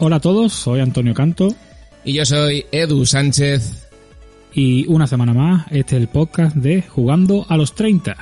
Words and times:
Hola 0.00 0.16
a 0.16 0.20
todos, 0.20 0.52
soy 0.52 0.80
Antonio 0.80 1.14
Canto 1.14 1.48
Y 2.04 2.14
yo 2.14 2.24
soy 2.24 2.64
Edu 2.70 3.04
Sánchez. 3.04 3.88
y 4.52 4.86
una 4.88 5.06
semana 5.06 5.34
más 5.34 5.66
este 5.70 5.96
es 5.96 6.02
el 6.02 6.08
podcast 6.08 6.56
de 6.56 6.82
Jugando 6.82 7.46
a 7.48 7.56
los 7.56 7.74
30. 7.74 8.16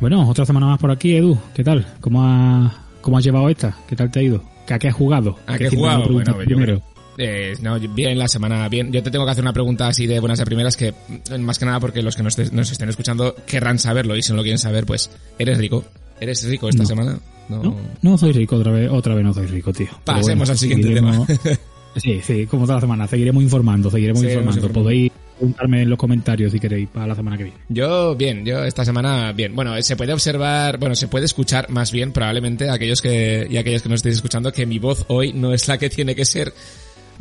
Bueno, 0.00 0.28
otra 0.28 0.44
semana 0.44 0.66
más 0.66 0.80
por 0.80 0.90
aquí, 0.90 1.14
Edu. 1.14 1.38
¿Qué 1.54 1.62
tal? 1.62 1.86
¿Cómo, 2.00 2.24
ha, 2.24 2.72
cómo 3.00 3.18
has 3.18 3.24
llevado 3.24 3.48
esta? 3.48 3.76
¿Qué 3.86 3.94
tal 3.94 4.10
te 4.10 4.18
ha 4.18 4.22
ido? 4.22 4.42
¿A 4.68 4.78
qué 4.78 4.88
has 4.88 4.94
jugado? 4.94 5.36
¿A 5.46 5.56
qué 5.56 5.70
me 5.70 5.76
jugado? 5.76 6.22
yo 6.24 6.38
primero. 6.38 6.82
Eh, 7.18 7.54
no, 7.60 7.78
bien 7.78 8.18
la 8.18 8.28
semana, 8.28 8.68
bien. 8.68 8.90
Yo 8.92 9.02
te 9.02 9.10
tengo 9.10 9.24
que 9.24 9.30
hacer 9.32 9.44
una 9.44 9.52
pregunta 9.52 9.88
así 9.88 10.06
de 10.06 10.18
buenas 10.20 10.40
a 10.40 10.44
primeras 10.44 10.76
que, 10.76 10.92
mm, 10.92 11.38
más 11.40 11.58
que 11.58 11.66
nada 11.66 11.78
porque 11.80 12.02
los 12.02 12.16
que 12.16 12.22
nos, 12.22 12.38
nos 12.52 12.70
estén 12.72 12.88
escuchando 12.88 13.34
querrán 13.46 13.78
saberlo 13.78 14.16
y 14.16 14.22
si 14.22 14.30
no 14.32 14.36
lo 14.36 14.42
quieren 14.42 14.58
saber, 14.58 14.86
pues, 14.86 15.10
¿eres 15.38 15.58
rico? 15.58 15.84
¿Eres 16.20 16.44
rico 16.48 16.68
esta 16.68 16.82
No. 16.82 16.88
semana? 16.88 17.18
No. 17.48 17.62
No, 17.62 17.76
no 18.00 18.16
soy 18.18 18.32
rico 18.32 18.56
otra 18.56 18.72
vez, 18.72 18.88
otra 18.90 19.14
vez 19.14 19.24
no 19.24 19.34
soy 19.34 19.46
rico, 19.46 19.72
tío. 19.72 19.88
Pasemos 20.04 20.48
al 20.48 20.56
siguiente 20.58 20.88
seguiremos- 20.88 21.26
Sí, 21.96 22.20
sí, 22.22 22.46
como 22.46 22.62
toda 22.64 22.76
la 22.76 22.80
semana. 22.80 23.06
Seguiremos 23.06 23.42
informando, 23.42 23.90
seguiremos 23.90 24.20
Seguiremos 24.22 24.56
informando. 24.56 24.82
Podéis 24.82 25.12
preguntarme 25.36 25.82
en 25.82 25.90
los 25.90 25.98
comentarios 25.98 26.50
si 26.52 26.58
queréis 26.58 26.88
para 26.88 27.08
la 27.08 27.14
semana 27.14 27.36
que 27.36 27.44
viene. 27.44 27.58
Yo, 27.68 28.16
bien, 28.16 28.46
yo 28.46 28.64
esta 28.64 28.82
semana, 28.86 29.32
bien. 29.32 29.54
Bueno, 29.54 29.74
se 29.82 29.94
puede 29.94 30.14
observar, 30.14 30.78
bueno, 30.78 30.94
se 30.94 31.08
puede 31.08 31.26
escuchar 31.26 31.68
más 31.68 31.92
bien, 31.92 32.12
probablemente, 32.12 32.70
aquellos 32.70 33.02
que, 33.02 33.46
y 33.50 33.58
aquellos 33.58 33.82
que 33.82 33.90
nos 33.90 33.96
estéis 33.98 34.14
escuchando, 34.16 34.50
que 34.52 34.64
mi 34.64 34.78
voz 34.78 35.04
hoy 35.08 35.34
no 35.34 35.52
es 35.52 35.68
la 35.68 35.76
que 35.76 35.90
tiene 35.90 36.14
que 36.14 36.24
ser, 36.24 36.54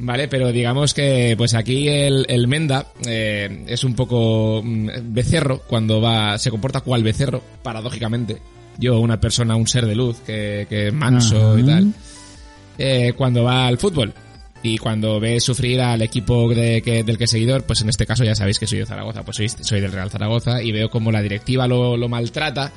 ¿vale? 0.02 0.28
Pero 0.28 0.52
digamos 0.52 0.94
que, 0.94 1.36
pues 1.38 1.54
aquí 1.54 1.88
el, 1.88 2.26
el 2.28 2.48
Menda, 2.48 2.88
eh, 3.06 3.66
es 3.68 3.84
un 3.84 3.96
poco 3.96 4.62
mm, 4.64 4.90
becerro, 5.06 5.60
cuando 5.68 6.02
va, 6.02 6.38
se 6.38 6.50
comporta 6.52 6.82
cual 6.82 7.04
becerro, 7.04 7.42
paradójicamente. 7.64 8.42
Yo, 8.78 9.00
una 9.00 9.20
persona, 9.20 9.56
un 9.56 9.68
ser 9.68 9.86
de 9.86 9.96
luz, 9.96 10.20
que, 10.26 10.66
que 10.70 10.92
manso 10.92 11.58
y 11.58 11.64
tal, 11.64 11.94
eh, 12.78 13.14
cuando 13.16 13.44
va 13.44 13.68
al 13.68 13.78
fútbol. 13.78 14.14
Y 14.64 14.78
cuando 14.78 15.20
ve 15.20 15.40
sufrir 15.40 15.82
al 15.82 16.04
equipo 16.04 16.48
de 16.54 16.84
que, 16.84 17.04
del 17.04 17.18
que 17.18 17.24
es 17.24 17.32
seguidor, 17.32 17.64
pues 17.64 17.82
en 17.82 17.90
este 17.90 18.06
caso 18.06 18.24
ya 18.24 18.36
sabéis 18.36 18.60
que 18.60 18.68
soy 18.68 18.80
de 18.80 18.86
Zaragoza, 18.86 19.24
pues 19.24 19.38
soy, 19.38 19.50
soy 19.50 19.82
del 19.82 19.92
Real 19.92 20.12
Zaragoza 20.12 20.62
y 20.62 20.72
veo 20.72 20.90
como 20.90 21.12
la 21.12 21.22
directiva 21.22 21.68
lo, 21.68 21.98
lo 21.98 22.08
maltrata. 22.10 22.72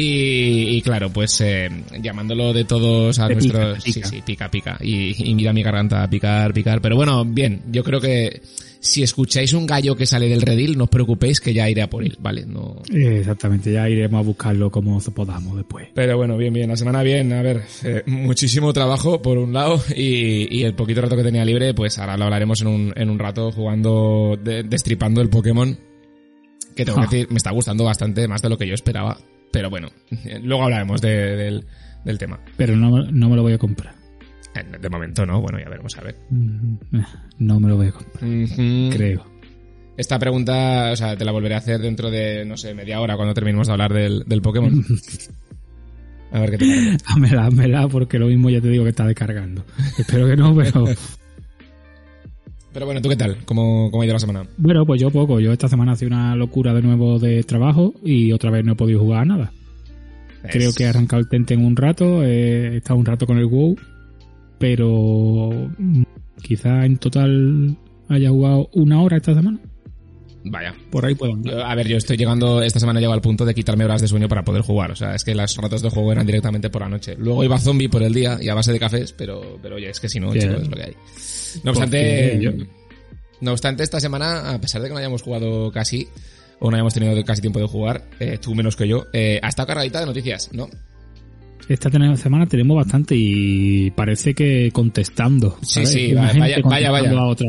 Y, 0.00 0.76
y 0.76 0.82
claro, 0.82 1.10
pues 1.10 1.40
eh, 1.40 1.68
llamándolo 2.00 2.52
de 2.52 2.64
todos 2.64 3.18
a 3.18 3.26
pica, 3.26 3.34
nuestros... 3.40 3.82
pica. 3.84 4.06
Sí, 4.08 4.16
sí, 4.16 4.22
pica, 4.24 4.48
pica. 4.48 4.78
Y, 4.80 5.30
y 5.30 5.34
mira 5.34 5.52
mi 5.52 5.64
garganta, 5.64 6.08
picar, 6.08 6.54
picar. 6.54 6.80
Pero 6.80 6.94
bueno, 6.94 7.24
bien, 7.24 7.62
yo 7.72 7.82
creo 7.82 8.00
que 8.00 8.40
si 8.78 9.02
escucháis 9.02 9.54
un 9.54 9.66
gallo 9.66 9.96
que 9.96 10.06
sale 10.06 10.28
del 10.28 10.40
redil, 10.42 10.78
no 10.78 10.84
os 10.84 10.90
preocupéis 10.90 11.40
que 11.40 11.52
ya 11.52 11.68
iré 11.68 11.82
a 11.82 11.90
por 11.90 12.04
él, 12.04 12.16
¿vale? 12.20 12.46
No, 12.46 12.80
Exactamente, 12.88 13.72
ya 13.72 13.88
iremos 13.88 14.20
a 14.20 14.22
buscarlo 14.22 14.70
como 14.70 15.00
podamos 15.00 15.56
después. 15.56 15.88
pero 15.94 16.16
bueno, 16.16 16.36
bien, 16.36 16.52
bien. 16.54 16.68
La 16.68 16.76
semana 16.76 17.02
bien. 17.02 17.32
A 17.32 17.42
ver, 17.42 17.64
eh, 17.82 18.04
muchísimo 18.06 18.72
trabajo 18.72 19.20
por 19.20 19.36
un 19.36 19.52
lado 19.52 19.82
y, 19.96 20.46
y 20.56 20.62
el 20.62 20.74
poquito 20.74 21.00
rato 21.00 21.16
que 21.16 21.24
tenía 21.24 21.44
libre, 21.44 21.74
pues 21.74 21.98
ahora 21.98 22.16
lo 22.16 22.22
hablaremos 22.26 22.60
en 22.60 22.68
un, 22.68 22.92
en 22.94 23.10
un 23.10 23.18
rato 23.18 23.50
jugando, 23.50 24.38
de- 24.40 24.62
destripando 24.62 25.20
el 25.20 25.28
Pokémon. 25.28 25.76
Que 26.76 26.84
tengo 26.84 27.00
que 27.00 27.04
Ah. 27.06 27.08
decir, 27.10 27.26
me 27.30 27.38
está 27.38 27.50
gustando 27.50 27.82
bastante 27.82 28.28
más 28.28 28.40
de 28.42 28.48
lo 28.48 28.56
que 28.56 28.68
yo 28.68 28.74
esperaba. 28.74 29.18
Pero 29.52 29.70
bueno, 29.70 29.88
luego 30.42 30.64
hablaremos 30.64 31.00
de- 31.00 31.36
del, 31.36 31.64
del 32.04 32.18
tema. 32.18 32.38
Pero 32.56 32.76
no, 32.76 32.90
no 33.10 33.28
me 33.28 33.36
lo 33.36 33.42
voy 33.42 33.52
a 33.54 33.58
comprar. 33.58 33.94
Eh, 34.54 34.64
De 34.80 34.88
momento 34.88 35.24
no, 35.26 35.40
bueno, 35.40 35.58
ya 35.58 35.68
veremos 35.68 35.96
a 35.98 36.02
ver. 36.02 36.16
Mm, 36.30 36.74
eh, 36.96 37.04
No 37.38 37.60
me 37.60 37.68
lo 37.68 37.76
voy 37.76 37.88
a 37.88 37.92
comprar, 37.92 38.30
creo. 38.92 39.24
Esta 39.96 40.18
pregunta, 40.18 40.90
o 40.92 40.96
sea, 40.96 41.16
te 41.16 41.24
la 41.24 41.32
volveré 41.32 41.56
a 41.56 41.58
hacer 41.58 41.80
dentro 41.80 42.08
de, 42.10 42.44
no 42.44 42.56
sé, 42.56 42.72
media 42.72 43.00
hora 43.00 43.16
cuando 43.16 43.34
terminemos 43.34 43.66
de 43.66 43.72
hablar 43.72 43.92
del, 43.92 44.22
del 44.26 44.40
Pokémon. 44.42 44.84
A 46.30 46.40
ver 46.40 46.50
qué 46.50 46.58
te 46.58 46.66
parece. 46.66 46.96
Hámela, 47.06 47.46
hámela, 47.46 47.88
porque 47.88 48.18
lo 48.18 48.26
mismo 48.26 48.50
ya 48.50 48.60
te 48.60 48.68
digo 48.68 48.84
que 48.84 48.90
está 48.90 49.06
descargando. 49.06 49.64
Espero 49.98 50.26
que 50.28 50.36
no, 50.36 50.54
pero... 50.54 50.84
Pero 52.72 52.86
bueno, 52.86 53.00
¿tú 53.00 53.08
qué 53.08 53.16
tal? 53.16 53.38
¿Cómo, 53.44 53.90
cómo 53.90 54.02
ha 54.02 54.04
ido 54.04 54.14
la 54.14 54.20
semana? 54.20 54.46
Bueno, 54.56 54.84
pues 54.84 55.00
yo 55.00 55.10
poco. 55.10 55.40
Yo 55.40 55.52
esta 55.52 55.68
semana 55.68 55.92
ha 55.92 55.96
sido 55.96 56.08
una 56.08 56.36
locura 56.36 56.74
de 56.74 56.82
nuevo 56.82 57.18
de 57.18 57.42
trabajo 57.42 57.94
y 58.04 58.32
otra 58.32 58.50
vez 58.50 58.64
no 58.64 58.72
he 58.72 58.76
podido 58.76 59.00
jugar 59.00 59.22
a 59.22 59.24
nada. 59.24 59.52
Creo 60.50 60.72
que 60.72 60.84
he 60.84 60.86
arrancado 60.86 61.20
el 61.20 61.28
Tente 61.28 61.54
en 61.54 61.64
un 61.64 61.76
rato, 61.76 62.22
he 62.24 62.76
estado 62.76 62.98
un 62.98 63.06
rato 63.06 63.26
con 63.26 63.38
el 63.38 63.46
WoW, 63.46 63.76
pero 64.58 65.50
quizá 66.42 66.84
en 66.84 66.98
total 66.98 67.76
haya 68.08 68.30
jugado 68.30 68.68
una 68.72 69.02
hora 69.02 69.16
esta 69.16 69.34
semana. 69.34 69.58
Vaya. 70.44 70.74
Por 70.90 71.04
ahí 71.04 71.14
puedo 71.14 71.34
andar. 71.34 71.60
A 71.60 71.74
ver, 71.74 71.88
yo 71.88 71.96
estoy 71.96 72.16
llegando, 72.16 72.62
esta 72.62 72.80
semana 72.80 73.00
llego 73.00 73.12
al 73.12 73.20
punto 73.20 73.44
de 73.44 73.54
quitarme 73.54 73.84
horas 73.84 74.00
de 74.00 74.08
sueño 74.08 74.28
para 74.28 74.44
poder 74.44 74.62
jugar. 74.62 74.92
O 74.92 74.96
sea, 74.96 75.14
es 75.14 75.24
que 75.24 75.34
las 75.34 75.56
ratos 75.56 75.82
de 75.82 75.90
juego 75.90 76.12
eran 76.12 76.24
directamente 76.24 76.70
por 76.70 76.82
la 76.82 76.88
noche. 76.88 77.16
Luego 77.18 77.44
iba 77.44 77.58
zombie 77.58 77.88
por 77.88 78.02
el 78.02 78.14
día 78.14 78.38
y 78.40 78.48
a 78.48 78.54
base 78.54 78.72
de 78.72 78.78
cafés, 78.78 79.12
pero, 79.12 79.58
pero 79.60 79.76
oye, 79.76 79.90
es 79.90 80.00
que 80.00 80.08
si 80.08 80.20
no, 80.20 80.32
chicos, 80.32 80.62
es 80.62 80.68
lo 80.68 80.76
que 80.76 80.82
hay. 80.84 80.96
No 81.64 81.70
obstante, 81.72 82.38
yo- 82.40 82.52
no 83.40 83.52
obstante, 83.52 83.82
esta 83.82 84.00
semana, 84.00 84.52
a 84.52 84.60
pesar 84.60 84.82
de 84.82 84.88
que 84.88 84.92
no 84.94 84.98
hayamos 84.98 85.22
jugado 85.22 85.70
casi, 85.70 86.08
o 86.60 86.70
no 86.70 86.76
hayamos 86.76 86.94
tenido 86.94 87.22
casi 87.24 87.40
tiempo 87.40 87.58
de 87.60 87.66
jugar, 87.66 88.04
eh, 88.20 88.38
tú 88.40 88.54
menos 88.54 88.74
que 88.76 88.88
yo, 88.88 89.06
eh, 89.12 89.38
ha 89.42 89.48
estado 89.48 89.66
cargadita 89.68 90.00
de 90.00 90.06
noticias, 90.06 90.50
¿no? 90.52 90.68
Esta 91.68 91.90
semana 92.16 92.46
tenemos 92.46 92.76
bastante 92.76 93.14
y 93.16 93.90
parece 93.90 94.34
que 94.34 94.70
contestando. 94.72 95.58
Sí, 95.62 95.74
¿sabes? 95.74 95.92
sí, 95.92 96.12
Una 96.12 96.22
va- 96.22 96.28
gente 96.28 96.40
vaya- 96.40 96.56
vaya, 96.56 96.62
contestando 96.62 97.16
vaya. 97.16 97.20
A 97.20 97.26
otra, 97.26 97.48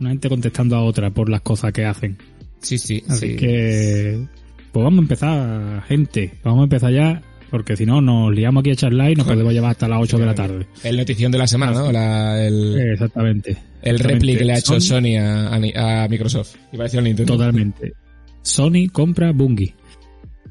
una 0.00 0.10
gente 0.10 0.28
contestando 0.28 0.76
a 0.76 0.82
otra 0.84 1.10
por 1.10 1.28
las 1.28 1.40
cosas 1.40 1.72
que 1.72 1.84
hacen. 1.84 2.16
Sí, 2.60 2.78
sí, 2.78 3.02
Así 3.08 3.30
sí. 3.30 3.36
que, 3.36 4.26
pues 4.72 4.84
vamos 4.84 4.98
a 4.98 5.02
empezar, 5.02 5.82
gente. 5.88 6.32
Vamos 6.44 6.60
a 6.60 6.64
empezar 6.64 6.92
ya, 6.92 7.22
porque 7.50 7.76
si 7.76 7.86
no 7.86 8.00
nos 8.00 8.32
liamos 8.34 8.60
aquí 8.62 8.70
a 8.70 8.76
charlar 8.76 9.10
y 9.10 9.14
nos 9.14 9.26
podemos 9.26 9.52
llevar 9.52 9.70
hasta 9.72 9.88
las 9.88 10.00
8 10.02 10.18
de 10.18 10.26
la 10.26 10.34
tarde. 10.34 10.66
El 10.84 10.96
notición 10.96 11.32
de 11.32 11.38
la 11.38 11.46
semana, 11.46 11.72
¿no? 11.72 11.90
La- 11.92 12.44
el, 12.46 12.78
Exactamente. 12.92 13.50
el 13.50 13.94
Exactamente. 13.96 14.02
repli 14.14 14.36
que 14.36 14.44
le 14.44 14.52
ha 14.52 14.58
hecho 14.58 14.74
Sony- 14.80 15.16
Sony 15.18 15.72
a, 15.76 16.06
Microsoft. 16.08 16.56
Iba 16.72 16.84
a 16.84 16.86
decir 16.86 17.02
Nintendo. 17.02 17.32
Totalmente. 17.36 17.92
Sony 18.42 18.88
compra 18.92 19.32
Bungie, 19.32 19.74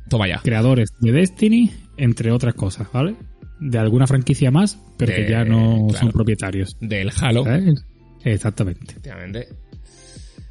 Toma 0.10 0.28
ya. 0.28 0.40
creadores 0.44 0.90
de 1.00 1.12
Destiny, 1.12 1.72
entre 1.98 2.32
otras 2.32 2.54
cosas, 2.54 2.88
¿vale? 2.94 3.16
De 3.60 3.80
alguna 3.80 4.06
franquicia 4.08 4.52
más, 4.52 4.80
pero 4.98 5.12
De- 5.14 5.26
que 5.26 5.32
ya 5.32 5.44
no 5.44 5.88
claro. 5.88 6.00
son 6.06 6.12
propietarios. 6.12 6.78
Del 6.80 7.12
Halo. 7.20 7.44
¿sabes? 7.44 7.84
Exactamente, 8.24 8.92
Efectivamente. 8.92 9.48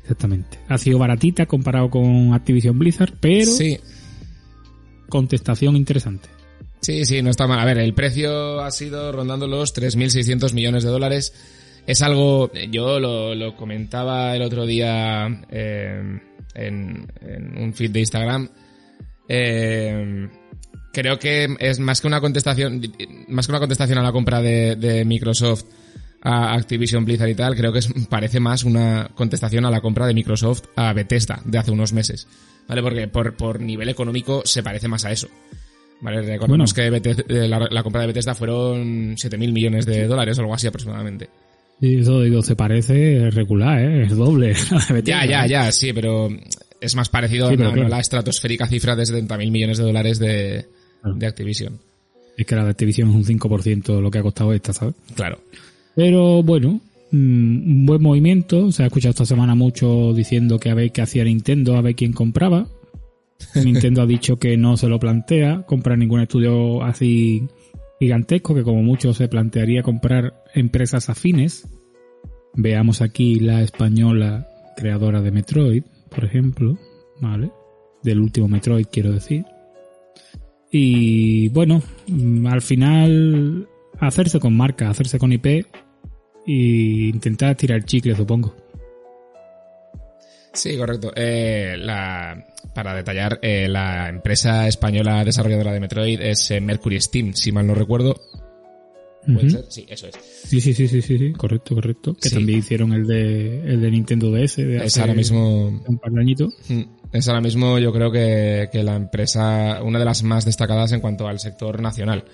exactamente. 0.03 0.59
Ha 0.69 0.79
sido 0.79 0.99
baratita 0.99 1.47
comparado 1.47 1.91
con 1.91 2.33
Activision 2.35 2.79
Blizzard, 2.79 3.15
pero 3.21 3.51
Sí, 3.51 3.79
contestación 5.09 5.77
interesante. 5.77 6.29
Sí, 6.81 7.04
sí, 7.04 7.23
no 7.23 7.31
está 7.31 7.46
mal. 7.46 7.61
A 7.61 7.64
ver, 7.64 7.78
el 7.78 7.94
precio 7.94 8.61
ha 8.61 8.70
sido 8.70 9.12
rondando 9.12 9.46
los 9.46 9.75
3.600 9.75 10.52
millones 10.52 10.84
de 10.84 10.90
dólares. 10.90 11.32
Es 11.87 12.02
algo, 12.02 12.50
yo 12.70 12.99
lo, 12.99 13.34
lo 13.34 13.56
comentaba 13.56 14.34
el 14.34 14.43
otro 14.43 14.67
día 14.67 15.28
eh, 15.50 16.20
en, 16.55 17.06
un 17.58 17.75
feed 17.75 17.90
de 17.90 18.00
Instagram. 18.00 18.49
Eh, 19.28 20.28
creo 20.93 21.19
que 21.19 21.55
es 21.61 21.78
más 21.78 22.00
que 22.00 22.06
una 22.06 22.20
contestación, 22.20 22.82
más 23.29 23.46
que 23.46 23.52
una 23.52 23.61
contestación 23.61 23.99
a 23.99 24.02
la 24.02 24.12
compra 24.12 24.40
de, 24.40 25.05
Microsoft 25.05 25.64
a 26.22 26.55
Activision 26.55 27.05
Blizzard 27.05 27.29
y 27.29 27.34
tal, 27.34 27.55
creo 27.55 27.72
que 27.72 27.81
parece 28.08 28.40
más 28.40 28.64
una 28.64 29.11
contestación 29.14 29.64
a 29.64 29.70
la 29.70 29.81
compra 29.81 30.06
de 30.06 30.14
Microsoft 30.14 30.64
a 30.75 30.93
Bethesda 30.93 31.40
de 31.44 31.58
hace 31.58 31.70
unos 31.70 31.93
meses. 31.93 32.26
¿Vale? 32.67 32.82
Porque 32.82 33.06
por, 33.06 33.37
por 33.37 33.61
nivel 33.61 33.88
económico 33.88 34.43
se 34.44 34.62
parece 34.62 34.88
más 34.88 35.05
a 35.05 35.12
eso. 35.12 35.29
¿Vale? 36.00 36.22
Recordemos 36.22 36.75
que 36.75 36.87
eh, 36.88 37.48
la, 37.48 37.69
la 37.70 37.82
compra 37.82 38.02
de 38.02 38.08
Bethesda 38.08 38.34
fueron 38.34 39.16
7.000 39.16 39.52
millones 39.52 39.87
de 39.87 40.06
dólares 40.06 40.37
o 40.38 40.43
algo 40.43 40.54
así 40.54 40.66
aproximadamente. 40.66 41.28
Y 41.81 42.00
eso 42.00 42.22
digo, 42.22 42.43
se 42.43 42.56
parece 42.56 43.31
regular, 43.31 43.81
¿eh? 43.81 44.02
Es 44.04 44.16
doble. 44.16 44.54
Ya, 45.04 45.25
ya, 45.26 45.46
ya, 45.46 45.72
sí, 45.72 45.93
pero 45.93 46.28
es 46.81 46.94
más 46.96 47.08
parecido 47.08 47.48
Sí, 47.48 47.54
a 47.54 47.56
claro. 47.56 47.88
la 47.88 48.00
estratosférica 48.00 48.66
cifra 48.66 48.94
de 48.96 49.04
70.000 49.04 49.50
millones 49.50 49.78
de 49.78 49.84
dólares 49.84 50.19
de, 50.19 50.66
Claro. 51.02 51.16
de 51.16 51.26
Activision. 51.26 51.78
Es 52.37 52.46
que 52.46 52.54
la 52.54 52.64
de 52.64 52.70
Activision 52.70 53.08
es 53.10 53.14
un 53.16 53.25
5% 53.25 54.00
lo 54.00 54.10
que 54.10 54.19
ha 54.19 54.22
costado 54.22 54.52
esta, 54.52 54.72
¿sabes? 54.75 54.94
Claro. 55.14 55.38
Pero 55.94 56.43
bueno, 56.43 56.81
mm, 57.10 57.16
un 57.81 57.87
buen 57.87 58.02
movimiento. 58.02 58.70
Se 58.72 58.82
ha 58.82 58.87
escuchado 58.87 59.10
esta 59.10 59.25
semana 59.26 59.54
mucho 59.54 60.12
diciendo 60.12 60.58
que 60.58 60.69
a 60.70 60.75
ver 60.75 60.93
qué 60.93 61.00
hacía 61.02 61.25
Nintendo, 61.25 61.76
a 61.76 61.81
ver 61.82 61.94
quién 61.94 62.12
compraba. 62.12 62.66
Nintendo 63.65 64.03
ha 64.03 64.06
dicho 64.06 64.37
que 64.38 64.56
no 64.56 64.77
se 64.77 64.88
lo 64.88 64.99
plantea 64.99 65.62
comprar 65.62 65.99
ningún 65.99 66.21
estudio 66.21 66.83
así 66.83 67.47
gigantesco, 68.00 68.55
que 68.55 68.62
como 68.62 68.83
mucho 68.83 69.15
se 69.15 69.29
plantearía 69.29 69.83
comprar 69.83 70.43
empresas 70.55 71.09
afines. 71.09 71.69
Veamos 72.55 73.03
aquí 73.03 73.37
la 73.37 73.62
española 73.62 74.47
creadora 74.77 75.21
de 75.21 75.31
Metroid, 75.31 75.85
por 76.11 76.25
ejemplo, 76.25 76.79
¿vale? 77.21 77.50
Del 78.03 78.21
último 78.21 78.49
Metroid, 78.49 78.87
quiero 78.91 79.12
decir. 79.12 79.44
Y 80.71 81.49
bueno, 81.50 81.82
mm, 82.06 82.47
al 82.47 82.62
final 82.62 83.69
hacerse 83.99 84.41
con 84.41 84.56
marca, 84.56 84.91
hacerse 84.91 85.19
con 85.19 85.32
IP 85.32 85.47
e 85.47 85.65
intentar 86.47 87.56
tirar 87.56 87.85
chicle, 87.85 88.15
supongo. 88.15 88.55
Sí, 90.56 90.76
correcto. 90.76 91.12
Eh, 91.14 91.76
la, 91.79 92.47
para 92.75 92.94
detallar, 92.94 93.38
eh, 93.43 93.69
la 93.69 94.08
empresa 94.08 94.67
española 94.67 95.25
desarrolladora 95.25 95.73
de 95.73 95.81
Metroid 95.81 96.20
es 96.20 96.50
eh, 96.50 96.61
Mercury 96.61 97.00
Steam, 97.00 97.35
si 97.35 97.53
mal 97.53 97.67
no 97.67 97.75
recuerdo. 97.75 98.20
¿Puede 99.32 99.50
ser? 99.50 99.64
Sí, 99.69 99.85
eso 99.88 100.06
es. 100.06 100.14
Sí, 100.44 100.61
sí, 100.61 100.73
sí, 100.73 100.87
sí, 100.87 101.03
sí, 101.03 101.19
sí, 101.19 101.32
correcto, 101.32 101.75
correcto. 101.75 102.14
Que 102.14 102.29
Sí. 102.29 102.37
también 102.37 102.61
hicieron 102.61 102.93
el 102.93 103.06
de, 103.08 103.61
el 103.62 103.81
de 103.81 103.91
Nintendo 103.91 104.31
DS 104.31 104.56
de 104.64 104.76
Es 104.76 104.82
hace 104.85 105.00
ahora 105.00 105.14
mismo 105.14 105.67
un 105.85 105.99
par 105.99 106.12
de 106.12 106.20
añitos. 106.20 106.55
Mm, 106.69 106.82
Es 107.12 107.26
ahora 107.29 107.41
mismo 107.41 107.79
yo 107.81 107.93
creo 107.93 108.11
que, 108.12 108.69
que 108.70 108.82
la 108.85 108.94
empresa, 108.94 109.82
una 109.82 109.99
de 109.99 110.05
las 110.05 110.23
más 110.23 110.44
destacadas 110.44 110.93
en 110.93 111.00
cuanto 111.00 111.26
al 111.26 111.41
sector 111.41 111.81
nacional, 111.82 112.25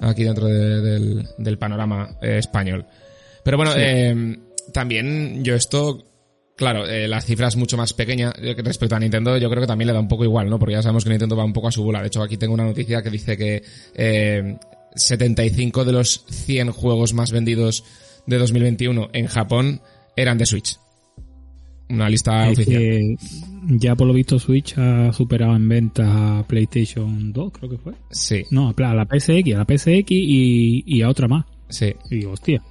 aquí 0.00 0.24
dentro 0.24 0.46
de- 0.46 0.80
del, 0.82 1.28
del 1.38 1.58
panorama 1.58 2.16
eh, 2.20 2.36
español. 2.38 2.84
Pero 3.44 3.56
bueno, 3.56 3.72
eh, 3.76 4.36
también 4.74 5.42
yo 5.42 5.54
esto, 5.54 6.04
claro, 6.62 6.86
eh, 6.88 7.06
la 7.08 7.20
cifra 7.20 7.48
es 7.48 7.56
mucho 7.56 7.76
más 7.76 7.92
pequeña 7.92 8.32
eh, 8.40 8.54
respecto 8.58 8.94
a 8.96 8.98
Nintendo, 9.00 9.36
yo 9.38 9.48
creo 9.50 9.60
que 9.60 9.66
también 9.66 9.86
le 9.88 9.92
da 9.92 10.00
un 10.00 10.08
poco 10.08 10.24
igual, 10.24 10.48
¿no? 10.48 10.58
Porque 10.58 10.74
ya 10.74 10.82
sabemos 10.82 11.04
que 11.04 11.10
Nintendo 11.10 11.36
va 11.36 11.44
un 11.44 11.52
poco 11.52 11.68
a 11.68 11.72
su 11.72 11.82
bola. 11.82 12.00
De 12.00 12.06
hecho, 12.08 12.22
aquí 12.22 12.36
tengo 12.36 12.54
una 12.54 12.64
noticia 12.64 13.02
que 13.02 13.10
dice 13.10 13.36
que 13.36 13.62
eh, 13.94 14.56
75 14.94 15.84
de 15.84 15.92
los 15.92 16.24
100 16.28 16.70
juegos 16.72 17.14
más 17.14 17.32
vendidos 17.32 17.84
de 18.26 18.38
2021 18.38 19.10
en 19.12 19.26
Japón 19.26 19.80
eran 20.16 20.38
de 20.38 20.46
Switch. 20.46 20.76
Una 21.88 22.08
lista 22.08 22.48
Es 22.50 22.58
oficial. 22.58 22.78
que 22.80 23.16
ya 23.78 23.94
por 23.94 24.06
lo 24.06 24.14
visto 24.14 24.38
Switch 24.38 24.78
ha 24.78 25.12
superado 25.12 25.54
en 25.54 25.68
ventas 25.68 26.06
a 26.08 26.44
PlayStation 26.48 27.32
2, 27.32 27.52
creo 27.52 27.70
que 27.70 27.78
fue. 27.78 27.92
Sí, 28.10 28.44
No, 28.50 28.74
a 28.76 28.94
la 28.94 29.04
PSX, 29.04 29.54
a 29.54 29.58
la 29.58 29.66
PSX 29.66 30.10
y, 30.10 30.82
y 30.86 31.02
a 31.02 31.08
otra 31.08 31.28
más. 31.28 31.44
sí. 31.68 31.92
Y 32.10 32.16
digo, 32.16 32.32
hostia. 32.32 32.62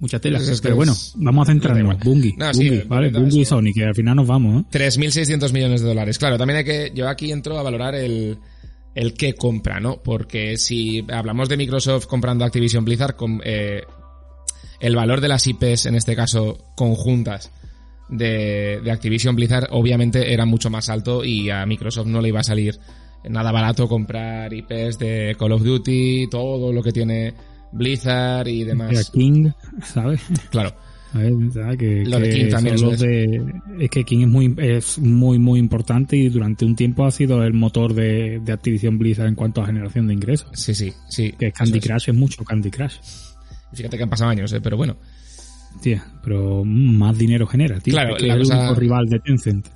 Mucha 0.00 0.20
tela. 0.20 0.38
Pues 0.38 0.48
es 0.50 0.60
que 0.60 0.64
Pero 0.68 0.76
bueno, 0.76 0.92
es- 0.92 1.12
vamos 1.16 1.48
a 1.48 1.52
centrarnos. 1.52 1.98
Bungie, 2.00 2.34
No, 2.36 2.52
sí, 2.54 2.68
Bungie, 2.68 2.84
¿vale? 2.84 3.06
comenta 3.08 3.18
Bungie 3.20 3.40
y. 3.40 3.44
Sony, 3.44 3.72
que 3.74 3.84
al 3.84 3.94
final 3.94 4.16
nos 4.16 4.26
vamos, 4.26 4.62
¿eh? 4.62 4.64
3.600 4.70 5.52
millones 5.52 5.80
de 5.82 5.88
dólares. 5.88 6.18
Claro, 6.18 6.38
también 6.38 6.58
hay 6.58 6.64
que, 6.64 6.92
yo 6.94 7.08
aquí 7.08 7.32
entro 7.32 7.58
a 7.58 7.62
valorar 7.62 7.94
el, 7.96 8.38
el 8.94 9.14
qué 9.14 9.34
compra, 9.34 9.80
¿no? 9.80 10.00
Porque 10.02 10.56
si 10.56 11.04
hablamos 11.12 11.48
de 11.48 11.56
Microsoft 11.56 12.06
comprando 12.06 12.44
Activision 12.44 12.84
Blizzard, 12.84 13.16
con, 13.16 13.40
eh, 13.44 13.82
el 14.80 14.94
valor 14.94 15.20
de 15.20 15.28
las 15.28 15.44
IPs, 15.46 15.86
en 15.86 15.96
este 15.96 16.14
caso 16.14 16.58
conjuntas, 16.76 17.50
de, 18.08 18.80
de 18.82 18.90
Activision 18.90 19.34
Blizzard, 19.36 19.66
obviamente 19.72 20.32
era 20.32 20.46
mucho 20.46 20.70
más 20.70 20.88
alto 20.88 21.24
y 21.24 21.50
a 21.50 21.66
Microsoft 21.66 22.06
no 22.06 22.20
le 22.22 22.28
iba 22.28 22.40
a 22.40 22.44
salir 22.44 22.78
nada 23.28 23.52
barato 23.52 23.88
comprar 23.88 24.54
IPs 24.54 24.98
de 24.98 25.36
Call 25.38 25.52
of 25.52 25.62
Duty, 25.62 26.28
todo 26.30 26.72
lo 26.72 26.82
que 26.82 26.92
tiene 26.92 27.34
Blizzard 27.72 28.48
y 28.48 28.64
demás. 28.64 29.10
King, 29.10 29.50
¿sabes? 29.84 30.20
Claro. 30.50 30.74
A 31.14 31.18
ver, 31.20 31.32
¿sabes? 31.54 31.78
Que, 31.78 32.04
Lo 32.04 32.20
de 32.20 32.28
King 32.28 32.50
también, 32.50 32.78
los 32.82 32.98
de, 32.98 33.42
es 33.80 33.88
que 33.88 34.04
King 34.04 34.24
es 34.24 34.28
muy, 34.28 34.54
es 34.58 34.98
muy, 34.98 35.38
muy 35.38 35.58
importante 35.58 36.18
y 36.18 36.28
durante 36.28 36.66
un 36.66 36.76
tiempo 36.76 37.06
ha 37.06 37.10
sido 37.10 37.42
el 37.44 37.54
motor 37.54 37.94
de, 37.94 38.40
de 38.44 38.52
Activision 38.52 38.98
Blizzard 38.98 39.26
en 39.26 39.34
cuanto 39.34 39.62
a 39.62 39.66
generación 39.66 40.06
de 40.06 40.12
ingresos. 40.12 40.50
Sí, 40.52 40.74
sí, 40.74 40.92
sí. 41.08 41.32
Que 41.32 41.50
Candy 41.50 41.78
Eso 41.78 41.78
es. 41.78 41.84
Crush 41.86 42.08
es 42.10 42.14
mucho 42.14 42.44
Candy 42.44 42.70
Crush. 42.70 42.96
Fíjate 43.72 43.96
que 43.96 44.02
han 44.02 44.10
pasado 44.10 44.30
años, 44.30 44.52
eh, 44.52 44.60
pero 44.60 44.76
bueno. 44.76 44.98
Tía, 45.80 46.04
pero 46.22 46.62
más 46.64 47.16
dinero 47.16 47.46
genera, 47.46 47.80
tío. 47.80 47.92
Claro, 47.94 48.16
Es 48.16 48.22
la 48.22 48.34
es 48.34 48.40
el 48.40 48.46
cosa- 48.46 48.58
único 48.60 48.74
rival 48.74 49.06
de 49.06 49.18
Tencent. 49.20 49.68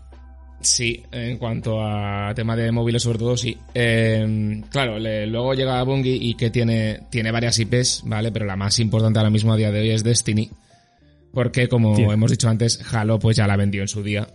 Sí, 0.62 1.02
en 1.10 1.36
cuanto 1.38 1.80
a 1.82 2.32
tema 2.34 2.54
de 2.56 2.70
móviles 2.72 3.02
sobre 3.02 3.18
todo, 3.18 3.36
sí. 3.36 3.56
Eh, 3.74 4.62
claro, 4.70 4.98
le- 4.98 5.26
luego 5.26 5.54
llega 5.54 5.82
Bungie 5.82 6.16
y 6.20 6.34
que 6.34 6.50
tiene, 6.50 7.00
tiene 7.10 7.30
varias 7.32 7.58
IPs, 7.58 8.02
¿vale? 8.06 8.30
Pero 8.32 8.46
la 8.46 8.56
más 8.56 8.78
importante 8.78 9.18
ahora 9.18 9.30
mismo 9.30 9.52
a 9.52 9.56
día 9.56 9.70
de 9.72 9.80
hoy 9.80 9.90
es 9.90 10.04
Destiny. 10.04 10.50
Porque 11.32 11.68
como 11.68 11.96
Sí. 11.96 12.02
hemos 12.02 12.30
dicho 12.30 12.48
antes, 12.48 12.80
Halo 12.92 13.18
pues 13.18 13.36
ya 13.36 13.46
la 13.46 13.56
vendió 13.56 13.82
en 13.82 13.88
su 13.88 14.02
día. 14.02 14.28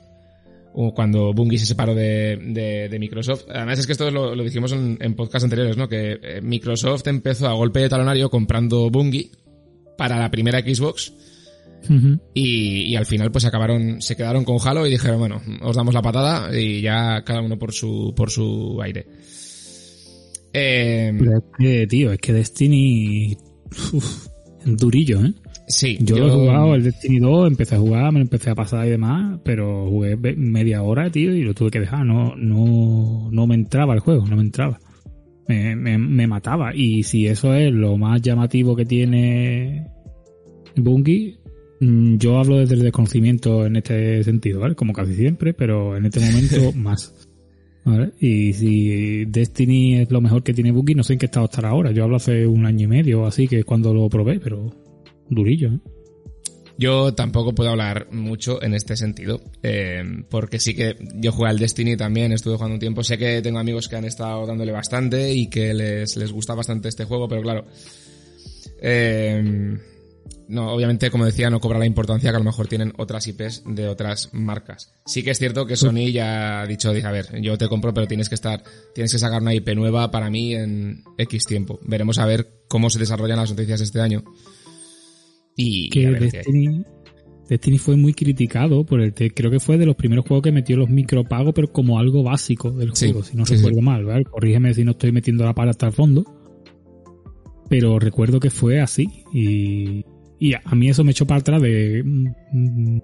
Cuando 0.94 1.34
Bungie 1.34 1.58
se 1.58 1.66
separó 1.66 1.96
de, 1.96 2.38
de- 2.40 2.88
de 2.90 3.00
Microsoft. 3.00 3.46
Además 3.50 3.80
es 3.80 3.88
que 3.88 3.94
esto 3.94 4.12
lo, 4.12 4.36
lo 4.36 4.44
dijimos 4.44 4.72
en, 4.74 4.98
en 5.02 5.16
podcast 5.16 5.44
anteriores, 5.46 5.76
¿no? 5.76 5.90
Que 5.90 6.20
eh, 6.22 6.42
Microsoft 6.44 7.08
empezó 7.08 7.48
a 7.48 7.54
golpe 7.54 7.80
de 7.80 7.90
talonario 7.90 8.30
comprando 8.30 8.90
Bungie 8.92 9.32
para 9.98 10.20
la 10.20 10.30
primera 10.30 10.60
Xbox. 10.60 11.14
Y, 12.34 12.82
y 12.92 12.96
al 12.96 13.06
final 13.06 13.32
pues 13.32 13.46
acabaron, 13.46 14.02
se 14.02 14.16
quedaron 14.16 14.44
con 14.44 14.58
Halo 14.64 14.86
y 14.86 14.92
dijeron, 14.92 15.20
bueno, 15.20 15.42
os 15.62 15.76
damos 15.76 15.94
la 15.94 16.02
patada 16.02 16.58
y 16.58 16.82
ya 16.82 17.24
cada 17.24 17.42
uno 17.42 17.58
por 17.58 17.72
su, 17.72 18.14
por 18.16 18.30
su 18.30 18.82
aire. 18.82 19.06
Eh, 20.54 21.14
Pero 21.18 21.38
es 21.38 21.44
que, 21.58 21.88
tío, 21.88 22.12
es 22.12 22.20
que 22.20 22.34
Destiny. 22.34 23.38
uf, 23.94 24.28
durillo, 24.66 25.24
¿eh? 25.24 25.34
sí, 25.68 25.98
Yo, 26.02 26.18
lo 26.18 26.28
he 26.28 26.32
jugado, 26.32 26.76
el 26.76 26.84
Destiny 26.84 27.20
2, 27.20 27.48
empecé 27.48 27.76
a 27.76 27.80
jugar, 27.80 28.12
me 28.12 28.20
lo 28.20 28.24
empecé 28.24 28.50
a 28.50 28.56
pasar 28.56 28.88
y 28.88 28.90
demás, 28.92 29.40
pero 29.44 29.88
jugué 29.90 30.18
media 30.36 30.82
hora, 30.84 31.10
tío, 31.10 31.34
y 31.34 31.44
lo 31.44 31.54
tuve 31.54 31.70
que 31.72 31.80
dejar. 31.80 32.06
No, 32.06 32.36
no, 32.36 33.30
no 33.32 33.48
me 33.48 33.56
entraba 33.56 33.94
el 33.94 34.00
juego, 34.00 34.26
no 34.26 34.36
me 34.36 34.42
entraba. 34.42 34.80
Me, 35.48 35.76
me, 35.76 35.98
me 35.98 36.28
mataba. 36.28 36.76
Y 36.76 37.04
si 37.04 37.28
eso 37.28 37.54
es 37.54 37.72
lo 37.72 37.98
más 37.98 38.22
llamativo 38.22 38.76
que 38.76 38.86
tiene 38.86 39.88
Bungie, 40.76 41.38
yo 41.80 42.40
hablo 42.40 42.58
desde 42.58 42.76
el 42.76 42.82
desconocimiento 42.82 43.66
en 43.66 43.76
este 43.76 44.24
sentido, 44.24 44.60
¿vale? 44.60 44.76
Como 44.76 44.94
casi 44.94 45.14
siempre, 45.14 45.54
pero 45.54 45.96
en 45.96 46.06
este 46.06 46.20
momento 46.20 46.72
más. 46.76 47.14
¿Vale? 47.86 48.12
Y 48.20 48.52
si 48.52 49.26
Destiny 49.26 50.00
es 50.00 50.12
lo 50.12 50.20
mejor 50.20 50.44
que 50.44 50.54
tiene 50.54 50.72
Bungie, 50.72 50.96
no 50.96 51.04
sé 51.04 51.14
en 51.14 51.20
qué 51.20 51.28
estado 51.28 51.46
estará 51.46 51.70
ahora. 51.70 51.92
Yo 51.92 52.04
hablo 52.04 52.18
hace 52.18 52.46
un 52.46 52.66
año 52.66 52.84
y 52.84 52.88
medio 52.88 53.26
así, 53.26 53.48
que 53.48 53.60
es 53.60 53.66
cuando 53.66 53.94
lo 53.94 54.10
probé, 54.10 54.40
pero 54.40 54.74
durillo, 55.30 55.70
¿eh? 55.74 55.80
Yo 56.80 57.16
tampoco 57.16 57.56
puedo 57.56 57.72
hablar 57.72 58.08
mucho 58.12 58.62
en 58.62 58.76
este 58.76 58.96
sentido, 58.96 59.42
eh, 59.64 60.04
porque 60.30 60.60
sí 60.60 60.76
que 60.76 60.96
yo 61.16 61.32
jugué 61.32 61.50
al 61.50 61.58
Destiny 61.58 61.98
también, 61.98 62.32
estuve 62.32 62.54
jugando 62.54 62.76
un 62.76 62.80
tiempo, 62.80 63.04
sé 63.04 63.18
que 63.18 63.42
tengo 63.42 63.58
amigos 63.58 63.88
que 63.88 63.96
han 63.96 64.06
estado 64.06 64.46
dándole 64.46 64.72
bastante 64.72 65.34
y 65.34 65.50
que 65.50 65.74
les, 65.74 66.16
les 66.18 66.32
gusta 66.32 66.54
bastante 66.54 66.88
este 66.88 67.06
juego, 67.06 67.28
pero 67.28 67.42
claro, 67.42 67.66
eh, 68.80 69.76
no, 70.48 70.72
obviamente 70.74 71.10
como 71.12 71.26
decía, 71.26 71.50
no 71.50 71.60
cobra 71.60 71.80
la 71.80 71.86
importancia 71.86 72.30
que 72.32 72.36
a 72.36 72.40
lo 72.40 72.46
mejor 72.46 72.68
tienen 72.68 72.94
otras 72.98 73.28
IPs 73.28 73.64
de 73.66 73.88
otras 73.88 74.30
marcas. 74.34 74.94
Sí 75.06 75.24
que 75.24 75.32
es 75.32 75.38
cierto 75.38 75.66
que 75.66 75.76
Sony 75.76 76.12
ya 76.12 76.62
ha 76.62 76.68
dicho, 76.68 76.94
dije, 76.94 77.08
a 77.08 77.12
ver, 77.12 77.42
yo 77.42 77.58
te 77.58 77.68
compro, 77.68 77.94
pero 77.94 78.08
tienes 78.08 78.30
que 78.30 78.36
estar, 78.36 78.64
tienes 78.94 79.12
que 79.12 79.20
sacar 79.20 79.42
una 79.42 79.54
IP 79.54 79.70
nueva 79.76 80.10
para 80.12 80.30
mí 80.30 80.56
en 80.56 81.04
X 81.18 81.46
tiempo. 81.46 81.80
Veremos 81.84 82.18
a 82.20 82.26
ver 82.26 82.48
cómo 82.68 82.90
se 82.90 83.00
desarrollan 83.00 83.38
las 83.38 83.50
noticias 83.50 83.82
este 83.82 84.00
año. 84.02 84.24
Y, 85.56 85.90
que 85.90 86.08
Destiny, 86.08 86.84
Destiny 87.50 87.78
fue 87.78 87.96
muy 87.96 88.14
criticado 88.14 88.86
por 88.86 89.02
el 89.02 89.14
creo 89.14 89.50
que 89.50 89.60
fue 89.60 89.78
de 89.78 89.86
los 89.86 89.96
primeros 89.96 90.26
juegos 90.26 90.44
que 90.44 90.52
metió 90.52 90.78
los 90.78 90.90
micropagos 90.90 91.54
pero 91.56 91.72
como 91.72 91.98
algo 91.98 92.22
básico 92.22 92.70
del 92.72 92.96
Sí, 92.96 93.08
juego 93.08 93.24
si 93.24 93.36
no 93.36 93.46
sí, 93.46 93.56
recuerdo 93.56 93.80
sí. 93.80 93.86
mal 93.86 94.06
¿vale? 94.06 94.26
corrígeme 94.26 94.74
si 94.76 94.84
no 94.84 94.92
estoy 94.92 95.12
metiendo 95.12 95.46
la 95.46 95.56
pala 95.56 95.72
hasta 95.72 95.88
el 95.88 95.94
fondo 95.94 96.26
pero 97.70 98.00
recuerdo 98.00 98.40
que 98.40 98.50
fue 98.50 98.80
así 98.82 99.08
y, 99.34 100.06
y 100.40 100.54
a, 100.54 100.62
a 100.66 100.76
mí 100.76 100.90
eso 100.90 101.04
me 101.04 101.12
echó 101.12 101.26
para 101.26 101.40
atrás 101.42 101.62
de 101.62 102.04
mm, 102.04 102.98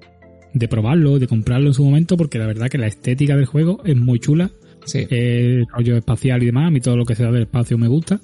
de 0.53 0.67
probarlo 0.67 1.17
de 1.19 1.27
comprarlo 1.27 1.67
en 1.67 1.73
su 1.73 1.83
momento 1.83 2.15
porque 2.17 2.37
la 2.39 2.45
verdad 2.47 2.67
que 2.69 2.77
la 2.77 2.87
estética 2.87 3.35
del 3.35 3.45
juego 3.45 3.81
es 3.85 3.95
muy 3.97 4.19
chula 4.19 4.51
Sí. 4.85 5.07
el 5.09 5.65
rollo 5.67 5.95
espacial 5.95 6.43
y 6.43 6.47
demás 6.47 6.67
a 6.67 6.69
mí 6.69 6.81
todo 6.81 6.97
lo 6.97 7.05
que 7.05 7.15
sea 7.15 7.31
del 7.31 7.43
espacio 7.43 7.77
me 7.77 7.87
gusta 7.87 8.19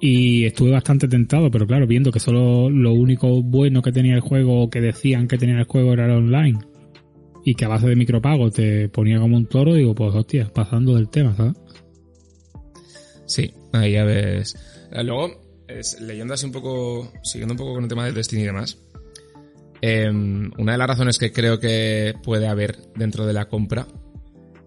y 0.00 0.44
estuve 0.44 0.70
bastante 0.72 1.06
tentado, 1.08 1.50
pero 1.50 1.66
claro, 1.66 1.86
viendo 1.86 2.10
que 2.12 2.20
solo 2.20 2.68
lo 2.70 2.92
único 2.92 3.42
bueno 3.42 3.80
que 3.80 3.92
tenía 3.92 4.14
el 4.14 4.20
juego, 4.20 4.62
o 4.64 4.68
que 4.70 4.80
decían 4.82 5.26
que 5.26 5.38
tenía 5.38 5.56
el 5.58 5.64
juego 5.64 5.94
era 5.94 6.04
el 6.04 6.10
online, 6.12 6.58
y 7.46 7.54
que 7.54 7.64
a 7.64 7.68
base 7.68 7.88
de 7.88 7.96
micropago 7.96 8.50
te 8.50 8.90
ponía 8.90 9.18
como 9.18 9.38
un 9.38 9.46
toro, 9.46 9.72
digo, 9.74 9.94
pues 9.94 10.14
hostia, 10.14 10.50
pasando 10.54 10.96
del 10.96 11.08
tema, 11.08 11.34
¿sabes? 11.34 11.54
Sí, 13.26 13.50
ahí 13.72 13.92
ya 13.92 14.04
ves. 14.04 14.54
Eh, 14.92 15.02
Luego, 15.02 15.30
es- 15.68 16.00
leyendo 16.00 16.34
así 16.34 16.46
un 16.46 16.52
poco, 16.52 17.12
siguiendo 17.22 17.54
un 17.54 17.58
poco 17.58 17.74
con 17.74 17.82
el 17.84 17.88
tema 17.88 18.04
del 18.04 18.14
Destiny 18.14 18.42
y 18.42 18.46
demás, 18.46 18.78
em, 19.80 20.50
una 20.58 20.72
de 20.72 20.78
las 20.78 20.88
razones 20.88 21.18
que 21.18 21.32
creo 21.32 21.58
que 21.60 22.14
puede 22.22 22.48
haber 22.48 22.76
dentro 22.94 23.26
de 23.26 23.32
la 23.32 23.48
compra 23.48 23.86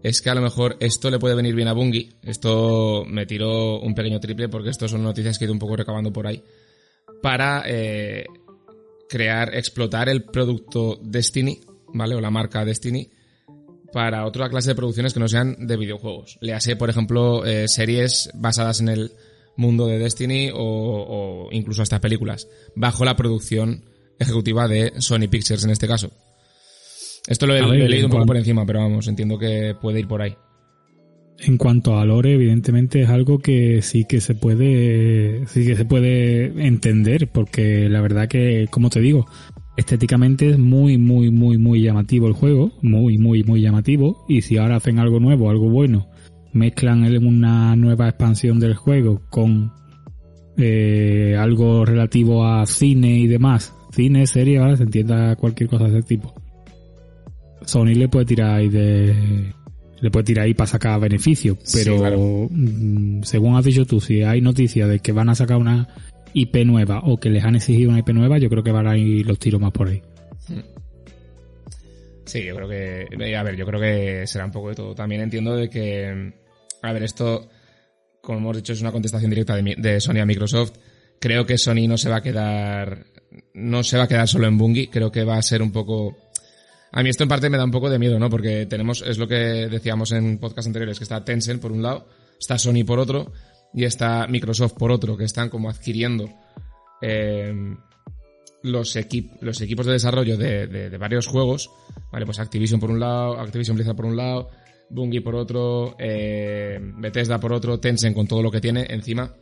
es 0.04 0.22
que 0.22 0.30
a 0.30 0.36
lo 0.36 0.42
mejor 0.42 0.78
esto 0.80 1.10
le 1.10 1.20
puede 1.20 1.36
venir 1.36 1.56
bien 1.56 1.68
a 1.68 1.74
Bungie. 1.74 2.10
Esto 2.24 3.04
me 3.06 3.26
tiró 3.26 3.80
un 3.82 3.94
pequeño 3.96 4.20
triple 4.20 4.48
porque 4.48 4.70
esto 4.70 4.88
son 4.88 5.04
noticias 5.04 5.38
que 5.38 5.44
he 5.44 5.48
ido 5.48 5.54
un 5.54 5.60
poco 5.60 5.76
recabando 5.76 6.14
por 6.14 6.26
ahí. 6.26 6.42
Para 7.22 7.64
eh, 7.66 8.26
crear, 9.10 9.54
explotar 9.56 10.08
el 10.08 10.24
producto 10.24 11.00
Destiny, 11.04 11.60
¿vale? 11.94 12.16
O 12.16 12.22
la 12.22 12.30
marca 12.32 12.64
Destiny 12.64 13.10
para 13.92 14.26
otra 14.26 14.50
clase 14.50 14.70
de 14.70 14.76
producciones 14.76 15.14
que 15.14 15.20
no 15.20 15.28
sean 15.28 15.68
de 15.68 15.76
videojuegos. 15.76 16.38
Le 16.40 16.54
hace, 16.54 16.76
por 16.78 16.90
ejemplo, 16.90 17.44
eh, 17.46 17.68
series 17.68 18.30
basadas 18.36 18.80
en 18.80 18.88
el 18.90 19.12
mundo 19.58 19.88
de 19.88 20.00
Destiny 20.00 20.52
o, 20.54 20.58
o, 20.58 21.50
incluso 21.52 21.82
hasta 21.82 22.00
películas, 22.00 22.48
bajo 22.76 23.06
la 23.06 23.16
producción 23.16 23.84
ejecutiva 24.20 24.68
de 24.68 24.94
Sony 25.00 25.28
Pictures 25.30 25.64
en 25.64 25.72
este 25.72 25.88
caso. 25.88 26.12
Esto 27.28 27.46
lo 27.46 27.56
he, 27.56 27.62
ver, 27.62 27.68
lo 27.68 27.74
he 27.74 27.90
leído 27.90 28.08
un 28.08 28.12
poco 28.12 28.26
por 28.26 28.38
encima, 28.38 28.66
pero 28.66 28.80
vamos, 28.80 29.08
entiendo 29.08 29.38
que 29.38 29.76
puede 29.80 30.00
ir 30.00 30.08
por 30.08 30.22
ahí. 30.22 30.36
En 31.42 31.58
cuanto 31.58 31.98
a 31.98 32.06
lore, 32.06 32.34
evidentemente 32.34 33.02
es 33.02 33.10
algo 33.10 33.40
que 33.40 33.82
sí 33.82 34.06
que 34.06 34.20
se 34.20 34.36
puede, 34.36 35.48
sí 35.48 35.66
que 35.66 35.76
se 35.76 35.86
puede 35.86 36.66
entender, 36.66 37.30
porque 37.32 37.88
la 37.88 38.02
verdad 38.02 38.28
que, 38.28 38.68
como 38.70 38.90
te 38.90 39.00
digo, 39.00 39.26
estéticamente 39.78 40.50
es 40.50 40.58
muy, 40.58 40.98
muy, 40.98 41.32
muy, 41.32 41.58
muy 41.58 41.82
llamativo 41.82 42.28
el 42.28 42.34
juego, 42.34 42.72
muy, 42.82 43.18
muy, 43.18 43.44
muy 43.44 43.62
llamativo, 43.62 44.26
y 44.28 44.42
si 44.42 44.58
ahora 44.58 44.78
hacen 44.78 45.00
algo 45.00 45.22
nuevo, 45.22 45.50
algo 45.50 45.70
bueno, 45.70 46.10
mezclan 46.54 47.04
una 47.26 47.76
nueva 47.76 48.10
expansión 48.10 48.60
del 48.60 48.76
juego 48.76 49.22
con 49.30 49.72
eh, 50.58 51.36
algo 51.38 51.86
relativo 51.86 52.46
a 52.46 52.66
cine 52.66 53.20
y 53.20 53.28
demás, 53.28 53.74
cine, 53.92 54.28
serie, 54.28 54.60
¿vale? 54.60 54.78
Se 54.78 54.84
entienda 54.84 55.36
cualquier 55.36 55.70
cosa 55.70 55.86
de 55.86 56.00
ese 56.00 56.08
tipo. 56.08 56.34
Sony 57.66 57.94
le 57.96 58.08
puede 58.10 58.26
tirar 58.26 58.58
ahí 58.58 58.70
de, 58.70 59.54
le 60.02 60.12
puede 60.12 60.24
tirar 60.26 60.46
ahí 60.46 60.54
para 60.54 60.68
sacar 60.68 61.00
beneficio, 61.00 61.58
pero 61.74 61.94
Sí, 61.94 62.00
claro. 62.00 62.48
mm, 62.50 63.24
según 63.24 63.56
has 63.56 63.66
dicho 63.66 63.86
tú, 63.86 64.00
si 64.00 64.24
hay 64.24 64.42
noticias 64.42 64.90
de 64.90 65.00
que 65.00 65.12
van 65.12 65.30
a 65.30 65.36
sacar 65.36 65.58
una 65.58 65.88
IP 66.34 66.66
nueva 66.66 67.02
o 67.04 67.18
que 67.18 67.30
les 67.30 67.44
han 67.44 67.56
exigido 67.56 67.90
una 67.90 68.00
IP 68.00 68.10
nueva, 68.10 68.38
yo 68.38 68.50
creo 68.50 68.64
que 68.64 68.72
van 68.72 68.88
a 68.88 68.98
ir 68.98 69.26
los 69.26 69.40
tiros 69.40 69.60
más 69.62 69.72
por 69.72 69.88
ahí. 69.90 70.02
Sí, 72.26 72.46
yo 72.46 72.56
creo 72.56 72.70
que. 72.70 73.36
A 73.36 73.44
ver, 73.44 73.56
yo 73.56 73.66
creo 73.66 73.82
que 73.82 74.28
será 74.28 74.46
un 74.46 74.52
poco 74.52 74.70
de 74.70 74.76
todo. 74.76 74.94
También 74.94 75.22
entiendo 75.22 75.56
de 75.56 75.68
que. 75.68 76.34
A 76.82 76.94
ver, 76.94 77.04
esto, 77.04 77.50
como 78.22 78.40
hemos 78.40 78.58
dicho, 78.58 78.74
es 78.74 78.82
una 78.82 78.92
contestación 78.92 79.30
directa 79.30 79.56
de, 79.56 80.00
Sony 80.02 80.20
a 80.22 80.26
Microsoft. 80.26 80.74
Creo 81.20 81.46
que 81.46 81.58
Sony 81.58 81.88
no 81.88 81.98
se 81.98 82.10
va 82.10 82.18
a 82.18 82.22
quedar. 82.24 83.06
No 83.54 83.84
se 83.84 83.98
va 83.98 84.04
a 84.04 84.08
quedar 84.08 84.28
solo 84.28 84.48
en 84.48 84.58
Bungie. 84.58 84.90
Creo 84.90 85.12
que 85.12 85.24
va 85.24 85.38
a 85.38 85.42
ser 85.42 85.62
un 85.62 85.72
poco. 85.72 86.18
A 86.92 87.04
mí 87.04 87.10
esto 87.10 87.24
en 87.24 87.30
parte 87.30 87.50
me 87.50 87.58
da 87.58 87.66
un 87.66 87.72
poco 87.72 87.90
de 87.90 88.00
miedo, 88.00 88.18
¿no? 88.18 88.30
Porque 88.30 88.66
tenemos, 88.66 89.04
es 89.06 89.18
lo 89.18 89.28
que 89.28 89.36
decíamos 89.36 90.12
en 90.12 90.40
podcast 90.40 90.68
anteriores, 90.68 90.98
que 90.98 91.04
está 91.04 91.24
Tencent 91.24 91.62
por 91.62 91.72
un 91.72 91.84
lado, 91.84 92.08
está 92.40 92.58
Sony 92.58 92.84
por 92.86 92.98
otro, 92.98 93.32
y 93.74 93.84
está 93.84 94.26
Microsoft 94.28 94.74
por 94.74 94.92
otro, 94.92 95.16
que 95.16 95.26
están 95.26 95.50
como 95.50 95.70
adquiriendo 95.70 96.30
eh, 97.02 97.54
los, 98.64 98.96
equip- 98.96 99.38
los 99.42 99.62
equipos 99.62 99.86
de 99.86 99.92
desarrollo 99.94 100.36
de, 100.36 100.66
de- 100.68 100.90
de 100.90 100.98
varios 100.98 101.28
juegos, 101.28 101.70
¿vale? 102.12 102.26
Pues 102.26 102.40
Activision 102.40 102.80
por 102.80 102.90
un 102.90 103.00
lado, 103.00 103.40
Activision 103.40 103.76
Blizzard 103.76 103.96
por 103.96 104.06
un 104.06 104.18
lado, 104.18 104.50
Bungie 104.90 105.22
por 105.22 105.36
otro, 105.36 105.96
eh, 106.00 106.80
Bethesda 106.82 107.40
por 107.40 107.54
otro, 107.54 107.80
Tencent 107.80 108.16
con 108.16 108.28
todo 108.28 108.42
lo 108.42 108.52
que 108.52 108.62
tiene 108.62 108.88
encima. 108.90 109.36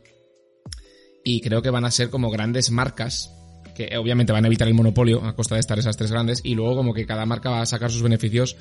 Y 1.24 1.40
creo 1.40 1.62
que 1.62 1.70
van 1.70 1.84
a 1.84 1.90
ser 1.90 2.10
como 2.10 2.30
grandes 2.30 2.70
marcas 2.70 3.34
que 3.74 3.96
obviamente 3.96 4.32
van 4.32 4.44
a 4.44 4.48
evitar 4.48 4.66
el 4.66 4.74
monopolio 4.74 5.24
a 5.24 5.36
costa 5.36 5.54
de 5.54 5.60
estar 5.60 5.78
esas 5.78 5.96
tres 5.96 6.10
grandes 6.10 6.40
y 6.42 6.56
luego 6.56 6.74
como 6.74 6.92
que 6.92 7.06
cada 7.06 7.24
marca 7.26 7.50
va 7.50 7.60
a 7.60 7.66
sacar 7.66 7.92
sus 7.92 8.02
beneficios 8.02 8.56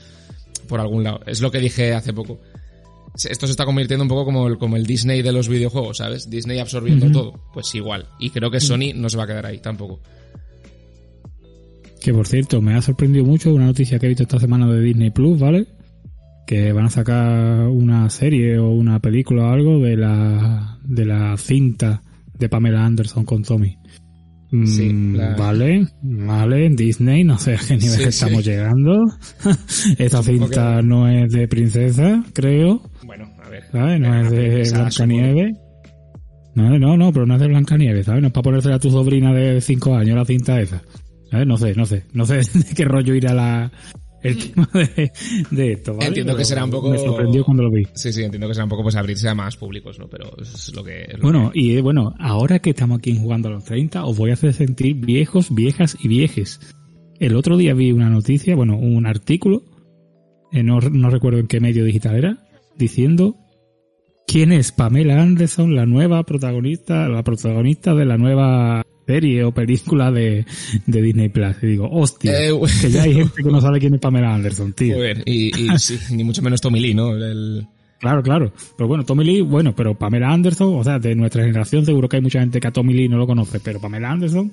por 0.67 0.79
algún 0.79 1.03
lado. 1.03 1.22
Es 1.25 1.41
lo 1.41 1.50
que 1.50 1.60
dije 1.60 1.94
hace 1.94 2.13
poco. 2.13 2.39
Esto 3.15 3.48
se 3.48 3.51
está 3.51 3.65
convirtiendo 3.65 4.03
un 4.03 4.10
poco 4.10 4.25
como 4.25 4.48
el, 4.48 4.60
como 4.60 4.75
el 4.75 4.86
Disney 4.86 5.24
de 5.24 5.32
los 5.32 5.50
videojuegos, 5.50 5.98
¿sabes? 5.98 6.29
Disney 6.29 6.60
absorbiendo 6.60 7.10
todo. 7.12 7.39
Pues 7.51 7.74
igual. 7.74 8.08
Y 8.20 8.29
creo 8.29 8.51
que 8.51 8.60
Sony 8.60 8.94
no 8.94 9.10
se 9.10 9.17
va 9.17 9.24
a 9.24 9.27
quedar 9.27 9.48
ahí 9.48 9.58
tampoco. 9.58 10.01
Que 12.00 12.13
por 12.13 12.27
cierto, 12.27 12.62
me 12.62 12.75
ha 12.75 12.82
sorprendido 12.84 13.25
mucho 13.25 13.51
una 13.53 13.65
noticia 13.65 13.98
que 13.98 14.06
he 14.06 14.10
visto 14.10 14.24
esta 14.24 14.39
semana 14.39 14.72
de 14.72 14.79
Disney 14.82 15.10
Plus, 15.10 15.39
¿vale? 15.39 15.65
Que 16.48 16.72
van 16.72 16.86
a 16.86 16.89
sacar 16.89 17.68
una 17.68 18.10
serie 18.10 18.58
o 18.58 18.72
una 18.72 19.00
película 19.00 19.44
o 19.44 19.51
algo 19.51 19.80
de 19.80 19.98
la, 19.98 20.80
de 20.84 21.06
la 21.06 21.36
cinta 21.38 22.01
de 22.39 22.50
Pamela 22.50 22.86
Anderson 22.86 23.25
con 23.25 23.44
Tommy. 23.44 23.77
Mm, 24.51 24.66
Sí, 24.66 24.94
la- 25.13 25.36
Vale, 25.36 25.86
vale, 26.01 26.70
Disney, 26.70 27.25
no 27.25 27.38
sé 27.38 27.56
a 27.56 27.58
qué 27.58 27.75
nivel 27.75 28.00
Sí, 28.00 28.04
estamos 28.06 28.44
sí. 28.46 28.50
llegando. 28.51 29.04
Esta 30.00 30.24
cinta 30.24 30.82
no 30.82 31.10
es 31.10 31.30
de 31.34 31.50
princesa, 31.50 32.24
creo, 32.34 32.82
Bueno, 33.06 33.30
a 33.44 33.50
ver. 33.50 33.63
¿sabes? 33.72 34.00
No 34.00 34.16
es 34.22 34.32
de 34.32 34.72
Blancanieves. 34.74 35.58
No, 36.56 36.80
no, 36.80 36.96
no, 36.98 37.12
pero 37.12 37.25
no 37.25 37.36
es 37.36 37.42
de 37.42 37.48
Blancanieves, 37.50 38.06
¿sabes? 38.06 38.22
No 38.22 38.27
es 38.27 38.34
para 38.34 38.44
ponerse 38.44 38.72
a 38.72 38.80
tu 38.80 38.89
sobrina 38.89 39.34
de 39.34 39.60
5 39.60 39.96
años 39.96 40.16
la 40.16 40.24
cinta 40.25 40.60
esa. 40.62 40.82
¿Sabes? 41.30 41.46
No 41.46 41.58
sé, 41.58 41.74
no 41.75 41.86
sé. 41.86 42.06
No 42.13 42.25
sé 42.25 42.36
de 42.54 42.74
qué 42.74 42.86
rollo 42.86 43.13
irá 43.16 43.34
la, 43.34 43.72
el 44.24 44.38
tema 44.51 44.69
de, 44.74 45.12
de 45.51 45.71
esto, 45.74 45.93
¿vale? 45.93 46.07
Entiendo 46.07 46.36
que 46.36 46.45
será 46.45 46.63
un 46.65 46.71
poco- 46.71 46.89
Me 46.89 46.97
sorprendió 46.97 47.43
cuando 47.43 47.63
lo 47.63 47.71
vi. 47.71 47.83
Sí, 47.93 48.12
sí, 48.13 48.24
entiendo 48.24 48.47
que 48.47 48.53
será 48.53 48.63
un 48.65 48.69
poco 48.69 48.83
pues 48.83 48.95
abrirse 48.95 49.29
a 49.29 49.36
más 49.36 49.55
públicos, 49.57 50.00
¿no? 50.00 50.07
Pero 50.07 50.31
es 50.41 50.74
lo 50.75 50.83
que... 50.83 51.03
es 51.03 51.13
lo 51.17 51.24
Bueno, 51.24 51.51
y 51.53 51.75
eh, 51.77 51.81
bueno, 51.81 52.13
ahora 52.19 52.59
que 52.59 52.71
estamos 52.71 52.97
aquí 53.00 53.17
jugando 53.17 53.50
a 53.50 53.51
los 53.51 53.63
30, 53.65 54.05
os 54.05 54.17
voy 54.17 54.31
a 54.31 54.33
hacer 54.33 54.53
sentir 54.53 54.95
viejos, 54.95 55.53
viejas 55.53 55.97
y 56.01 56.07
viejes. 56.07 56.59
El 57.19 57.36
otro 57.36 57.57
día 57.57 57.74
vi 57.74 57.91
una 57.91 58.09
noticia, 58.09 58.55
bueno, 58.55 58.77
un 58.77 59.05
artículo, 59.07 59.63
eh, 60.51 60.63
no, 60.63 60.79
no 60.79 61.09
recuerdo 61.09 61.39
en 61.39 61.47
qué 61.47 61.59
medio 61.59 61.83
digital 61.83 62.15
era, 62.15 62.47
diciendo 62.77 63.36
quién 64.27 64.51
es 64.51 64.71
Pamela 64.71 65.21
Anderson, 65.21 65.75
la 65.75 65.86
nueva 65.86 66.24
protagonista, 66.24 67.07
la 67.09 67.24
protagonista 67.24 67.95
de 67.95 68.05
la 68.05 68.17
nueva 68.17 68.83
serie 69.08 69.44
o 69.44 69.52
película 69.54 70.12
de, 70.12 70.46
de 70.86 71.02
Disney 71.02 71.30
Plus. 71.30 71.56
Y 71.64 71.68
digo, 71.68 71.90
hostia, 71.92 72.32
Eh, 72.50 72.52
que 72.82 72.92
ya 72.92 73.04
hay 73.04 73.14
gente 73.16 73.42
que 73.42 73.50
no 73.50 73.62
sabe 73.62 73.80
quién 73.80 73.96
es 73.96 74.00
Pamela 74.02 74.36
Anderson, 74.36 74.74
tío. 74.74 74.96
Joder, 74.98 75.24
y, 75.26 75.48
y 75.60 75.70
sí, 75.80 75.98
ni 76.12 76.24
mucho 76.24 76.42
menos 76.44 76.62
Tommy 76.62 76.80
Lee, 76.80 76.94
¿no? 76.94 77.16
El- 77.16 77.66
Claro, 78.00 78.22
claro. 78.22 78.54
Pero 78.78 78.88
bueno, 78.88 79.04
Tommy 79.04 79.24
Lee, 79.26 79.42
bueno, 79.42 79.74
pero 79.76 79.96
Pamela 79.96 80.30
Anderson, 80.32 80.76
o 80.78 80.84
sea, 80.84 81.00
de 81.00 81.16
nuestra 81.16 81.44
generación 81.44 81.84
seguro 81.84 82.08
que 82.08 82.18
hay 82.18 82.22
mucha 82.22 82.40
gente 82.40 82.60
que 82.60 82.68
a 82.68 82.72
Tommy 82.72 82.94
Lee 82.94 83.10
no 83.10 83.18
lo 83.18 83.26
conoce, 83.26 83.60
pero 83.60 83.80
Pamela 83.82 84.12
Anderson, 84.12 84.52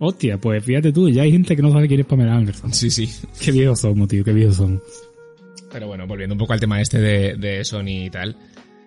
hostia, 0.00 0.38
pues 0.40 0.64
fíjate 0.64 0.90
tú, 0.92 1.08
ya 1.08 1.22
hay 1.22 1.30
gente 1.30 1.54
que 1.54 1.62
no 1.62 1.70
sabe 1.70 1.86
quién 1.86 2.00
es 2.00 2.06
Pamela 2.06 2.34
Anderson. 2.34 2.74
Sí, 2.74 2.90
sí. 2.90 3.08
Qué 3.40 3.52
viejos 3.52 3.78
somos, 3.78 4.08
tío, 4.08 4.24
qué 4.24 4.32
viejos 4.32 4.56
somos. 4.56 4.80
Pero 5.72 5.86
bueno, 5.86 6.04
volviendo 6.08 6.34
un 6.34 6.38
poco 6.40 6.52
al 6.52 6.58
tema 6.58 6.80
este 6.80 6.98
de, 6.98 7.36
de 7.36 7.64
Sony 7.64 8.06
y 8.06 8.10
tal. 8.10 8.36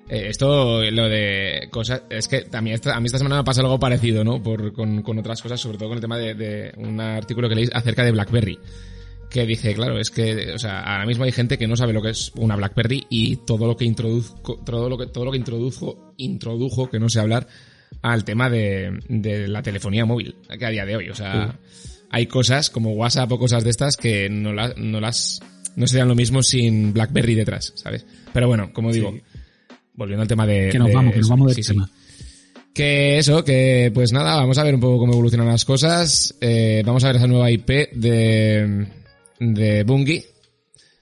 Eh, 0.09 0.27
esto, 0.29 0.81
lo 0.91 1.09
de 1.09 1.67
cosas, 1.71 2.03
es 2.09 2.27
que 2.27 2.41
también 2.41 2.75
esta- 2.75 2.95
a 2.95 2.99
mí 2.99 3.05
esta 3.05 3.17
semana 3.17 3.37
me 3.37 3.43
pasa 3.43 3.61
algo 3.61 3.79
parecido, 3.79 4.23
¿no? 4.23 4.41
Por, 4.41 4.73
con, 4.73 5.01
con 5.01 5.17
otras 5.19 5.41
cosas, 5.41 5.59
sobre 5.59 5.77
todo 5.77 5.89
con 5.89 5.97
el 5.97 6.01
tema 6.01 6.17
de, 6.17 6.33
de 6.35 6.73
un 6.77 6.99
artículo 6.99 7.47
que 7.49 7.55
leí 7.55 7.69
acerca 7.73 8.03
de 8.03 8.11
BlackBerry. 8.11 8.59
Que 9.29 9.47
dije, 9.47 9.73
claro, 9.73 9.97
es 9.99 10.11
que, 10.11 10.51
o 10.53 10.59
sea, 10.59 10.81
ahora 10.81 11.07
mismo 11.07 11.23
hay 11.23 11.31
gente 11.31 11.57
que 11.57 11.67
no 11.67 11.75
sabe 11.75 11.91
lo 11.93 12.03
que 12.03 12.09
es 12.11 12.31
una 12.35 12.55
BlackBerry 12.55 13.07
y 13.09 13.37
todo 13.37 13.65
lo 13.65 13.75
que 13.75 13.85
introduzco, 13.85 14.59
todo 14.63 14.89
lo 14.89 14.97
que, 14.97 15.07
todo 15.07 15.25
lo 15.25 15.31
que 15.31 15.37
introdujo, 15.37 16.13
introdujo, 16.17 16.87
que 16.89 16.99
no 16.99 17.09
sé 17.09 17.19
hablar, 17.19 17.47
al 18.03 18.25
tema 18.25 18.49
de, 18.49 18.99
de 19.09 19.47
la 19.47 19.63
telefonía 19.63 20.05
móvil, 20.05 20.35
que 20.59 20.65
a 20.65 20.69
día 20.69 20.85
de 20.85 20.95
hoy, 20.97 21.09
o 21.09 21.15
sea, 21.15 21.57
hay 22.11 22.27
cosas 22.27 22.69
como 22.69 22.91
WhatsApp 22.93 23.31
o 23.31 23.39
cosas 23.39 23.63
de 23.63 23.71
estas 23.71 23.97
que 23.97 24.29
no, 24.29 24.53
la- 24.53 24.75
no 24.77 24.99
las, 24.99 25.41
no 25.75 25.87
serían 25.87 26.09
lo 26.09 26.15
mismo 26.15 26.43
sin 26.43 26.93
BlackBerry 26.93 27.33
detrás, 27.33 27.73
¿sabes? 27.75 28.05
Pero 28.33 28.47
bueno, 28.47 28.71
como 28.71 28.91
digo, 28.93 29.13
volviendo 29.93 30.21
al 30.21 30.27
tema 30.27 30.45
de... 30.45 30.69
Que 30.69 30.79
nos 30.79 30.87
de 30.87 30.95
vamos, 30.95 31.13
que 31.13 31.19
nos 31.19 31.29
vamos 31.29 31.47
del 31.47 31.55
sí, 31.55 31.63
sí. 31.63 31.73
tema. 31.73 31.89
Que 32.73 33.19
eso, 33.19 33.43
que 33.43 33.91
pues 33.93 34.11
nada, 34.11 34.35
vamos 34.35 34.57
a 34.57 34.63
ver 34.63 34.73
un 34.73 34.81
poco 34.81 34.97
cómo 34.97 35.13
evolucionan 35.13 35.47
las 35.47 35.63
cosas. 35.63 36.35
Eh, 36.41 36.81
vamos 36.85 37.03
a 37.03 37.07
ver 37.07 37.17
esa 37.17 37.27
nueva 37.27 37.51
IP 37.51 37.91
de, 37.93 38.87
de 39.39 39.83
Bungie. 39.83 40.25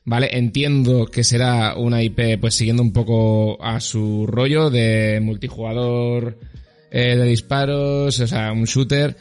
Vale, 0.03 0.29
entiendo 0.37 1.05
que 1.05 1.23
será 1.23 1.75
una 1.77 2.03
IP 2.03 2.39
pues 2.41 2.55
siguiendo 2.55 2.83
un 2.83 2.91
poco 2.91 3.63
a 3.63 3.79
su 3.79 4.25
rollo 4.27 4.69
de 4.69 5.19
multijugador 5.21 6.39
eh, 6.89 7.15
de 7.15 7.23
disparos, 7.23 8.19
o 8.19 8.27
sea, 8.27 8.51
un 8.51 8.65
shooter. 8.65 9.15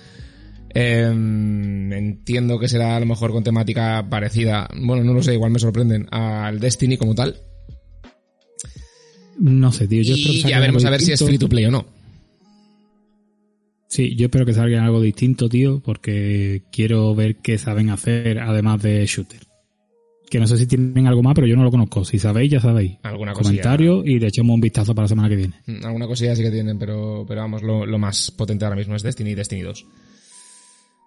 Eh, 0.72 1.08
entiendo 1.08 2.58
que 2.58 2.68
será 2.68 2.96
a 2.96 3.00
lo 3.00 3.06
mejor 3.06 3.30
con 3.30 3.44
temática 3.44 4.06
parecida, 4.08 4.68
bueno, 4.74 5.04
no 5.04 5.12
lo 5.12 5.22
sé, 5.22 5.34
igual 5.34 5.50
me 5.50 5.58
sorprenden, 5.58 6.08
al 6.10 6.58
Destiny 6.58 6.96
como 6.96 7.14
tal. 7.14 7.36
No 9.40 9.72
sé, 9.72 9.88
tío, 9.88 10.02
yo 10.02 10.14
espero 10.14 10.32
que 10.32 10.38
Y 10.38 10.50
ya 10.50 10.60
veremos 10.60 10.84
a 10.84 10.90
ver 10.90 11.00
si 11.00 11.12
es 11.12 11.24
free 11.24 11.38
to 11.38 11.48
play 11.48 11.64
o 11.64 11.70
no. 11.70 11.86
Sí, 13.88 14.14
yo 14.14 14.26
espero 14.26 14.46
que 14.46 14.52
salgan 14.52 14.84
algo 14.84 15.00
distinto, 15.00 15.48
tío, 15.48 15.80
porque 15.80 16.62
quiero 16.70 17.14
ver 17.14 17.36
qué 17.36 17.58
saben 17.58 17.90
hacer 17.90 18.38
además 18.38 18.82
de 18.82 19.04
shooter. 19.06 19.40
Que 20.30 20.38
no 20.38 20.46
sé 20.46 20.58
si 20.58 20.66
tienen 20.66 21.08
algo 21.08 21.22
más, 21.24 21.34
pero 21.34 21.46
yo 21.48 21.56
no 21.56 21.64
lo 21.64 21.70
conozco. 21.72 22.04
Si 22.04 22.18
sabéis, 22.18 22.52
ya 22.52 22.60
sabéis. 22.60 22.98
Alguna 23.02 23.32
cosilla. 23.32 23.62
Comentario 23.62 24.04
y 24.04 24.20
le 24.20 24.28
echamos 24.28 24.54
un 24.54 24.60
vistazo 24.60 24.94
para 24.94 25.04
la 25.04 25.08
semana 25.08 25.28
que 25.28 25.36
viene. 25.36 25.54
Mm, 25.66 25.84
Alguna 25.86 26.06
cosilla 26.06 26.36
sí 26.36 26.42
que 26.42 26.52
tienen, 26.52 26.78
pero, 26.78 27.24
pero 27.26 27.40
vamos, 27.40 27.62
lo, 27.62 27.84
lo 27.84 27.98
más 27.98 28.30
potente 28.30 28.64
ahora 28.64 28.76
mismo 28.76 28.94
es 28.94 29.02
Destiny 29.02 29.30
y 29.30 29.34
Destiny 29.34 29.62
2. 29.62 29.86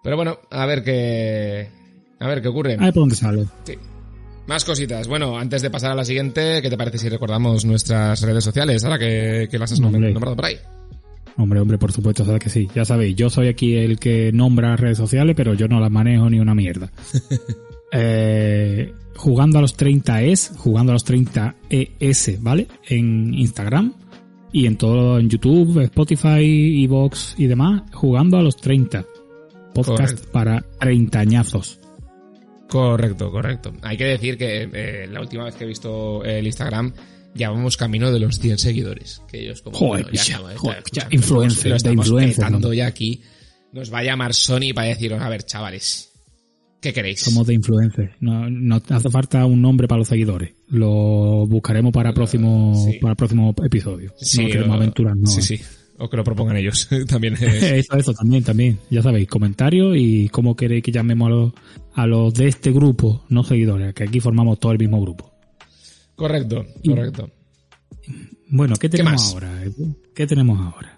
Pero 0.02 0.16
bueno, 0.16 0.38
a 0.50 0.66
ver 0.66 0.84
qué. 0.84 1.68
A 2.18 2.28
ver 2.28 2.42
qué 2.42 2.48
ocurre. 2.48 2.74
A 2.74 2.84
ver 2.84 2.92
por 2.92 3.02
dónde 3.04 3.16
sale. 3.16 3.46
Sí. 3.64 3.74
Más 4.46 4.64
cositas. 4.64 5.08
Bueno, 5.08 5.38
antes 5.38 5.62
de 5.62 5.70
pasar 5.70 5.92
a 5.92 5.94
la 5.94 6.04
siguiente, 6.04 6.60
¿qué 6.60 6.68
te 6.68 6.76
parece 6.76 6.98
si 6.98 7.08
recordamos 7.08 7.64
nuestras 7.64 8.20
redes 8.20 8.44
sociales? 8.44 8.84
Ahora 8.84 8.98
que, 8.98 9.48
que 9.50 9.58
las 9.58 9.72
has 9.72 9.80
nombrado 9.80 10.36
por 10.36 10.44
ahí. 10.44 10.58
Hombre, 11.36 11.60
hombre, 11.60 11.78
por 11.78 11.92
supuesto, 11.92 12.24
sabes 12.24 12.42
que 12.42 12.50
sí. 12.50 12.68
Ya 12.74 12.84
sabéis, 12.84 13.16
yo 13.16 13.28
soy 13.28 13.48
aquí 13.48 13.74
el 13.74 13.98
que 13.98 14.30
nombra 14.32 14.70
las 14.70 14.80
redes 14.80 14.98
sociales, 14.98 15.34
pero 15.36 15.54
yo 15.54 15.66
no 15.66 15.80
las 15.80 15.90
manejo 15.90 16.30
ni 16.30 16.38
una 16.38 16.54
mierda. 16.54 16.90
eh, 17.92 18.92
jugando 19.16 19.58
a 19.58 19.62
los 19.62 19.74
30 19.74 20.22
es, 20.22 20.52
jugando 20.56 20.92
a 20.92 20.94
los 20.94 21.04
30 21.04 21.56
ES, 21.70 22.42
¿vale? 22.42 22.68
En 22.88 23.34
Instagram 23.34 23.94
y 24.52 24.66
en 24.66 24.76
todo, 24.76 25.18
en 25.18 25.28
YouTube, 25.28 25.80
Spotify, 25.80 26.84
Evox 26.84 27.34
y 27.38 27.46
demás, 27.46 27.82
jugando 27.92 28.36
a 28.38 28.42
los 28.42 28.56
30. 28.56 29.04
Podcast 29.74 30.12
Correcto. 30.12 30.32
para 30.32 30.64
treintañazos. 30.78 31.80
Correcto, 32.68 33.30
correcto. 33.30 33.72
Hay 33.82 33.96
que 33.96 34.04
decir 34.04 34.36
que 34.36 34.68
eh, 34.72 35.06
la 35.06 35.20
última 35.20 35.44
vez 35.44 35.54
que 35.54 35.64
he 35.64 35.66
visto 35.66 36.24
el 36.24 36.46
Instagram 36.46 36.92
ya 37.34 37.50
vamos 37.50 37.76
camino 37.76 38.12
de 38.12 38.20
los 38.20 38.38
100 38.38 38.58
seguidores. 38.58 39.20
Que 39.28 39.40
ellos 39.40 39.60
como... 39.62 39.76
Joder, 39.76 40.06
ya 40.06 40.10
picha, 40.10 40.22
estamos, 40.22 40.56
joder, 40.56 40.82
picha, 40.82 41.08
influencer, 41.10 41.64
lo 41.64 41.70
de 41.70 41.76
estamos 41.76 42.06
influencer, 42.06 42.74
ya 42.74 42.86
aquí. 42.86 43.22
Nos 43.72 43.92
va 43.92 43.98
a 43.98 44.04
llamar 44.04 44.34
Sony 44.34 44.72
para 44.74 44.88
deciros, 44.88 45.20
a 45.20 45.28
ver, 45.28 45.42
chavales, 45.42 46.12
¿qué 46.80 46.92
queréis? 46.92 47.20
Somos 47.20 47.46
de 47.46 47.54
influencers. 47.54 48.12
No, 48.20 48.48
no 48.48 48.80
hace 48.88 49.10
falta 49.10 49.44
un 49.46 49.60
nombre 49.60 49.88
para 49.88 49.98
los 49.98 50.08
seguidores. 50.08 50.54
Lo 50.68 51.44
buscaremos 51.46 51.92
para 51.92 52.12
próximo, 52.12 52.72
sí. 52.86 52.98
para 53.00 53.12
el 53.12 53.16
próximo 53.16 53.54
episodio. 53.64 54.14
no 54.38 54.46
queremos 54.46 54.76
aventuras, 54.76 55.16
no. 55.16 55.26
Sí, 55.26 55.42
sí. 55.42 55.60
O 55.98 56.08
que 56.10 56.16
lo 56.16 56.24
propongan 56.24 56.56
ellos. 56.56 56.88
También 57.08 57.34
es- 57.34 57.42
Eso, 57.62 57.96
eso 57.96 58.12
también, 58.12 58.42
también. 58.42 58.78
Ya 58.90 59.02
sabéis, 59.02 59.28
comentarios 59.28 59.94
y 59.96 60.28
cómo 60.28 60.56
queréis 60.56 60.82
que 60.82 60.90
llamemos 60.92 61.26
a 61.26 61.30
los, 61.30 61.52
a 61.94 62.06
los 62.06 62.34
de 62.34 62.48
este 62.48 62.72
grupo, 62.72 63.24
no 63.28 63.44
seguidores, 63.44 63.94
que 63.94 64.04
aquí 64.04 64.18
formamos 64.20 64.58
todo 64.58 64.72
el 64.72 64.78
mismo 64.78 65.00
grupo. 65.00 65.32
Correcto, 66.16 66.64
Y- 66.82 66.90
correcto. 66.90 67.30
Bueno, 68.48 68.76
¿qué 68.76 68.88
tenemos 68.88 69.12
más? 69.12 69.32
ahora? 69.34 69.62
¿Qué 70.14 70.26
tenemos 70.26 70.60
ahora? 70.60 70.96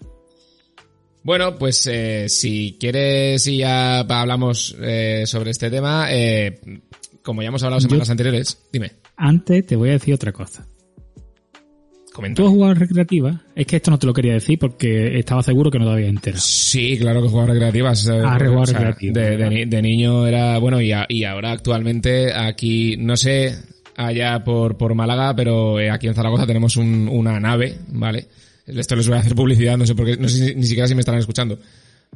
Bueno, 1.22 1.56
pues 1.56 1.86
eh, 1.90 2.26
si 2.28 2.76
quieres 2.78 3.46
y 3.46 3.58
ya 3.58 4.00
hablamos 4.00 4.76
eh, 4.80 5.24
sobre 5.26 5.50
este 5.50 5.70
tema, 5.70 6.06
eh, 6.10 6.60
como 7.22 7.42
ya 7.42 7.48
hemos 7.48 7.62
hablado 7.62 7.80
Yo- 7.80 7.88
semanas 7.88 8.10
anteriores, 8.10 8.58
dime, 8.72 8.92
Antes 9.16 9.66
te 9.66 9.76
voy 9.76 9.88
a 9.88 9.92
decir 9.92 10.14
otra 10.14 10.32
cosa. 10.32 10.66
¿Tú 12.34 12.44
has 12.46 12.50
jugado 12.52 12.74
recreativa? 12.74 13.40
Es 13.54 13.66
que 13.66 13.76
esto 13.76 13.90
no 13.90 13.98
te 13.98 14.06
lo 14.06 14.12
quería 14.14 14.32
decir 14.34 14.58
porque 14.58 15.18
estaba 15.18 15.42
seguro 15.42 15.70
que 15.70 15.78
no 15.78 15.84
te 15.86 15.92
habías 15.92 16.08
enterado. 16.10 16.42
Sí, 16.42 16.96
claro 16.98 17.22
que 17.22 17.28
jugaba 17.28 17.52
recreativas. 17.52 18.06
eh, 18.06 18.20
Ah, 18.24 18.36
jugaba 18.38 18.60
o 18.62 18.66
sea, 18.66 18.78
recreativas, 18.78 19.70
De, 19.70 19.82
niño 19.82 20.26
era, 20.26 20.58
bueno, 20.58 20.80
y, 20.80 20.92
a- 20.92 21.06
y 21.08 21.24
ahora 21.24 21.52
actualmente 21.52 22.32
aquí, 22.32 22.96
no 22.98 23.16
sé, 23.16 23.54
allá 23.96 24.42
por, 24.44 24.76
por 24.76 24.94
Málaga, 24.94 25.34
pero 25.36 25.78
eh, 25.80 25.90
aquí 25.90 26.06
en 26.06 26.14
Zaragoza 26.14 26.46
tenemos 26.46 26.76
un- 26.76 27.08
una 27.10 27.38
nave, 27.40 27.76
¿vale? 27.88 28.26
Esto 28.66 28.96
les 28.96 29.06
voy 29.08 29.16
a 29.16 29.20
hacer 29.20 29.34
publicidad, 29.34 29.76
no 29.76 29.86
sé 29.86 29.94
por 29.94 30.06
qué, 30.06 30.16
no 30.16 30.28
sé 30.28 30.54
ni 30.54 30.64
siquiera 30.64 30.88
si 30.88 30.94
me 30.94 31.00
estarán 31.00 31.20
escuchando. 31.20 31.58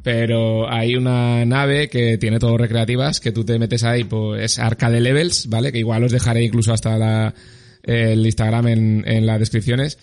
Pero 0.03 0.69
hay 0.71 0.95
una 0.95 1.45
nave 1.45 1.87
que 1.89 2.17
tiene 2.17 2.39
todo 2.39 2.57
recreativas, 2.57 3.19
que 3.19 3.31
tú 3.31 3.43
te 3.43 3.59
metes 3.59 3.83
ahí, 3.83 4.03
pues 4.03 4.41
es 4.43 4.59
Arcade 4.59 4.99
Levels, 4.99 5.47
¿vale? 5.47 5.71
Que 5.71 5.79
igual 5.79 6.03
os 6.03 6.11
dejaré 6.11 6.43
incluso 6.43 6.73
hasta 6.73 6.97
la, 6.97 7.33
el 7.83 8.25
Instagram 8.25 8.67
en, 8.67 9.03
en 9.07 9.25
las 9.25 9.39
descripciones. 9.39 9.97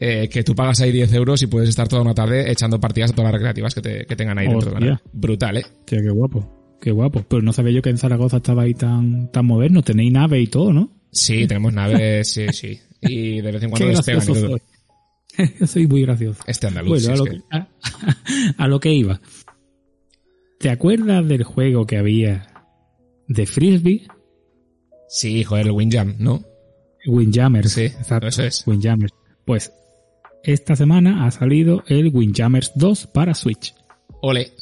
eh, 0.00 0.28
que 0.28 0.42
tú 0.42 0.54
pagas 0.56 0.80
ahí 0.80 0.90
10 0.92 1.12
euros 1.14 1.42
y 1.42 1.46
puedes 1.46 1.68
estar 1.68 1.86
toda 1.86 2.02
una 2.02 2.14
tarde 2.14 2.50
echando 2.50 2.80
partidas 2.80 3.10
a 3.12 3.14
todas 3.14 3.26
las 3.30 3.34
recreativas 3.40 3.74
que, 3.74 3.80
te, 3.82 4.04
que 4.06 4.16
tengan 4.16 4.36
ahí 4.38 4.48
dentro 4.48 4.70
Hostia. 4.72 4.86
nave. 4.88 5.00
Brutal, 5.12 5.56
¿eh? 5.58 5.64
Hostia, 5.80 6.00
qué 6.02 6.10
guapo. 6.10 6.76
Qué 6.80 6.90
guapo. 6.90 7.24
Pero 7.28 7.42
no 7.42 7.52
sabía 7.52 7.72
yo 7.74 7.82
que 7.82 7.90
en 7.90 7.98
Zaragoza 7.98 8.38
estaba 8.38 8.62
ahí 8.62 8.74
tan, 8.74 9.30
tan 9.30 9.46
moderno. 9.46 9.82
Tenéis 9.82 10.12
nave 10.12 10.40
y 10.40 10.48
todo, 10.48 10.72
¿no? 10.72 10.90
Sí, 11.12 11.46
tenemos 11.46 11.72
naves, 11.72 12.32
sí, 12.32 12.46
sí. 12.52 12.80
Y 13.02 13.40
de 13.40 13.52
vez 13.52 13.62
en 13.62 13.70
cuando 13.70 13.86
Qué 13.90 13.92
despegan 13.96 14.22
y 14.22 14.26
todo. 14.26 14.48
soy. 14.48 14.60
Yo 15.60 15.66
soy 15.68 15.86
muy 15.86 16.02
gracioso. 16.02 16.42
Este 16.48 16.66
andaluz, 16.66 17.06
Bueno, 17.06 17.14
a 17.14 17.16
lo 17.16 17.24
que- 17.24 17.40
a, 17.50 17.68
a 18.64 18.68
lo 18.68 18.80
que 18.80 18.92
iba. 18.92 19.20
¿Te 20.58 20.70
acuerdas 20.70 21.26
del 21.28 21.44
juego 21.44 21.86
que 21.86 21.96
había 21.98 22.48
de 23.28 23.46
Frisbee? 23.46 24.06
Sí, 25.08 25.44
joder, 25.44 25.66
el 25.66 25.72
Windjam, 25.72 26.16
¿no? 26.18 26.42
Windjammers. 27.06 27.72
Sí, 27.72 27.82
exacto. 27.82 28.26
eso 28.28 28.42
es. 28.44 28.64
Windjammers. 28.66 29.12
Pues 29.44 29.72
esta 30.44 30.76
semana 30.76 31.26
ha 31.26 31.30
salido 31.30 31.82
el 31.86 32.08
Windjammers 32.14 32.72
2 32.74 33.06
para 33.08 33.34
Switch. 33.34 33.74
Ole. 34.22 34.52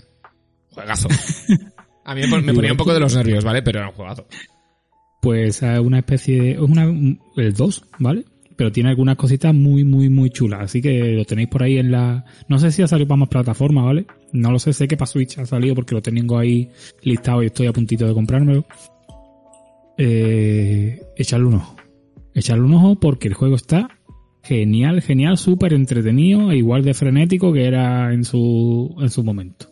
Juegazo. 0.71 1.09
A 2.05 2.15
mí 2.15 2.23
me, 2.23 2.29
pon- 2.29 2.45
me 2.45 2.55
ponía 2.55 2.73
un 2.73 2.77
poco 2.79 2.93
de 2.95 3.01
los 3.01 3.15
nervios, 3.15 3.45
¿vale? 3.45 3.63
Pero 3.63 3.79
era 3.81 3.89
un 3.89 3.95
juegazo. 3.95 4.27
Pues 5.23 5.63
es 5.63 5.79
una 5.79 5.99
especie 5.99 6.41
de... 6.43 6.51
Es 6.53 6.59
una, 6.61 6.85
el 7.37 7.53
2, 7.55 7.85
¿vale? 7.99 8.25
Pero 8.57 8.73
tiene 8.73 8.89
algunas 8.91 9.17
cositas 9.17 9.55
muy, 9.55 9.85
muy, 9.85 10.09
muy 10.09 10.31
chulas. 10.31 10.61
Así 10.63 10.81
que 10.83 11.13
lo 11.13 11.25
tenéis 11.25 11.49
por 11.49 11.63
ahí 11.63 11.79
en 11.79 11.93
la... 11.93 12.25
No 12.49 12.59
sé 12.59 12.73
si 12.73 12.83
ha 12.83 12.89
salido 12.89 13.07
para 13.09 13.19
más 13.21 13.29
plataformas, 13.29 13.85
¿vale? 13.85 14.07
No 14.33 14.51
lo 14.51 14.59
sé, 14.59 14.73
sé 14.73 14.89
que 14.89 14.97
para 14.97 15.07
Switch 15.07 15.39
ha 15.39 15.47
salido 15.47 15.75
porque 15.75 15.95
lo 15.95 16.03
tengo 16.03 16.39
ahí 16.39 16.71
listado 17.03 17.43
y 17.43 17.47
estoy 17.47 17.67
a 17.69 17.73
puntito 17.73 18.07
de 18.07 18.15
comprármelo. 18.15 18.65
Eh, 19.97 21.01
echarle 21.17 21.47
un 21.47 21.55
ojo. 21.55 21.77
Echarle 22.35 22.65
un 22.65 22.75
ojo 22.75 22.99
porque 23.01 23.29
el 23.29 23.35
juego 23.35 23.57
está 23.57 23.89
genial, 24.43 25.03
genial, 25.03 25.37
súper 25.39 25.75
entretenido 25.75 26.51
e 26.51 26.57
igual 26.57 26.83
de 26.83 26.95
frenético 26.95 27.53
que 27.53 27.65
era 27.67 28.13
en 28.15 28.25
su, 28.25 28.95
en 29.01 29.11
su 29.11 29.23
momento. 29.25 29.67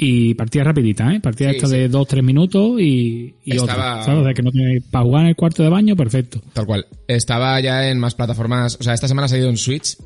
Y 0.00 0.34
partida 0.34 0.62
rapidita, 0.64 1.12
¿eh? 1.12 1.18
Partida 1.20 1.50
Sí, 1.50 1.56
esta 1.56 1.66
sí. 1.68 1.76
de 1.76 1.90
2-3 1.90 2.22
minutos 2.22 2.80
y, 2.80 3.34
y 3.44 3.56
Estaba- 3.56 3.72
otra. 3.94 4.02
¿Sabes? 4.04 4.20
O 4.20 4.24
sea, 4.24 4.32
que 4.34 4.42
no 4.42 4.50
tiene, 4.52 4.80
para 4.80 5.04
jugar 5.04 5.22
en 5.24 5.28
el 5.30 5.36
cuarto 5.36 5.62
de 5.64 5.68
baño, 5.70 5.96
perfecto. 5.96 6.40
Tal 6.52 6.66
cual. 6.66 6.86
Estaba 7.08 7.60
ya 7.60 7.88
en 7.90 7.98
más 7.98 8.14
plataformas. 8.14 8.76
O 8.78 8.82
sea, 8.84 8.94
esta 8.94 9.08
semana 9.08 9.24
ha 9.26 9.28
salido 9.28 9.48
en 9.50 9.56
Switch. 9.56 9.96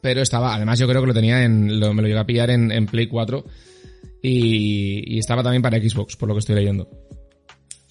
Pero 0.00 0.22
estaba, 0.22 0.54
además 0.54 0.78
yo 0.78 0.86
creo 0.88 1.00
que 1.00 1.08
lo 1.08 1.14
tenía 1.14 1.44
en, 1.44 1.80
lo- 1.80 1.92
me 1.94 2.00
lo 2.02 2.08
llegué 2.08 2.20
a 2.20 2.26
pillar 2.26 2.50
en, 2.50 2.70
en 2.70 2.86
Play 2.86 3.08
4. 3.08 3.44
Y, 4.22 5.16
y 5.16 5.18
estaba 5.18 5.42
también 5.42 5.62
para 5.62 5.78
Xbox, 5.80 6.14
por 6.16 6.28
lo 6.28 6.34
que 6.36 6.40
estoy 6.40 6.54
leyendo. 6.54 6.88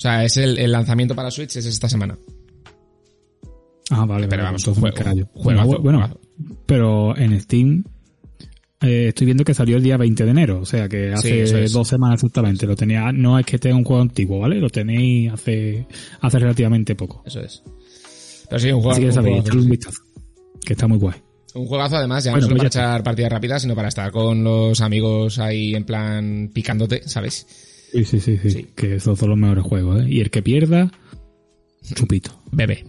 O 0.02 0.04
sea, 0.04 0.24
es 0.26 0.36
el, 0.38 0.58
el 0.58 0.72
lanzamiento 0.72 1.14
para 1.14 1.30
Switch 1.30 1.56
es 1.58 1.66
esta 1.68 1.88
semana. 1.88 2.18
Ah, 3.92 4.06
vale, 4.06 4.28
Pero 4.28 4.44
vale, 4.44 4.58
vamos, 4.58 4.68
me 4.68 4.74
juego- 4.74 4.96
juegazo, 5.34 5.72
No, 5.74 5.80
bueno, 5.84 6.00
juegazo. 6.00 6.20
pero 6.66 7.16
en 7.18 7.40
Steam 7.40 7.84
eh, 8.82 9.10
estoy 9.10 9.26
viendo 9.26 9.44
que 9.44 9.54
salió 9.54 9.78
el 9.78 9.84
día 9.84 9.98
20 9.98 10.24
de 10.26 10.32
enero, 10.32 10.60
o 10.62 10.66
sea 10.66 10.90
que 10.90 11.12
hace 11.14 11.44
es. 11.44 11.72
dos 11.72 11.88
semanas 11.90 12.16
exactamente. 12.16 12.66
Lo 12.66 12.76
tenía, 12.76 13.12
no 13.12 13.38
es 13.38 13.46
que 13.46 13.60
tenga 13.60 13.76
un 13.76 13.84
juego 13.84 14.02
antiguo, 14.02 14.40
¿vale? 14.40 14.60
Lo 14.60 14.70
tenéis 14.72 15.32
hace, 15.34 15.86
hace 16.22 16.40
relativamente 16.40 16.96
poco. 16.96 17.22
Eso 17.26 17.42
es. 17.42 17.62
Pero 18.50 18.60
sí, 18.60 18.72
un 18.72 18.82
juego. 18.82 18.92
Así 18.94 19.02
que 19.02 19.08
un 19.08 19.14
sabéis, 19.14 19.50
un 19.54 19.70
vistazo. 19.70 20.02
Que 20.66 20.74
está 20.74 20.88
muy 20.88 20.98
guay. 20.98 21.16
Un 21.54 21.66
juegazo 21.68 21.98
además, 21.98 22.24
ya 22.24 22.32
Bueno, 22.32 22.46
no 22.46 22.48
solo 22.50 22.60
pues 22.60 22.74
para 22.74 22.86
echar 22.88 23.04
partidas 23.04 23.32
rápidas, 23.32 23.62
sino 23.62 23.76
para 23.76 23.90
estar 23.90 24.10
con 24.12 24.44
los 24.44 24.82
amigos 24.82 25.38
ahí 25.38 25.76
en 25.76 25.84
plan 25.84 26.50
picándote, 26.54 27.08
¿sabes? 27.08 27.46
Sí, 27.92 28.06
sí, 28.06 28.20
sí, 28.20 28.38
sí. 28.42 28.50
Sí. 28.50 28.68
Que 28.76 28.96
esos 28.96 29.20
son 29.20 29.30
los 29.30 29.38
mejores 29.38 29.64
juegos, 29.64 30.02
¿eh? 30.04 30.06
Y 30.10 30.22
el 30.22 30.30
que 30.32 30.42
pierda, 30.42 30.92
chupito. 31.94 32.32
Bebé. 32.52 32.86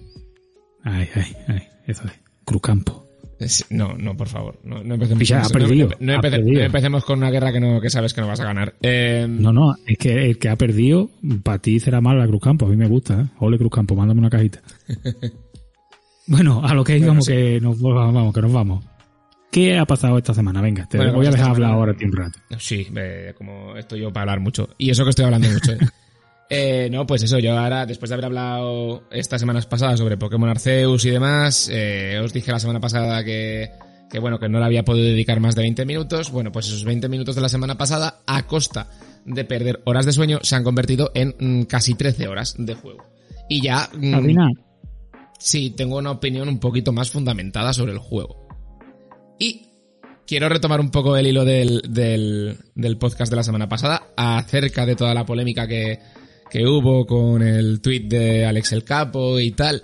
Ay, 0.85 1.09
ay, 1.15 1.37
ay. 1.49 1.63
Eso 1.87 2.05
es. 2.05 2.13
Cruzcampo. 2.45 3.07
Es- 3.39 3.67
No, 3.71 3.95
no, 3.99 4.17
por 4.17 4.29
favor. 4.29 4.61
No, 4.63 4.85
no 4.85 4.95
empecemos, 4.95 5.19
Picha, 5.19 5.43
con 5.43 5.53
perdido, 5.53 5.89
no, 5.99 6.13
no 6.13 6.21
empece- 6.21 6.43
no 6.43 6.61
empecemos 6.61 7.05
con 7.05 7.19
una 7.19 7.31
guerra 7.31 7.53
que 7.53 7.59
no 7.59 7.81
que 7.81 7.91
sabes 7.91 8.15
que 8.15 8.21
no 8.21 8.29
vas 8.29 8.39
a 8.39 8.45
ganar. 8.45 8.75
Eh, 8.83 9.27
No, 9.29 9.53
no, 9.53 9.75
es 9.87 9.99
que 9.99 10.27
el 10.27 10.39
que 10.39 10.49
ha 10.49 10.55
perdido, 10.57 11.11
para 11.43 11.59
ti 11.59 11.81
será 11.81 12.01
mal 12.01 12.19
la 12.19 12.27
Cruzcampo. 12.29 12.67
A 12.67 12.69
mí 12.69 12.77
me 12.77 12.87
gusta, 12.87 13.21
¿eh? 13.23 13.27
Ole 13.41 13.59
Cruzcampo, 13.59 13.97
mándame 13.97 14.21
una 14.21 14.31
cajita. 14.31 14.63
bueno, 16.27 16.65
a 16.65 16.75
lo 16.75 16.85
que 16.85 16.99
íbamos, 16.99 17.25
sí. 17.27 17.33
que 17.33 17.61
nos 17.61 17.81
vamos, 17.81 18.33
que 18.35 18.43
nos 18.43 18.53
vamos. 18.53 18.85
¿Qué 19.53 19.77
ha 19.77 19.85
pasado 19.85 20.17
esta 20.17 20.33
semana? 20.33 20.63
Venga, 20.63 20.87
te 20.87 20.97
Bueno, 20.97 21.13
voy 21.13 21.27
a 21.27 21.31
dejar 21.31 21.51
hablar 21.51 21.73
ahora 21.73 21.93
a 21.93 21.95
ti 21.95 22.07
un 22.07 22.13
rato. 22.13 22.39
Sí, 22.59 22.89
eh, 22.97 23.35
como 23.37 23.77
estoy 23.77 24.01
yo 24.01 24.11
para 24.11 24.23
hablar 24.23 24.41
mucho. 24.41 24.71
Y 24.79 24.89
eso 24.89 25.05
que 25.05 25.11
estoy 25.11 25.27
hablando 25.27 25.49
mucho. 25.49 25.73
¿eh? 25.73 25.79
Eh, 26.55 26.91
no, 26.91 27.07
pues 27.07 27.23
eso, 27.23 27.39
yo 27.39 27.59
ahora, 27.59 27.87
después 27.87 28.11
de 28.11 28.15
haber 28.15 28.27
hablado 28.27 29.05
estas 29.11 29.41
semanas 29.41 29.65
pasadas 29.65 29.99
sobre 29.99 30.19
Pokémon 30.19 30.51
Arceus 30.51 31.03
y 31.07 31.11
demás, 31.11 31.71
eh, 31.73 32.21
os 32.23 32.35
dije 32.35 32.53
la 32.53 32.59
semana 32.59 32.79
pasada 32.79 33.25
que, 33.25 33.71
que, 34.11 34.19
bueno, 34.19 34.39
que 34.39 34.51
no 34.51 34.59
le 34.59 34.67
había 34.67 34.85
podido 34.85 35.07
dedicar 35.07 35.41
más 35.41 35.55
de 35.55 35.63
20 35.63 35.87
minutos. 35.87 36.31
Bueno, 36.31 36.53
pues 36.53 36.67
esos 36.67 36.85
20 36.85 37.09
minutos 37.09 37.37
de 37.37 37.41
la 37.41 37.49
semana 37.49 37.79
pasada, 37.79 38.21
a 38.27 38.47
costa 38.47 38.91
de 39.25 39.47
perder 39.47 39.81
horas 39.87 40.05
de 40.05 40.13
sueño, 40.13 40.41
se 40.43 40.55
han 40.55 40.63
convertido 40.63 41.11
en 41.15 41.35
mm, 41.39 41.63
casi 41.63 41.95
13 41.95 42.29
horas 42.29 42.55
de 42.59 42.75
juego. 42.75 43.03
Y 43.49 43.63
ya, 43.63 43.89
mm, 43.95 44.15
Al 44.15 44.23
final, 44.23 44.53
sí, 45.39 45.71
tengo 45.71 45.97
una 45.97 46.11
opinión 46.11 46.49
un 46.49 46.61
poquito 46.61 46.93
más 46.93 47.11
fundamentada 47.11 47.73
sobre 47.73 47.93
el 47.93 47.99
juego. 47.99 48.42
Y 49.43 49.67
quiero 50.25 50.49
retomar 50.49 50.79
un 50.79 50.93
poco 50.93 51.17
el 51.17 51.27
hilo 51.27 51.45
del, 51.45 51.83
del, 51.89 52.57
del 52.77 52.97
podcast 52.97 53.29
de 53.29 53.37
la 53.37 53.43
semana 53.43 53.69
pasada 53.69 54.13
acerca 54.17 54.87
de 54.87 54.95
toda 54.95 55.15
la 55.15 55.27
polémica 55.27 55.67
que, 55.67 55.99
que 56.49 56.65
hubo 56.65 57.05
con 57.05 57.43
el 57.43 57.81
tweet 57.81 58.05
de 58.05 58.47
Alex 58.47 58.71
el 58.71 58.85
Capo 58.85 59.41
y 59.41 59.51
tal. 59.51 59.83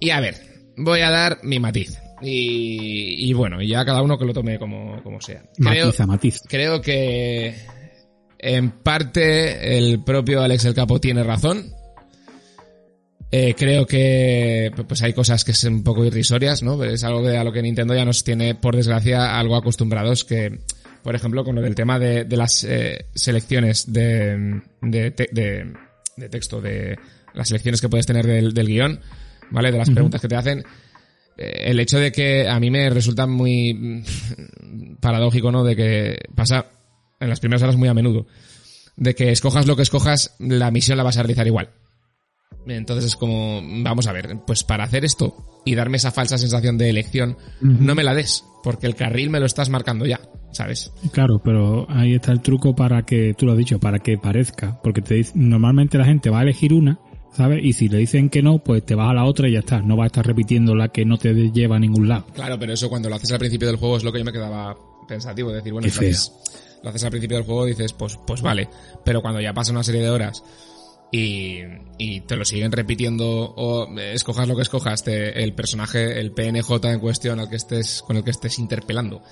Y 0.00 0.08
a 0.08 0.20
ver, 0.20 0.36
voy 0.78 1.00
a 1.00 1.10
dar 1.10 1.40
mi 1.42 1.58
matiz. 1.58 1.98
Y, 2.22 3.28
y 3.28 3.32
bueno, 3.34 3.60
ya 3.60 3.84
cada 3.84 4.00
uno 4.00 4.16
que 4.16 4.24
lo 4.24 4.32
tome 4.32 4.58
como, 4.58 5.02
como 5.02 5.20
sea. 5.20 5.42
Creo, 5.58 5.88
matiza, 5.88 6.06
matiza. 6.06 6.40
creo 6.48 6.80
que 6.80 7.56
en 8.38 8.70
parte 8.70 9.76
el 9.76 10.02
propio 10.02 10.40
Alex 10.40 10.64
el 10.64 10.74
Capo 10.74 10.98
tiene 10.98 11.24
razón. 11.24 11.74
Eh, 13.32 13.54
creo 13.56 13.86
que 13.86 14.72
pues 14.88 15.02
hay 15.02 15.12
cosas 15.12 15.44
que 15.44 15.52
son 15.52 15.74
un 15.74 15.84
poco 15.84 16.04
irrisorias, 16.04 16.62
¿no? 16.64 16.82
Es 16.82 17.04
algo 17.04 17.22
de 17.22 17.36
a 17.38 17.44
lo 17.44 17.52
que 17.52 17.62
Nintendo 17.62 17.94
ya 17.94 18.04
nos 18.04 18.24
tiene, 18.24 18.56
por 18.56 18.74
desgracia, 18.74 19.38
algo 19.38 19.54
acostumbrados 19.56 20.24
que, 20.24 20.58
por 21.04 21.14
ejemplo, 21.14 21.44
con 21.44 21.54
lo 21.54 21.62
del 21.62 21.76
tema 21.76 21.98
de, 22.00 22.24
de 22.24 22.36
las 22.36 22.64
eh, 22.64 23.06
selecciones 23.14 23.92
de, 23.92 24.60
de, 24.82 25.10
te- 25.12 25.28
de- 25.30 25.72
de 26.16 26.28
texto, 26.28 26.60
de 26.60 26.98
las 27.34 27.46
selecciones 27.48 27.80
que 27.80 27.88
puedes 27.88 28.04
tener 28.06 28.26
del, 28.26 28.52
del 28.52 28.66
guion, 28.66 29.00
¿vale? 29.50 29.70
De 29.70 29.78
las 29.78 29.88
preguntas 29.94 30.20
que 30.20 30.28
te 30.28 30.34
hacen. 30.36 30.64
eh, 31.38 31.66
el 31.66 31.78
hecho 31.78 31.98
de 32.00 32.10
que 32.10 32.48
a 32.48 32.58
mí 32.58 32.68
me 32.70 32.90
resulta 32.90 33.28
muy 33.28 34.02
paradójico, 35.00 35.52
¿no? 35.52 35.62
De 35.64 35.76
que 35.76 36.18
pasa 36.34 36.66
en 37.20 37.28
las 37.28 37.38
primeras 37.40 37.62
horas 37.62 37.76
muy 37.76 37.88
a 37.88 37.94
menudo. 37.94 38.26
De 38.96 39.14
que 39.14 39.30
escojas 39.30 39.66
lo 39.66 39.76
que 39.76 39.82
escojas, 39.82 40.34
la 40.40 40.70
misión 40.72 40.98
la 40.98 41.04
vas 41.04 41.16
a 41.16 41.22
realizar 41.22 41.46
igual. 41.46 41.70
Entonces 42.66 43.06
es 43.06 43.16
como, 43.16 43.60
vamos 43.82 44.06
a 44.06 44.12
ver, 44.12 44.38
pues 44.46 44.64
para 44.64 44.84
hacer 44.84 45.04
esto 45.04 45.34
y 45.64 45.74
darme 45.74 45.96
esa 45.96 46.10
falsa 46.10 46.38
sensación 46.38 46.78
de 46.78 46.90
elección, 46.90 47.36
no 47.60 47.94
me 47.94 48.04
la 48.04 48.14
des, 48.14 48.44
porque 48.62 48.86
el 48.86 48.94
carril 48.94 49.30
me 49.30 49.40
lo 49.40 49.46
estás 49.46 49.68
marcando 49.68 50.06
ya, 50.06 50.20
¿sabes? 50.52 50.92
Claro, 51.12 51.40
pero 51.42 51.86
ahí 51.90 52.14
está 52.14 52.32
el 52.32 52.40
truco 52.40 52.74
para 52.74 53.02
que, 53.02 53.34
tú 53.34 53.46
lo 53.46 53.52
has 53.52 53.58
dicho, 53.58 53.78
para 53.78 53.98
que 53.98 54.18
parezca. 54.18 54.80
Porque 54.82 55.02
te 55.02 55.24
normalmente 55.34 55.98
la 55.98 56.04
gente 56.04 56.30
va 56.30 56.40
a 56.40 56.42
elegir 56.42 56.72
una, 56.72 57.00
¿sabes? 57.32 57.60
Y 57.62 57.72
si 57.72 57.88
le 57.88 57.98
dicen 57.98 58.30
que 58.30 58.42
no, 58.42 58.58
pues 58.58 58.84
te 58.84 58.94
vas 58.94 59.10
a 59.10 59.14
la 59.14 59.24
otra 59.24 59.48
y 59.48 59.52
ya 59.52 59.60
está. 59.60 59.80
No 59.80 59.96
vas 59.96 60.04
a 60.04 60.06
estar 60.08 60.26
repitiendo 60.26 60.74
la 60.74 60.88
que 60.88 61.04
no 61.04 61.18
te 61.18 61.32
lleva 61.50 61.76
a 61.76 61.80
ningún 61.80 62.08
lado. 62.08 62.26
Claro, 62.34 62.58
pero 62.58 62.72
eso 62.72 62.88
cuando 62.88 63.08
lo 63.08 63.16
haces 63.16 63.32
al 63.32 63.38
principio 63.38 63.68
del 63.68 63.76
juego 63.76 63.96
es 63.96 64.04
lo 64.04 64.12
que 64.12 64.18
yo 64.18 64.24
me 64.24 64.32
quedaba 64.32 64.76
pensativo, 65.08 65.50
de 65.50 65.56
decir, 65.56 65.72
bueno, 65.72 65.88
entonces 65.88 66.32
lo 66.82 66.90
haces 66.90 67.04
al 67.04 67.10
principio 67.10 67.36
del 67.36 67.46
juego 67.46 67.66
dices, 67.66 67.92
pues, 67.92 68.18
pues 68.26 68.40
vale, 68.42 68.68
pero 69.04 69.20
cuando 69.20 69.40
ya 69.40 69.52
pasa 69.52 69.72
una 69.72 69.82
serie 69.82 70.02
de 70.02 70.10
horas 70.10 70.42
y, 71.12 71.58
y 71.98 72.20
te 72.22 72.36
lo 72.36 72.44
siguen 72.44 72.70
repitiendo 72.72 73.26
o 73.28 73.98
eh, 73.98 74.12
escojas 74.14 74.46
lo 74.48 74.56
que 74.56 74.62
escojas, 74.62 75.02
te- 75.02 75.42
el 75.42 75.54
personaje, 75.54 76.20
el 76.20 76.32
PNJ 76.32 76.70
en 76.92 77.00
cuestión 77.00 77.40
al 77.40 77.48
que 77.48 77.56
estés, 77.56 78.02
con 78.02 78.16
el 78.16 78.24
que 78.24 78.30
estés 78.30 78.58
interpelando, 78.58 79.22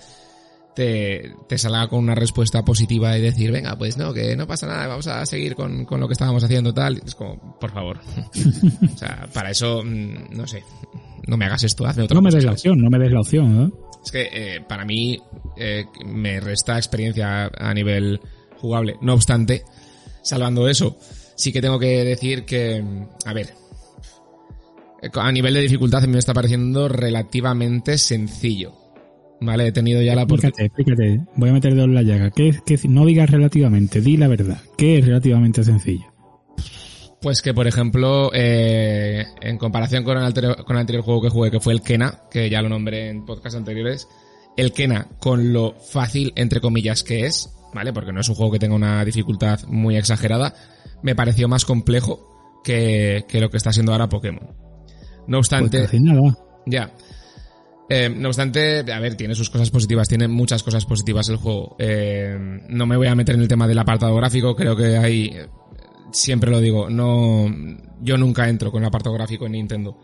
te, 0.74 1.34
te 1.48 1.58
salga 1.58 1.88
con 1.88 2.00
una 2.00 2.14
respuesta 2.14 2.64
positiva 2.64 3.16
y 3.18 3.20
decir, 3.20 3.50
venga, 3.50 3.76
pues 3.76 3.96
no, 3.96 4.12
que 4.12 4.36
no 4.36 4.46
pasa 4.46 4.66
nada, 4.66 4.86
vamos 4.86 5.06
a 5.08 5.24
seguir 5.26 5.54
con, 5.56 5.84
con 5.84 6.00
lo 6.00 6.06
que 6.06 6.12
estábamos 6.12 6.42
haciendo 6.44 6.72
tal, 6.72 7.00
es 7.04 7.14
como, 7.14 7.58
por 7.58 7.72
favor. 7.72 8.00
o 8.94 8.96
sea, 8.98 9.28
para 9.32 9.50
eso, 9.50 9.82
mm, 9.84 10.30
no 10.36 10.46
sé, 10.46 10.62
no 11.26 11.36
me 11.36 11.46
hagas 11.46 11.64
esto, 11.64 11.84
hazme 11.86 12.04
otra 12.04 12.14
No 12.14 12.22
me 12.22 12.30
des 12.30 12.44
la 12.44 12.52
opción, 12.52 12.80
no 12.80 12.90
me 12.90 12.98
des 12.98 13.12
la 13.12 13.20
opción, 13.20 13.62
¿eh? 13.64 13.70
Es 14.04 14.12
que 14.12 14.28
eh, 14.32 14.60
para 14.66 14.84
mí 14.84 15.18
eh, 15.56 15.84
me 16.06 16.38
resta 16.40 16.76
experiencia 16.76 17.50
a 17.58 17.74
nivel 17.74 18.20
jugable. 18.60 18.94
No 19.02 19.14
obstante, 19.14 19.64
salvando 20.22 20.68
eso, 20.68 20.96
sí 21.38 21.52
que 21.52 21.62
tengo 21.62 21.78
que 21.78 22.04
decir 22.04 22.44
que, 22.44 22.84
a 23.24 23.32
ver, 23.32 23.54
a 25.14 25.32
nivel 25.32 25.54
de 25.54 25.60
dificultad 25.62 26.02
a 26.02 26.06
mí 26.06 26.12
me 26.12 26.18
está 26.18 26.34
pareciendo 26.34 26.88
relativamente 26.88 27.96
sencillo. 27.98 28.74
Vale, 29.40 29.68
he 29.68 29.72
tenido 29.72 30.02
ya 30.02 30.16
la 30.16 30.24
oportunidad. 30.24 30.60
Explícate, 30.60 31.04
explícate. 31.12 31.30
Voy 31.38 31.50
a 31.50 31.52
meter 31.52 31.74
dedo 31.74 31.84
en 31.84 31.94
la 31.94 32.02
llaga. 32.02 32.30
¿Qué, 32.32 32.48
es- 32.48 32.60
qué 32.62 32.74
es- 32.74 32.86
no 32.88 33.06
digas 33.06 33.30
relativamente, 33.30 34.00
di 34.00 34.16
la 34.16 34.26
verdad. 34.26 34.58
¿Qué 34.76 34.98
es 34.98 35.06
relativamente 35.06 35.62
sencillo? 35.62 36.06
Pues 37.22 37.40
que, 37.42 37.54
por 37.54 37.66
ejemplo, 37.68 38.30
eh, 38.34 39.24
en 39.40 39.58
comparación 39.58 40.02
con 40.04 40.18
el, 40.18 40.24
anterior, 40.24 40.64
con 40.64 40.76
el 40.76 40.80
anterior 40.80 41.04
juego 41.04 41.22
que 41.22 41.28
jugué, 41.30 41.50
que 41.52 41.60
fue 41.60 41.72
el 41.72 41.82
Kena, 41.82 42.22
que 42.30 42.50
ya 42.50 42.62
lo 42.62 42.68
nombré 42.68 43.08
en 43.10 43.24
podcasts 43.24 43.56
anteriores, 43.56 44.08
el 44.56 44.72
Kena, 44.72 45.06
con 45.20 45.52
lo 45.52 45.72
fácil, 45.74 46.32
entre 46.36 46.60
comillas, 46.60 47.02
que 47.04 47.26
es, 47.26 47.50
¿vale? 47.74 47.92
Porque 47.92 48.12
no 48.12 48.20
es 48.20 48.28
un 48.28 48.34
juego 48.34 48.52
que 48.52 48.58
tenga 48.58 48.74
una 48.74 49.04
dificultad 49.04 49.60
muy 49.66 49.96
exagerada, 49.96 50.54
me 51.02 51.14
pareció 51.14 51.48
más 51.48 51.64
complejo 51.64 52.60
que, 52.64 53.24
que 53.28 53.40
lo 53.40 53.50
que 53.50 53.56
está 53.56 53.72
siendo 53.72 53.92
ahora 53.92 54.08
Pokémon. 54.08 54.68
No 55.26 55.38
Pues 55.38 55.52
obstante, 55.52 55.86
nada. 56.00 56.38
ya. 56.66 56.92
Eh, 57.90 58.10
no 58.10 58.28
obstante, 58.28 58.84
a 58.92 59.00
ver, 59.00 59.14
tiene 59.14 59.34
sus 59.34 59.48
cosas 59.48 59.70
positivas, 59.70 60.08
tiene 60.08 60.28
muchas 60.28 60.62
cosas 60.62 60.84
positivas 60.84 61.28
el 61.28 61.36
juego. 61.36 61.76
Eh, 61.78 62.36
no 62.68 62.86
me 62.86 62.96
voy 62.96 63.06
a 63.06 63.14
meter 63.14 63.34
en 63.34 63.42
el 63.42 63.48
tema 63.48 63.66
del 63.66 63.78
apartado 63.78 64.14
gráfico, 64.14 64.54
creo 64.54 64.76
que 64.76 64.98
hay, 64.98 65.34
siempre 66.12 66.50
lo 66.50 66.60
digo, 66.60 66.90
no, 66.90 67.46
yo 68.00 68.18
nunca 68.18 68.48
entro 68.48 68.70
con 68.70 68.82
el 68.82 68.88
apartado 68.88 69.14
gráfico 69.14 69.46
en 69.46 69.52
Nintendo. 69.52 69.98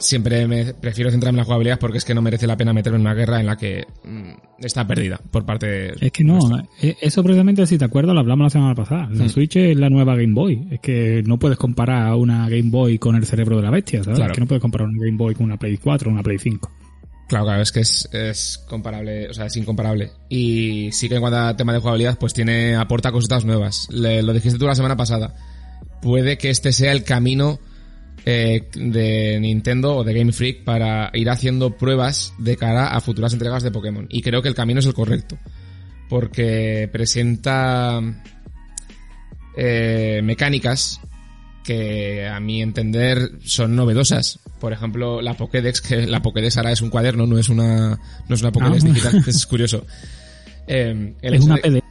Siempre 0.00 0.46
me 0.46 0.74
prefiero 0.74 1.10
centrarme 1.10 1.38
en 1.38 1.40
la 1.40 1.44
jugabilidad 1.44 1.78
porque 1.80 1.98
es 1.98 2.04
que 2.04 2.14
no 2.14 2.22
merece 2.22 2.46
la 2.46 2.56
pena 2.56 2.72
meterme 2.72 2.96
en 2.96 3.02
una 3.02 3.14
guerra 3.14 3.40
en 3.40 3.46
la 3.46 3.56
que 3.56 3.84
mm, 4.04 4.64
está 4.64 4.86
perdida 4.86 5.20
por 5.30 5.44
parte 5.44 5.66
de... 5.66 5.94
Es 6.00 6.12
que 6.12 6.22
no, 6.22 6.38
eh, 6.80 6.94
eso 7.00 7.22
precisamente, 7.24 7.66
si 7.66 7.78
te 7.78 7.84
acuerdas, 7.84 8.14
lo 8.14 8.20
hablamos 8.20 8.44
la 8.44 8.50
semana 8.50 8.74
pasada. 8.76 9.08
La 9.10 9.24
Mm. 9.24 9.28
Switch 9.28 9.56
es 9.56 9.76
la 9.76 9.90
nueva 9.90 10.14
Game 10.14 10.34
Boy. 10.34 10.68
Es 10.70 10.78
que 10.80 11.22
no 11.26 11.38
puedes 11.38 11.58
comparar 11.58 12.06
a 12.06 12.14
una 12.16 12.48
Game 12.48 12.70
Boy 12.70 12.98
con 13.00 13.16
el 13.16 13.26
cerebro 13.26 13.56
de 13.56 13.62
la 13.62 13.70
bestia, 13.70 14.04
¿sabes? 14.04 14.18
Claro. 14.18 14.32
Es 14.32 14.36
que 14.36 14.40
no 14.40 14.46
puedes 14.46 14.62
comparar 14.62 14.86
una 14.88 15.04
Game 15.04 15.16
Boy 15.18 15.34
con 15.34 15.46
una 15.46 15.56
Play 15.56 15.76
4 15.78 16.08
o 16.08 16.12
una 16.14 16.22
Play 16.22 16.38
5. 16.38 16.70
Claro, 17.28 17.44
claro, 17.44 17.60
es 17.62 17.72
que 17.72 17.80
es, 17.80 18.08
es 18.12 18.64
comparable, 18.68 19.28
o 19.28 19.34
sea, 19.34 19.46
es 19.46 19.56
incomparable. 19.56 20.12
Y 20.30 20.90
sí 20.92 21.08
que 21.08 21.16
en 21.16 21.20
cuanto 21.20 21.38
a 21.38 21.56
tema 21.56 21.72
de 21.74 21.80
jugabilidad, 21.80 22.16
pues 22.18 22.32
tiene, 22.32 22.74
aporta 22.76 23.10
cositas 23.12 23.44
nuevas. 23.44 23.88
Le- 23.90 24.22
lo 24.22 24.32
dijiste 24.32 24.58
tú 24.58 24.66
la 24.66 24.74
semana 24.74 24.96
pasada. 24.96 25.34
Puede 26.00 26.38
que 26.38 26.48
este 26.50 26.72
sea 26.72 26.92
el 26.92 27.02
camino 27.04 27.58
eh, 28.24 28.68
de 28.74 29.38
Nintendo 29.40 29.96
o 29.96 30.04
de 30.04 30.14
Game 30.14 30.32
Freak 30.32 30.64
para 30.64 31.10
ir 31.14 31.30
haciendo 31.30 31.76
pruebas 31.76 32.34
de 32.38 32.56
cara 32.56 32.88
a 32.88 33.00
futuras 33.00 33.32
entregas 33.32 33.62
de 33.62 33.70
Pokémon. 33.70 34.06
Y 34.10 34.22
creo 34.22 34.42
que 34.42 34.48
el 34.48 34.54
camino 34.54 34.80
es 34.80 34.86
el 34.86 34.94
correcto. 34.94 35.38
Porque 36.08 36.88
presenta 36.92 38.00
eh, 39.56 40.20
mecánicas 40.22 41.00
que 41.64 42.26
a 42.26 42.40
mi 42.40 42.62
entender 42.62 43.32
son 43.44 43.76
novedosas. 43.76 44.38
Por 44.60 44.72
ejemplo, 44.72 45.20
la 45.20 45.34
Pokédex, 45.34 45.80
que 45.82 46.06
la 46.06 46.22
Pokédex 46.22 46.56
ahora 46.56 46.72
es 46.72 46.80
un 46.80 46.90
cuaderno, 46.90 47.26
no 47.26 47.38
es 47.38 47.48
una, 47.48 47.98
no 48.28 48.34
es 48.34 48.40
una 48.40 48.52
Pokédex 48.52 48.84
Ah. 48.84 48.88
digital, 48.88 49.24
es 49.26 49.46
curioso. 49.46 49.86
Eh, 50.66 51.14
el 51.20 51.34
Es 51.34 51.42
una 51.44 51.56
de- 51.56 51.60
PDA. 51.62 51.78
¿eh? 51.78 51.82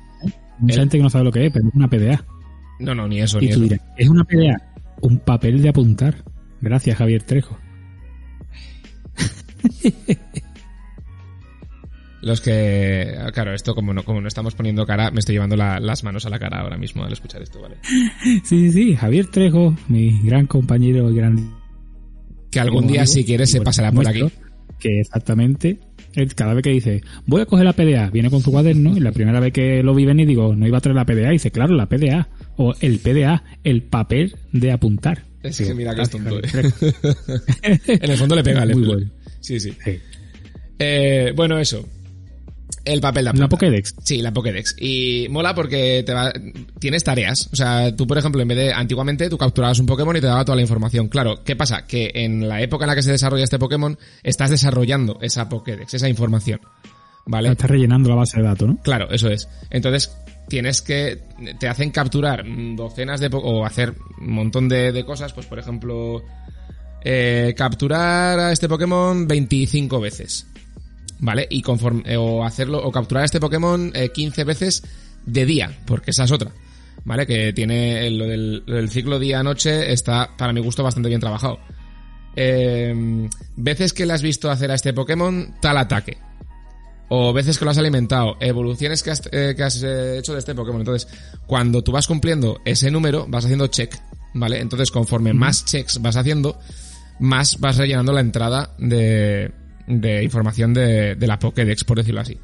Mucha 0.59 0.73
el- 0.73 0.79
gente 0.81 0.97
que 0.97 1.03
no 1.03 1.09
sabe 1.09 1.23
lo 1.25 1.31
que 1.31 1.45
es, 1.45 1.53
pero 1.53 1.67
es 1.67 1.73
una 1.75 1.87
PDA. 1.89 2.25
No, 2.79 2.95
no, 2.95 3.07
ni 3.07 3.21
eso, 3.21 3.39
ni 3.39 3.47
eso. 3.49 3.59
dirás, 3.59 3.79
es 3.97 4.07
una 4.09 4.23
PDA. 4.23 4.55
Un 5.01 5.19
papel 5.19 5.61
de 5.61 5.69
apuntar. 5.69 6.23
Gracias, 6.61 6.97
Javier 6.97 7.23
Trejo. 7.23 7.57
Los 12.21 12.41
que, 12.41 13.15
claro, 13.33 13.53
esto 13.53 13.75
como 13.75 13.93
no, 13.93 14.03
como 14.03 14.21
no 14.21 14.27
estamos 14.27 14.55
poniendo 14.55 14.85
cara, 14.87 15.11
me 15.11 15.19
estoy 15.19 15.35
llevando 15.35 15.55
la- 15.55 15.79
las 15.79 16.03
manos 16.03 16.25
a 16.25 16.29
la 16.29 16.39
cara 16.39 16.59
ahora 16.61 16.75
mismo 16.77 17.03
al 17.03 17.13
escuchar 17.13 17.41
esto, 17.43 17.61
¿vale? 17.61 17.75
Sí, 17.83 18.41
sí, 18.43 18.71
sí. 18.71 18.95
Javier 18.95 19.27
Trejo, 19.27 19.75
mi 19.87 20.19
gran 20.23 20.47
compañero 20.47 21.11
y 21.11 21.15
gran 21.15 21.53
Que 22.51 22.59
algún 22.59 22.87
día, 22.87 23.01
amigo, 23.01 23.13
si 23.13 23.23
quieres, 23.23 23.51
se 23.51 23.61
pasará 23.61 23.91
por 23.91 24.03
nuestro, 24.03 24.27
aquí. 24.27 24.35
Que 24.79 24.99
exactamente, 24.99 25.79
cada 26.35 26.55
vez 26.55 26.63
que 26.63 26.71
dice, 26.71 27.01
voy 27.27 27.41
a 27.41 27.45
coger 27.45 27.65
la 27.65 27.73
PDA, 27.73 28.09
viene 28.09 28.31
con 28.31 28.41
su 28.41 28.51
cuaderno, 28.51 28.97
y 28.97 28.99
la 28.99 29.11
primera 29.11 29.39
vez 29.39 29.53
que 29.53 29.83
lo 29.83 29.93
vi 29.93 30.05
venir 30.05 30.27
digo, 30.27 30.55
no 30.55 30.67
iba 30.67 30.79
a 30.79 30.81
traer 30.81 30.95
la 30.95 31.05
PDA, 31.05 31.29
y 31.29 31.33
dice, 31.33 31.51
claro, 31.51 31.75
la 31.75 31.87
PDA, 31.87 32.29
o 32.57 32.75
el 32.81 32.99
PDA, 32.99 33.43
el 33.63 33.83
papel 33.83 34.35
de 34.51 34.71
apuntar. 34.71 35.23
Es 35.43 35.57
que 35.57 35.73
mira 35.73 35.95
que 35.95 36.01
es 36.01 36.09
tonto. 36.09 36.39
Eh. 36.39 36.71
En 37.87 38.11
el 38.11 38.17
fondo 38.17 38.35
le 38.35 38.43
pega, 38.43 38.65
le 38.65 38.75
Muy 38.75 38.85
bueno. 38.85 39.11
Sí, 39.39 39.59
sí. 39.59 39.71
Sí. 39.83 39.99
Eh, 40.79 41.31
bueno, 41.35 41.59
eso. 41.59 41.87
El 42.83 43.01
papel 43.01 43.21
de 43.21 43.23
La 43.25 43.29
apuntar. 43.31 43.49
Pokédex. 43.49 43.95
Sí, 44.03 44.21
la 44.21 44.33
Pokédex. 44.33 44.75
Y 44.79 45.27
mola 45.29 45.53
porque 45.53 46.03
te 46.05 46.13
va, 46.13 46.31
tienes 46.79 47.03
tareas. 47.03 47.49
O 47.51 47.55
sea, 47.55 47.93
tú, 47.95 48.07
por 48.07 48.17
ejemplo, 48.17 48.41
en 48.41 48.47
vez 48.47 48.57
de 48.57 48.73
antiguamente, 48.73 49.29
tú 49.29 49.37
capturabas 49.37 49.79
un 49.79 49.85
Pokémon 49.85 50.15
y 50.15 50.21
te 50.21 50.27
daba 50.27 50.45
toda 50.45 50.55
la 50.55 50.61
información. 50.61 51.09
Claro, 51.09 51.43
¿qué 51.43 51.55
pasa? 51.55 51.85
Que 51.85 52.11
en 52.13 52.47
la 52.47 52.61
época 52.61 52.85
en 52.85 52.89
la 52.89 52.95
que 52.95 53.03
se 53.03 53.11
desarrolla 53.11 53.43
este 53.43 53.59
Pokémon, 53.59 53.97
estás 54.23 54.51
desarrollando 54.51 55.19
esa 55.21 55.49
Pokédex, 55.49 55.93
esa 55.93 56.07
información. 56.07 56.61
¿Vale? 57.27 57.49
Está 57.49 57.67
rellenando 57.67 58.09
la 58.09 58.15
base 58.15 58.37
de 58.37 58.43
datos, 58.43 58.67
¿no? 58.67 58.77
Claro, 58.77 59.09
eso 59.11 59.29
es. 59.29 59.49
Entonces, 59.69 60.17
tienes 60.47 60.81
que, 60.81 61.21
te 61.59 61.67
hacen 61.67 61.91
capturar 61.91 62.45
docenas 62.75 63.19
de, 63.19 63.29
o 63.31 63.65
hacer 63.65 63.93
un 64.19 64.31
montón 64.31 64.69
de, 64.69 64.91
de 64.93 65.05
cosas, 65.05 65.33
pues 65.33 65.45
por 65.45 65.59
ejemplo, 65.59 66.23
eh, 67.03 67.53
capturar 67.55 68.39
a 68.39 68.51
este 68.51 68.69
Pokémon 68.69 69.27
25 69.27 69.99
veces. 69.99 70.47
¿Vale? 71.19 71.47
Y 71.49 71.61
conforme, 71.61 72.03
eh, 72.05 72.15
o 72.15 72.45
hacerlo, 72.45 72.81
o 72.81 72.91
capturar 72.91 73.23
a 73.23 73.25
este 73.25 73.39
Pokémon 73.39 73.91
eh, 73.93 74.09
15 74.09 74.43
veces 74.43 74.83
de 75.25 75.45
día, 75.45 75.77
porque 75.85 76.11
esa 76.11 76.23
es 76.23 76.31
otra. 76.31 76.51
¿Vale? 77.03 77.25
Que 77.25 77.51
tiene 77.53 78.09
lo 78.11 78.25
del, 78.25 78.63
lo 78.65 78.75
del 78.75 78.89
ciclo 78.89 79.19
día-noche, 79.19 79.91
está, 79.91 80.29
para 80.37 80.53
mi 80.53 80.61
gusto, 80.61 80.83
bastante 80.83 81.09
bien 81.09 81.21
trabajado. 81.21 81.59
Eh, 82.35 83.27
veces 83.55 83.93
que 83.93 84.05
le 84.05 84.13
has 84.13 84.21
visto 84.21 84.49
hacer 84.51 84.69
a 84.71 84.75
este 84.75 84.93
Pokémon 84.93 85.55
tal 85.59 85.77
ataque 85.77 86.17
o 87.09 87.33
veces 87.33 87.57
que 87.57 87.65
lo 87.65 87.71
has 87.71 87.77
alimentado, 87.77 88.37
evoluciones 88.39 89.03
que 89.03 89.11
has, 89.11 89.21
eh, 89.31 89.53
que 89.55 89.63
has 89.63 89.81
eh, 89.83 90.19
hecho 90.19 90.33
de 90.33 90.39
este 90.39 90.55
Pokémon. 90.55 90.81
Entonces, 90.81 91.07
cuando 91.45 91.81
tú 91.81 91.91
vas 91.91 92.07
cumpliendo 92.07 92.59
ese 92.65 92.91
número, 92.91 93.25
vas 93.27 93.45
haciendo 93.45 93.67
check, 93.67 93.95
¿vale? 94.33 94.59
Entonces, 94.59 94.91
conforme 94.91 95.33
más 95.33 95.65
checks 95.65 96.01
vas 96.01 96.17
haciendo, 96.17 96.59
más 97.19 97.59
vas 97.59 97.77
rellenando 97.77 98.11
la 98.11 98.21
entrada 98.21 98.75
de, 98.77 99.51
de 99.87 100.23
información 100.23 100.73
de, 100.73 101.15
de 101.15 101.27
la 101.27 101.39
Pokédex, 101.39 101.83
por 101.83 101.97
decirlo 101.97 102.21
así. 102.21 102.37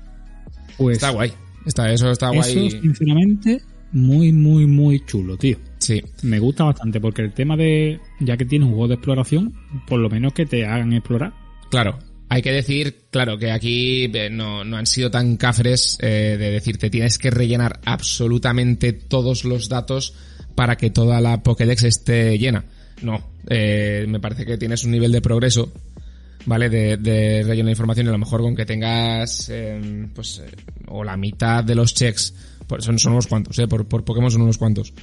Pues 0.78 0.98
Está 0.98 1.12
guay. 1.12 1.34
Está, 1.66 1.92
eso 1.92 2.10
está 2.12 2.30
guay. 2.30 2.68
eso, 2.68 2.82
sinceramente, 2.82 3.62
muy, 3.92 4.32
muy, 4.32 4.66
muy 4.66 5.06
chulo, 5.06 5.38
tío. 5.38 5.58
Sí. 5.78 6.02
Me 6.24 6.40
gusta 6.40 6.64
bastante 6.64 7.00
porque 7.00 7.22
el 7.22 7.34
tema 7.34 7.56
de, 7.58 8.00
ya 8.20 8.38
que 8.38 8.46
tienes 8.46 8.68
un 8.68 8.74
juego 8.74 8.88
de 8.88 8.96
exploración, 8.96 9.54
por 9.88 10.00
lo 10.00 10.10
menos 10.10 10.34
que 10.34 10.46
te 10.46 10.66
hagan 10.66 10.94
explorar. 10.94 11.34
Claro. 11.70 12.00
Hay 12.30 12.42
que 12.42 12.52
decir, 12.52 13.06
claro, 13.12 13.38
que 13.38 13.52
aquí 13.52 14.06
eh, 14.14 14.30
no, 14.30 14.64
no 14.64 14.78
han 14.78 14.88
sido 14.88 15.12
tan 15.12 15.38
cafres 15.38 15.98
eh, 16.02 16.36
de 16.40 16.52
decirte 16.52 16.90
tienes 16.90 17.18
que 17.18 17.30
rellenar 17.30 17.80
absolutamente 17.86 18.94
todos 18.94 19.46
los 19.46 19.70
datos 19.70 20.14
para 20.56 20.76
que 20.76 20.90
toda 20.90 21.22
la 21.22 21.44
Pokédex 21.44 21.84
esté 21.84 22.38
llena. 22.38 22.66
No, 23.02 23.22
eh, 23.50 24.06
me 24.08 24.20
parece 24.20 24.46
que 24.46 24.58
tienes 24.58 24.84
un 24.84 24.92
nivel 24.92 25.12
de 25.12 25.22
progreso, 25.22 25.72
¿vale? 26.46 26.70
De, 26.70 26.98
de 26.98 27.44
relleno 27.44 27.70
información 27.70 28.06
y 28.06 28.10
a 28.10 28.14
lo 28.14 28.18
mejor 28.18 28.42
con 28.42 28.56
que 28.56 28.66
tengas, 28.66 29.50
eh, 29.50 30.08
pues, 30.14 30.40
eh, 30.40 30.50
o 30.88 31.04
la 31.04 31.18
mitad 31.18 31.64
de 31.64 31.76
los 31.76 31.94
checks, 31.94 32.34
son, 32.80 32.98
son 33.00 33.14
unos 33.14 33.28
cuantos, 33.28 33.58
¿eh? 33.60 33.68
Por, 33.68 33.86
por 33.88 34.06
Pokémon 34.06 34.32
son 34.32 34.44
unos 34.44 34.58
cuantos. 34.58 34.94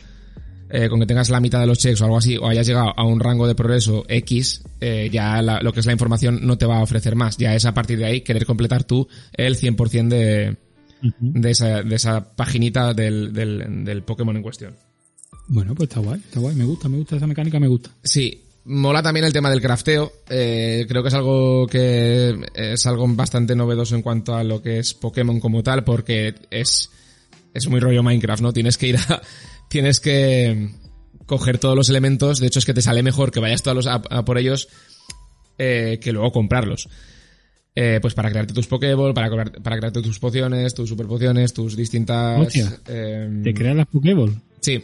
Eh, 0.72 0.88
con 0.88 1.00
que 1.00 1.06
tengas 1.06 1.30
la 1.30 1.40
mitad 1.40 1.60
de 1.60 1.66
los 1.66 1.78
checks 1.78 2.00
o 2.00 2.04
algo 2.04 2.18
así, 2.18 2.36
o 2.36 2.46
hayas 2.46 2.66
llegado 2.66 2.92
a 2.96 3.04
un 3.04 3.18
rango 3.18 3.46
de 3.48 3.54
progreso 3.54 4.04
X, 4.08 4.62
eh, 4.80 5.08
ya 5.12 5.42
la- 5.42 5.60
lo 5.60 5.72
que 5.72 5.80
es 5.80 5.86
la 5.86 5.92
información 5.92 6.40
no 6.46 6.56
te 6.58 6.66
va 6.66 6.78
a 6.78 6.82
ofrecer 6.82 7.16
más. 7.16 7.36
Ya 7.36 7.54
es 7.54 7.64
a 7.66 7.74
partir 7.74 7.98
de 7.98 8.04
ahí 8.06 8.20
querer 8.20 8.46
completar 8.46 8.84
tú 8.84 9.08
el 9.32 9.56
100% 9.56 10.08
de, 10.08 10.56
de, 11.18 11.50
esa, 11.50 11.82
de 11.82 11.96
esa 11.96 12.36
paginita 12.36 12.94
del, 12.94 13.32
del, 13.32 13.84
del 13.84 14.02
Pokémon 14.04 14.36
en 14.36 14.42
cuestión. 14.42 14.74
Bueno, 15.48 15.74
pues 15.74 15.88
está 15.88 16.00
guay, 16.00 16.20
está 16.20 16.38
guay. 16.40 16.54
Me 16.54 16.64
gusta, 16.64 16.88
me 16.88 16.98
gusta 16.98 17.16
esa 17.16 17.26
mecánica, 17.26 17.58
me 17.58 17.66
gusta. 17.66 17.90
Sí, 18.04 18.44
mola 18.66 19.02
también 19.02 19.26
el 19.26 19.32
tema 19.32 19.50
del 19.50 19.60
crafteo. 19.60 20.12
Eh, 20.28 20.86
creo 20.88 21.02
que 21.02 21.08
es 21.08 21.14
algo 21.14 21.66
que 21.66 22.38
es 22.54 22.86
algo 22.86 23.08
bastante 23.08 23.56
novedoso 23.56 23.96
en 23.96 24.02
cuanto 24.02 24.36
a 24.36 24.44
lo 24.44 24.62
que 24.62 24.78
es 24.78 24.94
Pokémon 24.94 25.40
como 25.40 25.64
tal, 25.64 25.82
porque 25.82 26.34
es, 26.50 26.90
es 27.52 27.66
muy 27.68 27.80
rollo 27.80 28.04
Minecraft, 28.04 28.42
¿no? 28.42 28.52
Tienes 28.52 28.78
que 28.78 28.88
ir 28.88 28.96
a, 28.96 29.20
tienes 29.70 30.00
que 30.00 30.68
coger 31.24 31.56
todos 31.58 31.76
los 31.76 31.88
elementos. 31.88 32.40
De 32.40 32.48
hecho, 32.48 32.58
es 32.58 32.66
que 32.66 32.74
te 32.74 32.82
sale 32.82 33.02
mejor 33.02 33.30
que 33.30 33.40
vayas 33.40 33.62
todos 33.62 33.76
los- 33.76 33.86
a, 33.86 33.94
a 34.10 34.24
por 34.24 34.36
ellos 34.36 34.68
eh, 35.58 35.98
que 36.02 36.12
luego 36.12 36.32
comprarlos. 36.32 36.88
Eh, 37.74 38.00
pues 38.02 38.14
para 38.14 38.30
crearte 38.30 38.52
tus 38.52 38.66
Pokéball, 38.66 39.14
para, 39.14 39.30
para 39.30 39.76
crearte 39.78 40.02
tus 40.02 40.18
pociones, 40.18 40.74
tus 40.74 40.88
super 40.88 41.06
pociones, 41.06 41.54
tus 41.54 41.76
distintas... 41.76 42.40
Hostia. 42.40 42.78
em, 42.88 43.42
Te 43.44 43.54
creas 43.54 43.76
las 43.76 43.86
Pokéball. 43.86 44.34
Sí. 44.60 44.82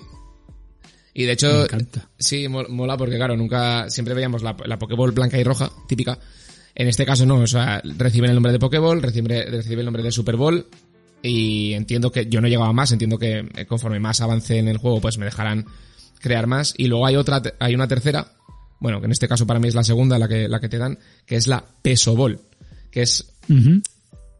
Y 1.12 1.22
de 1.22 1.27
Me 1.27 1.33
hecho, 1.33 1.64
encanta. 1.64 2.09
sí, 2.18 2.46
mo- 2.46 2.68
mola 2.68 2.96
porque, 2.96 3.16
claro, 3.16 3.37
nunca, 3.37 3.90
siempre 3.90 4.14
veíamos 4.14 4.42
la, 4.42 4.57
la 4.66 4.79
Pokéball 4.79 5.11
blanca 5.12 5.38
y 5.38 5.42
roja, 5.44 5.70
típica. 5.88 6.18
En 6.75 6.88
este 6.88 7.05
caso 7.07 7.25
no, 7.27 7.37
o 7.40 7.46
sea, 7.46 7.81
reciben 7.96 8.31
el 8.31 8.37
nombre 8.37 8.53
de 8.53 8.59
Pokéball, 8.59 9.03
reciben, 9.03 9.51
reciben 9.51 9.79
el 9.81 9.85
nombre 9.87 10.03
de 10.03 10.12
Super 10.12 10.37
Bowl. 10.37 10.66
Y 11.26 11.74
entiendo 11.74 12.10
que, 12.10 12.26
yo 12.26 12.40
no 12.40 12.48
llegaba 12.48 12.72
más, 12.72 12.92
entiendo 12.92 13.18
que 13.18 13.48
eh, 13.54 13.66
conforme 13.66 14.00
más 14.00 14.20
avance 14.20 14.58
en 14.58 14.68
el 14.68 14.78
juego, 14.78 15.00
pues 15.00 15.18
me 15.18 15.24
dejarán 15.24 15.66
crear 16.20 16.46
más. 16.46 16.74
Y 16.76 16.86
luego 16.86 17.06
hay 17.06 17.16
otra, 17.16 17.42
hay 17.58 17.74
una 17.74 17.88
tercera, 17.88 18.32
bueno, 18.80 19.00
que 19.00 19.06
en 19.06 19.12
este 19.12 19.28
caso 19.28 19.46
para 19.46 19.60
mí 19.60 19.68
es 19.68 19.74
la 19.74 19.84
segunda, 19.84 20.18
la 20.18 20.28
que, 20.28 20.48
la 20.48 20.60
que 20.60 20.68
te 20.68 20.78
dan, 20.78 20.98
que 21.26 21.36
es 21.36 21.46
la 21.46 21.64
Peso 21.82 22.14
Ball. 22.14 22.40
Que 22.90 23.02
es 23.02 23.32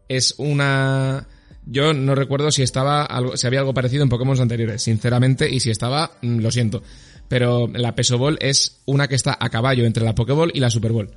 es 0.07 0.35
una 0.37 1.27
yo 1.65 1.93
no 1.93 2.15
recuerdo 2.15 2.51
si 2.51 2.63
estaba 2.63 3.03
algo 3.03 3.35
si 3.35 3.45
había 3.45 3.59
algo 3.59 3.73
parecido 3.73 4.03
en 4.03 4.09
Pokémon 4.09 4.39
anteriores 4.39 4.81
sinceramente 4.81 5.49
y 5.49 5.59
si 5.59 5.69
estaba 5.69 6.11
mm, 6.21 6.39
lo 6.39 6.51
siento 6.51 6.83
pero 7.27 7.67
la 7.67 7.93
Peso 7.95 8.17
Ball 8.17 8.37
es 8.39 8.81
una 8.85 9.07
que 9.07 9.15
está 9.15 9.37
a 9.39 9.49
caballo 9.49 9.85
entre 9.85 10.05
la 10.05 10.15
Pokéball 10.15 10.51
y 10.53 10.59
la 10.59 10.69
Super 10.69 10.91
Ball 10.93 11.11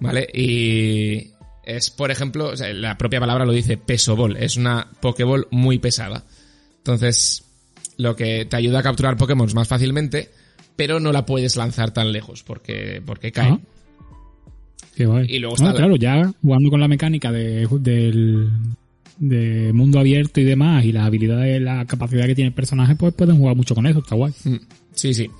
vale 0.00 0.26
y 0.34 1.30
es 1.64 1.90
por 1.90 2.10
ejemplo 2.10 2.48
o 2.48 2.56
sea, 2.56 2.72
la 2.72 2.96
propia 2.98 3.20
palabra 3.20 3.44
lo 3.44 3.52
dice 3.52 3.76
Peso 3.76 4.16
Ball 4.16 4.36
es 4.36 4.56
una 4.56 4.88
Pokéball 5.00 5.46
muy 5.50 5.78
pesada 5.78 6.24
entonces 6.78 7.44
lo 7.98 8.16
que 8.16 8.44
te 8.46 8.56
ayuda 8.56 8.80
a 8.80 8.82
capturar 8.82 9.16
Pokémon 9.16 9.48
más 9.54 9.68
fácilmente 9.68 10.30
pero 10.76 10.98
no 11.00 11.12
la 11.12 11.24
puedes 11.26 11.56
lanzar 11.56 11.92
tan 11.92 12.10
lejos 12.12 12.42
porque 12.42 13.02
porque 13.04 13.30
cae 13.32 13.50
Ah. 13.52 13.60
Qué 14.94 15.06
guay. 15.06 15.26
Y 15.28 15.38
luego 15.38 15.54
está 15.56 15.68
la- 15.68 15.74
claro, 15.74 15.96
ya 15.96 16.30
jugando 16.42 16.68
con 16.70 16.80
la 16.80 16.86
mecánica 16.88 17.32
de, 17.32 17.66
del 17.80 18.50
de 19.18 19.72
mundo 19.72 19.98
abierto 19.98 20.40
y 20.40 20.44
demás 20.44 20.84
y 20.84 20.92
las 20.92 21.06
habilidades, 21.06 21.62
la 21.62 21.84
capacidad 21.86 22.26
que 22.26 22.34
tiene 22.34 22.48
el 22.48 22.54
personaje, 22.54 22.94
pues 22.96 23.14
pueden 23.14 23.38
jugar 23.38 23.56
mucho 23.56 23.74
con 23.74 23.86
eso, 23.86 24.00
está 24.00 24.16
guay. 24.16 24.34
Mm, 24.44 24.56
Sí, 24.94 25.14
sí. 25.14 25.30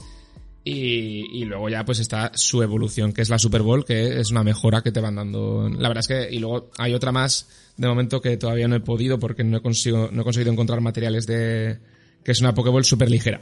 Y, 0.65 1.41
y 1.41 1.45
luego 1.45 1.69
ya 1.69 1.85
pues 1.85 1.99
está 1.99 2.31
su 2.35 2.63
evolución, 2.63 3.13
que 3.13 3.23
es 3.23 3.31
la 3.31 3.39
Super 3.39 3.63
Bowl, 3.63 3.85
que 3.85 4.21
es 4.21 4.31
una 4.31 4.45
mejora 4.45 4.81
que 4.83 4.93
te 4.93 5.01
van 5.01 5.17
dando. 5.17 5.69
La 5.69 5.89
verdad 5.89 6.01
es 6.01 6.09
que, 6.09 6.33
y 6.35 6.39
luego 6.39 6.71
hay 6.79 6.95
otra 6.95 7.11
más, 7.11 7.49
de 7.77 7.89
momento 7.89 8.21
que 8.21 8.37
todavía 8.37 8.69
no 8.69 8.77
he 8.77 8.81
podido 8.81 9.19
porque 9.19 9.43
no 9.43 9.57
he, 9.57 9.61
consigo, 9.61 10.09
no 10.13 10.21
he 10.23 10.25
conseguido 10.25 10.53
encontrar 10.53 10.81
materiales 10.81 11.27
de, 11.27 11.79
que 12.23 12.31
es 12.33 12.41
una 12.41 12.55
Pokéball 12.55 12.85
súper 12.85 13.11
ligera. 13.11 13.41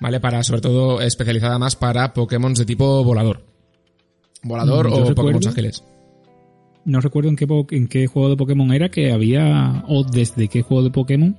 ¿Vale? 0.00 0.18
Para, 0.18 0.42
sobre 0.42 0.62
todo, 0.62 1.00
especializada 1.02 1.58
más 1.58 1.76
para 1.76 2.12
Pokémon 2.14 2.54
de 2.54 2.64
tipo 2.64 3.04
volador. 3.04 3.44
Volador 4.42 4.88
Mm, 4.88 4.92
o 4.92 4.96
recuerdo- 4.96 5.14
Pokémon 5.14 5.46
ángeles. 5.46 5.84
No 6.84 7.00
recuerdo 7.00 7.28
en 7.28 7.36
qué, 7.36 7.46
po- 7.46 7.66
en 7.70 7.86
qué 7.86 8.06
juego 8.08 8.30
de 8.30 8.36
Pokémon 8.36 8.72
era 8.72 8.88
que 8.88 9.12
había, 9.12 9.84
o 9.86 10.02
desde 10.04 10.48
qué 10.48 10.62
juego 10.62 10.82
de 10.82 10.90
Pokémon, 10.90 11.36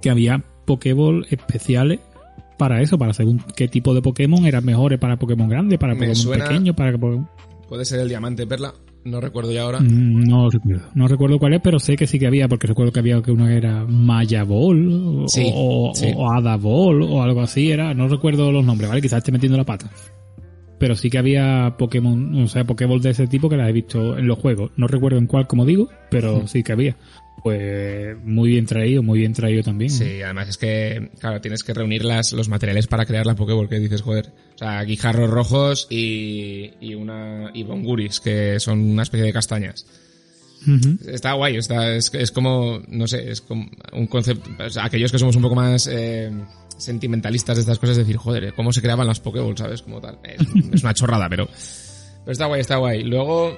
que 0.00 0.10
había 0.10 0.44
Pokéball 0.66 1.26
especiales 1.30 1.98
para 2.58 2.80
eso, 2.82 2.98
para 2.98 3.12
según 3.12 3.42
qué 3.56 3.68
tipo 3.68 3.94
de 3.94 4.02
Pokémon 4.02 4.44
eran 4.46 4.64
mejores 4.64 4.98
para 4.98 5.16
Pokémon 5.16 5.48
grande, 5.48 5.78
para 5.78 5.94
Pokémon 5.94 6.16
suena- 6.16 6.44
pequeño, 6.48 6.74
para 6.74 6.92
Pokémon... 6.98 7.28
Puede 7.68 7.84
ser 7.84 7.98
el 8.00 8.08
diamante 8.08 8.46
perla, 8.46 8.72
no 9.04 9.20
recuerdo 9.20 9.50
ya 9.52 9.62
ahora. 9.62 9.80
Mm, 9.80 10.22
No 10.28 10.48
recuerdo. 10.50 10.84
No 10.94 11.08
recuerdo 11.08 11.38
cuál 11.40 11.54
es, 11.54 11.60
pero 11.60 11.80
sé 11.80 11.96
que 11.96 12.06
sí 12.06 12.18
que 12.18 12.26
había, 12.28 12.46
porque 12.48 12.68
recuerdo 12.68 12.92
que 12.92 13.00
había 13.00 13.20
que 13.22 13.32
uno 13.32 13.48
era 13.48 13.84
Maya 13.84 14.44
Ball 14.44 14.88
o, 15.24 15.28
Sí, 15.28 15.50
o, 15.52 15.90
sí. 15.94 16.12
o 16.16 16.30
Ada 16.32 16.56
Ball 16.56 17.02
o 17.02 17.22
algo 17.22 17.40
así. 17.40 17.70
Era, 17.72 17.92
no 17.92 18.06
recuerdo 18.06 18.52
los 18.52 18.64
nombres, 18.64 18.88
¿vale? 18.88 19.02
Quizás 19.02 19.18
esté 19.18 19.32
metiendo 19.32 19.58
la 19.58 19.64
pata. 19.64 19.90
Pero 20.78 20.94
sí 20.94 21.08
que 21.10 21.18
había 21.18 21.74
Pokémon, 21.78 22.42
o 22.42 22.46
sea, 22.46 22.64
Pokéball 22.64 23.00
de 23.00 23.10
ese 23.10 23.26
tipo 23.26 23.48
que 23.48 23.56
las 23.56 23.68
he 23.68 23.72
visto 23.72 24.16
en 24.16 24.28
los 24.28 24.38
juegos. 24.38 24.70
No 24.76 24.86
recuerdo 24.86 25.18
en 25.18 25.26
cuál, 25.26 25.46
como 25.48 25.64
digo, 25.64 25.88
pero 26.10 26.46
sí 26.46 26.62
que 26.62 26.72
había. 26.72 26.96
Pues 27.42 28.16
muy 28.24 28.50
bien 28.50 28.66
traído, 28.66 29.02
muy 29.02 29.20
bien 29.20 29.32
traído 29.32 29.62
también. 29.62 29.90
Sí, 29.90 30.22
además 30.22 30.48
es 30.48 30.58
que, 30.58 31.10
claro, 31.20 31.40
tienes 31.40 31.62
que 31.62 31.74
reunir 31.74 32.04
las, 32.04 32.32
los 32.32 32.48
materiales 32.48 32.86
para 32.86 33.06
crear 33.06 33.26
la 33.26 33.36
Pokéball, 33.36 33.68
que 33.68 33.78
dices, 33.78 34.02
joder. 34.02 34.32
O 34.54 34.58
sea, 34.58 34.82
guijarros 34.82 35.30
rojos 35.30 35.86
y, 35.90 36.72
y 36.80 36.94
una, 36.94 37.50
y 37.54 37.62
bonguris, 37.62 38.20
que 38.20 38.58
son 38.58 38.80
una 38.80 39.02
especie 39.02 39.26
de 39.26 39.32
castañas. 39.32 39.86
Está 41.06 41.34
guay, 41.34 41.56
está, 41.56 41.94
es, 41.94 42.12
es 42.14 42.32
como, 42.32 42.82
no 42.88 43.06
sé, 43.06 43.30
es 43.30 43.40
como 43.40 43.70
un 43.92 44.06
concepto, 44.08 44.50
o 44.58 44.68
sea, 44.68 44.86
aquellos 44.86 45.12
que 45.12 45.18
somos 45.18 45.36
un 45.36 45.42
poco 45.42 45.54
más, 45.54 45.86
eh, 45.86 46.32
sentimentalistas 46.76 47.56
de 47.56 47.60
estas 47.60 47.78
cosas, 47.78 47.96
decir, 47.96 48.16
joder, 48.16 48.52
cómo 48.54 48.72
se 48.72 48.82
creaban 48.82 49.06
las 49.06 49.20
Pokéball, 49.20 49.56
¿sabes? 49.56 49.82
Como 49.82 50.00
tal. 50.00 50.18
Es, 50.24 50.40
es 50.72 50.82
una 50.82 50.94
chorrada, 50.94 51.28
pero, 51.28 51.46
pero 51.46 52.32
está 52.32 52.46
guay, 52.46 52.60
está 52.60 52.76
guay. 52.76 53.04
Luego, 53.04 53.56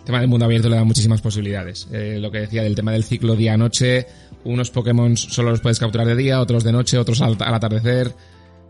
el 0.00 0.04
tema 0.04 0.20
del 0.20 0.28
mundo 0.28 0.44
abierto 0.46 0.68
le 0.68 0.76
da 0.76 0.84
muchísimas 0.84 1.20
posibilidades. 1.20 1.88
Eh, 1.92 2.18
lo 2.20 2.30
que 2.30 2.40
decía 2.40 2.62
del 2.62 2.74
tema 2.74 2.92
del 2.92 3.04
ciclo 3.04 3.36
día-noche, 3.36 4.06
unos 4.44 4.70
Pokémon 4.70 5.16
solo 5.16 5.50
los 5.50 5.60
puedes 5.60 5.78
capturar 5.78 6.06
de 6.06 6.16
día, 6.16 6.40
otros 6.40 6.64
de 6.64 6.72
noche, 6.72 6.98
otros 6.98 7.20
al, 7.20 7.36
al 7.38 7.54
atardecer. 7.54 8.12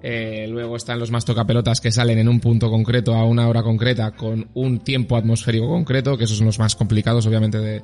Eh, 0.03 0.47
luego 0.49 0.77
están 0.77 0.99
los 0.99 1.11
más 1.11 1.25
tocapelotas 1.25 1.81
que 1.81 1.93
salen 1.93 2.19
en 2.19 2.29
un 2.29 2.40
punto 2.40 2.71
concreto 2.71 3.14
a 3.14 3.25
una 3.25 3.49
hora 3.49 3.62
concreta 3.62 4.12
con 4.12 4.49
un 4.55 4.81
tiempo 4.81 5.16
atmosférico 5.16 5.69
concreto, 5.69 6.16
que 6.16 6.25
esos 6.25 6.38
son 6.38 6.47
los 6.47 6.59
más 6.59 6.75
complicados, 6.75 7.27
obviamente, 7.27 7.59
de, 7.59 7.83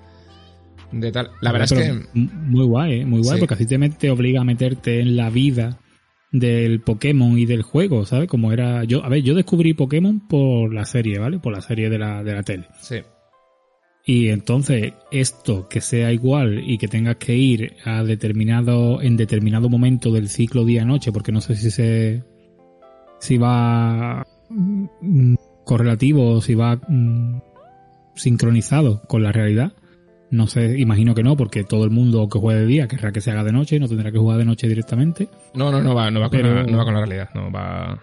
de 0.93 1.13
tal. 1.13 1.31
La 1.41 1.53
verdad 1.53 1.73
es 1.73 1.79
que 1.79 2.07
Muy 2.15 2.65
guay, 2.65 3.01
¿eh? 3.01 3.05
muy 3.07 3.21
guay, 3.23 3.35
Sí. 3.39 3.41
porque 3.47 3.55
así 3.55 3.67
te 3.99 4.11
obliga 4.11 4.41
a 4.41 4.45
meterte 4.45 5.01
en 5.01 5.15
la 5.17 5.29
vida 5.31 5.79
del 6.33 6.81
Pokémon 6.81 7.39
y 7.39 7.47
del 7.47 7.63
juego, 7.63 8.05
¿sabes? 8.07 8.29
Como 8.29 8.51
era... 8.53 8.85
yo 8.85 9.05
A 9.05 9.09
ver, 9.09 9.23
yo 9.23 9.35
descubrí 9.35 9.75
Pokémon 9.75 10.27
por 10.27 10.73
la 10.75 10.85
serie, 10.85 11.19
¿vale? 11.19 11.39
Por 11.39 11.53
la 11.53 11.61
serie 11.61 11.89
de 11.91 11.99
la, 11.99 12.23
de 12.25 12.33
la 12.35 12.43
tele. 12.43 12.67
sí, 12.81 12.97
Y 14.09 14.29
entonces, 14.29 14.93
esto 15.11 15.69
que 15.69 15.81
sea 15.81 16.13
igual 16.13 16.63
y 16.65 16.79
que 16.79 16.87
tengas 16.87 17.17
que 17.17 17.35
ir 17.37 17.75
a 17.85 18.05
determinado, 18.05 19.03
en 19.03 19.17
determinado 19.17 19.69
momento 19.69 20.13
del 20.13 20.29
ciclo 20.29 20.65
día-noche, 20.65 21.11
porque 21.11 21.33
no 21.33 21.41
sé 21.41 21.57
si 21.57 21.73
se, 21.73 22.23
si 23.19 23.37
va 23.37 24.25
mm, 24.49 25.35
correlativo 25.65 26.35
o 26.35 26.41
si 26.41 26.55
va 26.55 26.77
mm, 26.77 27.41
sincronizado 28.15 29.03
con 29.09 29.25
la 29.25 29.33
realidad. 29.33 29.73
No 30.31 30.47
sé, 30.47 30.79
imagino 30.79 31.13
que 31.15 31.25
no, 31.25 31.37
porque 31.37 31.65
todo 31.65 31.83
el 31.85 31.91
mundo 31.91 32.29
que 32.29 32.39
juegue 32.39 32.61
de 32.61 32.67
día 32.67 32.87
querrá 32.89 33.11
que 33.11 33.21
se 33.21 33.33
haga 33.33 33.43
de 33.43 33.53
noche, 33.53 33.81
no 33.81 33.89
tendrá 33.89 34.13
que 34.13 34.19
jugar 34.19 34.39
de 34.39 34.45
noche 34.45 34.69
directamente. 34.69 35.29
no, 35.55 35.73
no, 35.73 35.83
no 35.83 35.97
va, 35.97 36.13
no 36.13 36.21
va, 36.21 36.29
con, 36.31 36.39
Pero- 36.39 36.55
la, 36.55 36.63
no 36.63 36.79
va 36.79 36.85
con 36.85 36.95
la 36.95 37.01
realidad, 37.01 37.31
no 37.35 37.51
va. 37.51 38.01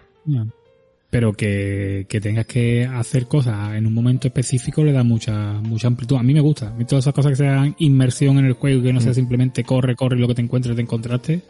Pero 1.14 1.32
que, 1.32 2.06
que 2.08 2.20
tengas 2.20 2.44
que 2.44 2.84
hacer 2.84 3.28
cosas 3.28 3.76
en 3.76 3.86
un 3.86 3.94
momento 3.94 4.26
específico 4.26 4.82
le 4.82 4.90
da 4.90 5.04
mucha, 5.04 5.52
mucha 5.60 5.86
amplitud. 5.86 6.16
A 6.16 6.24
mí 6.24 6.34
me 6.34 6.40
gusta. 6.40 6.70
A 6.70 6.72
mí 6.72 6.84
todas 6.86 7.04
esas 7.04 7.14
cosas 7.14 7.30
que 7.30 7.36
sean 7.36 7.76
inmersión 7.78 8.36
en 8.38 8.46
el 8.46 8.54
juego 8.54 8.80
y 8.80 8.82
que 8.82 8.92
no 8.92 9.00
sea 9.00 9.14
simplemente 9.14 9.62
corre, 9.62 9.94
corre 9.94 10.16
y 10.16 10.20
lo 10.20 10.26
que 10.26 10.34
te 10.34 10.42
encuentres 10.42 10.74
te 10.74 10.82
encontraste, 10.82 11.40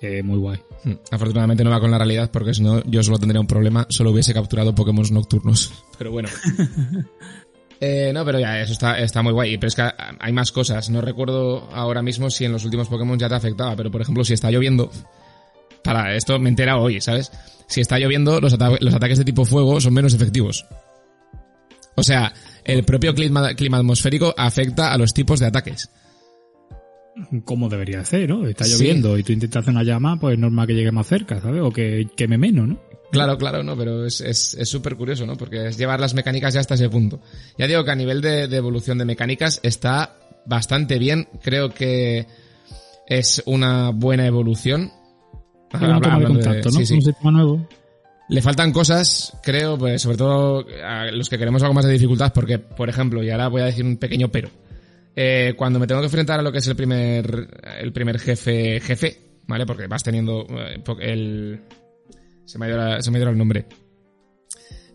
eh, 0.00 0.22
muy 0.22 0.38
guay. 0.38 0.58
Mm, 0.84 0.92
Afortunadamente 1.10 1.62
no 1.62 1.68
va 1.68 1.80
con 1.80 1.90
la 1.90 1.98
realidad 1.98 2.30
porque 2.32 2.54
si 2.54 2.62
no 2.62 2.82
yo 2.84 3.02
solo 3.02 3.18
tendría 3.18 3.42
un 3.42 3.46
problema, 3.46 3.86
solo 3.90 4.10
hubiese 4.10 4.32
capturado 4.32 4.74
Pokémon 4.74 5.04
nocturnos. 5.12 5.84
Pero 5.98 6.12
bueno. 6.12 6.30
Eh, 7.82 8.12
no, 8.12 8.26
pero 8.26 8.38
ya, 8.38 8.60
eso 8.60 8.74
está, 8.74 8.98
está 8.98 9.22
muy 9.22 9.32
guay. 9.32 9.56
Pero 9.56 9.68
es 9.68 9.74
que 9.74 9.82
hay 10.18 10.32
más 10.34 10.52
cosas. 10.52 10.90
No 10.90 11.00
recuerdo 11.00 11.66
ahora 11.72 12.02
mismo 12.02 12.28
si 12.28 12.44
en 12.44 12.52
los 12.52 12.66
últimos 12.66 12.88
Pokémon 12.88 13.18
ya 13.18 13.30
te 13.30 13.36
afectaba, 13.36 13.74
pero 13.74 13.90
por 13.90 14.02
ejemplo, 14.02 14.22
si 14.22 14.34
está 14.34 14.50
lloviendo, 14.50 14.90
para 15.82 16.14
esto 16.14 16.38
me 16.38 16.48
he 16.48 16.50
enterado 16.50 16.80
hoy, 16.80 17.00
¿sabes? 17.00 17.30
Si 17.68 17.80
está 17.80 17.98
lloviendo, 17.98 18.40
los, 18.40 18.52
ata- 18.54 18.78
los 18.80 18.94
ataques 18.94 19.18
de 19.18 19.24
tipo 19.24 19.44
fuego 19.44 19.80
son 19.80 19.94
menos 19.94 20.14
efectivos. 20.14 20.66
O 21.96 22.02
sea, 22.02 22.32
el 22.64 22.84
propio 22.84 23.14
clima, 23.14 23.54
clima 23.54 23.78
atmosférico 23.78 24.34
afecta 24.36 24.92
a 24.92 24.98
los 24.98 25.12
tipos 25.12 25.40
de 25.40 25.46
ataques. 25.46 25.90
Como 27.44 27.68
debería 27.68 28.04
ser, 28.04 28.28
¿no? 28.30 28.46
Está 28.46 28.64
Sí. 28.64 28.72
lloviendo 28.72 29.18
y 29.18 29.22
tú 29.22 29.32
intentas 29.32 29.62
hacer 29.62 29.72
una 29.74 29.82
llama, 29.82 30.18
pues 30.18 30.34
es 30.34 30.38
normal 30.38 30.66
que 30.66 30.74
llegue 30.74 30.92
más 30.92 31.06
cerca, 31.06 31.40
¿sabes? 31.40 31.60
O 31.62 31.70
que 31.70 32.08
queme 32.16 32.38
menos, 32.38 32.68
¿no? 32.68 32.80
Claro, 33.12 33.36
claro, 33.36 33.62
no, 33.64 33.76
pero 33.76 34.06
es 34.06 34.20
es 34.20 34.54
es 34.54 34.68
súper 34.68 34.96
curioso, 34.96 35.26
¿no? 35.26 35.36
Porque 35.36 35.66
es 35.66 35.76
llevar 35.76 35.98
las 36.00 36.14
mecánicas 36.14 36.54
ya 36.54 36.60
hasta 36.60 36.74
ese 36.74 36.88
punto. 36.88 37.20
Ya 37.58 37.66
digo 37.66 37.84
que 37.84 37.90
a 37.90 37.96
nivel 37.96 38.20
de, 38.20 38.46
de 38.46 38.56
evolución 38.56 38.98
de 38.98 39.04
mecánicas 39.04 39.58
está 39.64 40.14
bastante 40.46 40.98
bien. 40.98 41.28
Creo 41.42 41.70
que 41.70 42.26
es 43.08 43.42
una 43.46 43.90
buena 43.90 44.26
evolución. 44.26 44.92
De 45.72 45.86
de- 45.86 46.26
contacto, 46.26 46.70
¿no? 46.70 46.78
sí, 46.78 46.86
sí. 46.86 46.94
Un 46.94 47.02
sistema 47.02 47.30
nuevo. 47.30 47.68
Le 48.28 48.42
faltan 48.42 48.72
cosas, 48.72 49.36
creo, 49.42 49.76
pues 49.76 50.02
sobre 50.02 50.16
todo 50.16 50.64
a 50.84 51.06
los 51.10 51.28
que 51.28 51.36
queremos 51.36 51.62
algo 51.62 51.74
más 51.74 51.84
de 51.84 51.92
dificultad, 51.92 52.32
porque, 52.32 52.58
por 52.60 52.88
ejemplo, 52.88 53.22
y 53.24 53.30
ahora 53.30 53.48
voy 53.48 53.62
a 53.62 53.66
decir 53.66 53.84
un 53.84 53.96
pequeño 53.96 54.28
pero. 54.28 54.48
Eh, 55.16 55.54
cuando 55.56 55.80
me 55.80 55.86
tengo 55.88 56.00
que 56.00 56.06
enfrentar 56.06 56.38
a 56.38 56.42
lo 56.42 56.52
que 56.52 56.58
es 56.58 56.66
el 56.68 56.76
primer, 56.76 57.48
el 57.80 57.92
primer 57.92 58.18
jefe, 58.20 58.78
jefe, 58.80 59.18
¿vale? 59.48 59.66
Porque 59.66 59.88
vas 59.88 60.04
teniendo 60.04 60.46
eh, 60.48 60.80
el... 61.00 61.60
Se 62.44 62.58
me 62.58 62.66
ha 62.66 62.68
ido, 62.68 62.78
la- 62.78 63.02
se 63.02 63.10
me 63.10 63.18
ha 63.18 63.20
ido 63.22 63.30
el 63.30 63.38
nombre. 63.38 63.66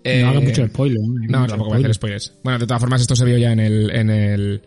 Eh, 0.04 0.22
no 0.22 0.30
hagas 0.30 0.44
mucho 0.44 0.68
spoiler. 0.68 1.00
¿no? 1.02 1.14
No, 1.28 1.40
mucho 1.40 1.50
tampoco 1.50 1.70
voy 1.72 1.78
a 1.78 1.80
hacer 1.80 1.94
spoiler. 1.94 2.20
spoilers. 2.22 2.44
Bueno, 2.44 2.60
de 2.60 2.68
todas 2.68 2.80
formas, 2.82 3.02
esto 3.02 3.16
se 3.16 3.26
vio 3.26 3.38
ya 3.38 3.52
en 3.52 3.60
el, 3.60 3.90
en 3.92 4.10
el, 4.10 4.62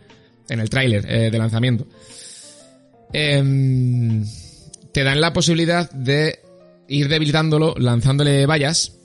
en 0.47 0.59
el 0.59 0.69
tráiler 0.69 1.05
eh, 1.11 1.31
de 1.31 1.37
lanzamiento. 1.39 1.87
Em, 3.11 4.23
te 4.93 5.03
dan 5.03 5.21
la 5.21 5.33
posibilidad 5.33 5.89
de 5.91 6.39
ir 6.87 7.07
debilitándolo 7.07 7.75
lanzándole 7.77 8.45
vallas. 8.45 8.95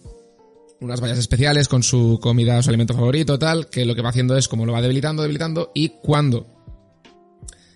Unas 0.81 1.01
vallas 1.01 1.18
especiales 1.18 1.68
con 1.68 1.83
su 1.83 2.18
comida 2.20 2.59
o 2.59 2.62
su 2.62 2.68
alimento 2.70 2.94
favorito, 2.94 3.38
tal, 3.38 3.68
que 3.68 3.85
lo 3.85 3.94
que 3.94 4.03
va 4.03 4.11
haciendo 4.11 4.37
es 4.37 4.49
como 4.49 4.66
lo 4.66 4.73
va 4.73 4.83
debilitando, 4.83 5.23
debilitando, 5.23 5.70
y 5.75 5.90
cuando 6.03 6.47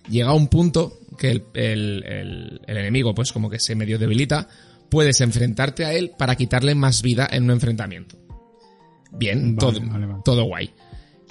llega 0.09 0.29
a 0.29 0.33
un 0.33 0.47
punto 0.47 0.99
que 1.17 1.31
el, 1.31 1.43
el- 1.53 2.03
el- 2.05 2.61
el 2.67 2.77
enemigo 2.77 3.13
pues 3.15 3.31
como 3.31 3.49
que 3.49 3.59
se 3.59 3.75
medio 3.75 3.97
debilita, 3.99 4.47
puedes 4.89 5.21
enfrentarte 5.21 5.85
a 5.85 5.93
él 5.93 6.11
para 6.17 6.35
quitarle 6.35 6.75
más 6.75 7.01
vida 7.01 7.27
en 7.31 7.43
un 7.43 7.51
enfrentamiento. 7.51 8.15
Bien, 9.11 9.55
Vale, 9.55 9.79
todo, 9.79 9.87
vale, 9.89 10.05
vale. 10.05 10.21
todo 10.23 10.43
guay. 10.43 10.69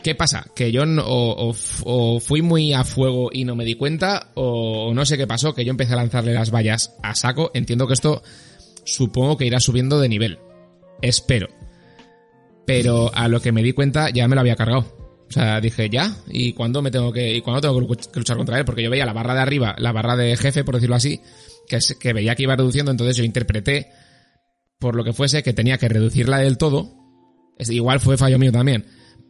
¿Qué 0.02 0.14
pasa? 0.14 0.46
Que 0.54 0.70
yo 0.70 0.84
o, 0.84 1.54
o 1.84 2.20
fui 2.20 2.40
muy 2.40 2.72
a 2.72 2.84
fuego 2.84 3.30
y 3.32 3.44
no 3.44 3.56
me 3.56 3.64
di 3.64 3.74
cuenta, 3.74 4.30
o 4.34 4.92
no 4.94 5.04
sé 5.04 5.18
qué 5.18 5.26
pasó, 5.26 5.54
que 5.54 5.64
yo 5.64 5.70
empecé 5.70 5.94
a 5.94 5.96
lanzarle 5.96 6.32
las 6.34 6.50
vallas 6.50 6.94
a 7.02 7.14
saco. 7.14 7.50
Entiendo 7.52 7.86
que 7.86 7.94
esto 7.94 8.22
supongo 8.84 9.36
que 9.36 9.46
irá 9.46 9.60
subiendo 9.60 9.98
de 9.98 10.08
nivel. 10.08 10.38
Espero. 11.02 11.48
Pero 12.64 13.10
a 13.14 13.28
lo 13.28 13.40
que 13.40 13.50
me 13.52 13.62
di 13.62 13.72
cuenta 13.72 14.10
ya 14.10 14.28
me 14.28 14.34
lo 14.34 14.40
había 14.40 14.56
cargado. 14.56 14.96
O 15.28 15.32
sea, 15.32 15.60
dije, 15.60 15.90
¿ya? 15.90 16.16
¿Y 16.28 16.52
cuándo 16.52 16.80
me 16.80 16.90
tengo 16.90 17.12
que, 17.12 17.34
y 17.34 17.40
cuándo 17.42 17.60
tengo 17.60 17.78
que 17.80 17.86
luch- 17.86 18.10
que 18.10 18.20
luchar 18.20 18.36
contra 18.36 18.58
él? 18.58 18.64
Porque 18.64 18.82
yo 18.82 18.90
veía 18.90 19.04
la 19.04 19.12
barra 19.12 19.34
de 19.34 19.40
arriba, 19.40 19.74
la 19.78 19.92
barra 19.92 20.16
de 20.16 20.36
jefe, 20.36 20.64
por 20.64 20.76
decirlo 20.76 20.96
así, 20.96 21.20
que, 21.68 21.78
que 22.00 22.12
veía 22.12 22.34
que 22.34 22.44
iba 22.44 22.56
reduciendo, 22.56 22.90
entonces 22.90 23.16
yo 23.16 23.24
interpreté, 23.24 23.90
por 24.78 24.94
lo 24.94 25.04
que 25.04 25.12
fuese, 25.12 25.42
que 25.42 25.52
tenía 25.52 25.76
que 25.76 25.88
reducirla 25.88 26.38
del 26.38 26.56
todo. 26.56 26.94
Igual 27.58 28.00
fue 28.00 28.16
fallo 28.16 28.38
mío 28.38 28.52
también. 28.52 28.86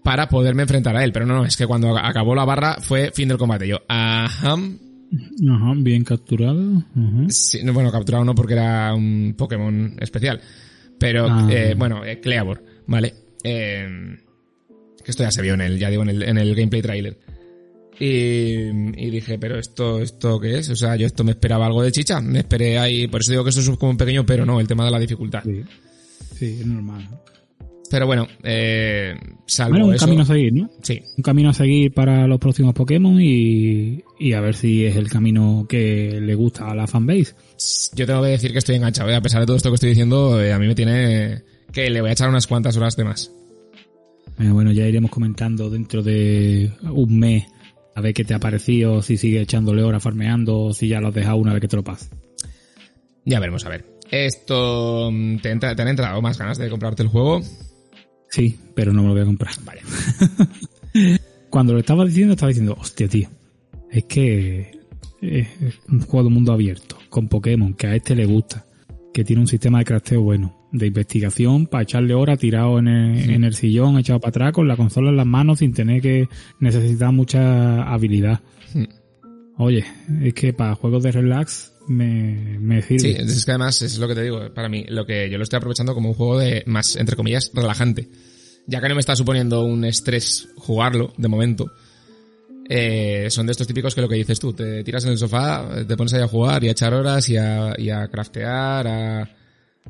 Para 0.08 0.28
poderme 0.28 0.62
enfrentar 0.62 0.96
a 0.96 1.04
él. 1.04 1.12
Pero 1.12 1.26
no, 1.26 1.34
no, 1.34 1.44
es 1.44 1.56
que 1.56 1.66
cuando 1.66 1.96
acabó 1.98 2.34
la 2.34 2.44
barra 2.46 2.76
fue 2.80 3.10
fin 3.12 3.28
del 3.28 3.36
combate. 3.36 3.68
Yo, 3.68 3.76
ajá. 3.88 4.54
Ajá, 4.54 5.72
bien 5.76 6.02
capturado. 6.04 6.76
Ajá. 6.78 7.24
Sí, 7.28 7.60
no, 7.62 7.72
bueno, 7.74 7.92
capturado 7.92 8.24
no 8.24 8.34
porque 8.34 8.54
era 8.54 8.94
un 8.94 9.34
Pokémon 9.36 9.96
especial. 10.00 10.40
Pero, 10.98 11.26
Ah. 11.28 11.46
eh, 11.50 11.74
bueno, 11.76 12.04
eh, 12.04 12.20
Cleavor, 12.20 12.62
¿vale? 12.86 13.14
Eh, 13.44 13.86
que 15.04 15.10
esto 15.10 15.22
ya 15.22 15.30
se 15.30 15.42
vio 15.42 15.54
en 15.54 15.60
el, 15.60 15.78
ya 15.78 15.90
digo, 15.90 16.02
en 16.02 16.08
el, 16.08 16.22
en 16.22 16.38
el 16.38 16.54
gameplay 16.54 16.80
trailer. 16.82 17.18
Y, 18.00 18.06
y 18.06 19.10
dije, 19.10 19.38
pero 19.38 19.58
esto, 19.58 20.00
esto 20.00 20.38
qué 20.40 20.58
es? 20.58 20.70
O 20.70 20.76
sea, 20.76 20.96
yo 20.96 21.06
esto 21.06 21.22
me 21.24 21.32
esperaba 21.32 21.66
algo 21.66 21.82
de 21.82 21.92
chicha. 21.92 22.20
Me 22.20 22.38
esperé 22.40 22.78
ahí, 22.78 23.08
por 23.08 23.20
eso 23.20 23.32
digo 23.32 23.44
que 23.44 23.50
esto 23.50 23.60
es 23.60 23.68
como 23.76 23.90
un 23.90 23.96
pequeño 23.98 24.24
pero, 24.24 24.46
¿no? 24.46 24.60
El 24.60 24.66
tema 24.68 24.84
de 24.84 24.90
la 24.90 24.98
dificultad. 24.98 25.42
Sí. 25.44 25.62
Sí, 26.36 26.58
es 26.60 26.66
normal. 26.66 27.06
Pero 27.90 28.06
bueno, 28.06 28.26
eh, 28.42 29.14
salvo 29.46 29.70
Bueno, 29.70 29.86
un 29.86 29.94
eso. 29.94 30.04
camino 30.04 30.22
a 30.22 30.26
seguir, 30.26 30.52
¿no? 30.52 30.68
Sí, 30.82 31.00
Un 31.16 31.22
camino 31.22 31.48
a 31.50 31.54
seguir 31.54 31.92
para 31.94 32.26
los 32.26 32.38
próximos 32.38 32.74
Pokémon 32.74 33.18
y, 33.20 34.02
y 34.18 34.32
a 34.34 34.40
ver 34.40 34.54
si 34.54 34.84
es 34.84 34.96
el 34.96 35.08
camino 35.08 35.64
que 35.68 36.20
le 36.20 36.34
gusta 36.34 36.70
a 36.70 36.74
la 36.74 36.86
fanbase. 36.86 37.34
yo 37.94 38.06
tengo 38.06 38.22
que 38.22 38.28
decir 38.28 38.52
que 38.52 38.58
estoy 38.58 38.76
enganchado, 38.76 39.08
¿eh? 39.10 39.14
a 39.16 39.22
pesar 39.22 39.40
de 39.40 39.46
todo 39.46 39.56
esto 39.56 39.70
que 39.70 39.76
estoy 39.76 39.88
diciendo, 39.90 40.40
eh, 40.42 40.52
a 40.52 40.58
mí 40.58 40.66
me 40.66 40.74
tiene 40.74 41.42
que 41.72 41.88
le 41.88 42.00
voy 42.02 42.10
a 42.10 42.12
echar 42.12 42.28
unas 42.28 42.46
cuantas 42.46 42.76
horas 42.76 42.94
de 42.96 43.04
más. 43.04 43.30
Eh, 44.38 44.50
bueno, 44.50 44.70
ya 44.72 44.86
iremos 44.86 45.10
comentando 45.10 45.70
dentro 45.70 46.02
de 46.02 46.70
un 46.92 47.18
mes 47.18 47.46
a 47.94 48.00
ver 48.02 48.12
qué 48.14 48.22
te 48.24 48.34
ha 48.34 48.38
parecido, 48.38 49.00
si 49.02 49.16
sigue 49.16 49.40
echándole 49.40 49.82
horas 49.82 50.02
farmeando 50.02 50.72
si 50.74 50.88
ya 50.88 51.00
lo 51.00 51.08
has 51.08 51.14
dejado 51.14 51.38
una 51.38 51.52
vez 51.54 51.62
que 51.62 51.68
te 51.68 51.76
lo 51.76 51.82
pases. 51.82 52.10
Ya 53.24 53.40
veremos, 53.40 53.64
a 53.66 53.70
ver. 53.70 53.84
Esto, 54.10 55.10
mm, 55.12 55.38
¿te, 55.38 55.50
entra- 55.50 55.74
te 55.74 55.82
han 55.82 55.88
entrado 55.88 56.22
más 56.22 56.38
ganas 56.38 56.56
de 56.58 56.70
comprarte 56.70 57.02
el 57.02 57.08
juego? 57.08 57.42
Sí, 58.30 58.56
pero 58.74 58.92
no 58.92 59.02
me 59.02 59.08
lo 59.08 59.14
voy 59.14 59.22
a 59.22 59.26
comprar. 59.26 59.52
Vale. 59.64 59.80
Cuando 61.50 61.72
lo 61.72 61.78
estaba 61.80 62.04
diciendo, 62.04 62.34
estaba 62.34 62.48
diciendo, 62.48 62.76
hostia, 62.78 63.08
tío, 63.08 63.28
es 63.90 64.04
que 64.04 64.78
es 65.20 65.48
un 65.88 66.00
juego 66.00 66.28
de 66.28 66.34
mundo 66.34 66.52
abierto, 66.52 66.98
con 67.08 67.28
Pokémon, 67.28 67.74
que 67.74 67.86
a 67.86 67.94
este 67.94 68.14
le 68.14 68.26
gusta, 68.26 68.66
que 69.12 69.24
tiene 69.24 69.40
un 69.40 69.48
sistema 69.48 69.78
de 69.78 69.84
crafteo 69.84 70.22
bueno, 70.22 70.68
de 70.72 70.86
investigación 70.86 71.66
para 71.66 71.82
echarle 71.82 72.14
horas 72.14 72.38
tirado 72.38 72.78
en 72.78 72.88
el, 72.88 73.30
en 73.30 73.44
el 73.44 73.54
sillón, 73.54 73.98
echado 73.98 74.20
para 74.20 74.30
atrás, 74.30 74.52
con 74.52 74.68
la 74.68 74.76
consola 74.76 75.10
en 75.10 75.16
las 75.16 75.26
manos, 75.26 75.60
sin 75.60 75.72
tener 75.72 76.02
que 76.02 76.28
necesitar 76.60 77.12
mucha 77.12 77.82
habilidad. 77.82 78.40
Hmm. 78.74 78.84
Oye, 79.56 79.84
es 80.22 80.34
que 80.34 80.52
para 80.52 80.74
juegos 80.74 81.02
de 81.02 81.12
relax 81.12 81.72
me, 81.88 82.58
me 82.60 82.82
sirve. 82.82 82.98
Sí, 83.00 83.16
es 83.18 83.44
que 83.44 83.50
además 83.52 83.80
es 83.82 83.98
lo 83.98 84.06
que 84.08 84.14
te 84.14 84.22
digo, 84.22 84.52
para 84.54 84.68
mí, 84.68 84.84
lo 84.88 85.04
que 85.06 85.28
yo 85.30 85.36
lo 85.38 85.44
estoy 85.44 85.56
aprovechando 85.58 85.94
como 85.94 86.08
un 86.10 86.14
juego 86.14 86.38
de 86.38 86.62
más, 86.66 86.96
entre 86.96 87.16
comillas, 87.16 87.50
relajante. 87.54 88.08
Ya 88.66 88.80
que 88.80 88.88
no 88.88 88.94
me 88.94 89.00
está 89.00 89.16
suponiendo 89.16 89.64
un 89.64 89.84
estrés 89.84 90.48
jugarlo, 90.56 91.12
de 91.16 91.28
momento. 91.28 91.70
Eh, 92.70 93.28
son 93.30 93.46
de 93.46 93.52
estos 93.52 93.66
típicos 93.66 93.94
que 93.94 94.02
lo 94.02 94.08
que 94.08 94.16
dices 94.16 94.38
tú, 94.38 94.52
te 94.52 94.84
tiras 94.84 95.04
en 95.06 95.12
el 95.12 95.18
sofá, 95.18 95.84
te 95.86 95.96
pones 95.96 96.12
ahí 96.12 96.20
a 96.22 96.28
jugar 96.28 96.62
y 96.64 96.68
a 96.68 96.72
echar 96.72 96.92
horas 96.92 97.26
y 97.30 97.36
a, 97.38 97.72
y 97.78 97.88
a 97.88 98.06
craftear, 98.08 98.86
a, 98.86 99.22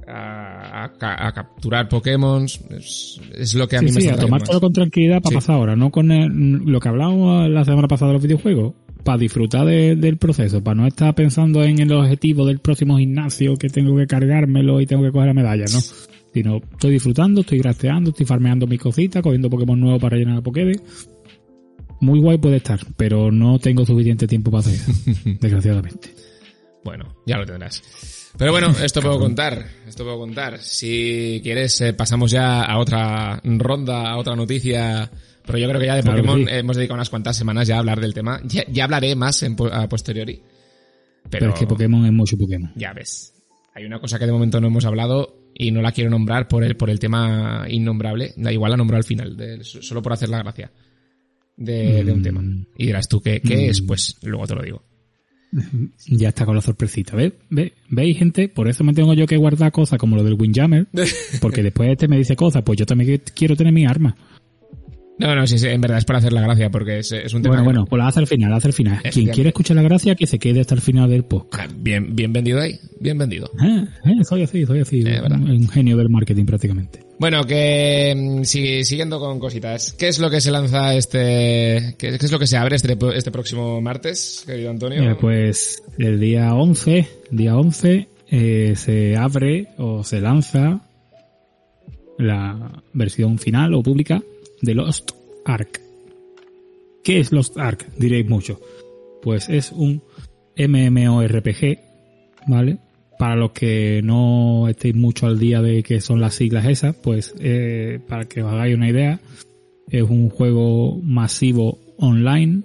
a, 0.07 0.85
a 0.85 0.93
ca- 0.93 1.27
a 1.27 1.33
capturar 1.33 1.89
Pokémon. 1.89 2.45
Es, 2.45 3.21
es 3.35 3.55
lo 3.55 3.67
que 3.67 3.77
a 3.77 3.81
Sí, 3.81 3.87
mí 3.87 3.91
me 3.93 4.01
sí, 4.01 4.07
está 4.07 4.21
a 4.21 4.25
tomártelo 4.25 4.53
más. 4.55 4.61
con 4.61 4.73
tranquilidad 4.73 5.21
para 5.23 5.31
Sí. 5.31 5.35
pasar 5.35 5.57
ahora, 5.57 5.75
no 5.75 5.91
con 5.91 6.13
el- 6.13 6.29
lo 6.65 6.79
que 6.79 6.89
hablábamos 6.89 7.51
la 7.51 7.65
semana 7.65 7.89
pasada 7.89 8.11
de 8.11 8.15
los 8.15 8.23
videojuegos, 8.23 8.75
para 9.09 9.17
disfrutar 9.17 9.65
de- 9.65 9.97
del 9.97 10.19
proceso, 10.19 10.63
para 10.63 10.75
no 10.75 10.87
estar 10.87 11.15
pensando 11.15 11.65
en 11.65 11.79
el 11.79 11.91
objetivo 11.93 12.45
del 12.45 12.59
próximo 12.59 12.99
gimnasio 12.99 13.57
que 13.57 13.71
tengo 13.71 13.97
que 13.97 14.07
cargármelo 14.07 14.83
y 14.83 14.87
tengo 14.87 15.03
que 15.03 15.11
coger 15.11 15.29
la 15.29 15.33
medalla, 15.33 15.65
¿no? 15.73 15.81
Sino 16.35 16.59
estoy 16.59 16.91
disfrutando, 16.93 17.41
estoy 17.41 17.57
grasteando, 17.59 18.11
estoy 18.11 18.27
farmeando 18.27 18.67
mis 18.67 18.79
cositas, 18.79 19.23
cogiendo 19.23 19.49
Pokémon 19.49 19.81
nuevos 19.81 19.99
para 19.99 20.19
llenar 20.19 20.35
la 20.35 20.43
Pokédex. 20.43 21.09
Muy 22.03 22.21
guay 22.21 22.37
puede 22.37 22.57
estar, 22.57 22.81
pero 22.99 23.33
no 23.33 23.59
tengo 23.59 23.87
suficiente 23.87 24.27
tiempo 24.27 24.51
para 24.51 24.61
hacer 24.61 24.75
eso, 24.75 24.93
desgraciadamente. 25.41 26.11
Bueno, 26.85 27.17
ya 27.27 27.37
lo 27.37 27.45
tendrás. 27.47 27.83
Pero 28.39 28.53
bueno, 28.53 28.71
esto 28.83 29.01
puedo 29.03 29.19
contar, 29.19 29.67
esto 29.87 30.05
puedo 30.05 30.19
contar. 30.19 30.59
Si 30.61 31.41
quieres, 31.43 31.81
eh, 31.81 31.93
pasamos 31.93 32.31
ya 32.31 32.63
a 32.63 32.79
otra 32.79 33.41
ronda, 33.45 34.11
a 34.11 34.17
otra 34.17 34.37
noticia. 34.37 35.11
Pero 35.45 35.59
yo 35.59 35.69
creo 35.69 35.81
que 35.81 35.87
ya 35.87 35.97
de 35.97 36.03
Claro 36.03 36.19
Pokémon 36.19 36.47
sí. 36.47 36.55
hemos 36.55 36.77
dedicado 36.77 36.95
unas 36.97 37.11
cuantas 37.11 37.37
semanas 37.37 37.67
ya 37.67 37.77
a 37.77 37.79
hablar 37.81 38.01
del 38.01 38.15
tema. 38.15 38.41
Ya, 38.45 38.65
ya 38.71 38.85
hablaré 38.85 39.15
más 39.17 39.43
en, 39.43 39.57
a 39.73 39.89
posteriori. 39.89 40.37
Pero, 41.25 41.31
Pero, 41.31 41.53
es 41.55 41.59
que 41.61 41.67
Pokémon 41.67 42.05
es 42.07 42.13
mucho 42.13 42.37
Pokémon. 42.37 42.73
ya 42.77 42.93
ves. 42.93 43.35
Hay 43.75 43.85
una 43.85 43.99
cosa 44.01 44.19
que 44.19 44.27
de 44.27 44.33
momento 44.33 44.61
no 44.61 44.67
hemos 44.69 44.85
hablado 44.85 45.51
y 45.55 45.71
no 45.71 45.81
la 45.83 45.93
quiero 45.93 46.11
nombrar 46.11 46.49
por 46.49 46.65
el, 46.65 46.77
por 46.77 46.91
el 46.91 46.99
tema 46.99 47.65
innombrable. 47.69 48.33
Da 48.37 48.53
igual 48.53 48.71
la 48.73 48.77
nombro 48.77 48.97
al 48.97 49.05
final, 49.05 49.37
de- 49.37 49.65
solo 49.65 50.01
por 50.03 50.13
hacer 50.13 50.29
la 50.29 50.39
gracia 50.39 50.71
de, 51.57 52.05
de 52.05 52.13
un 52.13 52.21
Mm. 52.21 52.23
tema. 52.23 52.43
Y 52.77 52.87
dirás 52.87 53.09
tú, 53.09 53.21
¿qué, 53.21 53.41
qué 53.41 53.57
Mm. 53.67 53.71
es? 53.71 53.83
Pues 53.83 54.17
luego 54.23 54.47
te 54.47 54.55
lo 54.55 54.63
digo. 54.63 54.83
Ya 56.07 56.29
está 56.29 56.45
con 56.45 56.55
la 56.55 56.63
sorpresita. 56.63 57.17
¿Ve? 57.17 57.33
¿Ve? 57.51 57.73
¿Veis, 57.89 58.19
gente? 58.19 58.49
Por 58.49 58.69
eso 58.69 58.85
me 58.85 58.93
tengo 58.93 59.15
yo 59.15 59.27
que 59.27 59.37
guardar 59.37 59.73
cosas 59.73 59.99
como 59.99 60.17
lo 60.17 60.25
del 60.25 60.35
Windjammer. 60.35 60.87
Porque 61.41 61.63
después 61.63 61.91
este 61.91 62.09
me 62.09 62.19
dice 62.19 62.37
cosas, 62.37 62.63
pues 62.65 62.79
yo 62.79 62.87
también 62.87 63.21
quiero 63.35 63.57
tener 63.57 63.73
mi 63.73 63.87
arma. 63.87 64.17
No, 65.19 65.35
no, 65.35 65.47
sí, 65.47 65.59
sí, 65.59 65.67
en 65.67 65.81
verdad 65.81 65.99
es 65.99 66.05
para 66.05 66.21
hacer 66.21 66.33
la 66.33 66.41
gracia 66.43 66.71
porque 66.71 66.99
es, 67.01 67.13
es 67.13 67.35
un 67.35 67.43
tema 67.43 67.57
Bueno, 67.57 67.65
bueno, 67.65 67.85
pues 67.87 67.99
la 67.99 68.09
hace 68.09 68.21
al 68.21 68.27
final, 68.27 68.51
la 68.51 68.57
hace 68.57 68.69
al 68.69 68.73
final. 68.73 69.03
Quien 69.13 69.29
quiere 69.29 69.49
escuchar 69.49 69.77
la 69.77 69.83
gracia, 69.83 70.15
que 70.15 70.27
se 70.27 70.39
quede 70.39 70.61
hasta 70.61 70.75
el 70.75 70.81
final 70.81 71.11
del 71.11 71.25
podcast. 71.25 71.71
Ah, 71.71 71.75
Bien, 71.79 72.15
bien 72.15 72.33
vendido 72.33 72.61
ahí, 72.61 72.79
bien 73.01 73.19
vendido. 73.19 73.51
Eh, 73.63 73.85
eh, 74.05 74.25
soy 74.25 74.43
así, 74.43 74.65
soy 74.65 74.81
así. 74.81 75.03
Eh, 75.07 75.21
un, 75.21 75.51
un 75.51 75.69
genio 75.69 75.97
del 75.97 76.09
marketing 76.09 76.45
prácticamente. 76.47 77.09
Bueno, 77.19 77.43
que 77.45 78.15
mm, 78.17 78.45
siguiendo 78.45 79.19
con 79.19 79.41
cositas. 79.41 79.93
¿Qué 79.99 80.09
es 80.09 80.21
lo 80.21 80.31
que 80.31 80.41
se 80.41 80.53
lanza 80.53 80.95
este, 80.95 81.97
qué, 81.99 82.17
qué 82.17 82.27
es 82.27 82.33
lo 82.33 82.39
que 82.39 82.47
se 82.47 82.57
abre 82.57 82.77
este, 82.77 82.97
este 83.15 83.31
próximo 83.31 83.81
martes, 83.81 84.45
querido 84.47 84.71
Antonio? 84.71 85.03
Eh, 85.03 85.17
pues 85.21 85.83
el 85.99 86.21
día 86.21 86.55
11, 86.55 87.09
día 87.33 87.57
11, 87.57 88.09
eh, 88.31 88.75
se 88.77 89.17
abre 89.17 89.69
o 89.79 90.05
se 90.05 90.21
lanza 90.21 90.81
la 92.19 92.83
versión 92.93 93.39
final 93.39 93.75
o 93.75 93.83
pública 93.83 94.23
de 94.63 94.75
Lost 94.75 95.13
Ark. 95.45 95.81
¿Qué 97.03 97.21
es 97.21 97.33
Lost 97.33 97.59
Ark? 97.59 97.87
Diréis 97.97 98.29
mucho. 98.29 98.61
Pues 99.23 99.49
es 99.49 99.73
un 99.73 100.03
MMORPG, 100.57 101.79
¿vale? 102.47 102.79
Para 103.19 103.37
los 103.37 103.53
que 103.53 104.01
no 104.03 104.69
estéis 104.69 104.95
mucho 104.95 105.27
al 105.27 105.39
día 105.39 105.61
de 105.63 105.83
qué 105.83 106.01
son 106.01 106.21
las 106.21 106.35
siglas 106.35 106.67
esas, 106.67 106.95
pues 106.97 107.35
eh, 107.41 107.99
para 108.07 108.27
que 108.27 108.43
os 108.43 108.53
hagáis 108.53 108.77
una 108.77 108.89
idea, 108.89 109.21
es 109.91 110.03
un 110.03 110.29
juego 110.29 111.01
masivo 111.03 111.79
online, 111.99 112.63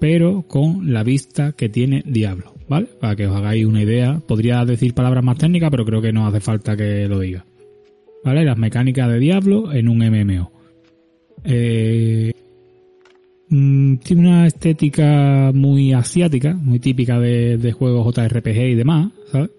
pero 0.00 0.42
con 0.42 0.92
la 0.92 1.02
vista 1.02 1.52
que 1.52 1.68
tiene 1.68 2.02
Diablo, 2.04 2.54
¿vale? 2.68 2.86
Para 3.00 3.14
que 3.14 3.26
os 3.26 3.36
hagáis 3.36 3.64
una 3.64 3.82
idea. 3.82 4.20
Podría 4.26 4.64
decir 4.64 4.94
palabras 4.94 5.24
más 5.24 5.38
técnicas, 5.38 5.70
pero 5.70 5.84
creo 5.84 6.02
que 6.02 6.12
no 6.12 6.26
hace 6.26 6.40
falta 6.40 6.76
que 6.76 7.06
lo 7.06 7.20
diga. 7.20 7.44
¿Vale? 8.24 8.44
Las 8.44 8.58
mecánicas 8.58 9.08
de 9.08 9.20
Diablo 9.20 9.72
en 9.72 9.88
un 9.88 9.98
MMO. 9.98 10.55
Eh, 11.46 12.32
mm, 13.48 13.96
tiene 13.98 14.22
una 14.22 14.46
estética 14.46 15.52
muy 15.54 15.92
asiática, 15.92 16.54
muy 16.54 16.80
típica 16.80 17.20
de, 17.20 17.72
juegos 17.72 18.14
JRPG 18.14 18.70
y 18.70 18.74
demás, 18.74 19.12
¿sabes? 19.30 19.50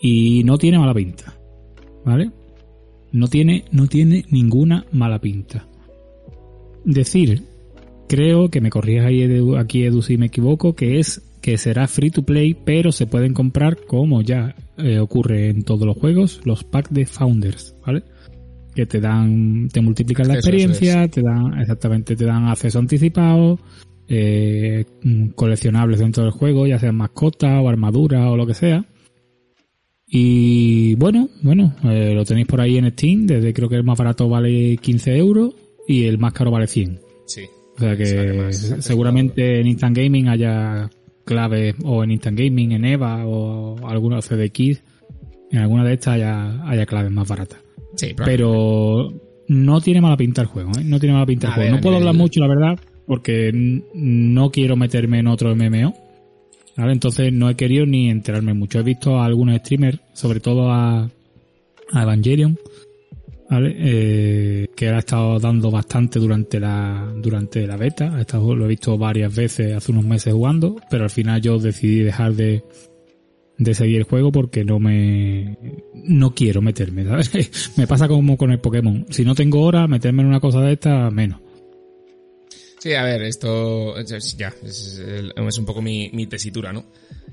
Y 0.00 0.44
no 0.44 0.58
tiene 0.58 0.78
mala 0.78 0.94
pinta, 0.94 1.36
¿vale? 2.04 2.30
No 3.10 3.26
tiene, 3.26 3.64
no 3.72 3.88
tiene 3.88 4.24
ninguna 4.30 4.84
mala 4.92 5.20
pinta. 5.20 5.66
Decir, 6.84 7.42
creo 8.08 8.48
que 8.48 8.60
me 8.60 8.70
Edu- 8.70 9.58
aquí 9.58 9.82
Edu 9.82 10.02
si 10.02 10.16
me 10.16 10.26
equivoco, 10.26 10.74
que 10.74 11.00
es 11.00 11.22
que 11.40 11.58
será 11.58 11.88
free 11.88 12.10
to 12.10 12.22
play, 12.22 12.54
pero 12.54 12.92
se 12.92 13.06
pueden 13.06 13.34
comprar 13.34 13.78
como 13.86 14.22
ya 14.22 14.54
eh, 14.76 14.98
ocurre 14.98 15.48
en 15.48 15.62
todos 15.64 15.86
los 15.86 15.96
juegos, 15.96 16.40
los 16.44 16.62
packs 16.62 16.92
de 16.92 17.06
founders, 17.06 17.74
¿vale? 17.84 18.02
Que 18.78 18.86
te 18.86 19.00
dan, 19.00 19.68
te 19.72 19.80
multiplican 19.80 20.28
la 20.28 20.34
experiencia, 20.34 21.08
te 21.08 21.20
dan, 21.20 21.58
exactamente, 21.58 22.14
te 22.14 22.24
dan 22.24 22.46
acceso 22.46 22.78
anticipado, 22.78 23.58
eh, 24.06 24.84
mm, 25.02 25.30
coleccionables 25.30 25.98
dentro 25.98 26.22
del 26.22 26.30
juego, 26.30 26.64
ya 26.64 26.78
sean 26.78 26.94
mascotas 26.94 27.60
o 27.60 27.68
armadura 27.68 28.30
o 28.30 28.36
lo 28.36 28.46
que 28.46 28.54
sea. 28.54 28.84
Y 30.06 30.94
bueno, 30.94 31.28
bueno, 31.42 31.74
eh, 31.82 32.12
lo 32.14 32.24
tenéis 32.24 32.46
por 32.46 32.60
ahí 32.60 32.78
en 32.78 32.88
Steam, 32.92 33.26
desde 33.26 33.52
creo 33.52 33.68
que 33.68 33.74
el 33.74 33.82
más 33.82 33.98
barato 33.98 34.28
vale 34.28 34.76
15 34.76 35.16
euros 35.16 35.54
y 35.88 36.04
el 36.04 36.18
más 36.18 36.32
caro 36.32 36.52
vale 36.52 36.68
100. 36.68 37.00
Sí. 37.26 37.46
O 37.74 37.80
sea 37.80 37.96
que 37.96 38.52
seguramente 38.52 39.58
en 39.58 39.66
Instant 39.66 39.96
Gaming 39.96 40.28
haya 40.28 40.88
claves 41.24 41.74
o 41.82 42.04
en 42.04 42.12
Instant 42.12 42.38
Gaming, 42.38 42.70
en 42.70 42.84
EVA 42.84 43.26
o 43.26 43.88
alguna 43.88 44.20
CDX, 44.20 44.84
en 45.50 45.58
alguna 45.58 45.82
de 45.82 45.94
estas 45.94 46.14
haya, 46.14 46.62
haya 46.62 46.86
claves 46.86 47.10
más 47.10 47.26
baratas. 47.26 47.58
Sí, 47.98 48.14
Pero 48.24 49.12
no 49.48 49.80
tiene 49.80 50.00
mala 50.00 50.16
pinta 50.16 50.40
el 50.42 50.46
juego, 50.48 50.70
¿eh? 50.78 50.84
No 50.84 50.98
tiene 51.00 51.14
mala 51.14 51.26
pinta 51.26 51.48
el 51.48 51.52
juego. 51.54 51.66
ver, 51.70 51.76
no 51.76 51.80
puedo 51.82 51.96
el- 51.96 52.02
hablar 52.02 52.14
mucho, 52.14 52.40
la 52.40 52.48
verdad, 52.48 52.78
porque 53.06 53.50
no 53.94 54.50
quiero 54.50 54.76
meterme 54.76 55.18
en 55.18 55.26
otro 55.26 55.54
MMO. 55.54 55.94
¿Vale? 56.76 56.92
Entonces 56.92 57.32
no 57.32 57.50
he 57.50 57.56
querido 57.56 57.86
ni 57.86 58.08
enterarme 58.08 58.54
mucho. 58.54 58.78
He 58.78 58.82
visto 58.84 59.18
a 59.18 59.24
algunos 59.26 59.56
streamers, 59.58 59.98
sobre 60.12 60.38
todo 60.38 60.70
a, 60.70 61.10
a 61.92 62.02
Evangelion, 62.02 62.56
¿vale? 63.50 63.74
Eh, 63.76 64.68
que 64.76 64.88
ha 64.88 64.98
estado 64.98 65.40
dando 65.40 65.72
bastante 65.72 66.20
durante 66.20 66.60
la, 66.60 67.12
durante 67.20 67.66
la 67.66 67.76
beta. 67.76 68.20
Estado, 68.20 68.54
lo 68.54 68.64
he 68.66 68.68
visto 68.68 68.96
varias 68.96 69.34
veces 69.34 69.74
hace 69.74 69.90
unos 69.90 70.04
meses 70.04 70.32
jugando, 70.32 70.76
pero 70.88 71.02
al 71.02 71.10
final 71.10 71.40
yo 71.42 71.58
decidí 71.58 71.98
dejar 71.98 72.34
de, 72.34 72.62
de 73.58 73.74
seguir 73.74 73.96
el 73.98 74.04
juego 74.04 74.30
porque 74.32 74.64
no 74.64 74.78
me, 74.78 75.58
no 75.94 76.34
quiero 76.34 76.62
meterme, 76.62 77.04
¿sabes? 77.04 77.72
me 77.76 77.86
pasa 77.86 78.08
como 78.08 78.36
con 78.36 78.52
el 78.52 78.60
Pokémon. 78.60 79.06
Si 79.10 79.24
no 79.24 79.34
tengo 79.34 79.62
hora, 79.62 79.86
meterme 79.86 80.22
en 80.22 80.28
una 80.28 80.40
cosa 80.40 80.60
de 80.60 80.72
esta, 80.72 81.10
menos. 81.10 81.40
Sí, 82.78 82.94
a 82.94 83.02
ver, 83.02 83.22
esto 83.22 83.98
es- 83.98 84.36
ya 84.36 84.54
es, 84.64 85.02
un 85.58 85.64
poco 85.64 85.82
mi, 85.82 86.26
tesitura, 86.26 86.72
¿no? 86.72 86.84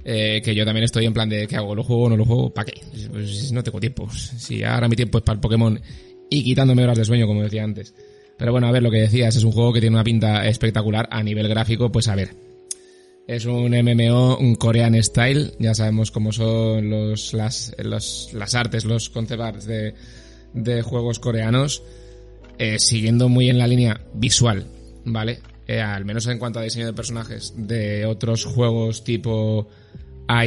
Eh, 0.04 0.42
que 0.44 0.54
yo 0.54 0.66
también 0.66 0.84
estoy 0.84 1.06
en 1.06 1.14
plan 1.14 1.30
de 1.30 1.48
¿qué 1.48 1.56
hago? 1.56 1.74
¿Lo 1.74 1.84
juego 1.84 2.10
no 2.10 2.18
lo 2.18 2.26
juego? 2.26 2.54
¿Para 2.54 2.66
qué? 2.66 2.82
Pues 3.12 3.52
no 3.52 3.64
tengo 3.64 3.80
tiempo. 3.80 4.10
Si 4.12 4.64
ahora 4.64 4.88
mi 4.88 4.96
tiempo 4.96 5.20
es 5.20 5.24
para 5.24 5.36
el 5.36 5.42
Pokémon 5.42 5.80
y 6.30 6.44
quitándome 6.44 6.84
horas 6.84 6.98
de 6.98 7.06
sueño, 7.06 7.28
como 7.28 7.44
decía 7.44 7.64
antes. 7.64 7.94
Pero 8.38 8.52
bueno, 8.52 8.68
a 8.68 8.72
ver, 8.72 8.84
lo 8.84 8.92
que 8.92 8.98
decías, 9.02 9.36
es 9.36 9.44
un 9.44 9.52
juego 9.52 9.72
que 9.72 9.80
tiene 9.80 9.96
una 9.96 10.04
pinta 10.04 10.46
espectacular 10.48 11.08
a 11.12 11.24
nivel 11.24 11.48
gráfico, 11.48 11.92
pues 11.92 12.08
a 12.08 12.16
ver. 12.16 12.45
Es 13.28 13.46
un 13.46 13.72
MMO, 13.72 14.38
un 14.38 14.56
Korean 14.56 15.02
style, 15.02 15.54
ya 15.58 15.74
sabemos 15.74 16.12
cómo 16.12 16.32
son 16.32 16.90
los, 16.92 17.34
las, 17.34 17.76
los, 17.84 18.30
las 18.34 18.54
artes, 18.54 18.86
los 18.86 19.10
concept 19.10 19.42
arts 19.42 19.66
de, 19.66 19.96
de 20.54 20.82
juegos 20.84 21.18
coreanos, 21.20 21.82
eh, 22.60 22.78
siguiendo 22.78 23.28
muy 23.28 23.50
en 23.50 23.58
la 23.58 23.66
línea 23.68 24.00
visual, 24.14 24.68
¿vale? 25.06 25.40
Eh, 25.68 25.82
al 25.82 26.06
menos 26.06 26.28
en 26.28 26.38
cuanto 26.38 26.60
a 26.60 26.62
diseño 26.64 26.86
de 26.86 26.94
personajes 26.94 27.56
de 27.58 28.06
otros 28.06 28.46
juegos 28.46 29.04
tipo 29.04 29.68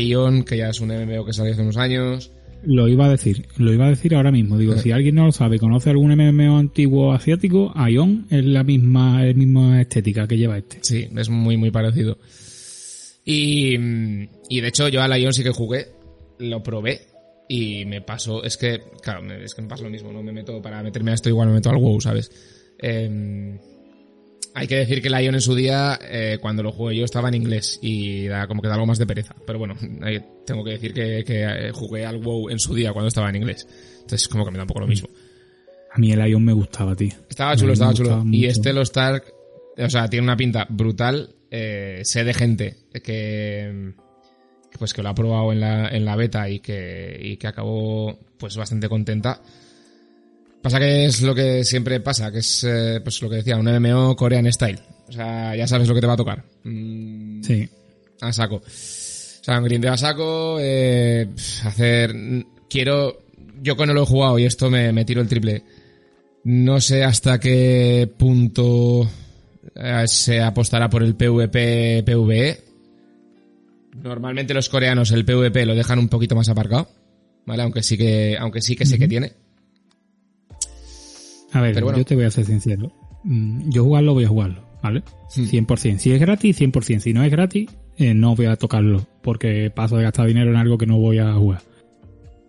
Ion, 0.01 0.45
que 0.45 0.57
ya 0.59 0.69
es 0.69 0.81
un 0.81 0.91
MMO 0.91 1.25
que 1.25 1.33
salió 1.33 1.53
hace 1.53 1.63
unos 1.63 1.77
años. 1.79 2.31
Lo 2.63 2.87
iba 2.87 3.07
a 3.07 3.11
decir, 3.11 3.47
lo 3.57 3.73
iba 3.73 3.87
a 3.87 3.91
decir 3.91 4.15
ahora 4.15 4.31
mismo. 4.31 4.57
Digo, 4.57 4.75
Eh. 4.75 4.79
si 4.79 4.93
alguien 4.93 5.17
no 5.17 5.27
lo 5.27 5.33
sabe, 5.33 5.59
conoce 5.59 5.91
algún 5.91 6.13
MMO 6.13 6.59
antiguo 6.59 7.13
asiático, 7.13 7.73
Ion 7.89 8.27
es 8.31 8.45
la 8.45 8.63
misma, 8.63 9.25
es 9.27 9.35
la 9.35 9.39
misma 9.39 9.81
estética 9.81 10.29
que 10.29 10.37
lleva 10.39 10.59
este. 10.59 10.79
Sí, 10.83 11.09
es 11.17 11.29
muy, 11.29 11.57
muy 11.57 11.73
parecido. 11.73 12.19
Y, 13.31 13.77
mm, 13.77 14.29
y 14.49 14.61
de 14.63 14.69
hecho 14.69 14.89
yo 14.89 15.03
al 15.03 15.21
Ion 15.21 15.35
sí 15.35 15.43
que 15.43 15.51
jugué, 15.51 15.89
lo 16.39 16.63
probé 16.63 17.03
y 17.47 17.85
me 17.85 18.01
pasó, 18.01 18.43
es 18.43 18.57
que, 18.57 18.81
claro, 19.03 19.31
es 19.35 19.55
que 19.55 19.61
me 19.61 19.69
pasa 19.69 19.83
lo 19.83 19.91
mismo, 19.91 20.11
no 20.11 20.23
me 20.23 20.33
meto, 20.33 20.63
para 20.63 20.83
meterme 20.83 21.11
a 21.11 21.15
esto 21.15 21.29
igual 21.29 21.49
me 21.49 21.55
meto 21.55 21.69
al 21.69 21.77
WoW, 21.77 22.01
¿sabes? 22.01 22.31
Em, 22.79 23.59
hay 24.55 24.67
que 24.67 24.77
decir 24.77 25.03
que 25.03 25.09
el 25.09 25.23
Ion 25.23 25.35
en 25.35 25.43
su 25.43 25.55
día, 25.55 25.99
eh, 26.03 26.39
cuando 26.41 26.63
lo 26.63 26.73
jugué 26.73 26.97
yo 26.97 27.05
estaba 27.05 27.29
en 27.29 27.35
inglés 27.35 27.79
y 27.83 28.29
da 28.29 28.47
como 28.47 28.63
que 28.63 28.69
da 28.69 28.75
algo 28.75 28.87
más 28.87 28.99
de 28.99 29.07
pereza. 29.07 29.37
Pero 29.47 29.59
bueno, 29.59 29.75
tengo 30.47 30.65
que 30.65 30.71
decir 30.71 30.95
que, 30.95 31.23
que, 31.23 31.45
eh, 31.45 31.71
jugué 31.73 32.07
al 32.07 32.17
WoW 32.17 32.49
en 32.49 32.59
su 32.59 32.75
día 32.75 32.95
cuando 32.95 33.09
estaba 33.09 33.29
en 33.29 33.37
inglés. 33.37 33.67
Entonces 34.01 34.27
como 34.27 34.47
que 34.47 34.53
me 34.53 34.57
da 34.57 34.63
un 34.63 34.69
poco 34.69 34.81
lo 34.81 34.87
mismo. 34.87 35.11
A 35.93 35.99
mí 35.99 36.13
el 36.13 36.27
Ion 36.27 36.43
me 36.43 36.55
gustaba, 36.55 36.97
tío. 36.97 37.13
Estaba 37.29 37.51
A 37.51 37.57
chulo, 37.57 37.75
estaba 37.75 37.93
chulo. 37.93 38.23
Y 38.25 38.39
mucho. 38.39 38.49
este 38.49 38.73
Lost 38.73 38.97
Ark, 38.97 39.35
o 39.77 39.91
sea, 39.91 40.09
tiene 40.09 40.25
una 40.25 40.37
pinta 40.37 40.67
brutal. 40.71 41.35
Eh, 41.51 42.03
sé 42.05 42.25
de 42.25 42.35
gente 42.35 42.77
que, 43.03 43.93
pues 44.79 44.93
que 44.93 45.03
lo 45.03 45.09
ha 45.09 45.15
probado 45.15 45.53
en 45.53 45.61
la, 45.61 45.89
en 45.89 46.05
la 46.05 46.17
beta 46.17 46.49
y 46.49 46.61
que, 46.61 47.19
y 47.21 47.37
que 47.37 47.47
acabó 47.47 48.19
pues 48.39 48.57
bastante 48.57 48.89
contenta. 48.89 49.41
Pasa 50.63 50.79
que 50.79 51.07
es 51.07 51.23
lo 51.23 51.35
que 51.35 51.65
siempre 51.65 52.01
pasa, 52.01 52.31
que 52.33 52.39
es 52.39 52.65
eh, 52.65 53.01
pues 53.03 53.23
lo 53.23 53.31
que 53.31 53.37
decía, 53.37 53.57
un 53.57 53.67
MMO 53.67 54.17
Korean 54.17 54.53
Style. 54.53 54.81
O 55.09 55.13
sea, 55.13 55.55
ya 55.57 55.67
sabes 55.67 55.89
lo 55.89 55.95
que 55.95 56.01
te 56.01 56.07
va 56.07 56.15
a 56.15 56.19
tocar. 56.19 56.45
Mm, 56.65 57.43
Sí. 57.43 57.69
a 58.21 58.33
saco. 58.33 58.57
O 58.57 58.63
sea, 58.69 59.59
un 59.59 59.65
grindeo 59.65 59.93
a 59.93 59.97
saco, 59.97 60.59
eh, 60.61 61.29
hacer... 61.65 62.15
Quiero... 62.69 63.23
Yo 63.63 63.77
cuando 63.77 63.95
lo 63.95 64.03
he 64.03 64.07
jugado 64.07 64.39
y 64.39 64.45
esto 64.45 64.69
me, 64.71 64.93
me 64.93 65.05
tiro 65.05 65.21
el 65.21 65.29
triple. 65.29 65.63
No 66.45 66.81
sé 66.81 67.03
hasta 67.03 67.41
qué 67.41 68.09
punto 68.17 69.09
eh, 69.75 70.05
se 70.07 70.41
apostará 70.41 70.89
por 70.89 71.03
el 71.03 71.15
PvP, 71.15 72.03
PvE. 72.05 72.65
Normalmente 74.03 74.55
los 74.55 74.69
coreanos 74.69 75.11
el 75.11 75.25
PvP 75.25 75.67
lo 75.67 75.75
dejan 75.75 75.99
un 75.99 76.09
poquito 76.09 76.35
más 76.35 76.49
aparcado. 76.49 76.89
¿Vale? 77.47 77.63
Aunque 77.63 77.83
sí 77.83 77.97
que, 77.97 78.37
aunque 78.39 78.61
sí 78.61 78.77
que 78.77 78.85
sé 78.85 78.99
que 78.99 79.09
tiene. 79.09 79.33
A 81.53 81.63
ver, 81.63 81.83
bueno. 81.83 81.99
yo 81.99 82.05
te 82.05 82.15
voy 82.15 82.25
a 82.25 82.31
ser 82.31 82.45
sincero. 82.45 82.93
Mm, 83.25 83.71
Yo 83.71 83.85
jugarlo 83.85 84.13
voy 84.13 84.25
a 84.25 84.29
jugarlo, 84.29 84.63
¿vale? 84.83 85.03
Hmm. 85.35 85.45
100%. 85.45 85.99
Si 85.99 86.13
es 86.13 86.21
gratis, 86.21 86.61
100%. 86.61 87.01
Si 87.01 87.13
no 87.15 87.25
es 87.25 87.31
gratis, 87.31 87.71
eh, 87.97 88.13
no 88.13 88.37
voy 88.37 88.47
a 88.47 88.57
tocarlo. 88.57 89.07
Porque 89.23 89.71
paso 89.75 89.97
de 89.97 90.03
gastar 90.03 90.27
dinero 90.27 90.51
en 90.51 90.57
algo 90.57 90.77
que 90.77 90.87
no 90.87 90.99
voy 90.99 91.19
a 91.19 91.33
jugar. 91.35 91.63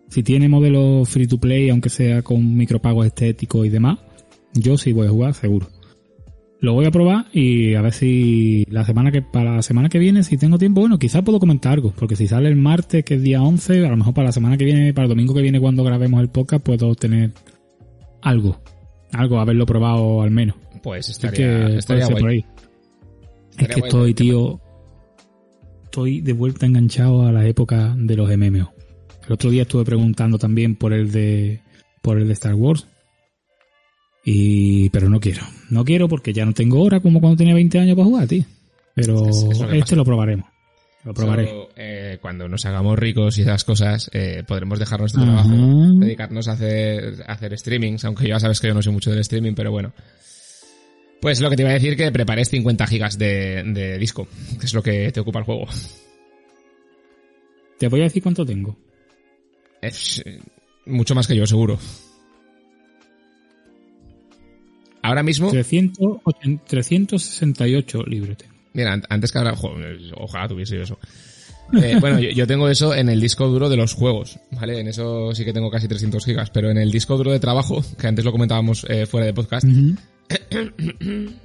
Si 0.09 0.23
tiene 0.23 0.49
modelo 0.49 1.05
free 1.05 1.27
to 1.27 1.39
play, 1.39 1.69
aunque 1.69 1.89
sea 1.89 2.21
con 2.21 2.57
micropagos 2.57 3.05
estéticos 3.05 3.65
y 3.65 3.69
demás, 3.69 3.99
yo 4.53 4.77
sí 4.77 4.91
voy 4.91 5.07
a 5.07 5.11
jugar, 5.11 5.33
seguro. 5.33 5.69
Lo 6.61 6.73
voy 6.73 6.85
a 6.85 6.91
probar 6.91 7.27
y 7.31 7.75
a 7.75 7.81
ver 7.81 7.93
si 7.93 8.65
la 8.69 8.83
semana 8.83 9.11
que, 9.11 9.21
para 9.21 9.55
la 9.55 9.61
semana 9.61 9.87
que 9.87 9.97
viene, 9.97 10.23
si 10.23 10.37
tengo 10.37 10.57
tiempo, 10.57 10.81
bueno, 10.81 10.99
quizás 10.99 11.23
puedo 11.23 11.39
comentar 11.39 11.71
algo, 11.71 11.93
porque 11.97 12.17
si 12.17 12.27
sale 12.27 12.49
el 12.49 12.57
martes, 12.57 13.05
que 13.05 13.15
es 13.15 13.21
día 13.21 13.41
11, 13.41 13.85
a 13.85 13.89
lo 13.89 13.95
mejor 13.95 14.13
para 14.13 14.27
la 14.27 14.31
semana 14.33 14.57
que 14.57 14.65
viene, 14.65 14.93
para 14.93 15.05
el 15.05 15.09
domingo 15.09 15.33
que 15.33 15.41
viene 15.41 15.61
cuando 15.61 15.85
grabemos 15.85 16.19
el 16.21 16.29
podcast, 16.29 16.63
puedo 16.63 16.95
tener 16.95 17.31
algo. 18.21 18.59
Algo, 19.13 19.39
haberlo 19.39 19.65
probado 19.65 20.21
al 20.21 20.31
menos. 20.31 20.57
Pues 20.83 21.09
estaría, 21.09 21.67
que 21.67 21.77
estaría 21.77 22.05
guay. 22.07 22.21
por 22.21 22.29
ahí. 22.29 22.45
Es 23.57 23.67
que 23.67 23.79
estoy, 23.79 24.13
tío, 24.13 24.59
estoy 25.85 26.21
de 26.21 26.33
vuelta 26.33 26.65
enganchado 26.65 27.25
a 27.25 27.31
la 27.31 27.45
época 27.47 27.95
de 27.97 28.15
los 28.15 28.29
MMO. 28.29 28.73
El 29.25 29.33
otro 29.33 29.49
día 29.49 29.61
estuve 29.61 29.85
preguntando 29.85 30.37
también 30.37 30.75
por 30.75 30.91
el 30.91 31.11
de, 31.11 31.61
por 32.01 32.17
el 32.17 32.27
de 32.27 32.33
Star 32.33 32.55
Wars. 32.55 32.87
Y, 34.23 34.89
pero 34.89 35.09
no 35.09 35.19
quiero. 35.19 35.41
No 35.69 35.83
quiero 35.85 36.07
porque 36.07 36.33
ya 36.33 36.45
no 36.45 36.53
tengo 36.53 36.81
hora 36.81 36.99
como 36.99 37.19
cuando 37.21 37.37
tenía 37.37 37.53
20 37.53 37.79
años 37.79 37.95
para 37.95 38.05
jugar, 38.05 38.27
tío. 38.27 38.43
Pero 38.95 39.27
Es- 39.29 39.43
es 39.43 39.59
lo 39.59 39.65
este 39.69 39.79
pasa. 39.79 39.95
lo 39.95 40.05
probaremos. 40.05 40.45
Lo 41.05 41.13
probaré. 41.13 41.45
So, 41.47 41.69
eh, 41.77 42.17
cuando 42.21 42.49
nos 42.49 42.65
hagamos 42.65 42.99
ricos 42.99 43.37
y 43.37 43.43
esas 43.43 43.63
cosas, 43.63 44.09
eh, 44.13 44.43
podremos 44.45 44.77
dejar 44.79 44.99
nuestro 44.99 45.21
Ajá. 45.23 45.43
trabajo, 45.43 45.55
dedicarnos 45.99 46.47
a 46.49 46.51
hacer, 46.53 47.23
a 47.25 47.31
hacer 47.33 47.57
streamings, 47.57 48.03
aunque 48.03 48.27
ya 48.27 48.39
sabes 48.39 48.59
que 48.59 48.67
yo 48.67 48.73
no 48.73 48.81
soy 48.81 48.91
mucho 48.91 49.09
del 49.09 49.19
streaming, 49.21 49.53
pero 49.53 49.71
bueno. 49.71 49.93
Pues 51.21 51.39
lo 51.41 51.49
que 51.49 51.55
te 51.55 51.63
iba 51.63 51.71
a 51.71 51.75
decir 51.75 51.95
que 51.95 52.11
prepares 52.11 52.49
50 52.49 52.85
gigas 52.87 53.17
de, 53.17 53.63
de 53.65 53.97
disco, 53.97 54.27
que 54.59 54.65
es 54.65 54.73
lo 54.73 54.83
que 54.83 55.11
te 55.13 55.21
ocupa 55.21 55.39
el 55.39 55.45
juego. 55.45 55.65
Te 57.77 57.87
voy 57.87 58.01
a 58.01 58.03
decir 58.03 58.21
cuánto 58.21 58.45
tengo. 58.45 58.77
Es 59.81 60.21
eh, 60.25 60.39
mucho 60.85 61.15
más 61.15 61.27
que 61.27 61.35
yo, 61.35 61.45
seguro. 61.45 61.79
Ahora 65.09 65.23
mismo, 65.23 65.49
380 65.51 66.63
368 66.67 68.03
libros 68.03 68.37
mira, 68.73 68.93
an- 68.93 69.03
antes 69.09 69.31
que 69.31 69.37
ahora, 69.39 69.55
ojalá 70.15 70.47
tuviese 70.47 70.75
yo 70.77 70.83
eso. 70.83 70.99
Eh, 71.83 71.97
bueno, 71.99 72.19
yo, 72.19 72.29
yo 72.31 72.47
tengo 72.47 72.67
eso 72.69 72.95
en 72.95 73.09
el 73.09 73.19
disco 73.21 73.47
duro 73.47 73.69
de 73.69 73.77
los 73.77 73.93
juegos, 73.93 74.39
¿vale? 74.51 74.79
En 74.79 74.87
eso 74.87 75.33
sí 75.35 75.45
que 75.45 75.53
tengo 75.53 75.69
casi 75.69 75.87
300 75.87 76.25
gigas, 76.25 76.49
pero 76.49 76.71
en 76.71 76.77
el 76.77 76.91
disco 76.91 77.15
duro 77.17 77.31
de 77.31 77.39
trabajo, 77.39 77.83
que 77.99 78.07
antes 78.07 78.25
lo 78.25 78.31
comentábamos 78.31 78.85
eh, 78.89 79.05
fuera 79.05 79.25
de 79.27 79.33
podcast, 79.33 79.67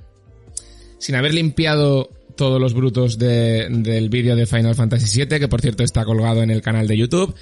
sin 0.99 1.15
haber 1.15 1.35
limpiado 1.35 2.11
todos 2.37 2.61
los 2.61 2.75
brutos 2.75 3.19
de- 3.19 3.67
del 3.71 4.09
vídeo 4.09 4.35
de 4.37 4.47
Final 4.47 4.75
Fantasy 4.75 5.25
VII, 5.25 5.39
que 5.39 5.49
por 5.49 5.61
cierto 5.61 5.85
está 5.85 6.05
colgado 6.05 6.43
en 6.43 6.51
el 6.51 6.63
canal 6.63 6.87
de 6.89 6.97
YouTube, 6.97 7.35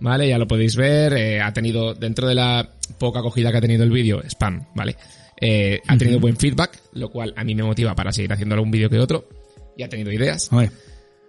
¿vale? 0.00 0.28
Ya 0.28 0.38
lo 0.38 0.46
podéis 0.46 0.76
ver, 0.76 1.12
eh, 1.14 1.40
ha 1.40 1.52
tenido, 1.52 1.94
dentro 1.94 2.28
de 2.28 2.34
la 2.34 2.70
poca 2.98 3.20
acogida 3.20 3.50
que 3.50 3.58
ha 3.58 3.62
tenido 3.62 3.84
el 3.84 3.90
vídeo, 3.90 4.22
spam, 4.28 4.66
¿vale? 4.74 4.96
Eh, 5.40 5.80
ha 5.86 5.96
tenido 5.96 6.20
buen 6.20 6.36
feedback, 6.36 6.80
lo 6.92 7.10
cual 7.10 7.32
a 7.36 7.44
mí 7.44 7.54
me 7.54 7.62
motiva 7.62 7.94
para 7.94 8.12
seguir 8.12 8.32
haciendo 8.32 8.54
algún 8.54 8.70
vídeo 8.70 8.90
que 8.90 8.98
otro, 8.98 9.28
y 9.76 9.82
ha 9.82 9.88
tenido 9.88 10.12
ideas. 10.12 10.52
A 10.52 10.56
ver, 10.56 10.70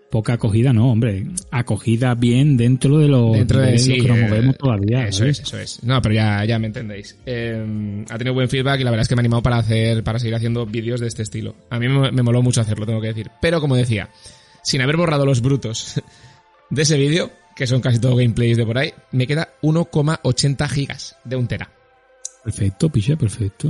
poca 0.09 0.33
acogida 0.33 0.73
no, 0.73 0.91
hombre. 0.91 1.25
Acogida 1.51 2.15
bien 2.15 2.57
dentro 2.57 2.97
de 2.97 3.07
lo, 3.07 3.31
Dentro 3.33 3.59
de, 3.59 3.73
lo 3.73 3.77
sí, 3.77 4.01
que 4.01 4.07
nos 4.07 4.17
eh, 4.17 4.21
movemos 4.27 4.57
todavía. 4.57 5.07
Eso 5.07 5.21
¿vale? 5.21 5.31
es, 5.31 5.39
eso 5.39 5.59
es. 5.59 5.83
No, 5.83 6.01
pero 6.01 6.15
ya, 6.15 6.43
ya 6.45 6.57
me 6.59 6.67
entendéis. 6.67 7.15
Eh, 7.25 8.05
ha 8.09 8.17
tenido 8.17 8.33
buen 8.33 8.49
feedback 8.49 8.79
y 8.79 8.83
la 8.83 8.91
verdad 8.91 9.03
es 9.03 9.07
que 9.07 9.15
me 9.15 9.19
ha 9.19 9.23
animado 9.23 9.43
para 9.43 9.57
hacer, 9.57 10.03
para 10.03 10.19
seguir 10.19 10.35
haciendo 10.35 10.65
vídeos 10.65 10.99
de 10.99 11.07
este 11.07 11.21
estilo. 11.21 11.55
A 11.69 11.79
mí 11.79 11.87
me, 11.87 12.11
me 12.11 12.23
moló 12.23 12.41
mucho 12.41 12.61
hacerlo, 12.61 12.85
tengo 12.85 13.01
que 13.01 13.07
decir. 13.07 13.29
Pero 13.41 13.61
como 13.61 13.75
decía, 13.75 14.09
sin 14.63 14.81
haber 14.81 14.97
borrado 14.97 15.25
los 15.25 15.41
brutos 15.41 16.01
de 16.69 16.81
ese 16.81 16.97
vídeo, 16.97 17.31
que 17.55 17.67
son 17.67 17.81
casi 17.81 17.99
todo 17.99 18.15
gameplays 18.15 18.57
de 18.57 18.65
por 18.65 18.77
ahí, 18.77 18.93
me 19.11 19.27
queda 19.27 19.49
1,80 19.61 20.67
gigas 20.69 21.15
de 21.23 21.35
un 21.35 21.47
tera. 21.47 21.69
Perfecto, 22.43 22.89
piche, 22.89 23.17
perfecto. 23.17 23.69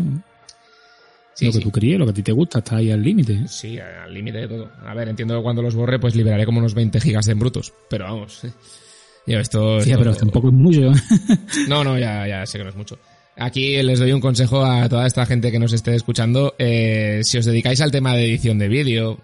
Sí, 1.40 1.46
lo 1.46 1.52
que 1.52 1.58
sí. 1.58 1.64
tú 1.64 1.72
querías, 1.72 2.00
lo 2.00 2.06
que 2.06 2.12
a 2.12 2.14
ti 2.14 2.24
te 2.24 2.32
gusta, 2.32 2.60
está 2.60 2.78
ahí 2.78 2.92
al 2.92 3.02
límite. 3.02 3.48
Sí, 3.48 3.80
al 3.80 4.14
límite 4.14 4.40
de 4.40 4.48
todo. 4.48 4.70
A 4.86 4.94
ver, 4.94 5.10
entiendo 5.10 5.36
que 5.38 5.42
cuando 5.44 5.62
los 5.62 5.76
borre, 5.76 6.00
pues 6.00 6.16
liberaré 6.16 6.46
como 6.46 6.60
unos 6.60 6.74
20 6.74 7.00
gigas 7.02 7.26
de 7.26 7.34
brutos. 7.34 7.74
Pero 7.90 8.06
vamos. 8.06 8.42
Yo 9.28 9.40
esto... 9.40 9.80
Sí, 9.82 9.92
esto- 9.92 10.04
pero 10.04 10.16
tampoco 10.16 10.48
es 10.48 10.54
mucho. 10.54 10.92
No, 11.68 11.84
no, 11.84 11.98
ya, 12.00 12.28
ya 12.28 12.46
sé 12.46 12.58
que 12.58 12.64
no 12.64 12.70
es 12.72 12.76
mucho. 12.76 12.98
Aquí 13.38 13.82
les 13.84 14.00
doy 14.00 14.12
un 14.12 14.20
consejo 14.22 14.66
a 14.66 14.90
toda 14.90 15.08
esta 15.08 15.26
gente 15.26 15.52
que 15.52 15.60
nos 15.60 15.72
esté 15.72 15.96
escuchando. 15.96 16.56
Eh, 16.60 17.22
si 17.24 17.38
os 17.38 17.46
dedicáis 17.46 17.80
al 17.82 17.92
tema 17.92 18.14
de 18.16 18.26
edición 18.26 18.58
de 18.60 18.68
vídeo, 18.68 19.20